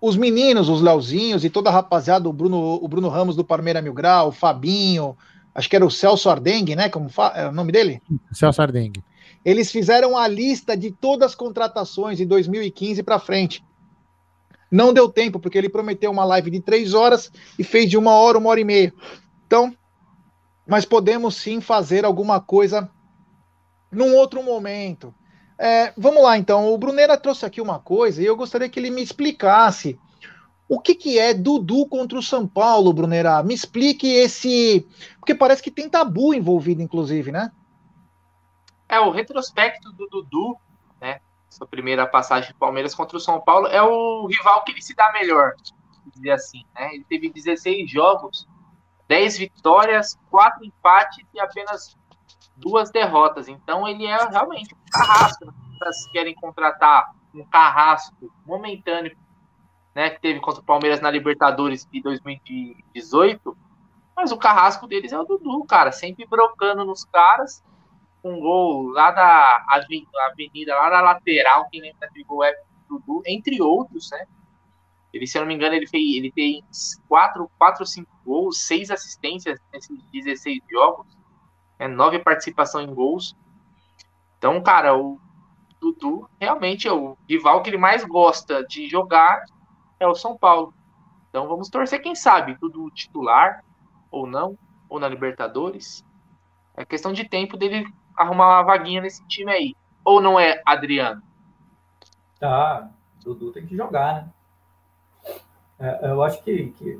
os 0.00 0.16
meninos, 0.16 0.68
os 0.68 0.80
Leozinhos 0.80 1.44
e 1.44 1.50
toda 1.50 1.68
a 1.68 1.72
rapaziada, 1.72 2.28
o 2.28 2.32
Bruno, 2.32 2.78
o 2.80 2.86
Bruno 2.86 3.08
Ramos 3.08 3.34
do 3.34 3.42
Parmeira 3.42 3.82
Mil 3.82 3.94
Grau, 3.94 4.28
o 4.28 4.32
Fabinho, 4.32 5.16
acho 5.56 5.70
que 5.70 5.74
era 5.74 5.86
o 5.86 5.90
Celso 5.90 6.28
Ardengue, 6.28 6.76
né? 6.76 6.90
Como 6.90 7.08
é 7.34 7.48
o 7.48 7.52
nome 7.52 7.72
dele? 7.72 8.02
Celso 8.30 8.60
Ardengue. 8.60 9.02
eles 9.42 9.72
fizeram 9.72 10.16
a 10.16 10.28
lista 10.28 10.76
de 10.76 10.90
todas 10.90 11.30
as 11.30 11.34
contratações 11.34 12.18
de 12.18 12.26
2015 12.26 13.02
para 13.02 13.18
frente. 13.18 13.64
Não 14.70 14.92
deu 14.92 15.08
tempo, 15.08 15.40
porque 15.40 15.56
ele 15.56 15.70
prometeu 15.70 16.10
uma 16.10 16.24
live 16.24 16.50
de 16.50 16.60
três 16.60 16.92
horas 16.92 17.32
e 17.58 17.64
fez 17.64 17.88
de 17.88 17.96
uma 17.96 18.12
hora, 18.12 18.36
uma 18.36 18.50
hora 18.50 18.60
e 18.60 18.64
meia. 18.64 18.92
Então, 19.46 19.74
mas 20.66 20.84
podemos 20.84 21.36
sim 21.36 21.60
fazer 21.60 22.04
alguma 22.04 22.38
coisa 22.38 22.90
num 23.90 24.14
outro 24.14 24.42
momento. 24.42 25.14
É, 25.58 25.90
vamos 25.96 26.22
lá, 26.22 26.36
então. 26.36 26.70
O 26.70 26.76
Brunera 26.76 27.16
trouxe 27.16 27.46
aqui 27.46 27.62
uma 27.62 27.78
coisa 27.78 28.20
e 28.20 28.26
eu 28.26 28.36
gostaria 28.36 28.68
que 28.68 28.78
ele 28.78 28.90
me 28.90 29.02
explicasse 29.02 29.98
o 30.68 30.80
que, 30.80 30.94
que 30.94 31.18
é 31.18 31.32
Dudu 31.32 31.86
contra 31.86 32.18
o 32.18 32.22
São 32.22 32.46
Paulo, 32.46 32.92
Brunera. 32.92 33.42
Me 33.42 33.54
explique 33.54 34.06
esse. 34.06 34.86
Porque 35.18 35.34
parece 35.34 35.62
que 35.62 35.70
tem 35.70 35.88
tabu 35.88 36.34
envolvido, 36.34 36.82
inclusive, 36.82 37.30
né? 37.30 37.52
É, 38.88 38.98
o 39.00 39.10
retrospecto 39.10 39.92
do 39.92 40.06
Dudu, 40.08 40.56
né? 41.00 41.20
Sua 41.48 41.66
primeira 41.66 42.06
passagem 42.06 42.52
do 42.52 42.58
Palmeiras 42.58 42.94
contra 42.94 43.16
o 43.16 43.20
São 43.20 43.40
Paulo, 43.40 43.68
é 43.68 43.82
o 43.82 44.26
rival 44.26 44.64
que 44.64 44.72
ele 44.72 44.82
se 44.82 44.94
dá 44.94 45.12
melhor, 45.12 45.54
dizer 46.12 46.32
assim, 46.32 46.64
né? 46.74 46.94
Ele 46.94 47.04
teve 47.04 47.30
16 47.30 47.90
jogos, 47.90 48.46
10 49.08 49.38
vitórias, 49.38 50.18
4 50.30 50.64
empates 50.64 51.24
e 51.32 51.40
apenas 51.40 51.96
duas 52.56 52.90
derrotas. 52.90 53.48
Então 53.48 53.86
ele 53.86 54.06
é 54.06 54.16
realmente 54.28 54.74
um 54.74 54.90
carrasco. 54.90 55.44
Né? 55.44 55.52
Se 55.92 56.10
querem 56.10 56.34
contratar 56.34 57.12
um 57.34 57.44
carrasco 57.44 58.32
momentâneo, 58.44 59.16
né? 59.96 60.10
Que 60.10 60.20
teve 60.20 60.40
contra 60.40 60.60
o 60.60 60.64
Palmeiras 60.64 61.00
na 61.00 61.10
Libertadores 61.10 61.88
de 61.90 62.02
2018. 62.02 63.56
Mas 64.14 64.30
o 64.30 64.36
carrasco 64.36 64.86
deles 64.86 65.10
é 65.10 65.18
o 65.18 65.24
Dudu, 65.24 65.64
cara, 65.64 65.90
sempre 65.90 66.26
brocando 66.26 66.84
nos 66.84 67.04
caras 67.06 67.64
um 68.22 68.38
gol 68.40 68.88
lá 68.88 69.10
da 69.10 69.64
aven- 69.68 70.06
avenida, 70.30 70.74
lá 70.74 70.90
na 70.90 71.00
lateral, 71.00 71.68
quem 71.70 71.80
lembra 71.80 72.00
daquele 72.00 72.24
gol 72.24 72.44
é 72.44 72.52
Dudu, 72.88 73.22
entre 73.24 73.62
outros, 73.62 74.10
né? 74.10 74.26
Ele, 75.12 75.26
se 75.26 75.38
eu 75.38 75.42
não 75.42 75.48
me 75.48 75.54
engano, 75.54 75.74
ele, 75.74 75.86
fez, 75.86 76.16
ele 76.16 76.30
tem 76.30 76.62
quatro, 77.08 77.50
quatro 77.56 77.82
ou 77.82 77.86
cinco 77.86 78.10
gols, 78.24 78.66
seis 78.66 78.90
assistências 78.90 79.58
nesses 79.72 79.98
16 80.12 80.60
jogos, 80.70 81.06
né? 81.78 81.88
nove 81.88 82.18
participação 82.18 82.82
em 82.82 82.92
gols. 82.92 83.34
Então, 84.36 84.62
cara, 84.62 84.96
o 84.96 85.18
Dudu 85.80 86.28
realmente 86.38 86.86
é 86.86 86.92
o 86.92 87.16
rival 87.28 87.62
que 87.62 87.70
ele 87.70 87.78
mais 87.78 88.04
gosta 88.04 88.64
de 88.66 88.88
jogar 88.88 89.42
é 89.98 90.06
o 90.06 90.14
São 90.14 90.36
Paulo. 90.36 90.74
Então 91.28 91.48
vamos 91.48 91.68
torcer, 91.68 92.00
quem 92.00 92.14
sabe, 92.14 92.54
Dudu 92.54 92.90
titular 92.90 93.64
ou 94.10 94.26
não, 94.26 94.56
ou 94.88 94.98
na 94.98 95.08
Libertadores. 95.08 96.04
É 96.76 96.84
questão 96.84 97.12
de 97.12 97.28
tempo 97.28 97.56
dele 97.56 97.86
arrumar 98.16 98.46
uma 98.48 98.62
vaguinha 98.62 99.00
nesse 99.00 99.26
time 99.26 99.50
aí. 99.50 99.74
Ou 100.04 100.20
não 100.20 100.38
é, 100.38 100.62
Adriano? 100.64 101.22
Tá, 102.38 102.90
Dudu 103.22 103.52
tem 103.52 103.66
que 103.66 103.76
jogar, 103.76 104.14
né? 104.14 104.32
É, 105.78 106.10
eu 106.10 106.22
acho 106.22 106.42
que, 106.42 106.68
que 106.70 106.98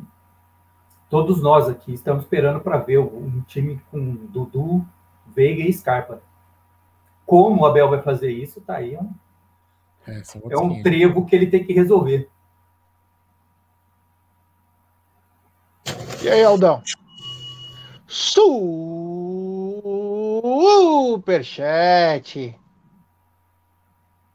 todos 1.09 1.41
nós 1.41 1.69
aqui 1.69 1.95
estamos 1.95 2.25
esperando 2.25 2.61
para 2.61 2.77
ver 2.79 2.99
um 2.99 3.41
time 3.43 3.81
com 3.91 4.15
Dudu, 4.27 4.85
Veiga 5.27 5.63
e 5.63 5.73
Scarpa. 5.73 6.21
Como 7.25 7.63
o 7.63 7.67
Abel 7.67 7.89
vai 7.89 8.03
fazer 8.03 8.31
isso, 8.31 8.61
tá 8.61 8.77
aí. 8.77 8.97
Um, 8.97 9.15
É, 10.07 10.23
é 10.51 10.59
um 10.59 10.69
500. 10.69 10.83
trevo 10.83 11.27
que 11.27 11.35
ele 11.35 11.47
tem 11.47 11.65
que 11.65 11.73
resolver. 11.73 12.31
E 16.27 16.29
aí, 16.29 16.43
Aldão? 16.43 16.83
Superchat 18.09 18.99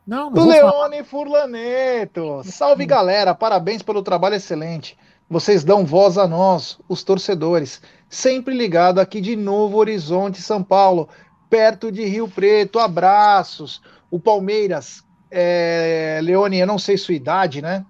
Não, 0.07 0.29
não 0.29 0.31
do 0.31 0.39
falar. 0.53 0.87
Leone 0.87 1.03
Furlaneto. 1.03 2.43
Salve, 2.45 2.85
galera. 2.85 3.35
Parabéns 3.35 3.81
pelo 3.81 4.01
trabalho 4.01 4.35
excelente. 4.35 4.97
Vocês 5.29 5.65
dão 5.65 5.85
voz 5.85 6.17
a 6.17 6.25
nós, 6.25 6.79
os 6.87 7.03
torcedores. 7.03 7.81
Sempre 8.09 8.55
ligado 8.55 8.99
aqui 8.99 9.19
de 9.19 9.35
Novo 9.35 9.75
Horizonte, 9.75 10.41
São 10.41 10.63
Paulo, 10.63 11.09
perto 11.49 11.91
de 11.91 12.05
Rio 12.05 12.29
Preto. 12.29 12.79
Abraços. 12.79 13.81
O 14.09 14.17
Palmeiras, 14.17 15.03
é, 15.29 16.21
Leone, 16.23 16.57
eu 16.59 16.67
não 16.67 16.79
sei 16.79 16.97
sua 16.97 17.15
idade, 17.15 17.61
né? 17.61 17.85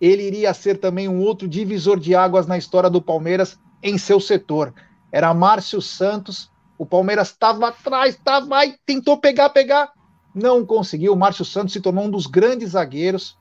Ele 0.00 0.24
iria 0.24 0.52
ser 0.52 0.78
também 0.78 1.08
um 1.08 1.20
outro 1.20 1.48
divisor 1.48 1.98
de 1.98 2.14
águas 2.14 2.46
na 2.46 2.58
história 2.58 2.90
do 2.90 3.00
Palmeiras 3.00 3.58
em 3.82 3.96
seu 3.96 4.18
setor. 4.18 4.74
Era 5.12 5.32
Márcio 5.32 5.80
Santos. 5.80 6.50
O 6.76 6.84
Palmeiras 6.84 7.28
estava 7.28 7.68
atrás, 7.68 8.16
estava 8.16 8.56
aí, 8.56 8.74
tentou 8.84 9.16
pegar, 9.16 9.50
pegar, 9.50 9.92
não 10.34 10.66
conseguiu. 10.66 11.12
O 11.12 11.16
Márcio 11.16 11.44
Santos 11.44 11.72
se 11.72 11.80
tornou 11.80 12.04
um 12.04 12.10
dos 12.10 12.26
grandes 12.26 12.70
zagueiros. 12.70 13.38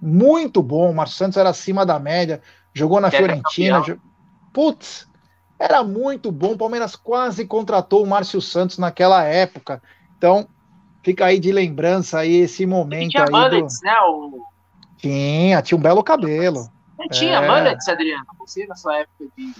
Muito 0.00 0.62
bom. 0.62 0.90
O 0.90 0.94
Márcio 0.94 1.16
Santos 1.18 1.36
era 1.36 1.50
acima 1.50 1.84
da 1.84 1.98
média. 1.98 2.42
Jogou 2.72 3.00
na 3.00 3.10
Fiorentina. 3.10 3.80
jo- 3.82 4.00
Putz, 4.52 5.08
era 5.58 5.82
muito 5.84 6.32
bom. 6.32 6.52
O 6.52 6.58
Palmeiras 6.58 6.96
quase 6.96 7.44
contratou 7.46 8.02
o 8.02 8.06
Márcio 8.06 8.40
Santos 8.40 8.78
naquela 8.78 9.22
época. 9.24 9.82
Então, 10.16 10.48
fica 11.02 11.26
aí 11.26 11.38
de 11.38 11.52
lembrança 11.52 12.18
aí 12.18 12.36
esse 12.36 12.62
Ele 12.62 12.70
momento 12.70 13.10
tinha 13.10 13.24
aí. 13.24 13.30
Do... 13.30 13.36
mullets, 13.36 13.80
né? 13.82 13.94
O... 14.00 14.44
Tinha, 14.96 15.62
tinha 15.62 15.78
um 15.78 15.82
belo 15.82 16.02
cabelo. 16.02 16.68
Não 16.98 17.08
tinha 17.08 17.36
É. 17.38 17.46
mullets, 17.48 17.88
Adriano? 17.88 18.24
Você, 18.38 18.66
na 18.66 18.74
sua 18.74 18.98
época 18.98 19.26
de 19.36 19.54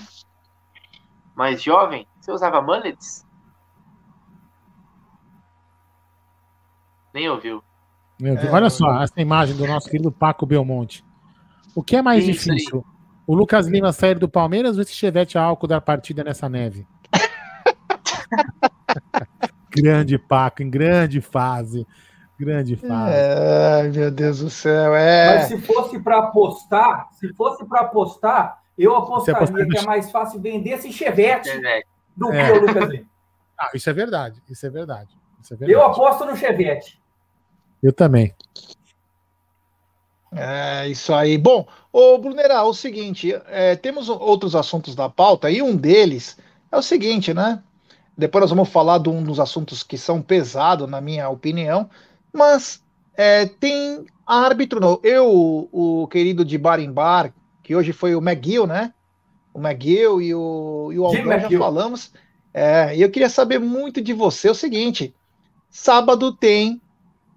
mais 1.34 1.62
jovem, 1.62 2.06
você 2.20 2.32
usava 2.32 2.60
mullets? 2.60 3.24
Nem 7.14 7.28
ouviu. 7.28 7.62
Meu 8.20 8.34
Deus, 8.34 8.46
É, 8.46 8.50
Olha 8.50 8.70
só 8.70 9.02
essa 9.02 9.20
imagem 9.20 9.56
do 9.56 9.66
nosso 9.66 9.88
querido 9.88 10.12
Paco 10.12 10.46
Belmonte. 10.46 11.04
O 11.74 11.82
que 11.82 11.96
é 11.96 12.02
mais 12.02 12.24
difícil? 12.24 12.84
O 13.26 13.34
Lucas 13.34 13.66
Lima 13.66 13.92
sair 13.92 14.18
do 14.18 14.28
Palmeiras 14.28 14.76
ou 14.76 14.82
esse 14.82 14.92
chevette 14.92 15.38
a 15.38 15.42
álcool 15.42 15.66
da 15.66 15.80
partida 15.80 16.24
nessa 16.24 16.48
neve? 16.48 16.86
grande 19.70 20.18
Paco, 20.18 20.62
em 20.62 20.70
grande 20.70 21.20
fase. 21.20 21.86
Grande 22.38 22.74
fase. 22.74 23.14
Ai, 23.14 23.88
meu 23.90 24.10
Deus 24.10 24.40
do 24.40 24.50
céu. 24.50 24.94
É. 24.94 25.36
Mas 25.36 25.48
se 25.48 25.58
fosse 25.58 26.00
para 26.00 26.18
apostar, 26.18 27.08
se 27.12 27.32
fosse 27.34 27.64
para 27.66 27.82
apostar, 27.82 28.58
eu 28.78 28.96
apostaria 28.96 29.36
apostaria 29.36 29.68
que 29.68 29.78
é 29.78 29.82
mais 29.82 30.10
fácil 30.10 30.40
vender 30.40 30.70
esse 30.70 30.90
Chevette 30.90 31.50
Internet. 31.50 31.86
do 32.16 32.32
É. 32.32 32.46
que 32.46 32.52
o 32.58 32.66
Lucas 32.66 32.88
Lima. 32.88 33.04
Ah, 33.58 33.68
isso 33.74 33.90
é 33.90 33.92
verdade. 33.92 34.42
Isso 34.48 34.66
é 34.66 34.70
verdade. 34.70 35.10
Isso 35.40 35.52
é 35.52 35.56
verdade. 35.56 35.78
Eu 35.78 35.86
aposto 35.86 36.24
no 36.24 36.34
Chevette. 36.34 36.99
Eu 37.82 37.92
também. 37.92 38.34
É 40.32 40.88
isso 40.88 41.12
aí. 41.12 41.36
Bom, 41.36 41.66
ô 41.92 42.16
Brunera, 42.18 42.54
é 42.54 42.62
o 42.62 42.72
seguinte, 42.72 43.34
é, 43.48 43.74
temos 43.74 44.08
outros 44.08 44.54
assuntos 44.54 44.94
da 44.94 45.08
pauta 45.08 45.50
e 45.50 45.60
um 45.60 45.76
deles 45.76 46.36
é 46.70 46.76
o 46.76 46.82
seguinte, 46.82 47.34
né? 47.34 47.62
Depois 48.16 48.42
nós 48.42 48.50
vamos 48.50 48.68
falar 48.68 48.98
de 48.98 49.08
um 49.08 49.22
dos 49.22 49.40
assuntos 49.40 49.82
que 49.82 49.98
são 49.98 50.22
pesados, 50.22 50.88
na 50.88 51.00
minha 51.00 51.28
opinião, 51.28 51.88
mas 52.32 52.82
é, 53.16 53.46
tem 53.46 54.04
árbitro, 54.26 54.78
não. 54.78 55.00
eu, 55.02 55.68
o 55.72 56.06
querido 56.08 56.44
de 56.44 56.56
bar 56.56 56.78
em 56.78 56.92
bar, 56.92 57.32
que 57.62 57.74
hoje 57.74 57.92
foi 57.92 58.14
o 58.14 58.20
McGill, 58.20 58.66
né? 58.66 58.92
O 59.52 59.58
McGill 59.58 60.22
e 60.22 60.34
o, 60.34 60.90
e 60.92 60.98
o 60.98 61.04
Aldão 61.06 61.40
já 61.40 61.58
falamos. 61.58 62.12
É, 62.54 62.96
e 62.96 63.02
eu 63.02 63.10
queria 63.10 63.28
saber 63.28 63.58
muito 63.58 64.00
de 64.00 64.12
você 64.12 64.48
o 64.48 64.54
seguinte: 64.54 65.14
sábado 65.68 66.32
tem 66.32 66.80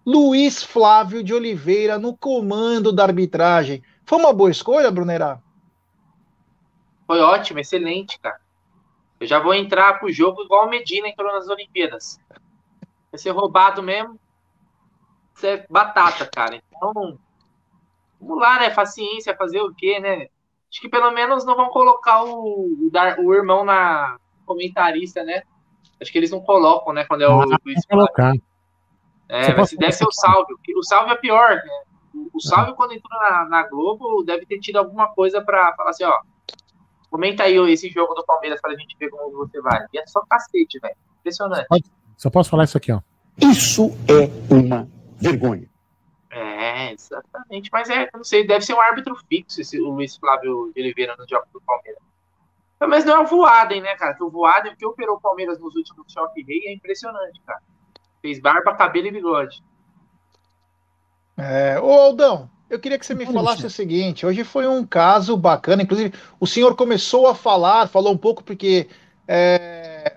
Luiz 0.06 0.64
Flávio 0.64 1.24
de 1.24 1.34
Oliveira 1.34 1.98
no 1.98 2.16
comando 2.16 2.92
da 2.92 3.04
arbitragem. 3.04 3.82
Foi 4.06 4.20
uma 4.20 4.34
boa 4.34 4.52
escolha, 4.52 4.92
Brunerá? 4.92 5.40
Foi 7.08 7.20
ótimo, 7.20 7.60
excelente, 7.60 8.20
cara. 8.20 8.40
Eu 9.20 9.28
já 9.28 9.40
vou 9.40 9.54
entrar 9.54 10.00
pro 10.00 10.12
jogo 10.12 10.44
igual 10.44 10.68
o 10.68 10.70
Medina 10.70 11.08
entrou 11.08 11.32
nas 11.32 11.48
Olimpíadas. 11.48 12.20
Vai 13.12 13.18
ser 13.18 13.32
roubado 13.32 13.82
mesmo. 13.82 14.20
Isso 15.36 15.46
é 15.46 15.66
batata, 15.70 16.26
cara. 16.26 16.56
Então, 16.56 17.18
vamos 18.20 18.42
lá, 18.42 18.60
né? 18.60 18.70
Paciência, 18.70 19.36
fazer 19.38 19.62
o 19.62 19.74
quê, 19.74 20.00
né? 20.00 20.28
Acho 20.70 20.82
que 20.82 20.90
pelo 20.90 21.12
menos 21.12 21.46
não 21.46 21.56
vão 21.56 21.70
colocar 21.70 22.24
o, 22.24 22.76
o 23.20 23.34
irmão 23.34 23.64
na 23.64 24.18
comentarista, 24.46 25.24
né? 25.24 25.44
Acho 26.02 26.12
que 26.12 26.18
eles 26.18 26.32
não 26.32 26.42
colocam, 26.42 26.92
né? 26.92 27.06
Quando 27.06 27.22
é 27.22 27.30
o 27.30 27.42
ah, 27.42 27.58
Luiz 27.64 27.86
colocar. 27.86 28.34
É, 29.34 29.56
mas 29.56 29.72
deve 29.72 29.92
ser 29.92 30.06
o 30.06 30.12
Salve. 30.12 30.54
O 30.76 30.84
Salve 30.84 31.12
é 31.12 31.16
pior, 31.16 31.56
né? 31.56 31.84
O 32.32 32.40
Salve, 32.40 32.74
quando 32.76 32.94
entrou 32.94 33.20
na, 33.20 33.46
na 33.46 33.68
Globo, 33.68 34.24
deve 34.24 34.46
ter 34.46 34.60
tido 34.60 34.78
alguma 34.78 35.08
coisa 35.08 35.42
para 35.42 35.74
falar 35.76 35.90
assim, 35.90 36.04
ó. 36.04 36.22
Comenta 37.10 37.44
aí 37.44 37.56
esse 37.72 37.90
jogo 37.90 38.14
do 38.14 38.24
Palmeiras 38.24 38.62
pra 38.62 38.76
gente 38.76 38.96
ver 38.98 39.10
como 39.10 39.32
você 39.32 39.60
vai. 39.60 39.86
E 39.92 39.98
é 39.98 40.06
só 40.06 40.22
cacete, 40.30 40.80
velho. 40.80 40.96
Impressionante. 41.20 41.68
Só 42.16 42.30
posso 42.30 42.50
falar 42.50 42.66
isso 42.66 42.78
aqui, 42.78 42.92
ó. 42.92 43.02
Isso 43.42 43.90
é 44.08 44.54
uma 44.54 44.88
vergonha. 45.20 45.68
É, 46.30 46.92
exatamente. 46.92 47.70
Mas 47.72 47.90
é, 47.90 48.08
não 48.14 48.24
sei, 48.24 48.46
deve 48.46 48.64
ser 48.64 48.76
um 48.76 48.82
árbitro 48.82 49.16
fixo 49.28 49.62
esse, 49.62 49.82
o 49.82 49.90
Luiz 49.90 50.16
Flávio 50.16 50.72
de 50.76 50.82
Oliveira 50.82 51.16
no 51.18 51.28
jogo 51.28 51.48
do 51.52 51.62
Palmeiras. 51.62 52.02
Mas 52.80 53.06
não 53.06 53.16
é 53.16 53.20
o 53.20 53.26
Voaden, 53.26 53.82
né, 53.82 53.96
cara? 53.96 54.14
Que 54.14 54.24
o 54.24 54.30
Voaden, 54.30 54.76
que 54.76 54.86
operou 54.86 55.16
o 55.16 55.22
Palmeiras 55.22 55.60
nos 55.60 55.76
últimos 55.76 56.12
choque 56.12 56.44
rei, 56.44 56.68
é 56.68 56.74
impressionante, 56.74 57.42
cara. 57.46 57.62
Fez 58.24 58.40
barba, 58.40 58.74
cabelo 58.74 59.08
e 59.08 59.12
bigode. 59.12 59.62
É, 61.36 61.78
ô 61.78 61.92
Aldão, 61.92 62.50
eu 62.70 62.80
queria 62.80 62.98
que 62.98 63.06
você 63.06 63.14
me 63.14 63.26
falasse 63.26 63.66
o 63.66 63.70
seguinte: 63.70 64.26
hoje 64.26 64.46
foi 64.46 64.66
um 64.66 64.86
caso 64.86 65.36
bacana, 65.36 65.84
inclusive 65.84 66.14
o 66.40 66.48
senhor 66.48 66.74
começou 66.74 67.28
a 67.28 67.36
falar, 67.36 67.90
falou 67.90 68.14
um 68.14 68.18
pouco 68.18 68.42
porque 68.42 68.88
é, 69.28 70.16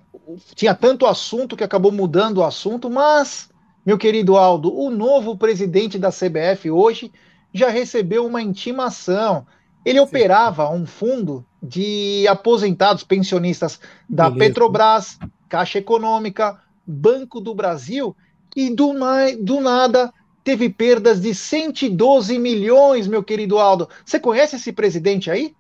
tinha 0.55 0.73
tanto 0.73 1.05
assunto 1.05 1.57
que 1.57 1.65
acabou 1.65 1.91
mudando 1.91 2.39
o 2.39 2.45
assunto, 2.45 2.89
mas, 2.89 3.51
meu 3.85 3.99
querido 3.99 4.37
Aldo, 4.37 4.73
o 4.73 4.89
novo 4.89 5.37
presidente 5.37 5.99
da 5.99 6.13
CBF 6.13 6.71
hoje 6.71 7.13
já 7.53 7.71
recebeu 7.71 8.25
uma 8.25 8.41
intimação. 8.41 9.45
Ele 9.85 9.99
Sim. 9.99 10.05
operava 10.05 10.71
um 10.71 10.87
fundo 10.87 11.45
de 11.61 12.25
aposentados 12.29 13.03
pensionistas 13.03 13.81
da 14.09 14.31
Beleza. 14.31 14.39
Petrobras, 14.39 15.19
Caixa 15.49 15.79
Econômica, 15.79 16.61
Banco 16.87 17.41
do 17.41 17.55
Brasil, 17.55 18.17
e 18.55 18.75
do, 18.75 18.95
do 19.43 19.61
nada 19.61 20.13
teve 20.43 20.71
perdas 20.71 21.21
de 21.21 21.35
112 21.35 22.39
milhões, 22.39 23.07
meu 23.07 23.23
querido 23.23 23.59
Aldo. 23.59 23.89
Você 24.05 24.21
conhece 24.21 24.57
esse 24.57 24.73
presidente 24.73 25.31
aí? 25.31 25.55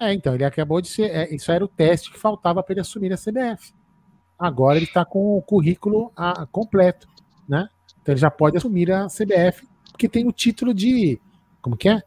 É, 0.00 0.12
então, 0.14 0.34
ele 0.34 0.44
acabou 0.44 0.80
de 0.80 0.88
ser. 0.88 1.10
É, 1.10 1.34
isso 1.34 1.50
era 1.50 1.64
o 1.64 1.68
teste 1.68 2.12
que 2.12 2.18
faltava 2.18 2.62
para 2.62 2.72
ele 2.72 2.80
assumir 2.80 3.12
a 3.12 3.16
CBF. 3.16 3.74
Agora 4.38 4.76
ele 4.76 4.86
está 4.86 5.04
com 5.04 5.36
o 5.36 5.42
currículo 5.42 6.12
a, 6.16 6.46
completo, 6.46 7.08
né? 7.48 7.68
Então 8.00 8.12
ele 8.12 8.20
já 8.20 8.30
pode 8.30 8.56
assumir 8.56 8.92
a 8.92 9.08
CBF, 9.08 9.66
porque 9.90 10.08
tem 10.08 10.26
o 10.26 10.32
título 10.32 10.72
de. 10.72 11.20
Como 11.60 11.76
que 11.76 11.88
é? 11.88 12.00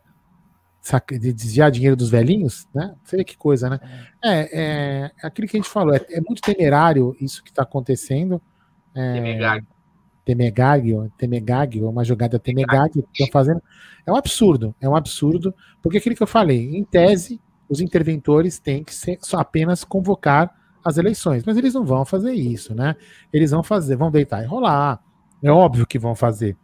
De 1.20 1.34
desviar 1.34 1.70
dinheiro 1.70 1.98
dos 1.98 2.10
velhinhos, 2.10 2.66
né? 2.74 2.96
Vê 3.12 3.26
que 3.26 3.36
coisa, 3.36 3.70
né? 3.70 3.80
É, 4.24 5.12
é 5.22 5.28
aquilo 5.28 5.48
que 5.48 5.58
a 5.58 5.60
gente 5.60 5.70
falou, 5.70 5.94
é, 5.94 6.04
é 6.10 6.22
muito 6.22 6.42
temerário 6.42 7.16
isso 7.20 7.44
que 7.44 7.50
está 7.50 7.64
acontecendo. 7.64 8.42
É, 8.96 9.14
Temegagio, 10.24 11.12
Temegagio, 11.18 11.90
uma 11.90 12.04
jogada 12.04 12.40
Temegagio 12.40 13.04
que 13.04 13.24
estão 13.24 13.28
fazendo. 13.32 13.62
É 14.06 14.12
um 14.12 14.16
absurdo, 14.16 14.76
é 14.80 14.88
um 14.88 14.96
absurdo, 14.96 15.54
porque 15.82 15.98
aquilo 15.98 16.16
que 16.16 16.24
eu 16.24 16.28
falei, 16.28 16.76
em 16.76 16.84
tese, 16.84 17.40
os 17.70 17.82
interventores 17.82 18.60
têm 18.60 18.84
que 18.84 18.94
ser, 18.94 19.18
só 19.22 19.40
apenas 19.40 19.84
convocar 19.84 20.54
as 20.84 20.98
eleições, 20.98 21.44
mas 21.46 21.58
eles 21.58 21.74
não 21.74 21.86
vão 21.86 22.04
fazer 22.06 22.34
isso, 22.34 22.74
né? 22.74 22.96
Eles 23.32 23.52
vão 23.52 23.64
fazer, 23.64 23.96
vão 23.96 24.12
deitar 24.12 24.44
e 24.44 24.48
rolar, 24.48 25.00
é 25.42 25.52
óbvio 25.52 25.86
que 25.86 26.00
vão 26.00 26.16
fazer. 26.16 26.58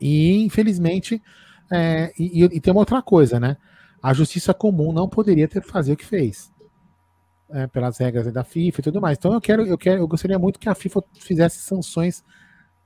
E, 0.00 0.44
infelizmente, 0.44 1.22
é, 1.70 2.12
e, 2.18 2.44
e, 2.44 2.60
tem 2.60 2.72
uma 2.72 2.80
outra 2.80 3.02
coisa, 3.02 3.38
né? 3.38 3.56
A 4.02 4.12
justiça 4.12 4.54
comum 4.54 4.92
não 4.92 5.08
poderia 5.08 5.48
ter 5.48 5.62
fazer 5.62 5.92
o 5.92 5.96
que 5.96 6.04
fez. 6.04 6.52
É, 7.50 7.66
pelas 7.66 7.96
regras 7.96 8.30
da 8.30 8.44
FIFA 8.44 8.80
e 8.80 8.82
tudo 8.82 9.00
mais. 9.00 9.16
Então 9.16 9.32
eu 9.32 9.40
quero, 9.40 9.66
eu 9.66 9.78
quero, 9.78 10.02
eu 10.02 10.06
gostaria 10.06 10.38
muito 10.38 10.58
que 10.58 10.68
a 10.68 10.74
FIFA 10.74 11.02
fizesse 11.18 11.60
sanções 11.60 12.22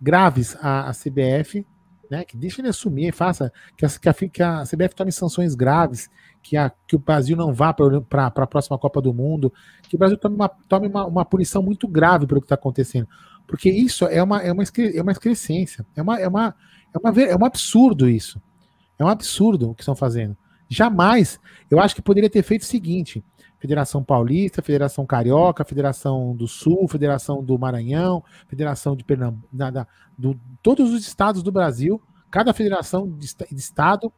graves 0.01 0.56
à, 0.60 0.89
à 0.89 0.93
CBF, 0.93 1.66
né, 2.09 2.24
que 2.24 2.36
deixa 2.36 2.60
ele 2.60 2.68
assumir, 2.68 3.12
faça 3.12 3.52
que 3.76 3.84
a, 3.84 3.89
que 3.89 4.09
a, 4.09 4.14
que 4.14 4.43
a 4.43 4.62
CBF 4.62 4.94
tome 4.94 5.10
sanções 5.10 5.55
graves, 5.55 6.09
que, 6.43 6.56
a, 6.56 6.70
que 6.86 6.94
o 6.94 6.98
Brasil 6.98 7.36
não 7.36 7.52
vá 7.52 7.72
para 7.72 8.26
a 8.26 8.47
próxima 8.47 8.78
Copa 8.78 9.01
do 9.01 9.14
Mundo, 9.14 9.52
que 9.89 9.97
o 9.97 9.98
Brasil 9.98 10.18
tome 10.18 10.34
uma, 10.34 10.48
tome 10.48 10.86
uma, 10.86 11.06
uma 11.06 11.24
punição 11.24 11.62
muito 11.62 11.89
grave 11.89 12.26
pelo 12.26 12.40
que 12.40 12.44
está 12.44 12.55
acontecendo. 12.55 13.09
Porque 13.47 13.70
isso 13.70 14.06
é 14.06 14.22
uma, 14.22 14.43
é 14.43 14.52
uma, 14.52 14.62
é 14.62 15.02
uma 15.02 15.12
excrescência, 15.12 15.86
é, 15.97 16.02
uma, 16.02 16.20
é, 16.20 16.28
uma, 16.28 16.55
é, 16.94 16.98
uma, 16.98 17.22
é 17.22 17.36
um 17.36 17.44
absurdo 17.44 18.09
isso. 18.09 18.40
É 18.98 19.05
um 19.05 19.09
absurdo 19.09 19.70
o 19.70 19.74
que 19.74 19.82
estão 19.82 19.97
fazendo. 19.97 20.36
Jamais, 20.68 21.39
eu 21.70 21.80
acho 21.80 21.94
que 21.94 22.02
poderia 22.02 22.30
ter 22.30 22.43
feito 22.43 22.62
o 22.62 22.66
seguinte: 22.66 23.22
Federação 23.62 24.02
Paulista, 24.02 24.60
Federação 24.60 25.06
Carioca, 25.06 25.64
Federação 25.64 26.34
do 26.34 26.48
Sul, 26.48 26.89
Federação 26.89 27.44
do 27.44 27.56
Maranhão, 27.56 28.24
Federação 28.48 28.97
de 28.97 29.05
Pernambuco, 29.05 29.47
da, 29.52 29.86
do, 30.18 30.36
todos 30.60 30.93
os 30.93 31.06
estados 31.06 31.44
do 31.44 31.52
Brasil, 31.52 32.02
cada 32.28 32.52
federação 32.52 33.09
de, 33.09 33.32
de 33.52 33.60
estado 33.60 34.12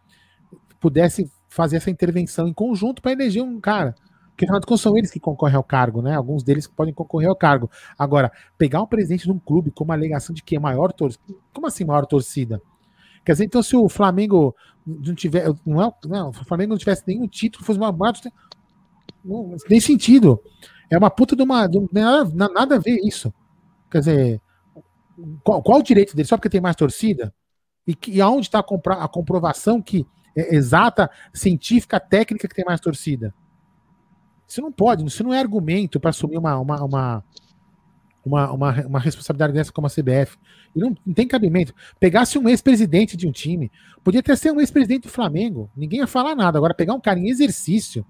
pudesse 0.81 1.31
fazer 1.47 1.77
essa 1.77 1.91
intervenção 1.91 2.49
em 2.49 2.55
conjunto 2.55 3.03
para 3.03 3.13
eleger 3.13 3.43
um 3.43 3.61
cara. 3.61 3.95
Porque 4.31 4.47
afinal 4.47 4.61
de 4.61 4.67
contas 4.67 4.81
são 4.81 4.97
eles 4.97 5.11
que 5.11 5.21
concorrem 5.21 5.57
ao 5.57 5.63
cargo, 5.63 6.01
né? 6.01 6.15
Alguns 6.15 6.43
deles 6.43 6.67
podem 6.67 6.95
concorrer 6.95 7.29
ao 7.29 7.37
cargo. 7.37 7.71
Agora, 7.99 8.33
pegar 8.57 8.81
um 8.81 8.87
presidente 8.87 9.25
de 9.25 9.31
um 9.31 9.39
clube 9.39 9.71
com 9.71 9.85
uma 9.85 9.93
alegação 9.93 10.35
de 10.35 10.43
que 10.43 10.57
é 10.57 10.59
maior 10.59 10.91
torcida. 10.91 11.23
Como 11.53 11.67
assim 11.67 11.85
maior 11.85 12.07
torcida? 12.07 12.63
Quer 13.23 13.33
dizer, 13.33 13.45
então, 13.45 13.63
se 13.63 13.77
o 13.77 13.91
Flamengo 13.91 14.57
não 14.87 15.15
tiver. 15.15 15.47
Não, 15.65 15.83
é, 15.83 15.93
não, 16.07 16.31
o 16.31 16.33
Flamengo 16.33 16.71
não 16.71 16.79
tivesse 16.79 17.05
nenhum 17.07 17.29
título, 17.29 17.65
fosse 17.65 17.79
uma 17.79 17.93
maior 17.93 18.15
não 19.25 19.57
tem 19.69 19.81
sentido. 19.81 20.41
É 20.91 20.99
uma 20.99 21.11
puta 21.11 21.35
de 21.35 21.43
uma. 21.43 21.67
De, 21.67 21.81
nada, 21.93 22.49
nada 22.49 22.75
a 22.77 22.79
ver 22.79 23.01
isso. 23.03 23.33
Quer 23.91 23.99
dizer, 24.01 24.41
qual, 25.43 25.63
qual 25.63 25.79
o 25.79 25.83
direito 25.83 26.15
dele? 26.15 26.29
Só 26.29 26.37
porque 26.37 26.51
tem 26.51 26.61
mais 26.61 26.77
torcida? 26.77 27.33
E, 27.87 27.97
e 28.09 28.21
aonde 28.21 28.47
está 28.47 28.59
a, 28.61 29.05
a, 29.05 29.09
comprovação 29.09 29.81
que 29.81 30.07
é 30.37 30.55
exata, 30.55 31.11
científica, 31.33 32.01
técnica 32.01 32.49
que 32.49 32.55
tem 32.55 32.65
mais 32.65 32.81
torcida? 32.81 33.35
Isso 34.47 34.61
não 34.61 34.73
pode, 34.73 35.05
isso 35.05 35.25
não 35.25 35.33
é 35.33 35.39
argumento 35.39 35.99
para 35.99 36.11
assumir 36.11 36.39
uma, 36.39 36.59
uma, 36.59 36.85
uma, 36.85 37.25
uma, 38.25 38.53
uma, 38.53 38.87
uma, 38.87 39.01
responsabilidade 39.01 39.53
dessa 39.53 39.73
como 39.73 39.87
a 39.87 39.91
CBF. 39.91 40.37
E 40.75 40.79
não, 40.79 40.95
não 41.05 41.15
tem 41.15 41.27
cabimento. 41.27 41.75
Pegasse 41.99 42.39
um 42.39 42.49
ex-presidente 42.49 43.17
de 43.17 43.27
um 43.27 43.33
time, 43.33 43.71
podia 44.03 44.21
até 44.21 44.37
ser 44.37 44.53
um 44.53 44.61
ex-presidente 44.61 45.05
do 45.05 45.09
Flamengo, 45.09 45.71
ninguém 45.77 46.01
ia 46.01 46.07
falar 46.07 46.35
nada. 46.35 46.59
Agora, 46.59 46.75
pegar 46.75 46.95
um 46.95 47.01
cara 47.01 47.19
em 47.19 47.29
exercício, 47.29 48.05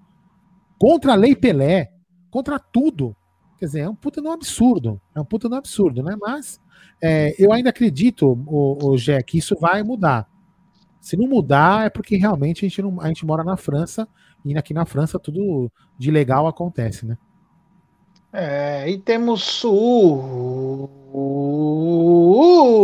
contra 0.79 1.13
a 1.13 1.15
Lei 1.15 1.35
Pelé, 1.35 1.91
contra 2.29 2.59
tudo. 2.59 3.15
Quer 3.57 3.65
dizer, 3.65 3.79
é 3.81 3.89
um 3.89 3.95
puta 3.95 4.21
no 4.21 4.31
absurdo. 4.31 5.01
É 5.15 5.21
um 5.21 5.25
puta 5.25 5.47
no 5.47 5.55
absurdo, 5.55 6.03
né? 6.03 6.15
Mas 6.19 6.59
é, 7.01 7.33
eu 7.37 7.51
ainda 7.51 7.69
acredito, 7.69 8.37
o, 8.47 8.89
o 8.91 8.97
Gé, 8.97 9.21
que 9.21 9.37
isso 9.37 9.55
vai 9.59 9.83
mudar. 9.83 10.27
Se 10.99 11.15
não 11.15 11.27
mudar, 11.27 11.85
é 11.85 11.89
porque 11.89 12.17
realmente 12.17 12.65
a 12.65 12.67
gente, 12.67 12.81
não, 12.81 12.99
a 12.99 13.07
gente 13.07 13.25
mora 13.25 13.43
na 13.43 13.55
França 13.55 14.07
e 14.43 14.57
aqui 14.57 14.73
na 14.73 14.85
França 14.85 15.19
tudo 15.19 15.71
de 15.97 16.09
legal 16.11 16.47
acontece, 16.47 17.05
né? 17.05 17.17
É, 18.33 18.89
e 18.89 18.97
temos 18.97 19.43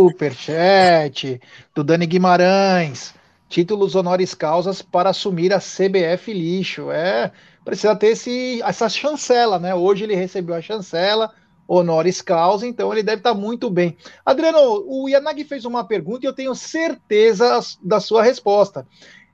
superchat 0.08 1.40
do 1.74 1.84
Dani 1.84 2.06
Guimarães. 2.06 3.14
Títulos 3.48 3.94
honoris 3.94 4.34
causas 4.34 4.80
para 4.80 5.10
assumir 5.10 5.52
a 5.52 5.58
CBF 5.58 6.32
lixo. 6.32 6.90
É, 6.90 7.30
precisa 7.64 7.94
ter 7.96 8.08
esse, 8.08 8.60
essa 8.62 8.88
chancela, 8.88 9.58
né? 9.58 9.74
Hoje 9.74 10.04
ele 10.04 10.14
recebeu 10.14 10.54
a 10.54 10.62
chancela, 10.62 11.32
honoris 11.66 12.20
causa, 12.20 12.66
então 12.66 12.92
ele 12.92 13.02
deve 13.02 13.18
estar 13.18 13.34
muito 13.34 13.70
bem. 13.70 13.96
Adriano, 14.24 14.58
o 14.86 15.08
Yanagi 15.08 15.44
fez 15.44 15.64
uma 15.64 15.84
pergunta 15.84 16.26
e 16.26 16.28
eu 16.28 16.34
tenho 16.34 16.54
certeza 16.54 17.60
da 17.82 18.00
sua 18.00 18.22
resposta. 18.22 18.86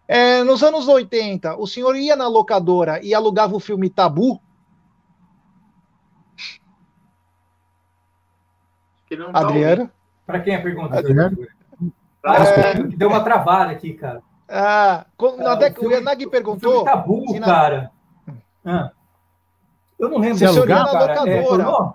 É, 0.06 0.42
nos 0.42 0.62
anos 0.62 0.88
80, 0.88 1.56
o 1.56 1.66
senhor 1.66 1.96
ia 1.96 2.16
na 2.16 2.28
locadora 2.28 3.00
e 3.02 3.14
alugava 3.14 3.54
o 3.54 3.60
filme 3.60 3.90
Tabu? 3.90 4.40
Adriano? 9.32 9.90
Para 10.26 10.40
quem 10.40 10.54
é 10.54 10.56
a 10.56 10.62
pergunta? 10.62 10.98
Adriano? 10.98 11.38
Ah, 12.24 12.44
é... 12.44 12.74
Deu 12.74 13.08
uma 13.08 13.22
travada 13.22 13.72
aqui, 13.72 13.94
cara. 13.94 14.22
Ah, 14.48 15.06
quando, 15.16 15.46
ah, 15.46 15.58
o, 15.80 15.86
o 15.86 15.90
Yanagi 15.90 16.26
perguntou. 16.26 16.84
Tabu, 16.84 17.38
na... 17.38 17.46
cara. 17.46 17.97
Ah. 18.68 18.90
Eu 19.98 20.10
não 20.10 20.18
lembro. 20.18 20.38
Você 20.38 20.44
alugar, 20.44 20.90
cara. 20.92 21.28
É, 21.28 21.42
pornô? 21.42 21.94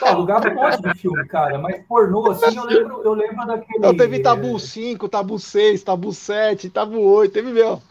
Não, 0.00 0.08
alugava 0.08 0.48
um 0.48 0.54
monte 0.54 0.82
de 0.82 0.94
filme, 0.94 1.26
cara, 1.26 1.58
mas 1.58 1.84
pornô, 1.86 2.30
assim, 2.30 2.56
eu 2.56 2.64
lembro, 2.64 3.02
eu 3.02 3.14
lembro 3.14 3.46
daquele. 3.46 3.78
Não, 3.80 3.96
teve 3.96 4.20
Tabu 4.20 4.58
5, 4.58 5.08
Tabu 5.08 5.38
6, 5.38 5.82
Tabu 5.82 6.12
7, 6.12 6.70
Tabu 6.70 7.00
8, 7.00 7.32
teve 7.32 7.52
mesmo. 7.52 7.82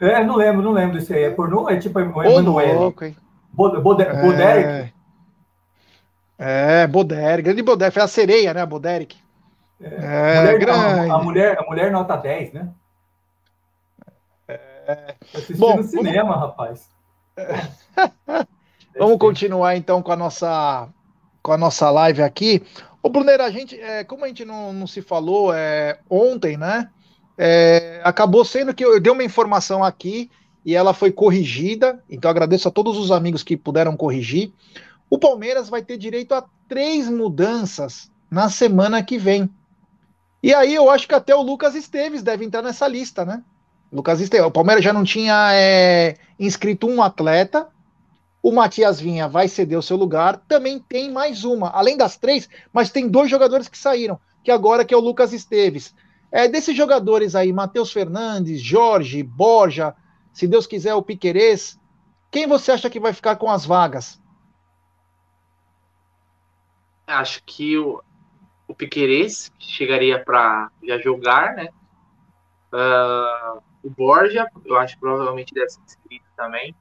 É, 0.00 0.24
não 0.24 0.36
lembro, 0.36 0.62
não 0.62 0.72
lembro 0.72 0.98
desse 0.98 1.14
aí. 1.14 1.24
É 1.24 1.30
pornô? 1.30 1.68
É 1.68 1.76
tipo 1.76 2.00
Emanuele. 2.00 2.72
louco, 2.72 3.04
hein? 3.04 3.16
Boderick? 3.52 4.92
É, 6.36 6.82
é 6.82 6.86
Boderick. 6.88 7.42
Grande 7.42 7.62
Boderick. 7.62 7.94
Foi 7.94 8.02
a 8.02 8.08
sereia, 8.08 8.52
né? 8.52 8.60
A 8.62 8.66
Boderick. 8.66 9.16
É, 9.80 9.86
é 9.86 10.40
mulher, 10.40 10.58
grande. 10.58 11.10
A, 11.10 11.14
a, 11.14 11.22
mulher, 11.22 11.58
a 11.58 11.62
mulher 11.62 11.92
nota 11.92 12.16
10, 12.16 12.52
né? 12.52 12.68
É. 14.86 15.14
Bom, 15.56 15.76
no 15.76 15.82
cinema, 15.82 16.30
vamos... 16.30 16.40
rapaz. 16.40 16.88
vamos 18.98 19.18
continuar 19.18 19.76
então 19.76 20.02
com 20.02 20.12
a 20.12 20.16
nossa 20.16 20.88
com 21.42 21.52
a 21.52 21.58
nossa 21.58 21.90
live 21.90 22.22
aqui. 22.22 22.62
Ô, 23.02 23.10
Brunera, 23.10 23.44
a 23.44 23.50
gente, 23.50 23.78
é, 23.78 24.02
como 24.02 24.24
a 24.24 24.28
gente 24.28 24.46
não, 24.46 24.72
não 24.72 24.86
se 24.86 25.02
falou 25.02 25.52
é, 25.52 25.98
ontem, 26.08 26.56
né? 26.56 26.90
É, 27.36 28.00
acabou 28.02 28.44
sendo 28.44 28.72
que 28.72 28.82
eu, 28.82 28.94
eu 28.94 29.00
dei 29.00 29.12
uma 29.12 29.24
informação 29.24 29.84
aqui 29.84 30.30
e 30.64 30.74
ela 30.74 30.94
foi 30.94 31.12
corrigida. 31.12 32.02
Então 32.08 32.30
agradeço 32.30 32.66
a 32.66 32.70
todos 32.70 32.96
os 32.96 33.10
amigos 33.10 33.42
que 33.42 33.58
puderam 33.58 33.94
corrigir. 33.94 34.52
O 35.10 35.18
Palmeiras 35.18 35.68
vai 35.68 35.82
ter 35.82 35.98
direito 35.98 36.32
a 36.32 36.44
três 36.66 37.08
mudanças 37.08 38.10
na 38.30 38.48
semana 38.48 39.02
que 39.02 39.18
vem. 39.18 39.50
E 40.42 40.54
aí 40.54 40.74
eu 40.74 40.90
acho 40.90 41.06
que 41.06 41.14
até 41.14 41.34
o 41.34 41.42
Lucas 41.42 41.74
Esteves 41.74 42.22
deve 42.22 42.44
entrar 42.44 42.62
nessa 42.62 42.88
lista, 42.88 43.24
né? 43.24 43.42
Lucas 43.94 44.20
Esteves. 44.20 44.46
O 44.46 44.50
Palmeiras 44.50 44.82
já 44.82 44.92
não 44.92 45.04
tinha 45.04 45.50
é, 45.52 46.16
inscrito 46.38 46.88
um 46.88 47.00
atleta. 47.00 47.68
O 48.42 48.50
Matias 48.50 49.00
Vinha 49.00 49.28
vai 49.28 49.46
ceder 49.46 49.78
o 49.78 49.82
seu 49.82 49.96
lugar. 49.96 50.36
Também 50.48 50.80
tem 50.80 51.12
mais 51.12 51.44
uma, 51.44 51.70
além 51.70 51.96
das 51.96 52.16
três, 52.16 52.48
mas 52.72 52.90
tem 52.90 53.08
dois 53.08 53.30
jogadores 53.30 53.68
que 53.68 53.78
saíram, 53.78 54.18
que 54.42 54.50
agora 54.50 54.84
que 54.84 54.92
é 54.92 54.96
o 54.96 55.00
Lucas 55.00 55.32
Esteves. 55.32 55.94
É, 56.32 56.48
desses 56.48 56.76
jogadores 56.76 57.36
aí, 57.36 57.52
Matheus 57.52 57.92
Fernandes, 57.92 58.60
Jorge, 58.60 59.22
Borja, 59.22 59.94
se 60.32 60.48
Deus 60.48 60.66
quiser, 60.66 60.94
o 60.94 61.02
Piquerez, 61.02 61.78
quem 62.32 62.48
você 62.48 62.72
acha 62.72 62.90
que 62.90 62.98
vai 62.98 63.12
ficar 63.12 63.36
com 63.36 63.48
as 63.48 63.64
vagas? 63.64 64.20
Acho 67.06 67.40
que 67.44 67.78
o, 67.78 68.02
o 68.66 68.74
Piquerez 68.74 69.52
chegaria 69.56 70.22
para 70.22 70.68
já 70.82 70.98
jogar, 70.98 71.54
né? 71.54 71.68
Uh, 72.72 73.62
o 73.84 73.90
Borja, 73.90 74.50
eu 74.64 74.76
acho 74.76 74.94
que 74.94 75.00
provavelmente 75.00 75.52
deve 75.52 75.68
ser 75.68 75.82
inscrito 75.82 76.24
também. 76.36 76.74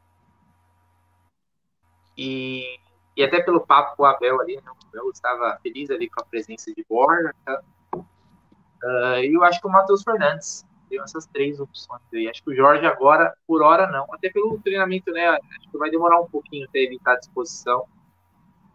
E, 2.17 2.79
e 3.15 3.23
até 3.23 3.41
pelo 3.41 3.65
papo 3.65 3.97
com 3.97 4.03
o 4.03 4.05
Abel 4.05 4.39
ali, 4.39 4.55
né? 4.55 4.63
o 4.65 4.87
Abel 4.87 5.09
estava 5.11 5.59
feliz 5.61 5.89
ali 5.89 6.09
com 6.09 6.21
a 6.21 6.25
presença 6.25 6.73
de 6.73 6.85
Borja. 6.87 7.33
Tá? 7.43 7.61
Uh, 7.95 9.19
e 9.21 9.33
eu 9.33 9.43
acho 9.43 9.59
que 9.59 9.67
o 9.67 9.71
Matheus 9.71 10.03
Fernandes 10.03 10.65
tem 10.89 11.01
essas 11.01 11.25
três 11.27 11.59
opções 11.59 12.01
aí. 12.13 12.29
Acho 12.29 12.43
que 12.43 12.51
o 12.51 12.55
Jorge 12.55 12.85
agora, 12.85 13.33
por 13.47 13.61
hora, 13.61 13.87
não. 13.87 14.05
Até 14.13 14.29
pelo 14.29 14.59
treinamento, 14.59 15.11
né? 15.11 15.27
Acho 15.27 15.71
que 15.71 15.77
vai 15.77 15.89
demorar 15.89 16.21
um 16.21 16.27
pouquinho 16.27 16.65
até 16.67 16.79
ele 16.79 16.95
estar 16.95 17.13
à 17.13 17.19
disposição. 17.19 17.85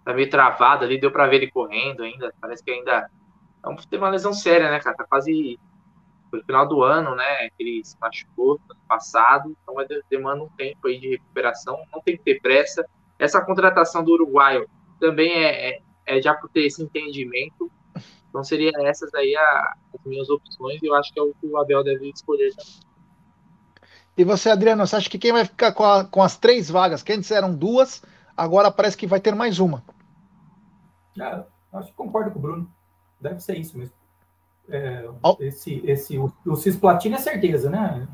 Tá 0.05 0.13
meio 0.13 0.29
travado 0.29 0.85
ali, 0.85 1.01
deu 1.01 1.11
para 1.11 1.27
ver 1.27 1.37
ele 1.37 1.51
correndo 1.51 2.03
ainda. 2.03 2.35
Parece 2.41 2.63
que 2.63 2.71
ainda. 2.71 3.09
É 3.65 3.77
tem 3.91 3.99
uma 3.99 4.09
lesão 4.09 4.33
séria, 4.33 4.71
né, 4.71 4.81
cara? 4.81 4.97
Tá 4.97 5.05
quase. 5.05 5.59
Foi 6.31 6.41
no 6.41 6.45
final 6.45 6.69
do 6.69 6.83
ano, 6.83 7.15
né? 7.15 7.49
Que 7.51 7.63
ele 7.63 7.85
se 7.85 7.97
machucou 8.01 8.61
no 8.69 8.77
passado. 8.89 9.57
Então 9.63 9.75
vai 9.75 9.87
demanda 10.11 10.43
um 10.43 10.49
tempo 10.51 10.89
aí 10.89 10.99
de 10.99 11.11
recuperação. 11.11 11.79
Não 11.93 12.01
tem 12.01 12.17
que 12.17 12.23
ter 12.23 12.41
pressa. 12.41 12.85
Essa 13.19 13.45
contratação 13.45 14.05
do 14.05 14.13
uruguaio 14.13 14.69
também 15.01 15.33
é, 15.33 15.71
é, 15.71 15.83
é 16.07 16.23
já 16.23 16.35
por 16.35 16.49
ter 16.49 16.63
esse 16.63 16.83
entendimento 16.83 17.71
então 18.29 18.45
seria 18.45 18.71
essas 18.83 19.13
aí 19.15 19.35
a, 19.37 19.75
as 19.95 20.05
minhas 20.05 20.29
opções 20.29 20.81
e 20.83 20.87
eu 20.87 20.95
acho 20.95 21.13
que 21.13 21.19
é 21.19 21.23
o 21.23 21.35
que 21.35 21.47
o 21.47 21.57
Abel 21.57 21.83
deve 21.83 22.11
escolher 22.11 22.55
também. 22.55 22.89
E 24.17 24.25
você, 24.25 24.51
Adriano, 24.51 24.87
você 24.87 24.97
acha 24.97 25.09
que 25.09 25.19
quem 25.19 25.33
vai 25.33 25.45
ficar 25.45 25.73
com, 25.73 25.85
a, 25.85 26.05
com 26.05 26.23
as 26.23 26.37
três 26.37 26.69
vagas, 26.69 27.03
que 27.03 27.13
antes 27.13 27.31
eram 27.31 27.55
duas, 27.55 28.03
agora 28.37 28.71
parece 28.71 28.97
que 28.97 29.07
vai 29.07 29.21
ter 29.21 29.35
mais 29.35 29.61
uma? 29.61 29.83
É, 31.19 31.45
acho 31.73 31.89
que 31.89 31.95
concordo 31.95 32.33
com 32.33 32.39
o 32.39 32.43
Bruno. 32.43 32.73
Deve 33.21 33.41
ser 33.41 33.57
isso 33.57 33.79
mesmo. 33.79 33.95
É. 34.71 35.09
Esse, 35.41 35.83
esse, 35.85 36.19
o, 36.19 36.33
o 36.47 36.57
Cisplatino 36.57 37.17
é 37.17 37.19
certeza, 37.19 37.71
né? 37.71 38.07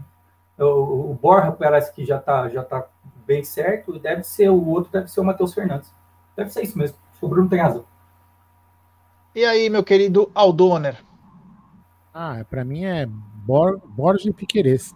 O, 0.59 1.11
o 1.11 1.19
Borja 1.21 1.51
parece 1.53 1.93
que 1.93 2.05
já 2.05 2.19
está 2.19 2.49
já 2.49 2.63
tá 2.63 2.87
bem 3.27 3.43
certo. 3.43 3.99
Deve 3.99 4.23
ser 4.23 4.51
o 4.51 4.69
outro, 4.69 4.93
deve 4.93 5.09
ser 5.09 5.21
o 5.21 5.25
Matheus 5.25 5.53
Fernandes. 5.53 5.93
Deve 6.37 6.51
ser 6.51 6.63
isso 6.63 6.79
mesmo. 6.79 6.97
O 7.21 7.29
Bruno 7.29 7.49
tem 7.49 7.61
razão. 7.61 7.85
E 9.35 9.45
aí, 9.45 9.69
meu 9.69 9.83
querido 9.83 10.31
Aldoner? 10.35 10.97
Ah, 12.13 12.45
para 12.49 12.65
mim 12.65 12.85
é 12.85 13.07
Bor 13.07 13.81
Borges 13.89 14.27
e 14.27 14.33
Piqueires. 14.33 14.95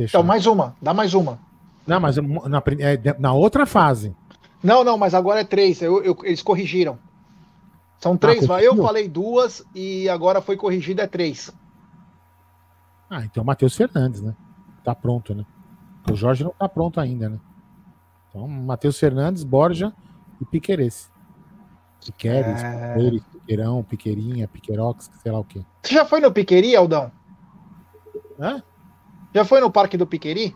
Então, 0.00 0.22
mais 0.22 0.46
uma, 0.46 0.74
dá 0.80 0.92
mais 0.92 1.14
uma. 1.14 1.38
Não, 1.86 2.00
mas 2.00 2.16
na, 2.16 2.62
é, 2.80 3.18
na 3.18 3.32
outra 3.32 3.66
fase. 3.66 4.16
Não, 4.62 4.82
não, 4.82 4.96
mas 4.96 5.14
agora 5.14 5.40
é 5.40 5.44
três. 5.44 5.82
Eu, 5.82 6.02
eu, 6.02 6.16
eles 6.24 6.42
corrigiram. 6.42 6.98
São 8.04 8.18
três, 8.18 8.50
ah, 8.50 8.62
eu 8.62 8.76
falei 8.76 9.08
duas 9.08 9.64
e 9.74 10.10
agora 10.10 10.42
foi 10.42 10.58
corrigido, 10.58 11.00
é 11.00 11.06
três. 11.06 11.50
Ah, 13.08 13.24
então 13.24 13.42
Matheus 13.42 13.74
Fernandes, 13.74 14.20
né? 14.20 14.36
Tá 14.84 14.94
pronto, 14.94 15.34
né? 15.34 15.46
O 16.12 16.14
Jorge 16.14 16.44
não 16.44 16.50
tá 16.50 16.68
pronto 16.68 17.00
ainda, 17.00 17.30
né? 17.30 17.40
Então, 18.28 18.46
Matheus 18.46 18.98
Fernandes, 18.98 19.42
Borja 19.42 19.90
e 20.38 20.44
Piqueires. 20.44 21.10
Piqueires, 22.04 22.62
é... 22.62 23.10
Piqueirão, 23.32 23.82
Piqueirinha, 23.82 24.48
Piqueirox, 24.48 25.10
sei 25.22 25.32
lá 25.32 25.38
o 25.38 25.44
quê. 25.44 25.64
Você 25.82 25.94
já 25.94 26.04
foi 26.04 26.20
no 26.20 26.30
Piqueri, 26.30 26.76
Aldão? 26.76 27.10
Hã? 28.38 28.62
Já 29.34 29.46
foi 29.46 29.62
no 29.62 29.70
Parque 29.70 29.96
do 29.96 30.06
Piqueri? 30.06 30.54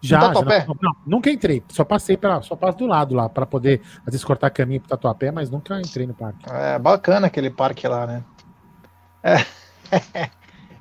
Já, 0.00 0.20
já 0.20 0.32
não, 0.32 0.96
nunca 1.06 1.30
entrei. 1.30 1.62
Só 1.68 1.84
passei 1.84 2.16
para, 2.16 2.40
só 2.42 2.54
passo 2.54 2.78
do 2.78 2.86
lado 2.86 3.14
lá 3.14 3.28
para 3.28 3.44
poder 3.44 3.82
às 4.00 4.12
vezes 4.12 4.24
cortar 4.24 4.50
caminho 4.50 4.80
para 4.80 4.90
Tatuapé, 4.90 5.30
mas 5.30 5.50
nunca 5.50 5.80
entrei 5.80 6.06
no 6.06 6.14
parque. 6.14 6.44
É 6.50 6.78
bacana 6.78 7.26
aquele 7.26 7.50
parque 7.50 7.86
lá, 7.88 8.06
né? 8.06 8.24
É. 9.22 9.44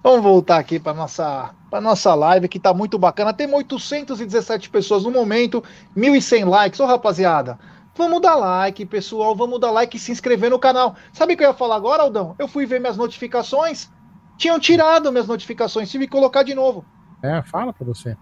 Vamos 0.03 0.21
voltar 0.21 0.57
aqui 0.57 0.79
para 0.79 0.93
nossa 0.93 1.53
para 1.69 1.81
nossa 1.81 2.13
live 2.13 2.47
que 2.47 2.59
tá 2.59 2.73
muito 2.73 2.97
bacana. 2.97 3.33
Tem 3.33 3.51
817 3.51 4.69
pessoas 4.69 5.03
no 5.03 5.11
momento, 5.11 5.63
1.100 5.95 6.47
likes. 6.47 6.79
Ô, 6.79 6.85
rapaziada, 6.85 7.57
Vamos 7.97 8.21
dar 8.21 8.35
like, 8.35 8.85
pessoal. 8.85 9.35
Vamos 9.35 9.59
dar 9.59 9.71
like 9.71 9.97
e 9.97 9.99
se 9.99 10.11
inscrever 10.11 10.51
no 10.51 10.59
canal. 10.59 10.95
Sabe 11.11 11.33
o 11.33 11.37
que 11.37 11.43
eu 11.43 11.47
ia 11.47 11.53
falar 11.53 11.75
agora, 11.75 12.03
Aldão? 12.03 12.35
Eu 12.37 12.47
fui 12.47 12.65
ver 12.65 12.79
minhas 12.79 12.95
notificações. 12.95 13.89
Tinham 14.37 14.59
tirado 14.59 15.11
minhas 15.11 15.27
notificações. 15.27 15.89
Tive 15.89 16.05
que 16.05 16.11
colocar 16.11 16.43
de 16.43 16.53
novo. 16.53 16.85
É, 17.23 17.41
fala 17.41 17.73
pra 17.73 17.83
você. 17.83 18.15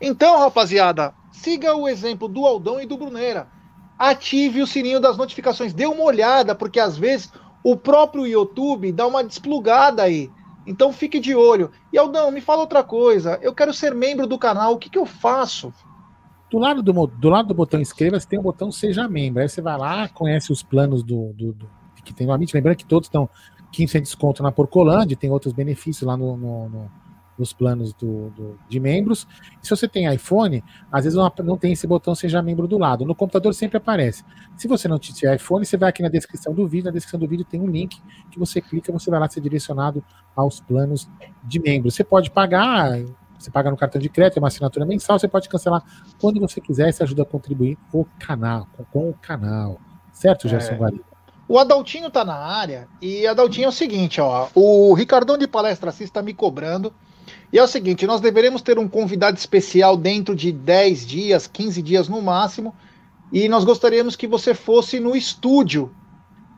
Então, 0.00 0.38
rapaziada, 0.38 1.14
siga 1.30 1.74
o 1.74 1.88
exemplo 1.88 2.26
do 2.26 2.46
Aldão 2.46 2.80
e 2.80 2.86
do 2.86 2.96
Bruneira. 2.96 3.48
Ative 3.98 4.62
o 4.62 4.66
sininho 4.66 4.98
das 4.98 5.16
notificações. 5.16 5.74
Dê 5.74 5.86
uma 5.86 6.04
olhada, 6.04 6.54
porque 6.54 6.80
às 6.80 6.96
vezes 6.96 7.30
o 7.62 7.76
próprio 7.76 8.26
YouTube 8.26 8.92
dá 8.92 9.06
uma 9.06 9.22
desplugada 9.22 10.02
aí. 10.02 10.30
Então 10.66 10.92
fique 10.92 11.20
de 11.20 11.34
olho. 11.34 11.70
E 11.92 11.98
Aldão, 11.98 12.30
me 12.30 12.40
fala 12.40 12.62
outra 12.62 12.82
coisa. 12.82 13.38
Eu 13.42 13.54
quero 13.54 13.74
ser 13.74 13.94
membro 13.94 14.26
do 14.26 14.38
canal. 14.38 14.72
O 14.72 14.78
que, 14.78 14.88
que 14.88 14.98
eu 14.98 15.04
faço? 15.04 15.72
Do 16.50 16.58
lado 16.58 16.82
do, 16.82 17.06
do 17.06 17.28
lado 17.28 17.48
do 17.48 17.54
botão 17.54 17.80
inscreva-se 17.80 18.26
tem 18.26 18.38
o 18.38 18.42
botão 18.42 18.72
seja 18.72 19.06
membro. 19.06 19.42
Aí 19.42 19.48
você 19.48 19.60
vai 19.60 19.76
lá, 19.76 20.08
conhece 20.08 20.50
os 20.50 20.62
planos 20.62 21.02
do, 21.02 21.32
do, 21.34 21.52
do 21.52 21.70
que 22.02 22.14
tem 22.14 22.26
no 22.26 22.32
Amit. 22.32 22.54
Lembrando 22.54 22.76
que 22.76 22.86
todos 22.86 23.06
estão 23.06 23.28
15% 23.72 23.92
de 23.92 24.00
desconto 24.00 24.42
na 24.42 24.50
Porcolândia, 24.50 25.16
tem 25.16 25.30
outros 25.30 25.52
benefícios 25.52 26.06
lá 26.06 26.16
no, 26.16 26.36
no, 26.36 26.68
no, 26.68 26.90
nos 27.40 27.52
planos 27.52 27.92
do, 27.92 28.30
do, 28.30 28.58
de 28.68 28.78
membros. 28.78 29.26
E 29.62 29.66
se 29.66 29.70
você 29.70 29.88
tem 29.88 30.12
iPhone, 30.12 30.62
às 30.92 31.04
vezes 31.04 31.16
não, 31.16 31.32
não, 31.44 31.56
tem 31.56 31.72
esse 31.72 31.86
botão 31.86 32.14
seja 32.14 32.40
membro 32.42 32.68
do 32.68 32.78
lado. 32.78 33.04
No 33.04 33.14
computador 33.14 33.52
sempre 33.54 33.78
aparece. 33.78 34.22
Se 34.56 34.68
você 34.68 34.86
não 34.86 34.98
tiver 34.98 35.34
iPhone, 35.34 35.64
você 35.64 35.76
vai 35.76 35.88
aqui 35.88 36.02
na 36.02 36.08
descrição 36.08 36.54
do 36.54 36.68
vídeo. 36.68 36.86
Na 36.86 36.92
descrição 36.92 37.18
do 37.18 37.26
vídeo 37.26 37.44
tem 37.44 37.60
um 37.60 37.66
link 37.66 38.00
que 38.30 38.38
você 38.38 38.60
clica, 38.60 38.92
você 38.92 39.10
vai 39.10 39.18
lá 39.18 39.28
ser 39.28 39.40
direcionado 39.40 40.04
aos 40.36 40.60
planos 40.60 41.08
de 41.42 41.58
membros. 41.58 41.94
Você 41.94 42.04
pode 42.04 42.30
pagar 42.30 43.00
você 43.38 43.50
paga 43.50 43.70
no 43.70 43.76
cartão 43.76 43.98
de 43.98 44.10
crédito, 44.10 44.36
é 44.36 44.40
uma 44.40 44.48
assinatura 44.48 44.84
mensal, 44.84 45.18
você 45.18 45.26
pode 45.26 45.48
cancelar 45.48 45.82
quando 46.20 46.38
você 46.38 46.60
quiser, 46.60 46.90
isso 46.90 47.02
ajuda 47.02 47.22
a 47.22 47.24
contribuir 47.24 47.78
o 47.90 48.04
canal, 48.18 48.68
com, 48.76 48.84
com 48.84 49.08
o 49.08 49.14
canal. 49.14 49.80
Certo, 50.12 50.46
é. 50.46 50.50
Gerson 50.50 50.74
é. 50.74 50.90
O 51.48 51.58
Adaltinho 51.58 52.10
tá 52.10 52.24
na 52.24 52.36
área 52.36 52.86
e 53.02 53.26
Adaltinho 53.26 53.64
é 53.64 53.68
o 53.68 53.72
seguinte, 53.72 54.20
ó, 54.20 54.48
o 54.54 54.94
Ricardão 54.94 55.36
de 55.36 55.48
Palestra 55.48 55.90
Assis 55.90 56.04
está 56.06 56.22
me 56.22 56.32
cobrando 56.32 56.92
e 57.52 57.58
é 57.58 57.62
o 57.62 57.66
seguinte, 57.66 58.06
nós 58.06 58.20
deveremos 58.20 58.62
ter 58.62 58.78
um 58.78 58.88
convidado 58.88 59.36
especial 59.36 59.96
dentro 59.96 60.36
de 60.36 60.52
10 60.52 61.06
dias, 61.06 61.46
15 61.46 61.82
dias 61.82 62.08
no 62.08 62.22
máximo, 62.22 62.74
E 63.32 63.48
nós 63.48 63.64
gostaríamos 63.64 64.16
que 64.16 64.26
você 64.26 64.54
fosse 64.54 64.98
no 64.98 65.14
estúdio 65.14 65.94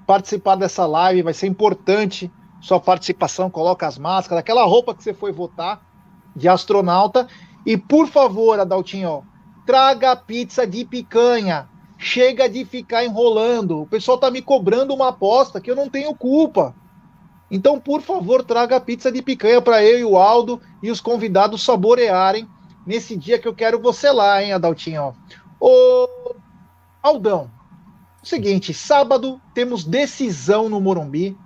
participar 0.07 0.57
dessa 0.57 0.87
live, 0.87 1.23
vai 1.23 1.35
ser 1.35 1.47
importante 1.47 2.31
sua 2.63 2.81
participação, 2.81 3.51
coloca 3.51 3.87
as 3.87 3.99
máscaras, 3.99 4.41
aquela 4.41 4.65
roupa 4.65 4.95
que 4.95 5.03
você 5.03 5.13
foi 5.13 5.33
votar 5.33 5.83
de 6.35 6.49
astronauta. 6.49 7.27
E 7.67 7.77
por 7.77 8.09
favor, 8.09 8.59
Adaltinho, 8.59 9.23
traga 9.67 10.17
pizza 10.17 10.67
de 10.67 10.85
picanha. 10.85 11.69
Chega 11.99 12.49
de 12.49 12.65
ficar 12.65 13.05
enrolando. 13.05 13.83
O 13.83 13.87
pessoal 13.87 14.19
tá 14.19 14.31
me 14.31 14.43
cobrando 14.43 14.95
uma 14.95 15.09
aposta 15.09 15.61
que 15.61 15.71
eu 15.71 15.77
não 15.77 15.89
tenho 15.89 16.15
culpa. 16.15 16.75
Então, 17.53 17.79
por 17.79 18.01
favor, 18.01 18.43
traga 18.43 18.81
pizza 18.81 19.13
de 19.13 19.21
picanha 19.21 19.61
para 19.61 19.85
eu 19.85 19.99
e 19.99 20.05
o 20.07 20.17
Aldo 20.17 20.59
e 20.83 20.91
os 20.91 21.03
convidados 21.03 21.63
saborearem 21.63 22.49
nesse 22.87 23.15
dia 23.15 23.39
que 23.39 23.47
eu 23.47 23.55
quero 23.55 23.79
você 23.79 24.11
lá, 24.11 24.43
hein, 24.43 24.55
Adaltinho? 24.55 25.15
Ô, 25.61 26.09
Aldão, 27.03 27.51
seguinte, 28.23 28.73
sábado 28.73 29.39
temos 29.53 29.85
decisão 29.85 30.71
no 30.71 30.81
Morumbi. 30.81 31.37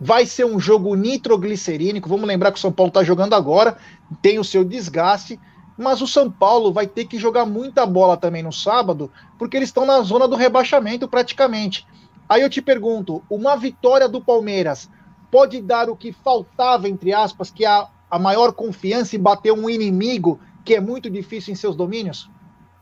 Vai 0.00 0.24
ser 0.24 0.46
um 0.46 0.58
jogo 0.58 0.94
nitroglicerínico. 0.94 2.08
Vamos 2.08 2.26
lembrar 2.26 2.50
que 2.50 2.56
o 2.56 2.60
São 2.60 2.72
Paulo 2.72 2.88
está 2.88 3.04
jogando 3.04 3.34
agora, 3.34 3.76
tem 4.22 4.38
o 4.38 4.44
seu 4.44 4.64
desgaste, 4.64 5.38
mas 5.76 6.00
o 6.00 6.06
São 6.06 6.30
Paulo 6.30 6.72
vai 6.72 6.86
ter 6.86 7.04
que 7.04 7.18
jogar 7.18 7.44
muita 7.44 7.84
bola 7.84 8.16
também 8.16 8.42
no 8.42 8.52
sábado, 8.52 9.12
porque 9.38 9.58
eles 9.58 9.68
estão 9.68 9.84
na 9.84 10.00
zona 10.00 10.26
do 10.26 10.34
rebaixamento 10.34 11.06
praticamente. 11.06 11.86
Aí 12.26 12.40
eu 12.40 12.48
te 12.48 12.62
pergunto, 12.62 13.22
uma 13.28 13.54
vitória 13.54 14.08
do 14.08 14.18
Palmeiras 14.18 14.88
pode 15.32 15.62
dar 15.62 15.88
o 15.88 15.96
que 15.96 16.12
faltava, 16.12 16.86
entre 16.86 17.14
aspas, 17.14 17.50
que 17.50 17.64
é 17.64 17.68
a, 17.68 17.88
a 18.10 18.18
maior 18.18 18.52
confiança 18.52 19.16
e 19.16 19.18
bater 19.18 19.50
um 19.50 19.68
inimigo 19.68 20.38
que 20.62 20.74
é 20.74 20.80
muito 20.80 21.08
difícil 21.08 21.54
em 21.54 21.56
seus 21.56 21.74
domínios? 21.74 22.30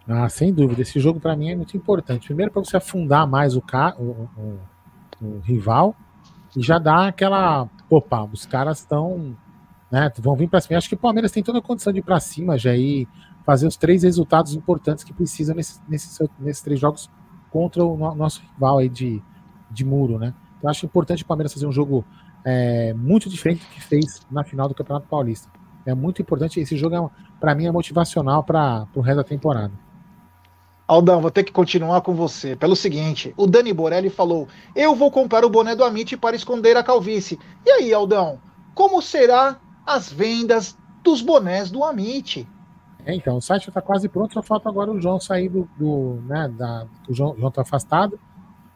Ah, 0.08 0.28
sem 0.28 0.52
dúvida. 0.52 0.82
Esse 0.82 0.98
jogo 0.98 1.20
para 1.20 1.36
mim 1.36 1.50
é 1.50 1.54
muito 1.54 1.76
importante. 1.76 2.26
Primeiro 2.26 2.50
para 2.50 2.64
você 2.64 2.76
afundar 2.76 3.24
mais 3.28 3.54
o, 3.54 3.62
ca... 3.62 3.94
o, 3.96 4.28
o, 4.36 4.58
o, 5.22 5.38
rival 5.44 5.94
e 6.56 6.60
já 6.60 6.80
dar 6.80 7.06
aquela, 7.06 7.68
opa, 7.88 8.24
os 8.24 8.44
caras 8.44 8.80
estão, 8.80 9.36
né, 9.88 10.12
vão 10.18 10.34
vir 10.34 10.48
para 10.48 10.60
cima. 10.60 10.76
Acho 10.76 10.88
que 10.88 10.96
o 10.96 10.98
Palmeiras 10.98 11.30
tem 11.30 11.44
toda 11.44 11.60
a 11.60 11.62
condição 11.62 11.92
de 11.92 12.00
ir 12.00 12.02
para 12.02 12.18
cima 12.18 12.58
já 12.58 12.74
e 12.74 13.06
fazer 13.46 13.68
os 13.68 13.76
três 13.76 14.02
resultados 14.02 14.54
importantes 14.54 15.04
que 15.04 15.12
precisa 15.12 15.54
nesses, 15.54 16.60
três 16.62 16.80
jogos 16.80 17.08
contra 17.48 17.84
o 17.84 17.96
nosso 18.16 18.42
rival 18.42 18.78
aí 18.78 18.88
de, 18.88 19.22
de 19.70 19.84
muro, 19.84 20.18
né? 20.18 20.34
Então 20.58 20.68
acho 20.68 20.84
importante 20.84 21.22
o 21.22 21.26
Palmeiras 21.26 21.52
fazer 21.52 21.66
um 21.66 21.72
jogo 21.72 22.04
é, 22.44 22.94
muito 22.94 23.28
diferente 23.28 23.64
do 23.64 23.70
que 23.70 23.80
fez 23.80 24.20
na 24.30 24.44
final 24.44 24.68
do 24.68 24.74
Campeonato 24.74 25.06
Paulista. 25.08 25.48
É 25.84 25.94
muito 25.94 26.20
importante. 26.22 26.60
Esse 26.60 26.76
jogo, 26.76 26.96
é, 26.96 27.10
para 27.38 27.54
mim, 27.54 27.66
é 27.66 27.72
motivacional 27.72 28.42
para 28.42 28.86
o 28.94 29.00
resto 29.00 29.18
da 29.18 29.24
temporada. 29.24 29.72
Aldão, 30.86 31.20
vou 31.20 31.30
ter 31.30 31.44
que 31.44 31.52
continuar 31.52 32.00
com 32.00 32.14
você. 32.14 32.56
Pelo 32.56 32.74
seguinte, 32.74 33.32
o 33.36 33.46
Dani 33.46 33.72
Borelli 33.72 34.10
falou: 34.10 34.48
Eu 34.74 34.94
vou 34.94 35.10
comprar 35.10 35.44
o 35.44 35.50
boné 35.50 35.76
do 35.76 35.84
Amit 35.84 36.16
para 36.16 36.34
esconder 36.34 36.76
a 36.76 36.82
calvície. 36.82 37.38
E 37.64 37.70
aí, 37.70 37.94
Aldão, 37.94 38.40
como 38.74 39.00
será 39.00 39.60
as 39.86 40.12
vendas 40.12 40.76
dos 41.02 41.22
bonés 41.22 41.70
do 41.70 41.84
Amit? 41.84 42.46
É, 43.04 43.14
então, 43.14 43.36
o 43.36 43.40
site 43.40 43.68
está 43.68 43.80
quase 43.80 44.08
pronto, 44.08 44.34
só 44.34 44.42
falta 44.42 44.68
agora 44.68 44.90
o 44.90 45.00
João 45.00 45.20
sair 45.20 45.48
do. 45.48 45.68
do 45.78 46.22
né, 46.26 46.48
da, 46.48 46.86
o 47.08 47.14
João 47.14 47.36
está 47.48 47.62
afastado. 47.62 48.18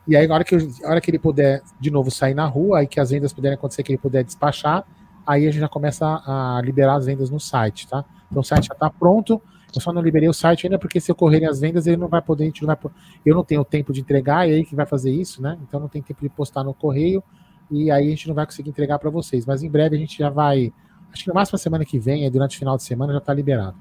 E 0.06 0.16
aí, 0.16 0.26
na 0.26 0.34
hora 0.34 0.44
que, 0.44 0.56
hora 0.84 1.00
que 1.00 1.10
ele 1.10 1.18
puder 1.18 1.62
de 1.80 1.90
novo 1.90 2.10
sair 2.10 2.34
na 2.34 2.46
rua, 2.46 2.80
aí 2.80 2.86
que 2.86 3.00
as 3.00 3.10
vendas 3.10 3.32
puderem 3.32 3.56
acontecer, 3.56 3.82
que 3.82 3.92
ele 3.92 3.98
puder 3.98 4.22
despachar, 4.22 4.84
aí 5.26 5.46
a 5.46 5.50
gente 5.50 5.60
já 5.60 5.68
começa 5.68 6.04
a 6.06 6.60
liberar 6.62 6.96
as 6.96 7.06
vendas 7.06 7.30
no 7.30 7.40
site, 7.40 7.88
tá? 7.88 8.04
Então 8.30 8.40
o 8.40 8.44
site 8.44 8.66
já 8.66 8.74
está 8.74 8.90
pronto. 8.90 9.40
Eu 9.74 9.80
só 9.80 9.92
não 9.92 10.02
liberei 10.02 10.28
o 10.28 10.34
site 10.34 10.66
ainda 10.66 10.78
porque 10.78 11.00
se 11.00 11.10
ocorrerem 11.10 11.48
as 11.48 11.58
vendas, 11.58 11.86
ele 11.86 11.96
não 11.96 12.06
vai 12.06 12.22
poder, 12.22 12.52
não 12.60 12.66
vai, 12.66 12.78
eu 13.26 13.34
não 13.34 13.42
tenho 13.42 13.64
tempo 13.64 13.92
de 13.92 14.00
entregar, 14.00 14.48
é 14.48 14.52
ele 14.52 14.64
que 14.64 14.74
vai 14.74 14.86
fazer 14.86 15.10
isso, 15.10 15.42
né? 15.42 15.58
Então 15.66 15.80
não 15.80 15.88
tem 15.88 16.00
tempo 16.00 16.20
de 16.20 16.28
postar 16.28 16.62
no 16.62 16.72
correio 16.72 17.22
e 17.70 17.90
aí 17.90 18.06
a 18.06 18.10
gente 18.10 18.28
não 18.28 18.34
vai 18.34 18.46
conseguir 18.46 18.70
entregar 18.70 18.98
para 18.98 19.10
vocês. 19.10 19.44
Mas 19.46 19.62
em 19.62 19.70
breve 19.70 19.96
a 19.96 19.98
gente 19.98 20.18
já 20.18 20.30
vai, 20.30 20.72
acho 21.12 21.24
que 21.24 21.28
no 21.28 21.34
máximo 21.34 21.56
a 21.56 21.58
semana 21.58 21.84
que 21.84 21.98
vem, 21.98 22.30
durante 22.30 22.56
o 22.56 22.58
final 22.58 22.76
de 22.76 22.84
semana 22.84 23.12
já 23.12 23.18
está 23.18 23.34
liberado. 23.34 23.76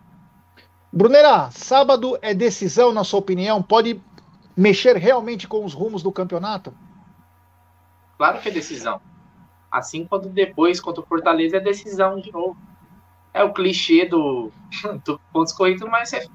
Brunera, 0.91 1.49
sábado 1.51 2.17
é 2.21 2.33
decisão, 2.33 2.93
na 2.93 3.03
sua 3.03 3.19
opinião? 3.19 3.61
Pode 3.61 4.01
mexer 4.55 4.97
realmente 4.97 5.47
com 5.47 5.65
os 5.65 5.73
rumos 5.73 6.03
do 6.03 6.11
campeonato? 6.11 6.73
Claro 8.17 8.39
que 8.39 8.49
é 8.49 8.51
decisão. 8.51 9.01
Assim 9.71 10.05
quando 10.05 10.29
depois, 10.29 10.79
contra 10.79 11.01
o 11.01 11.05
Fortaleza, 11.05 11.57
é 11.57 11.59
decisão 11.59 12.19
de 12.19 12.31
novo. 12.31 12.57
É 13.33 13.43
o 13.43 13.51
clichê 13.51 14.05
do, 14.05 14.51
do 15.03 15.19
pontos 15.31 15.53
corridos, 15.53 15.87
mas 15.89 16.13
é, 16.13 16.25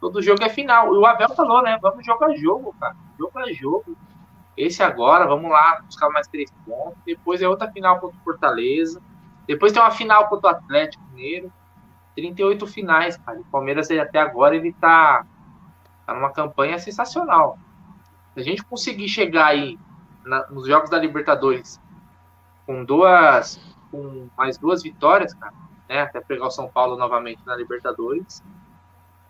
todo 0.00 0.22
jogo 0.22 0.44
é 0.44 0.48
final. 0.48 0.94
E 0.94 0.98
o 0.98 1.06
Abel 1.06 1.30
falou, 1.30 1.62
né? 1.62 1.78
Vamos 1.80 2.04
jogar 2.04 2.34
jogo, 2.34 2.74
cara. 2.78 2.94
Jogo 3.18 3.40
é 3.40 3.52
jogo. 3.52 3.96
Esse 4.54 4.82
agora, 4.82 5.26
vamos 5.26 5.50
lá, 5.50 5.80
buscar 5.80 6.10
mais 6.10 6.28
três 6.28 6.50
pontos. 6.66 6.98
Depois 7.06 7.40
é 7.40 7.48
outra 7.48 7.70
final 7.70 7.98
contra 7.98 8.18
o 8.18 8.24
Fortaleza. 8.24 9.00
Depois 9.46 9.72
tem 9.72 9.80
uma 9.80 9.90
final 9.90 10.28
contra 10.28 10.50
o 10.50 10.54
Atlético 10.54 11.02
Mineiro. 11.12 11.50
38 12.14 12.66
finais, 12.66 13.16
cara. 13.16 13.40
O 13.40 13.44
Palmeiras 13.44 13.90
até 13.90 14.18
agora 14.18 14.54
ele 14.54 14.74
tá 14.74 15.24
Tá 16.06 16.14
numa 16.14 16.32
campanha 16.32 16.78
sensacional. 16.78 17.58
Se 18.34 18.40
a 18.40 18.42
gente 18.42 18.64
conseguir 18.64 19.08
chegar 19.08 19.46
aí 19.46 19.78
na, 20.24 20.46
nos 20.48 20.66
jogos 20.66 20.90
da 20.90 20.98
Libertadores 20.98 21.80
com 22.66 22.84
duas, 22.84 23.60
com 23.90 24.28
mais 24.36 24.56
duas 24.56 24.82
vitórias, 24.82 25.34
cara, 25.34 25.52
né, 25.88 26.00
até 26.02 26.20
pegar 26.20 26.46
o 26.46 26.50
São 26.50 26.68
Paulo 26.68 26.96
novamente 26.96 27.40
na 27.44 27.54
Libertadores, 27.54 28.42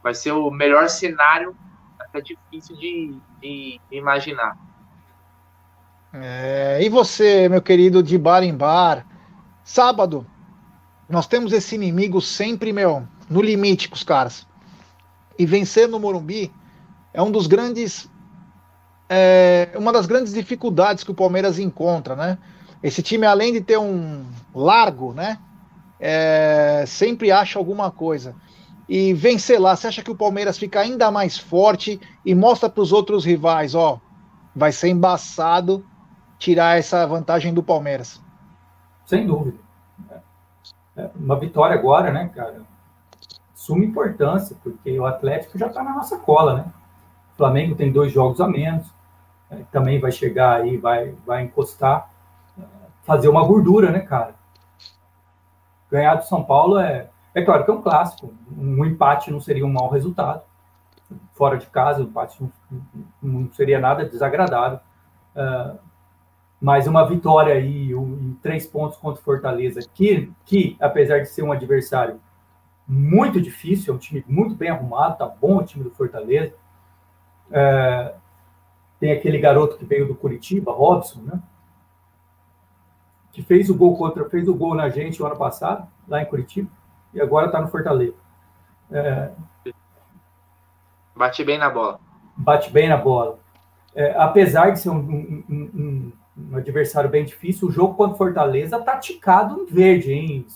vai 0.02 0.14
ser 0.14 0.32
o 0.32 0.50
melhor 0.50 0.88
cenário, 0.88 1.56
até 1.98 2.20
difícil 2.20 2.76
de, 2.76 3.16
de 3.40 3.80
imaginar. 3.90 4.56
É, 6.12 6.78
e 6.82 6.88
você, 6.88 7.48
meu 7.48 7.62
querido 7.62 8.02
de 8.02 8.18
bar 8.18 8.42
em 8.42 8.54
bar, 8.54 9.06
sábado, 9.64 10.26
nós 11.08 11.26
temos 11.26 11.52
esse 11.52 11.74
inimigo 11.74 12.20
sempre, 12.20 12.72
meu, 12.72 13.06
no 13.28 13.40
limite 13.40 13.88
com 13.88 13.94
os 13.94 14.04
caras. 14.04 14.46
E 15.38 15.46
vencer 15.46 15.88
no 15.88 15.98
Morumbi 15.98 16.52
é 17.12 17.22
um 17.22 17.30
dos 17.30 17.46
grandes 17.46 18.10
é, 19.14 19.68
uma 19.74 19.92
das 19.92 20.06
grandes 20.06 20.32
dificuldades 20.32 21.04
que 21.04 21.10
o 21.10 21.14
Palmeiras 21.14 21.58
encontra, 21.58 22.16
né? 22.16 22.38
Esse 22.82 23.02
time, 23.02 23.26
além 23.26 23.52
de 23.52 23.60
ter 23.60 23.78
um 23.78 24.24
largo, 24.54 25.12
né? 25.12 25.38
É, 26.00 26.84
sempre 26.86 27.30
acha 27.30 27.58
alguma 27.58 27.90
coisa. 27.90 28.34
E 28.88 29.12
vencer 29.12 29.60
lá, 29.60 29.76
você 29.76 29.86
acha 29.86 30.02
que 30.02 30.10
o 30.10 30.16
Palmeiras 30.16 30.58
fica 30.58 30.80
ainda 30.80 31.10
mais 31.10 31.36
forte 31.36 32.00
e 32.24 32.34
mostra 32.34 32.70
para 32.70 32.82
os 32.82 32.90
outros 32.90 33.24
rivais, 33.24 33.74
ó, 33.74 34.00
vai 34.56 34.72
ser 34.72 34.88
embaçado 34.88 35.84
tirar 36.38 36.78
essa 36.78 37.06
vantagem 37.06 37.52
do 37.52 37.62
Palmeiras? 37.62 38.20
Sem 39.04 39.26
dúvida. 39.26 39.58
É 40.96 41.10
uma 41.14 41.38
vitória 41.38 41.76
agora, 41.76 42.10
né, 42.10 42.30
cara? 42.34 42.62
Suma 43.54 43.84
importância, 43.84 44.56
porque 44.62 44.98
o 44.98 45.04
Atlético 45.04 45.58
já 45.58 45.66
está 45.66 45.82
na 45.82 45.94
nossa 45.94 46.18
cola, 46.18 46.54
né? 46.54 46.64
O 47.32 47.36
Flamengo 47.36 47.74
tem 47.74 47.92
dois 47.92 48.12
jogos 48.12 48.40
a 48.40 48.48
menos, 48.48 48.86
é, 49.50 49.56
também 49.70 50.00
vai 50.00 50.12
chegar 50.12 50.60
aí, 50.60 50.76
vai, 50.76 51.14
vai 51.26 51.42
encostar, 51.42 52.10
é, 52.58 52.62
fazer 53.04 53.28
uma 53.28 53.44
gordura, 53.46 53.90
né, 53.90 54.00
cara? 54.00 54.34
Ganhar 55.90 56.14
do 56.14 56.24
São 56.24 56.42
Paulo 56.42 56.78
é, 56.78 57.08
é 57.34 57.42
claro 57.42 57.64
que 57.64 57.70
é 57.70 57.74
um 57.74 57.82
clássico. 57.82 58.32
Um 58.56 58.84
empate 58.84 59.30
não 59.30 59.40
seria 59.40 59.66
um 59.66 59.72
mau 59.72 59.90
resultado. 59.90 60.42
Fora 61.32 61.58
de 61.58 61.66
casa, 61.66 62.00
o 62.00 62.04
empate 62.04 62.42
não, 62.42 62.52
não 63.22 63.52
seria 63.52 63.78
nada 63.78 64.04
desagradável. 64.04 64.80
Uh, 65.36 65.78
mas 66.62 66.86
uma 66.86 67.06
vitória 67.06 67.54
aí, 67.54 67.94
um, 67.94 68.36
três 68.40 68.66
pontos 68.66 68.96
contra 68.96 69.20
o 69.20 69.24
Fortaleza, 69.24 69.80
que, 69.92 70.32
que, 70.44 70.76
apesar 70.80 71.18
de 71.18 71.28
ser 71.28 71.42
um 71.42 71.50
adversário 71.50 72.20
muito 72.86 73.40
difícil, 73.40 73.92
é 73.92 73.96
um 73.96 73.98
time 73.98 74.24
muito 74.28 74.54
bem 74.54 74.70
arrumado, 74.70 75.18
tá 75.18 75.26
bom 75.26 75.56
o 75.56 75.64
time 75.64 75.82
do 75.82 75.90
Fortaleza, 75.90 76.54
é, 77.52 78.14
tem 78.98 79.12
aquele 79.12 79.38
garoto 79.38 79.76
que 79.76 79.84
veio 79.84 80.08
do 80.08 80.14
Curitiba, 80.14 80.72
Robson, 80.72 81.20
né? 81.20 81.40
Que 83.30 83.42
fez 83.42 83.68
o 83.70 83.74
gol 83.74 83.96
contra, 83.96 84.28
fez 84.28 84.48
o 84.48 84.54
gol 84.54 84.74
na 84.74 84.88
gente 84.88 85.22
o 85.22 85.26
ano 85.26 85.36
passado, 85.36 85.86
lá 86.08 86.22
em 86.22 86.26
Curitiba, 86.26 86.70
e 87.12 87.20
agora 87.20 87.46
está 87.46 87.60
no 87.60 87.68
Fortaleza. 87.68 88.14
É, 88.90 89.30
bate 91.14 91.44
bem 91.44 91.58
na 91.58 91.70
bola. 91.70 92.00
Bate 92.36 92.70
bem 92.70 92.88
na 92.88 92.96
bola. 92.96 93.38
É, 93.94 94.14
apesar 94.16 94.70
de 94.70 94.80
ser 94.80 94.90
um, 94.90 94.98
um, 94.98 95.44
um, 95.48 96.12
um, 96.36 96.56
adversário 96.56 97.10
bem 97.10 97.24
difícil, 97.24 97.68
o 97.68 97.72
jogo 97.72 97.94
contra 97.94 98.14
o 98.14 98.18
Fortaleza 98.18 98.76
está 98.78 98.96
ticado 98.96 99.60
em 99.60 99.66
verde, 99.66 100.12
hein, 100.12 100.46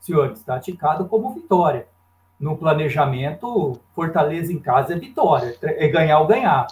senhores? 0.00 0.38
Está 0.38 0.58
ticado 0.60 1.06
como 1.06 1.34
vitória 1.34 1.88
no 2.38 2.56
planejamento, 2.56 3.80
Fortaleza 3.94 4.52
em 4.52 4.58
casa 4.58 4.94
é 4.94 4.98
vitória, 4.98 5.56
é 5.62 5.88
ganhar 5.88 6.20
ou 6.20 6.26
ganhar. 6.26 6.66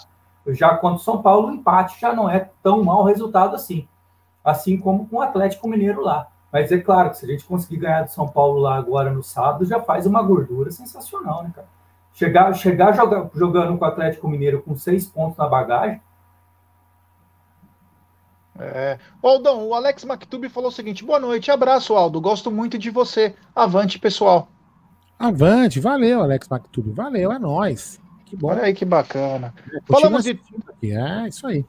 Já 0.48 0.76
quando 0.76 0.98
São 0.98 1.22
Paulo, 1.22 1.48
o 1.48 1.52
empate 1.52 2.00
já 2.00 2.12
não 2.12 2.28
é 2.28 2.50
tão 2.62 2.84
mau 2.84 3.04
resultado 3.04 3.56
assim. 3.56 3.88
Assim 4.44 4.76
como 4.76 5.08
com 5.08 5.16
o 5.16 5.22
Atlético 5.22 5.68
Mineiro 5.68 6.02
lá. 6.02 6.28
Mas 6.52 6.70
é 6.70 6.78
claro 6.78 7.10
que 7.10 7.16
se 7.16 7.24
a 7.24 7.28
gente 7.28 7.44
conseguir 7.44 7.78
ganhar 7.78 8.02
do 8.02 8.10
São 8.10 8.28
Paulo 8.28 8.58
lá 8.58 8.76
agora 8.76 9.10
no 9.10 9.22
sábado, 9.22 9.64
já 9.64 9.80
faz 9.80 10.06
uma 10.06 10.22
gordura 10.22 10.70
sensacional, 10.70 11.42
né, 11.42 11.50
cara? 11.54 11.66
chegar, 12.14 12.54
chegar 12.54 12.94
joga, 12.94 13.30
jogando 13.34 13.76
com 13.76 13.84
o 13.84 13.88
Atlético 13.88 14.28
Mineiro 14.28 14.62
com 14.62 14.76
seis 14.76 15.04
pontos 15.04 15.36
na 15.36 15.46
bagagem. 15.46 16.00
É. 18.58 18.98
Aldão, 19.20 19.66
o 19.66 19.74
Alex 19.74 20.04
Mactube 20.04 20.48
falou 20.48 20.68
o 20.68 20.72
seguinte: 20.72 21.04
boa 21.04 21.18
noite, 21.18 21.50
abraço, 21.50 21.94
Aldo. 21.94 22.20
Gosto 22.20 22.52
muito 22.52 22.78
de 22.78 22.88
você. 22.88 23.34
Avante, 23.54 23.98
pessoal. 23.98 24.48
Avante, 25.18 25.80
valeu, 25.80 26.22
Alex 26.22 26.48
Mactube. 26.48 26.90
Valeu, 26.90 27.32
é 27.32 27.38
nós. 27.38 28.00
Que 28.24 28.36
bom. 28.36 28.48
Olha 28.48 28.62
aí 28.62 28.74
que 28.74 28.84
bacana. 28.84 29.54
É, 29.72 29.78
Falamos 29.86 30.24
de. 30.24 30.40
É, 30.82 31.28
isso 31.28 31.46
aí. 31.46 31.64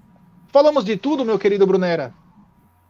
Falamos 0.48 0.84
de 0.84 0.98
tudo, 0.98 1.26
meu 1.26 1.38
querido 1.38 1.68
Brunera. 1.68 2.14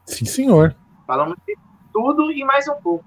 Sim, 0.05 0.25
senhor. 0.25 0.75
Falamos 1.05 1.35
de 1.47 1.57
tudo 1.91 2.31
e 2.31 2.43
mais 2.43 2.67
um 2.67 2.75
pouco. 2.75 3.05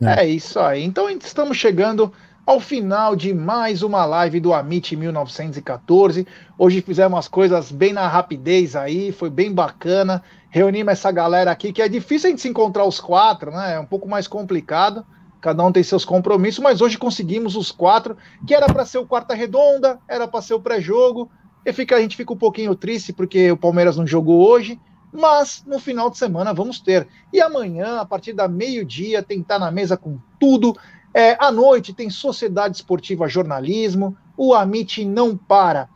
É. 0.00 0.24
é 0.24 0.28
isso 0.28 0.58
aí. 0.58 0.82
Então 0.82 1.08
estamos 1.08 1.56
chegando 1.56 2.12
ao 2.44 2.58
final 2.58 3.14
de 3.14 3.32
mais 3.32 3.82
uma 3.82 4.04
live 4.04 4.40
do 4.40 4.52
Amit 4.52 4.96
1914. 4.96 6.26
Hoje 6.58 6.80
fizemos 6.80 7.18
as 7.18 7.28
coisas 7.28 7.70
bem 7.70 7.92
na 7.92 8.08
rapidez 8.08 8.74
aí, 8.74 9.12
foi 9.12 9.30
bem 9.30 9.52
bacana. 9.52 10.22
Reunimos 10.50 10.92
essa 10.92 11.12
galera 11.12 11.50
aqui, 11.50 11.72
que 11.72 11.80
é 11.80 11.88
difícil 11.88 12.28
a 12.28 12.30
gente 12.30 12.42
se 12.42 12.48
encontrar 12.48 12.84
os 12.84 12.98
quatro, 12.98 13.50
né? 13.50 13.74
É 13.74 13.80
um 13.80 13.86
pouco 13.86 14.08
mais 14.08 14.26
complicado. 14.26 15.06
Cada 15.42 15.64
um 15.64 15.72
tem 15.72 15.82
seus 15.82 16.04
compromissos, 16.04 16.60
mas 16.60 16.80
hoje 16.80 16.96
conseguimos 16.96 17.56
os 17.56 17.72
quatro, 17.72 18.16
que 18.46 18.54
era 18.54 18.66
para 18.66 18.86
ser 18.86 18.98
o 18.98 19.06
quarta 19.06 19.34
redonda, 19.34 19.98
era 20.06 20.28
para 20.28 20.40
ser 20.40 20.54
o 20.54 20.60
pré-jogo. 20.60 21.28
E 21.66 21.72
fica, 21.72 21.96
a 21.96 22.00
gente 22.00 22.16
fica 22.16 22.32
um 22.32 22.36
pouquinho 22.36 22.76
triste 22.76 23.12
porque 23.12 23.50
o 23.50 23.56
Palmeiras 23.56 23.96
não 23.96 24.06
jogou 24.06 24.48
hoje, 24.48 24.80
mas 25.12 25.64
no 25.66 25.80
final 25.80 26.08
de 26.08 26.16
semana 26.16 26.54
vamos 26.54 26.78
ter. 26.78 27.08
E 27.32 27.40
amanhã, 27.40 27.98
a 27.98 28.06
partir 28.06 28.32
da 28.32 28.46
meio-dia, 28.46 29.20
tentar 29.20 29.58
na 29.58 29.72
mesa 29.72 29.96
com 29.96 30.16
tudo. 30.38 30.76
É, 31.12 31.36
à 31.44 31.50
noite 31.50 31.92
tem 31.92 32.08
Sociedade 32.08 32.76
Esportiva 32.76 33.26
Jornalismo, 33.26 34.16
o 34.36 34.54
Amit 34.54 35.04
não 35.04 35.36
para. 35.36 35.88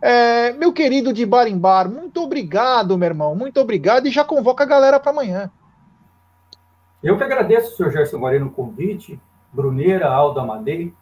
É, 0.00 0.52
meu 0.52 0.72
querido 0.72 1.12
de 1.12 1.26
Bar 1.26 1.48
em 1.48 1.58
Bar, 1.58 1.90
muito 1.90 2.22
obrigado, 2.22 2.96
meu 2.96 3.08
irmão, 3.08 3.34
muito 3.34 3.60
obrigado 3.60 4.06
e 4.06 4.12
já 4.12 4.22
convoca 4.24 4.62
a 4.62 4.66
galera 4.66 5.00
para 5.00 5.10
amanhã. 5.10 5.50
Eu 7.02 7.18
que 7.18 7.24
agradeço, 7.24 7.76
senhor 7.76 7.90
Gerson 7.90 8.18
Guarino, 8.18 8.46
o 8.46 8.50
convite, 8.50 9.20
Bruneira, 9.52 10.08
Aldo 10.08 10.38
Amadei, 10.38 10.94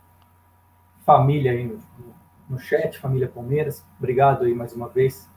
família 1.05 1.53
aí 1.53 1.65
no, 1.65 1.79
no 2.49 2.59
chat, 2.59 2.99
família 2.99 3.29
Palmeiras, 3.29 3.85
obrigado 3.99 4.45
aí 4.45 4.55
mais 4.55 4.73
uma 4.73 4.89
vez. 4.89 5.29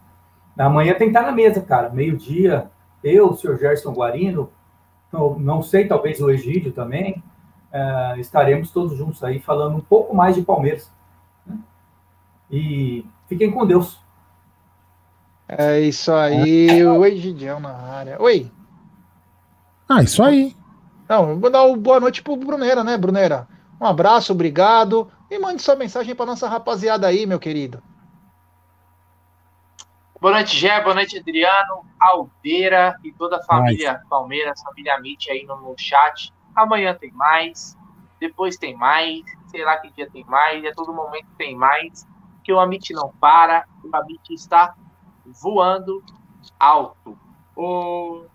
Amanhã 0.57 0.93
tem 0.93 1.11
que 1.11 1.17
estar 1.17 1.23
na 1.23 1.31
mesa, 1.31 1.61
cara, 1.61 1.89
meio-dia, 1.89 2.71
eu, 3.03 3.29
o 3.29 3.35
senhor 3.35 3.57
Gerson 3.57 3.91
Guarino, 3.91 4.49
não 5.39 5.61
sei, 5.61 5.85
talvez 5.85 6.21
o 6.21 6.29
Egídio 6.29 6.71
também, 6.71 7.21
uh, 7.73 8.19
estaremos 8.19 8.71
todos 8.71 8.97
juntos 8.97 9.23
aí 9.23 9.39
falando 9.39 9.75
um 9.75 9.81
pouco 9.81 10.15
mais 10.15 10.35
de 10.35 10.43
Palmeiras. 10.43 10.89
Né? 11.45 11.57
E 12.49 13.05
fiquem 13.27 13.51
com 13.51 13.65
Deus. 13.65 14.01
É 15.47 15.81
isso 15.81 16.11
aí, 16.13 16.85
o 16.85 17.05
Egidião 17.05 17.59
na 17.59 17.75
área. 17.75 18.21
Oi. 18.21 18.49
Ah, 19.93 20.01
isso 20.01 20.23
aí. 20.23 20.55
Não, 21.07 21.39
vou 21.39 21.51
dar 21.51 21.63
uma 21.65 21.77
boa 21.77 21.99
noite 21.99 22.23
pro 22.23 22.35
Bruneira, 22.35 22.83
né, 22.83 22.97
Bruneira? 22.97 23.47
Um 23.79 23.85
abraço, 23.85 24.33
obrigado. 24.33 25.11
E 25.29 25.37
mande 25.37 25.61
sua 25.61 25.75
mensagem 25.75 26.15
para 26.15 26.25
nossa 26.25 26.49
rapaziada 26.49 27.05
aí, 27.05 27.27
meu 27.27 27.39
querido. 27.39 27.79
Boa 30.19 30.33
noite, 30.33 30.57
Gé, 30.57 30.81
boa 30.81 30.95
noite, 30.95 31.19
Adriano, 31.19 31.85
Aldeira 31.99 32.97
e 33.03 33.11
toda 33.11 33.37
a 33.37 33.43
família 33.43 34.01
Palmeiras, 34.09 34.63
família 34.63 34.99
Mitch 34.99 35.27
aí 35.27 35.45
no, 35.45 35.57
no 35.57 35.75
chat 35.77 36.33
amanhã 36.55 36.95
tem 36.95 37.11
mais, 37.11 37.77
depois 38.19 38.57
tem 38.57 38.75
mais, 38.75 39.21
sei 39.47 39.63
lá 39.63 39.77
que 39.77 39.91
dia 39.91 40.09
tem 40.09 40.23
mais, 40.25 40.63
e 40.63 40.67
a 40.67 40.73
todo 40.73 40.93
momento 40.93 41.27
tem 41.37 41.55
mais, 41.55 42.07
que 42.43 42.51
o 42.51 42.59
Amit 42.59 42.91
não 42.93 43.09
para, 43.19 43.65
o 43.83 43.95
Amit 43.95 44.33
está 44.33 44.73
voando 45.25 46.03
alto. 46.59 47.15
O... 47.55 48.25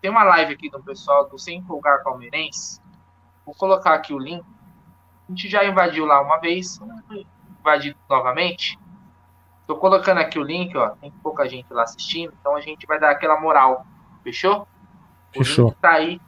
Tem 0.00 0.10
uma 0.10 0.24
live 0.24 0.54
aqui 0.54 0.70
do 0.70 0.82
pessoal 0.82 1.28
do 1.28 1.38
Sem 1.38 1.58
Empolgar 1.58 2.02
Palmeirense, 2.02 2.80
vou 3.44 3.54
colocar 3.54 3.94
aqui 3.94 4.12
o 4.12 4.18
link, 4.18 4.44
a 5.28 5.32
gente 5.32 5.48
já 5.48 5.64
invadiu 5.64 6.06
lá 6.06 6.20
uma 6.20 6.38
vez, 6.38 6.80
invadiu 7.60 7.94
novamente, 8.08 8.78
Tô 9.68 9.76
colocando 9.76 10.16
aqui 10.16 10.38
o 10.38 10.42
link, 10.42 10.74
ó. 10.78 10.88
Tem 10.96 11.10
pouca 11.22 11.46
gente 11.46 11.70
lá 11.70 11.82
assistindo, 11.82 12.32
então 12.40 12.56
a 12.56 12.60
gente 12.62 12.86
vai 12.86 12.98
dar 12.98 13.10
aquela 13.10 13.38
moral. 13.38 13.86
Fechou? 14.24 14.66
O 15.36 15.44
Fechou. 15.44 15.66
link 15.66 15.76
tá 15.76 15.90
aí 15.90 16.18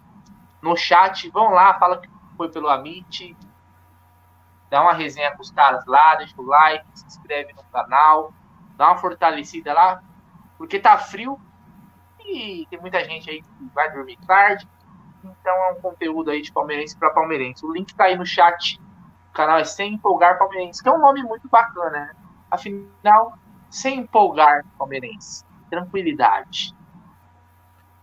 no 0.60 0.76
chat. 0.76 1.30
Vão 1.30 1.48
lá, 1.48 1.72
fala 1.78 1.96
que 1.96 2.08
foi 2.36 2.50
pelo 2.50 2.68
Amit. 2.68 3.34
Dá 4.68 4.82
uma 4.82 4.92
resenha 4.92 5.34
com 5.34 5.40
os 5.40 5.50
caras 5.50 5.86
lá, 5.86 6.16
deixa 6.16 6.34
o 6.38 6.44
like, 6.44 6.84
se 6.92 7.06
inscreve 7.06 7.54
no 7.54 7.64
canal, 7.72 8.30
dá 8.76 8.88
uma 8.88 8.98
fortalecida 8.98 9.72
lá, 9.72 10.02
porque 10.58 10.78
tá 10.78 10.98
frio 10.98 11.40
e 12.26 12.66
tem 12.68 12.80
muita 12.80 13.04
gente 13.04 13.28
aí 13.30 13.42
que 13.42 13.48
vai 13.74 13.92
dormir 13.92 14.18
tarde. 14.26 14.66
Então 15.22 15.52
é 15.52 15.72
um 15.72 15.80
conteúdo 15.80 16.30
aí 16.30 16.42
de 16.42 16.52
palmeirense 16.52 16.96
para 16.96 17.10
palmeirense. 17.10 17.64
O 17.64 17.72
link 17.72 17.94
tá 17.94 18.04
aí 18.04 18.16
no 18.16 18.24
chat. 18.24 18.80
O 19.30 19.32
canal 19.32 19.58
é 19.58 19.64
Sem 19.64 19.94
Empolgar 19.94 20.38
Palmeirense, 20.38 20.82
que 20.82 20.88
é 20.88 20.92
um 20.92 20.98
nome 20.98 21.22
muito 21.22 21.48
bacana, 21.48 21.90
né? 21.90 22.10
Afinal, 22.50 23.38
sem 23.68 24.00
empolgar 24.00 24.64
palmeirense. 24.76 25.44
Tranquilidade. 25.70 26.74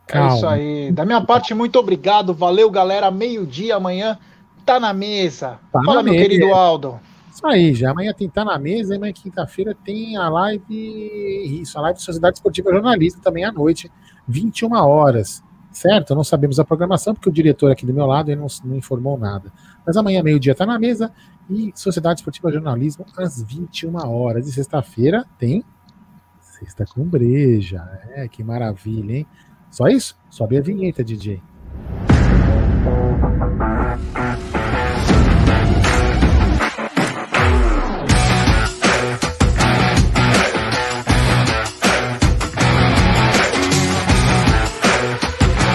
Calma. 0.07 0.31
É 0.31 0.35
isso 0.35 0.48
aí. 0.48 0.91
Da 0.91 1.06
minha 1.06 1.22
parte, 1.22 1.53
muito 1.53 1.77
obrigado. 1.77 2.34
Valeu, 2.34 2.72
galera. 2.72 3.11
Meio-dia 3.11 3.76
amanhã 3.76 4.18
tá 4.65 4.80
na 4.80 4.94
mesa. 4.94 5.60
Tá 5.72 5.81
Fala, 5.84 5.98
na 5.98 6.03
meu 6.03 6.14
mesa. 6.14 6.27
querido 6.27 6.53
Aldo. 6.53 6.99
Isso 7.38 7.45
aí, 7.45 7.73
já 7.76 7.91
amanhã 7.91 8.11
tem 8.14 8.27
tá 8.27 8.44
na 8.44 8.57
mesa, 8.57 8.95
amanhã 8.95 9.14
quinta-feira 9.14 9.76
tem 9.85 10.18
a 10.18 10.27
live, 10.27 11.61
isso, 11.61 11.77
a 11.77 11.81
live 11.84 11.99
de 11.99 12.03
Sociedade 12.03 12.38
Esportiva 12.38 12.72
Jornalista 12.72 13.22
também 13.22 13.45
à 13.45 13.52
noite, 13.52 13.91
21 14.27 14.73
horas, 14.73 15.43
certo? 15.71 16.13
Não 16.15 16.23
sabemos 16.23 16.59
a 16.59 16.65
programação, 16.65 17.13
porque 17.13 17.29
o 17.29 17.33
diretor 17.33 17.71
aqui 17.71 17.85
do 17.85 17.93
meu 17.93 18.05
lado 18.05 18.35
não, 18.35 18.47
não 18.65 18.75
informou 18.75 19.17
nada. 19.17 19.51
Mas 19.85 19.95
amanhã, 19.95 20.21
meio-dia, 20.21 20.55
tá 20.55 20.65
na 20.65 20.77
mesa, 20.77 21.11
e 21.49 21.71
Sociedade 21.75 22.19
Esportiva 22.19 22.51
Jornalismo 22.51 23.05
às 23.17 23.41
21 23.41 23.95
horas. 24.07 24.47
E 24.47 24.51
sexta-feira 24.51 25.25
tem 25.37 25.63
Sexta 26.59 26.85
com 26.85 27.03
Breja. 27.03 27.87
É, 28.15 28.27
que 28.27 28.43
maravilha, 28.43 29.17
hein? 29.17 29.27
Só 29.69 29.87
isso? 29.87 30.17
Sobe 30.29 30.57
a 30.57 30.61
vinheta, 30.61 31.03
DJ. 31.03 31.41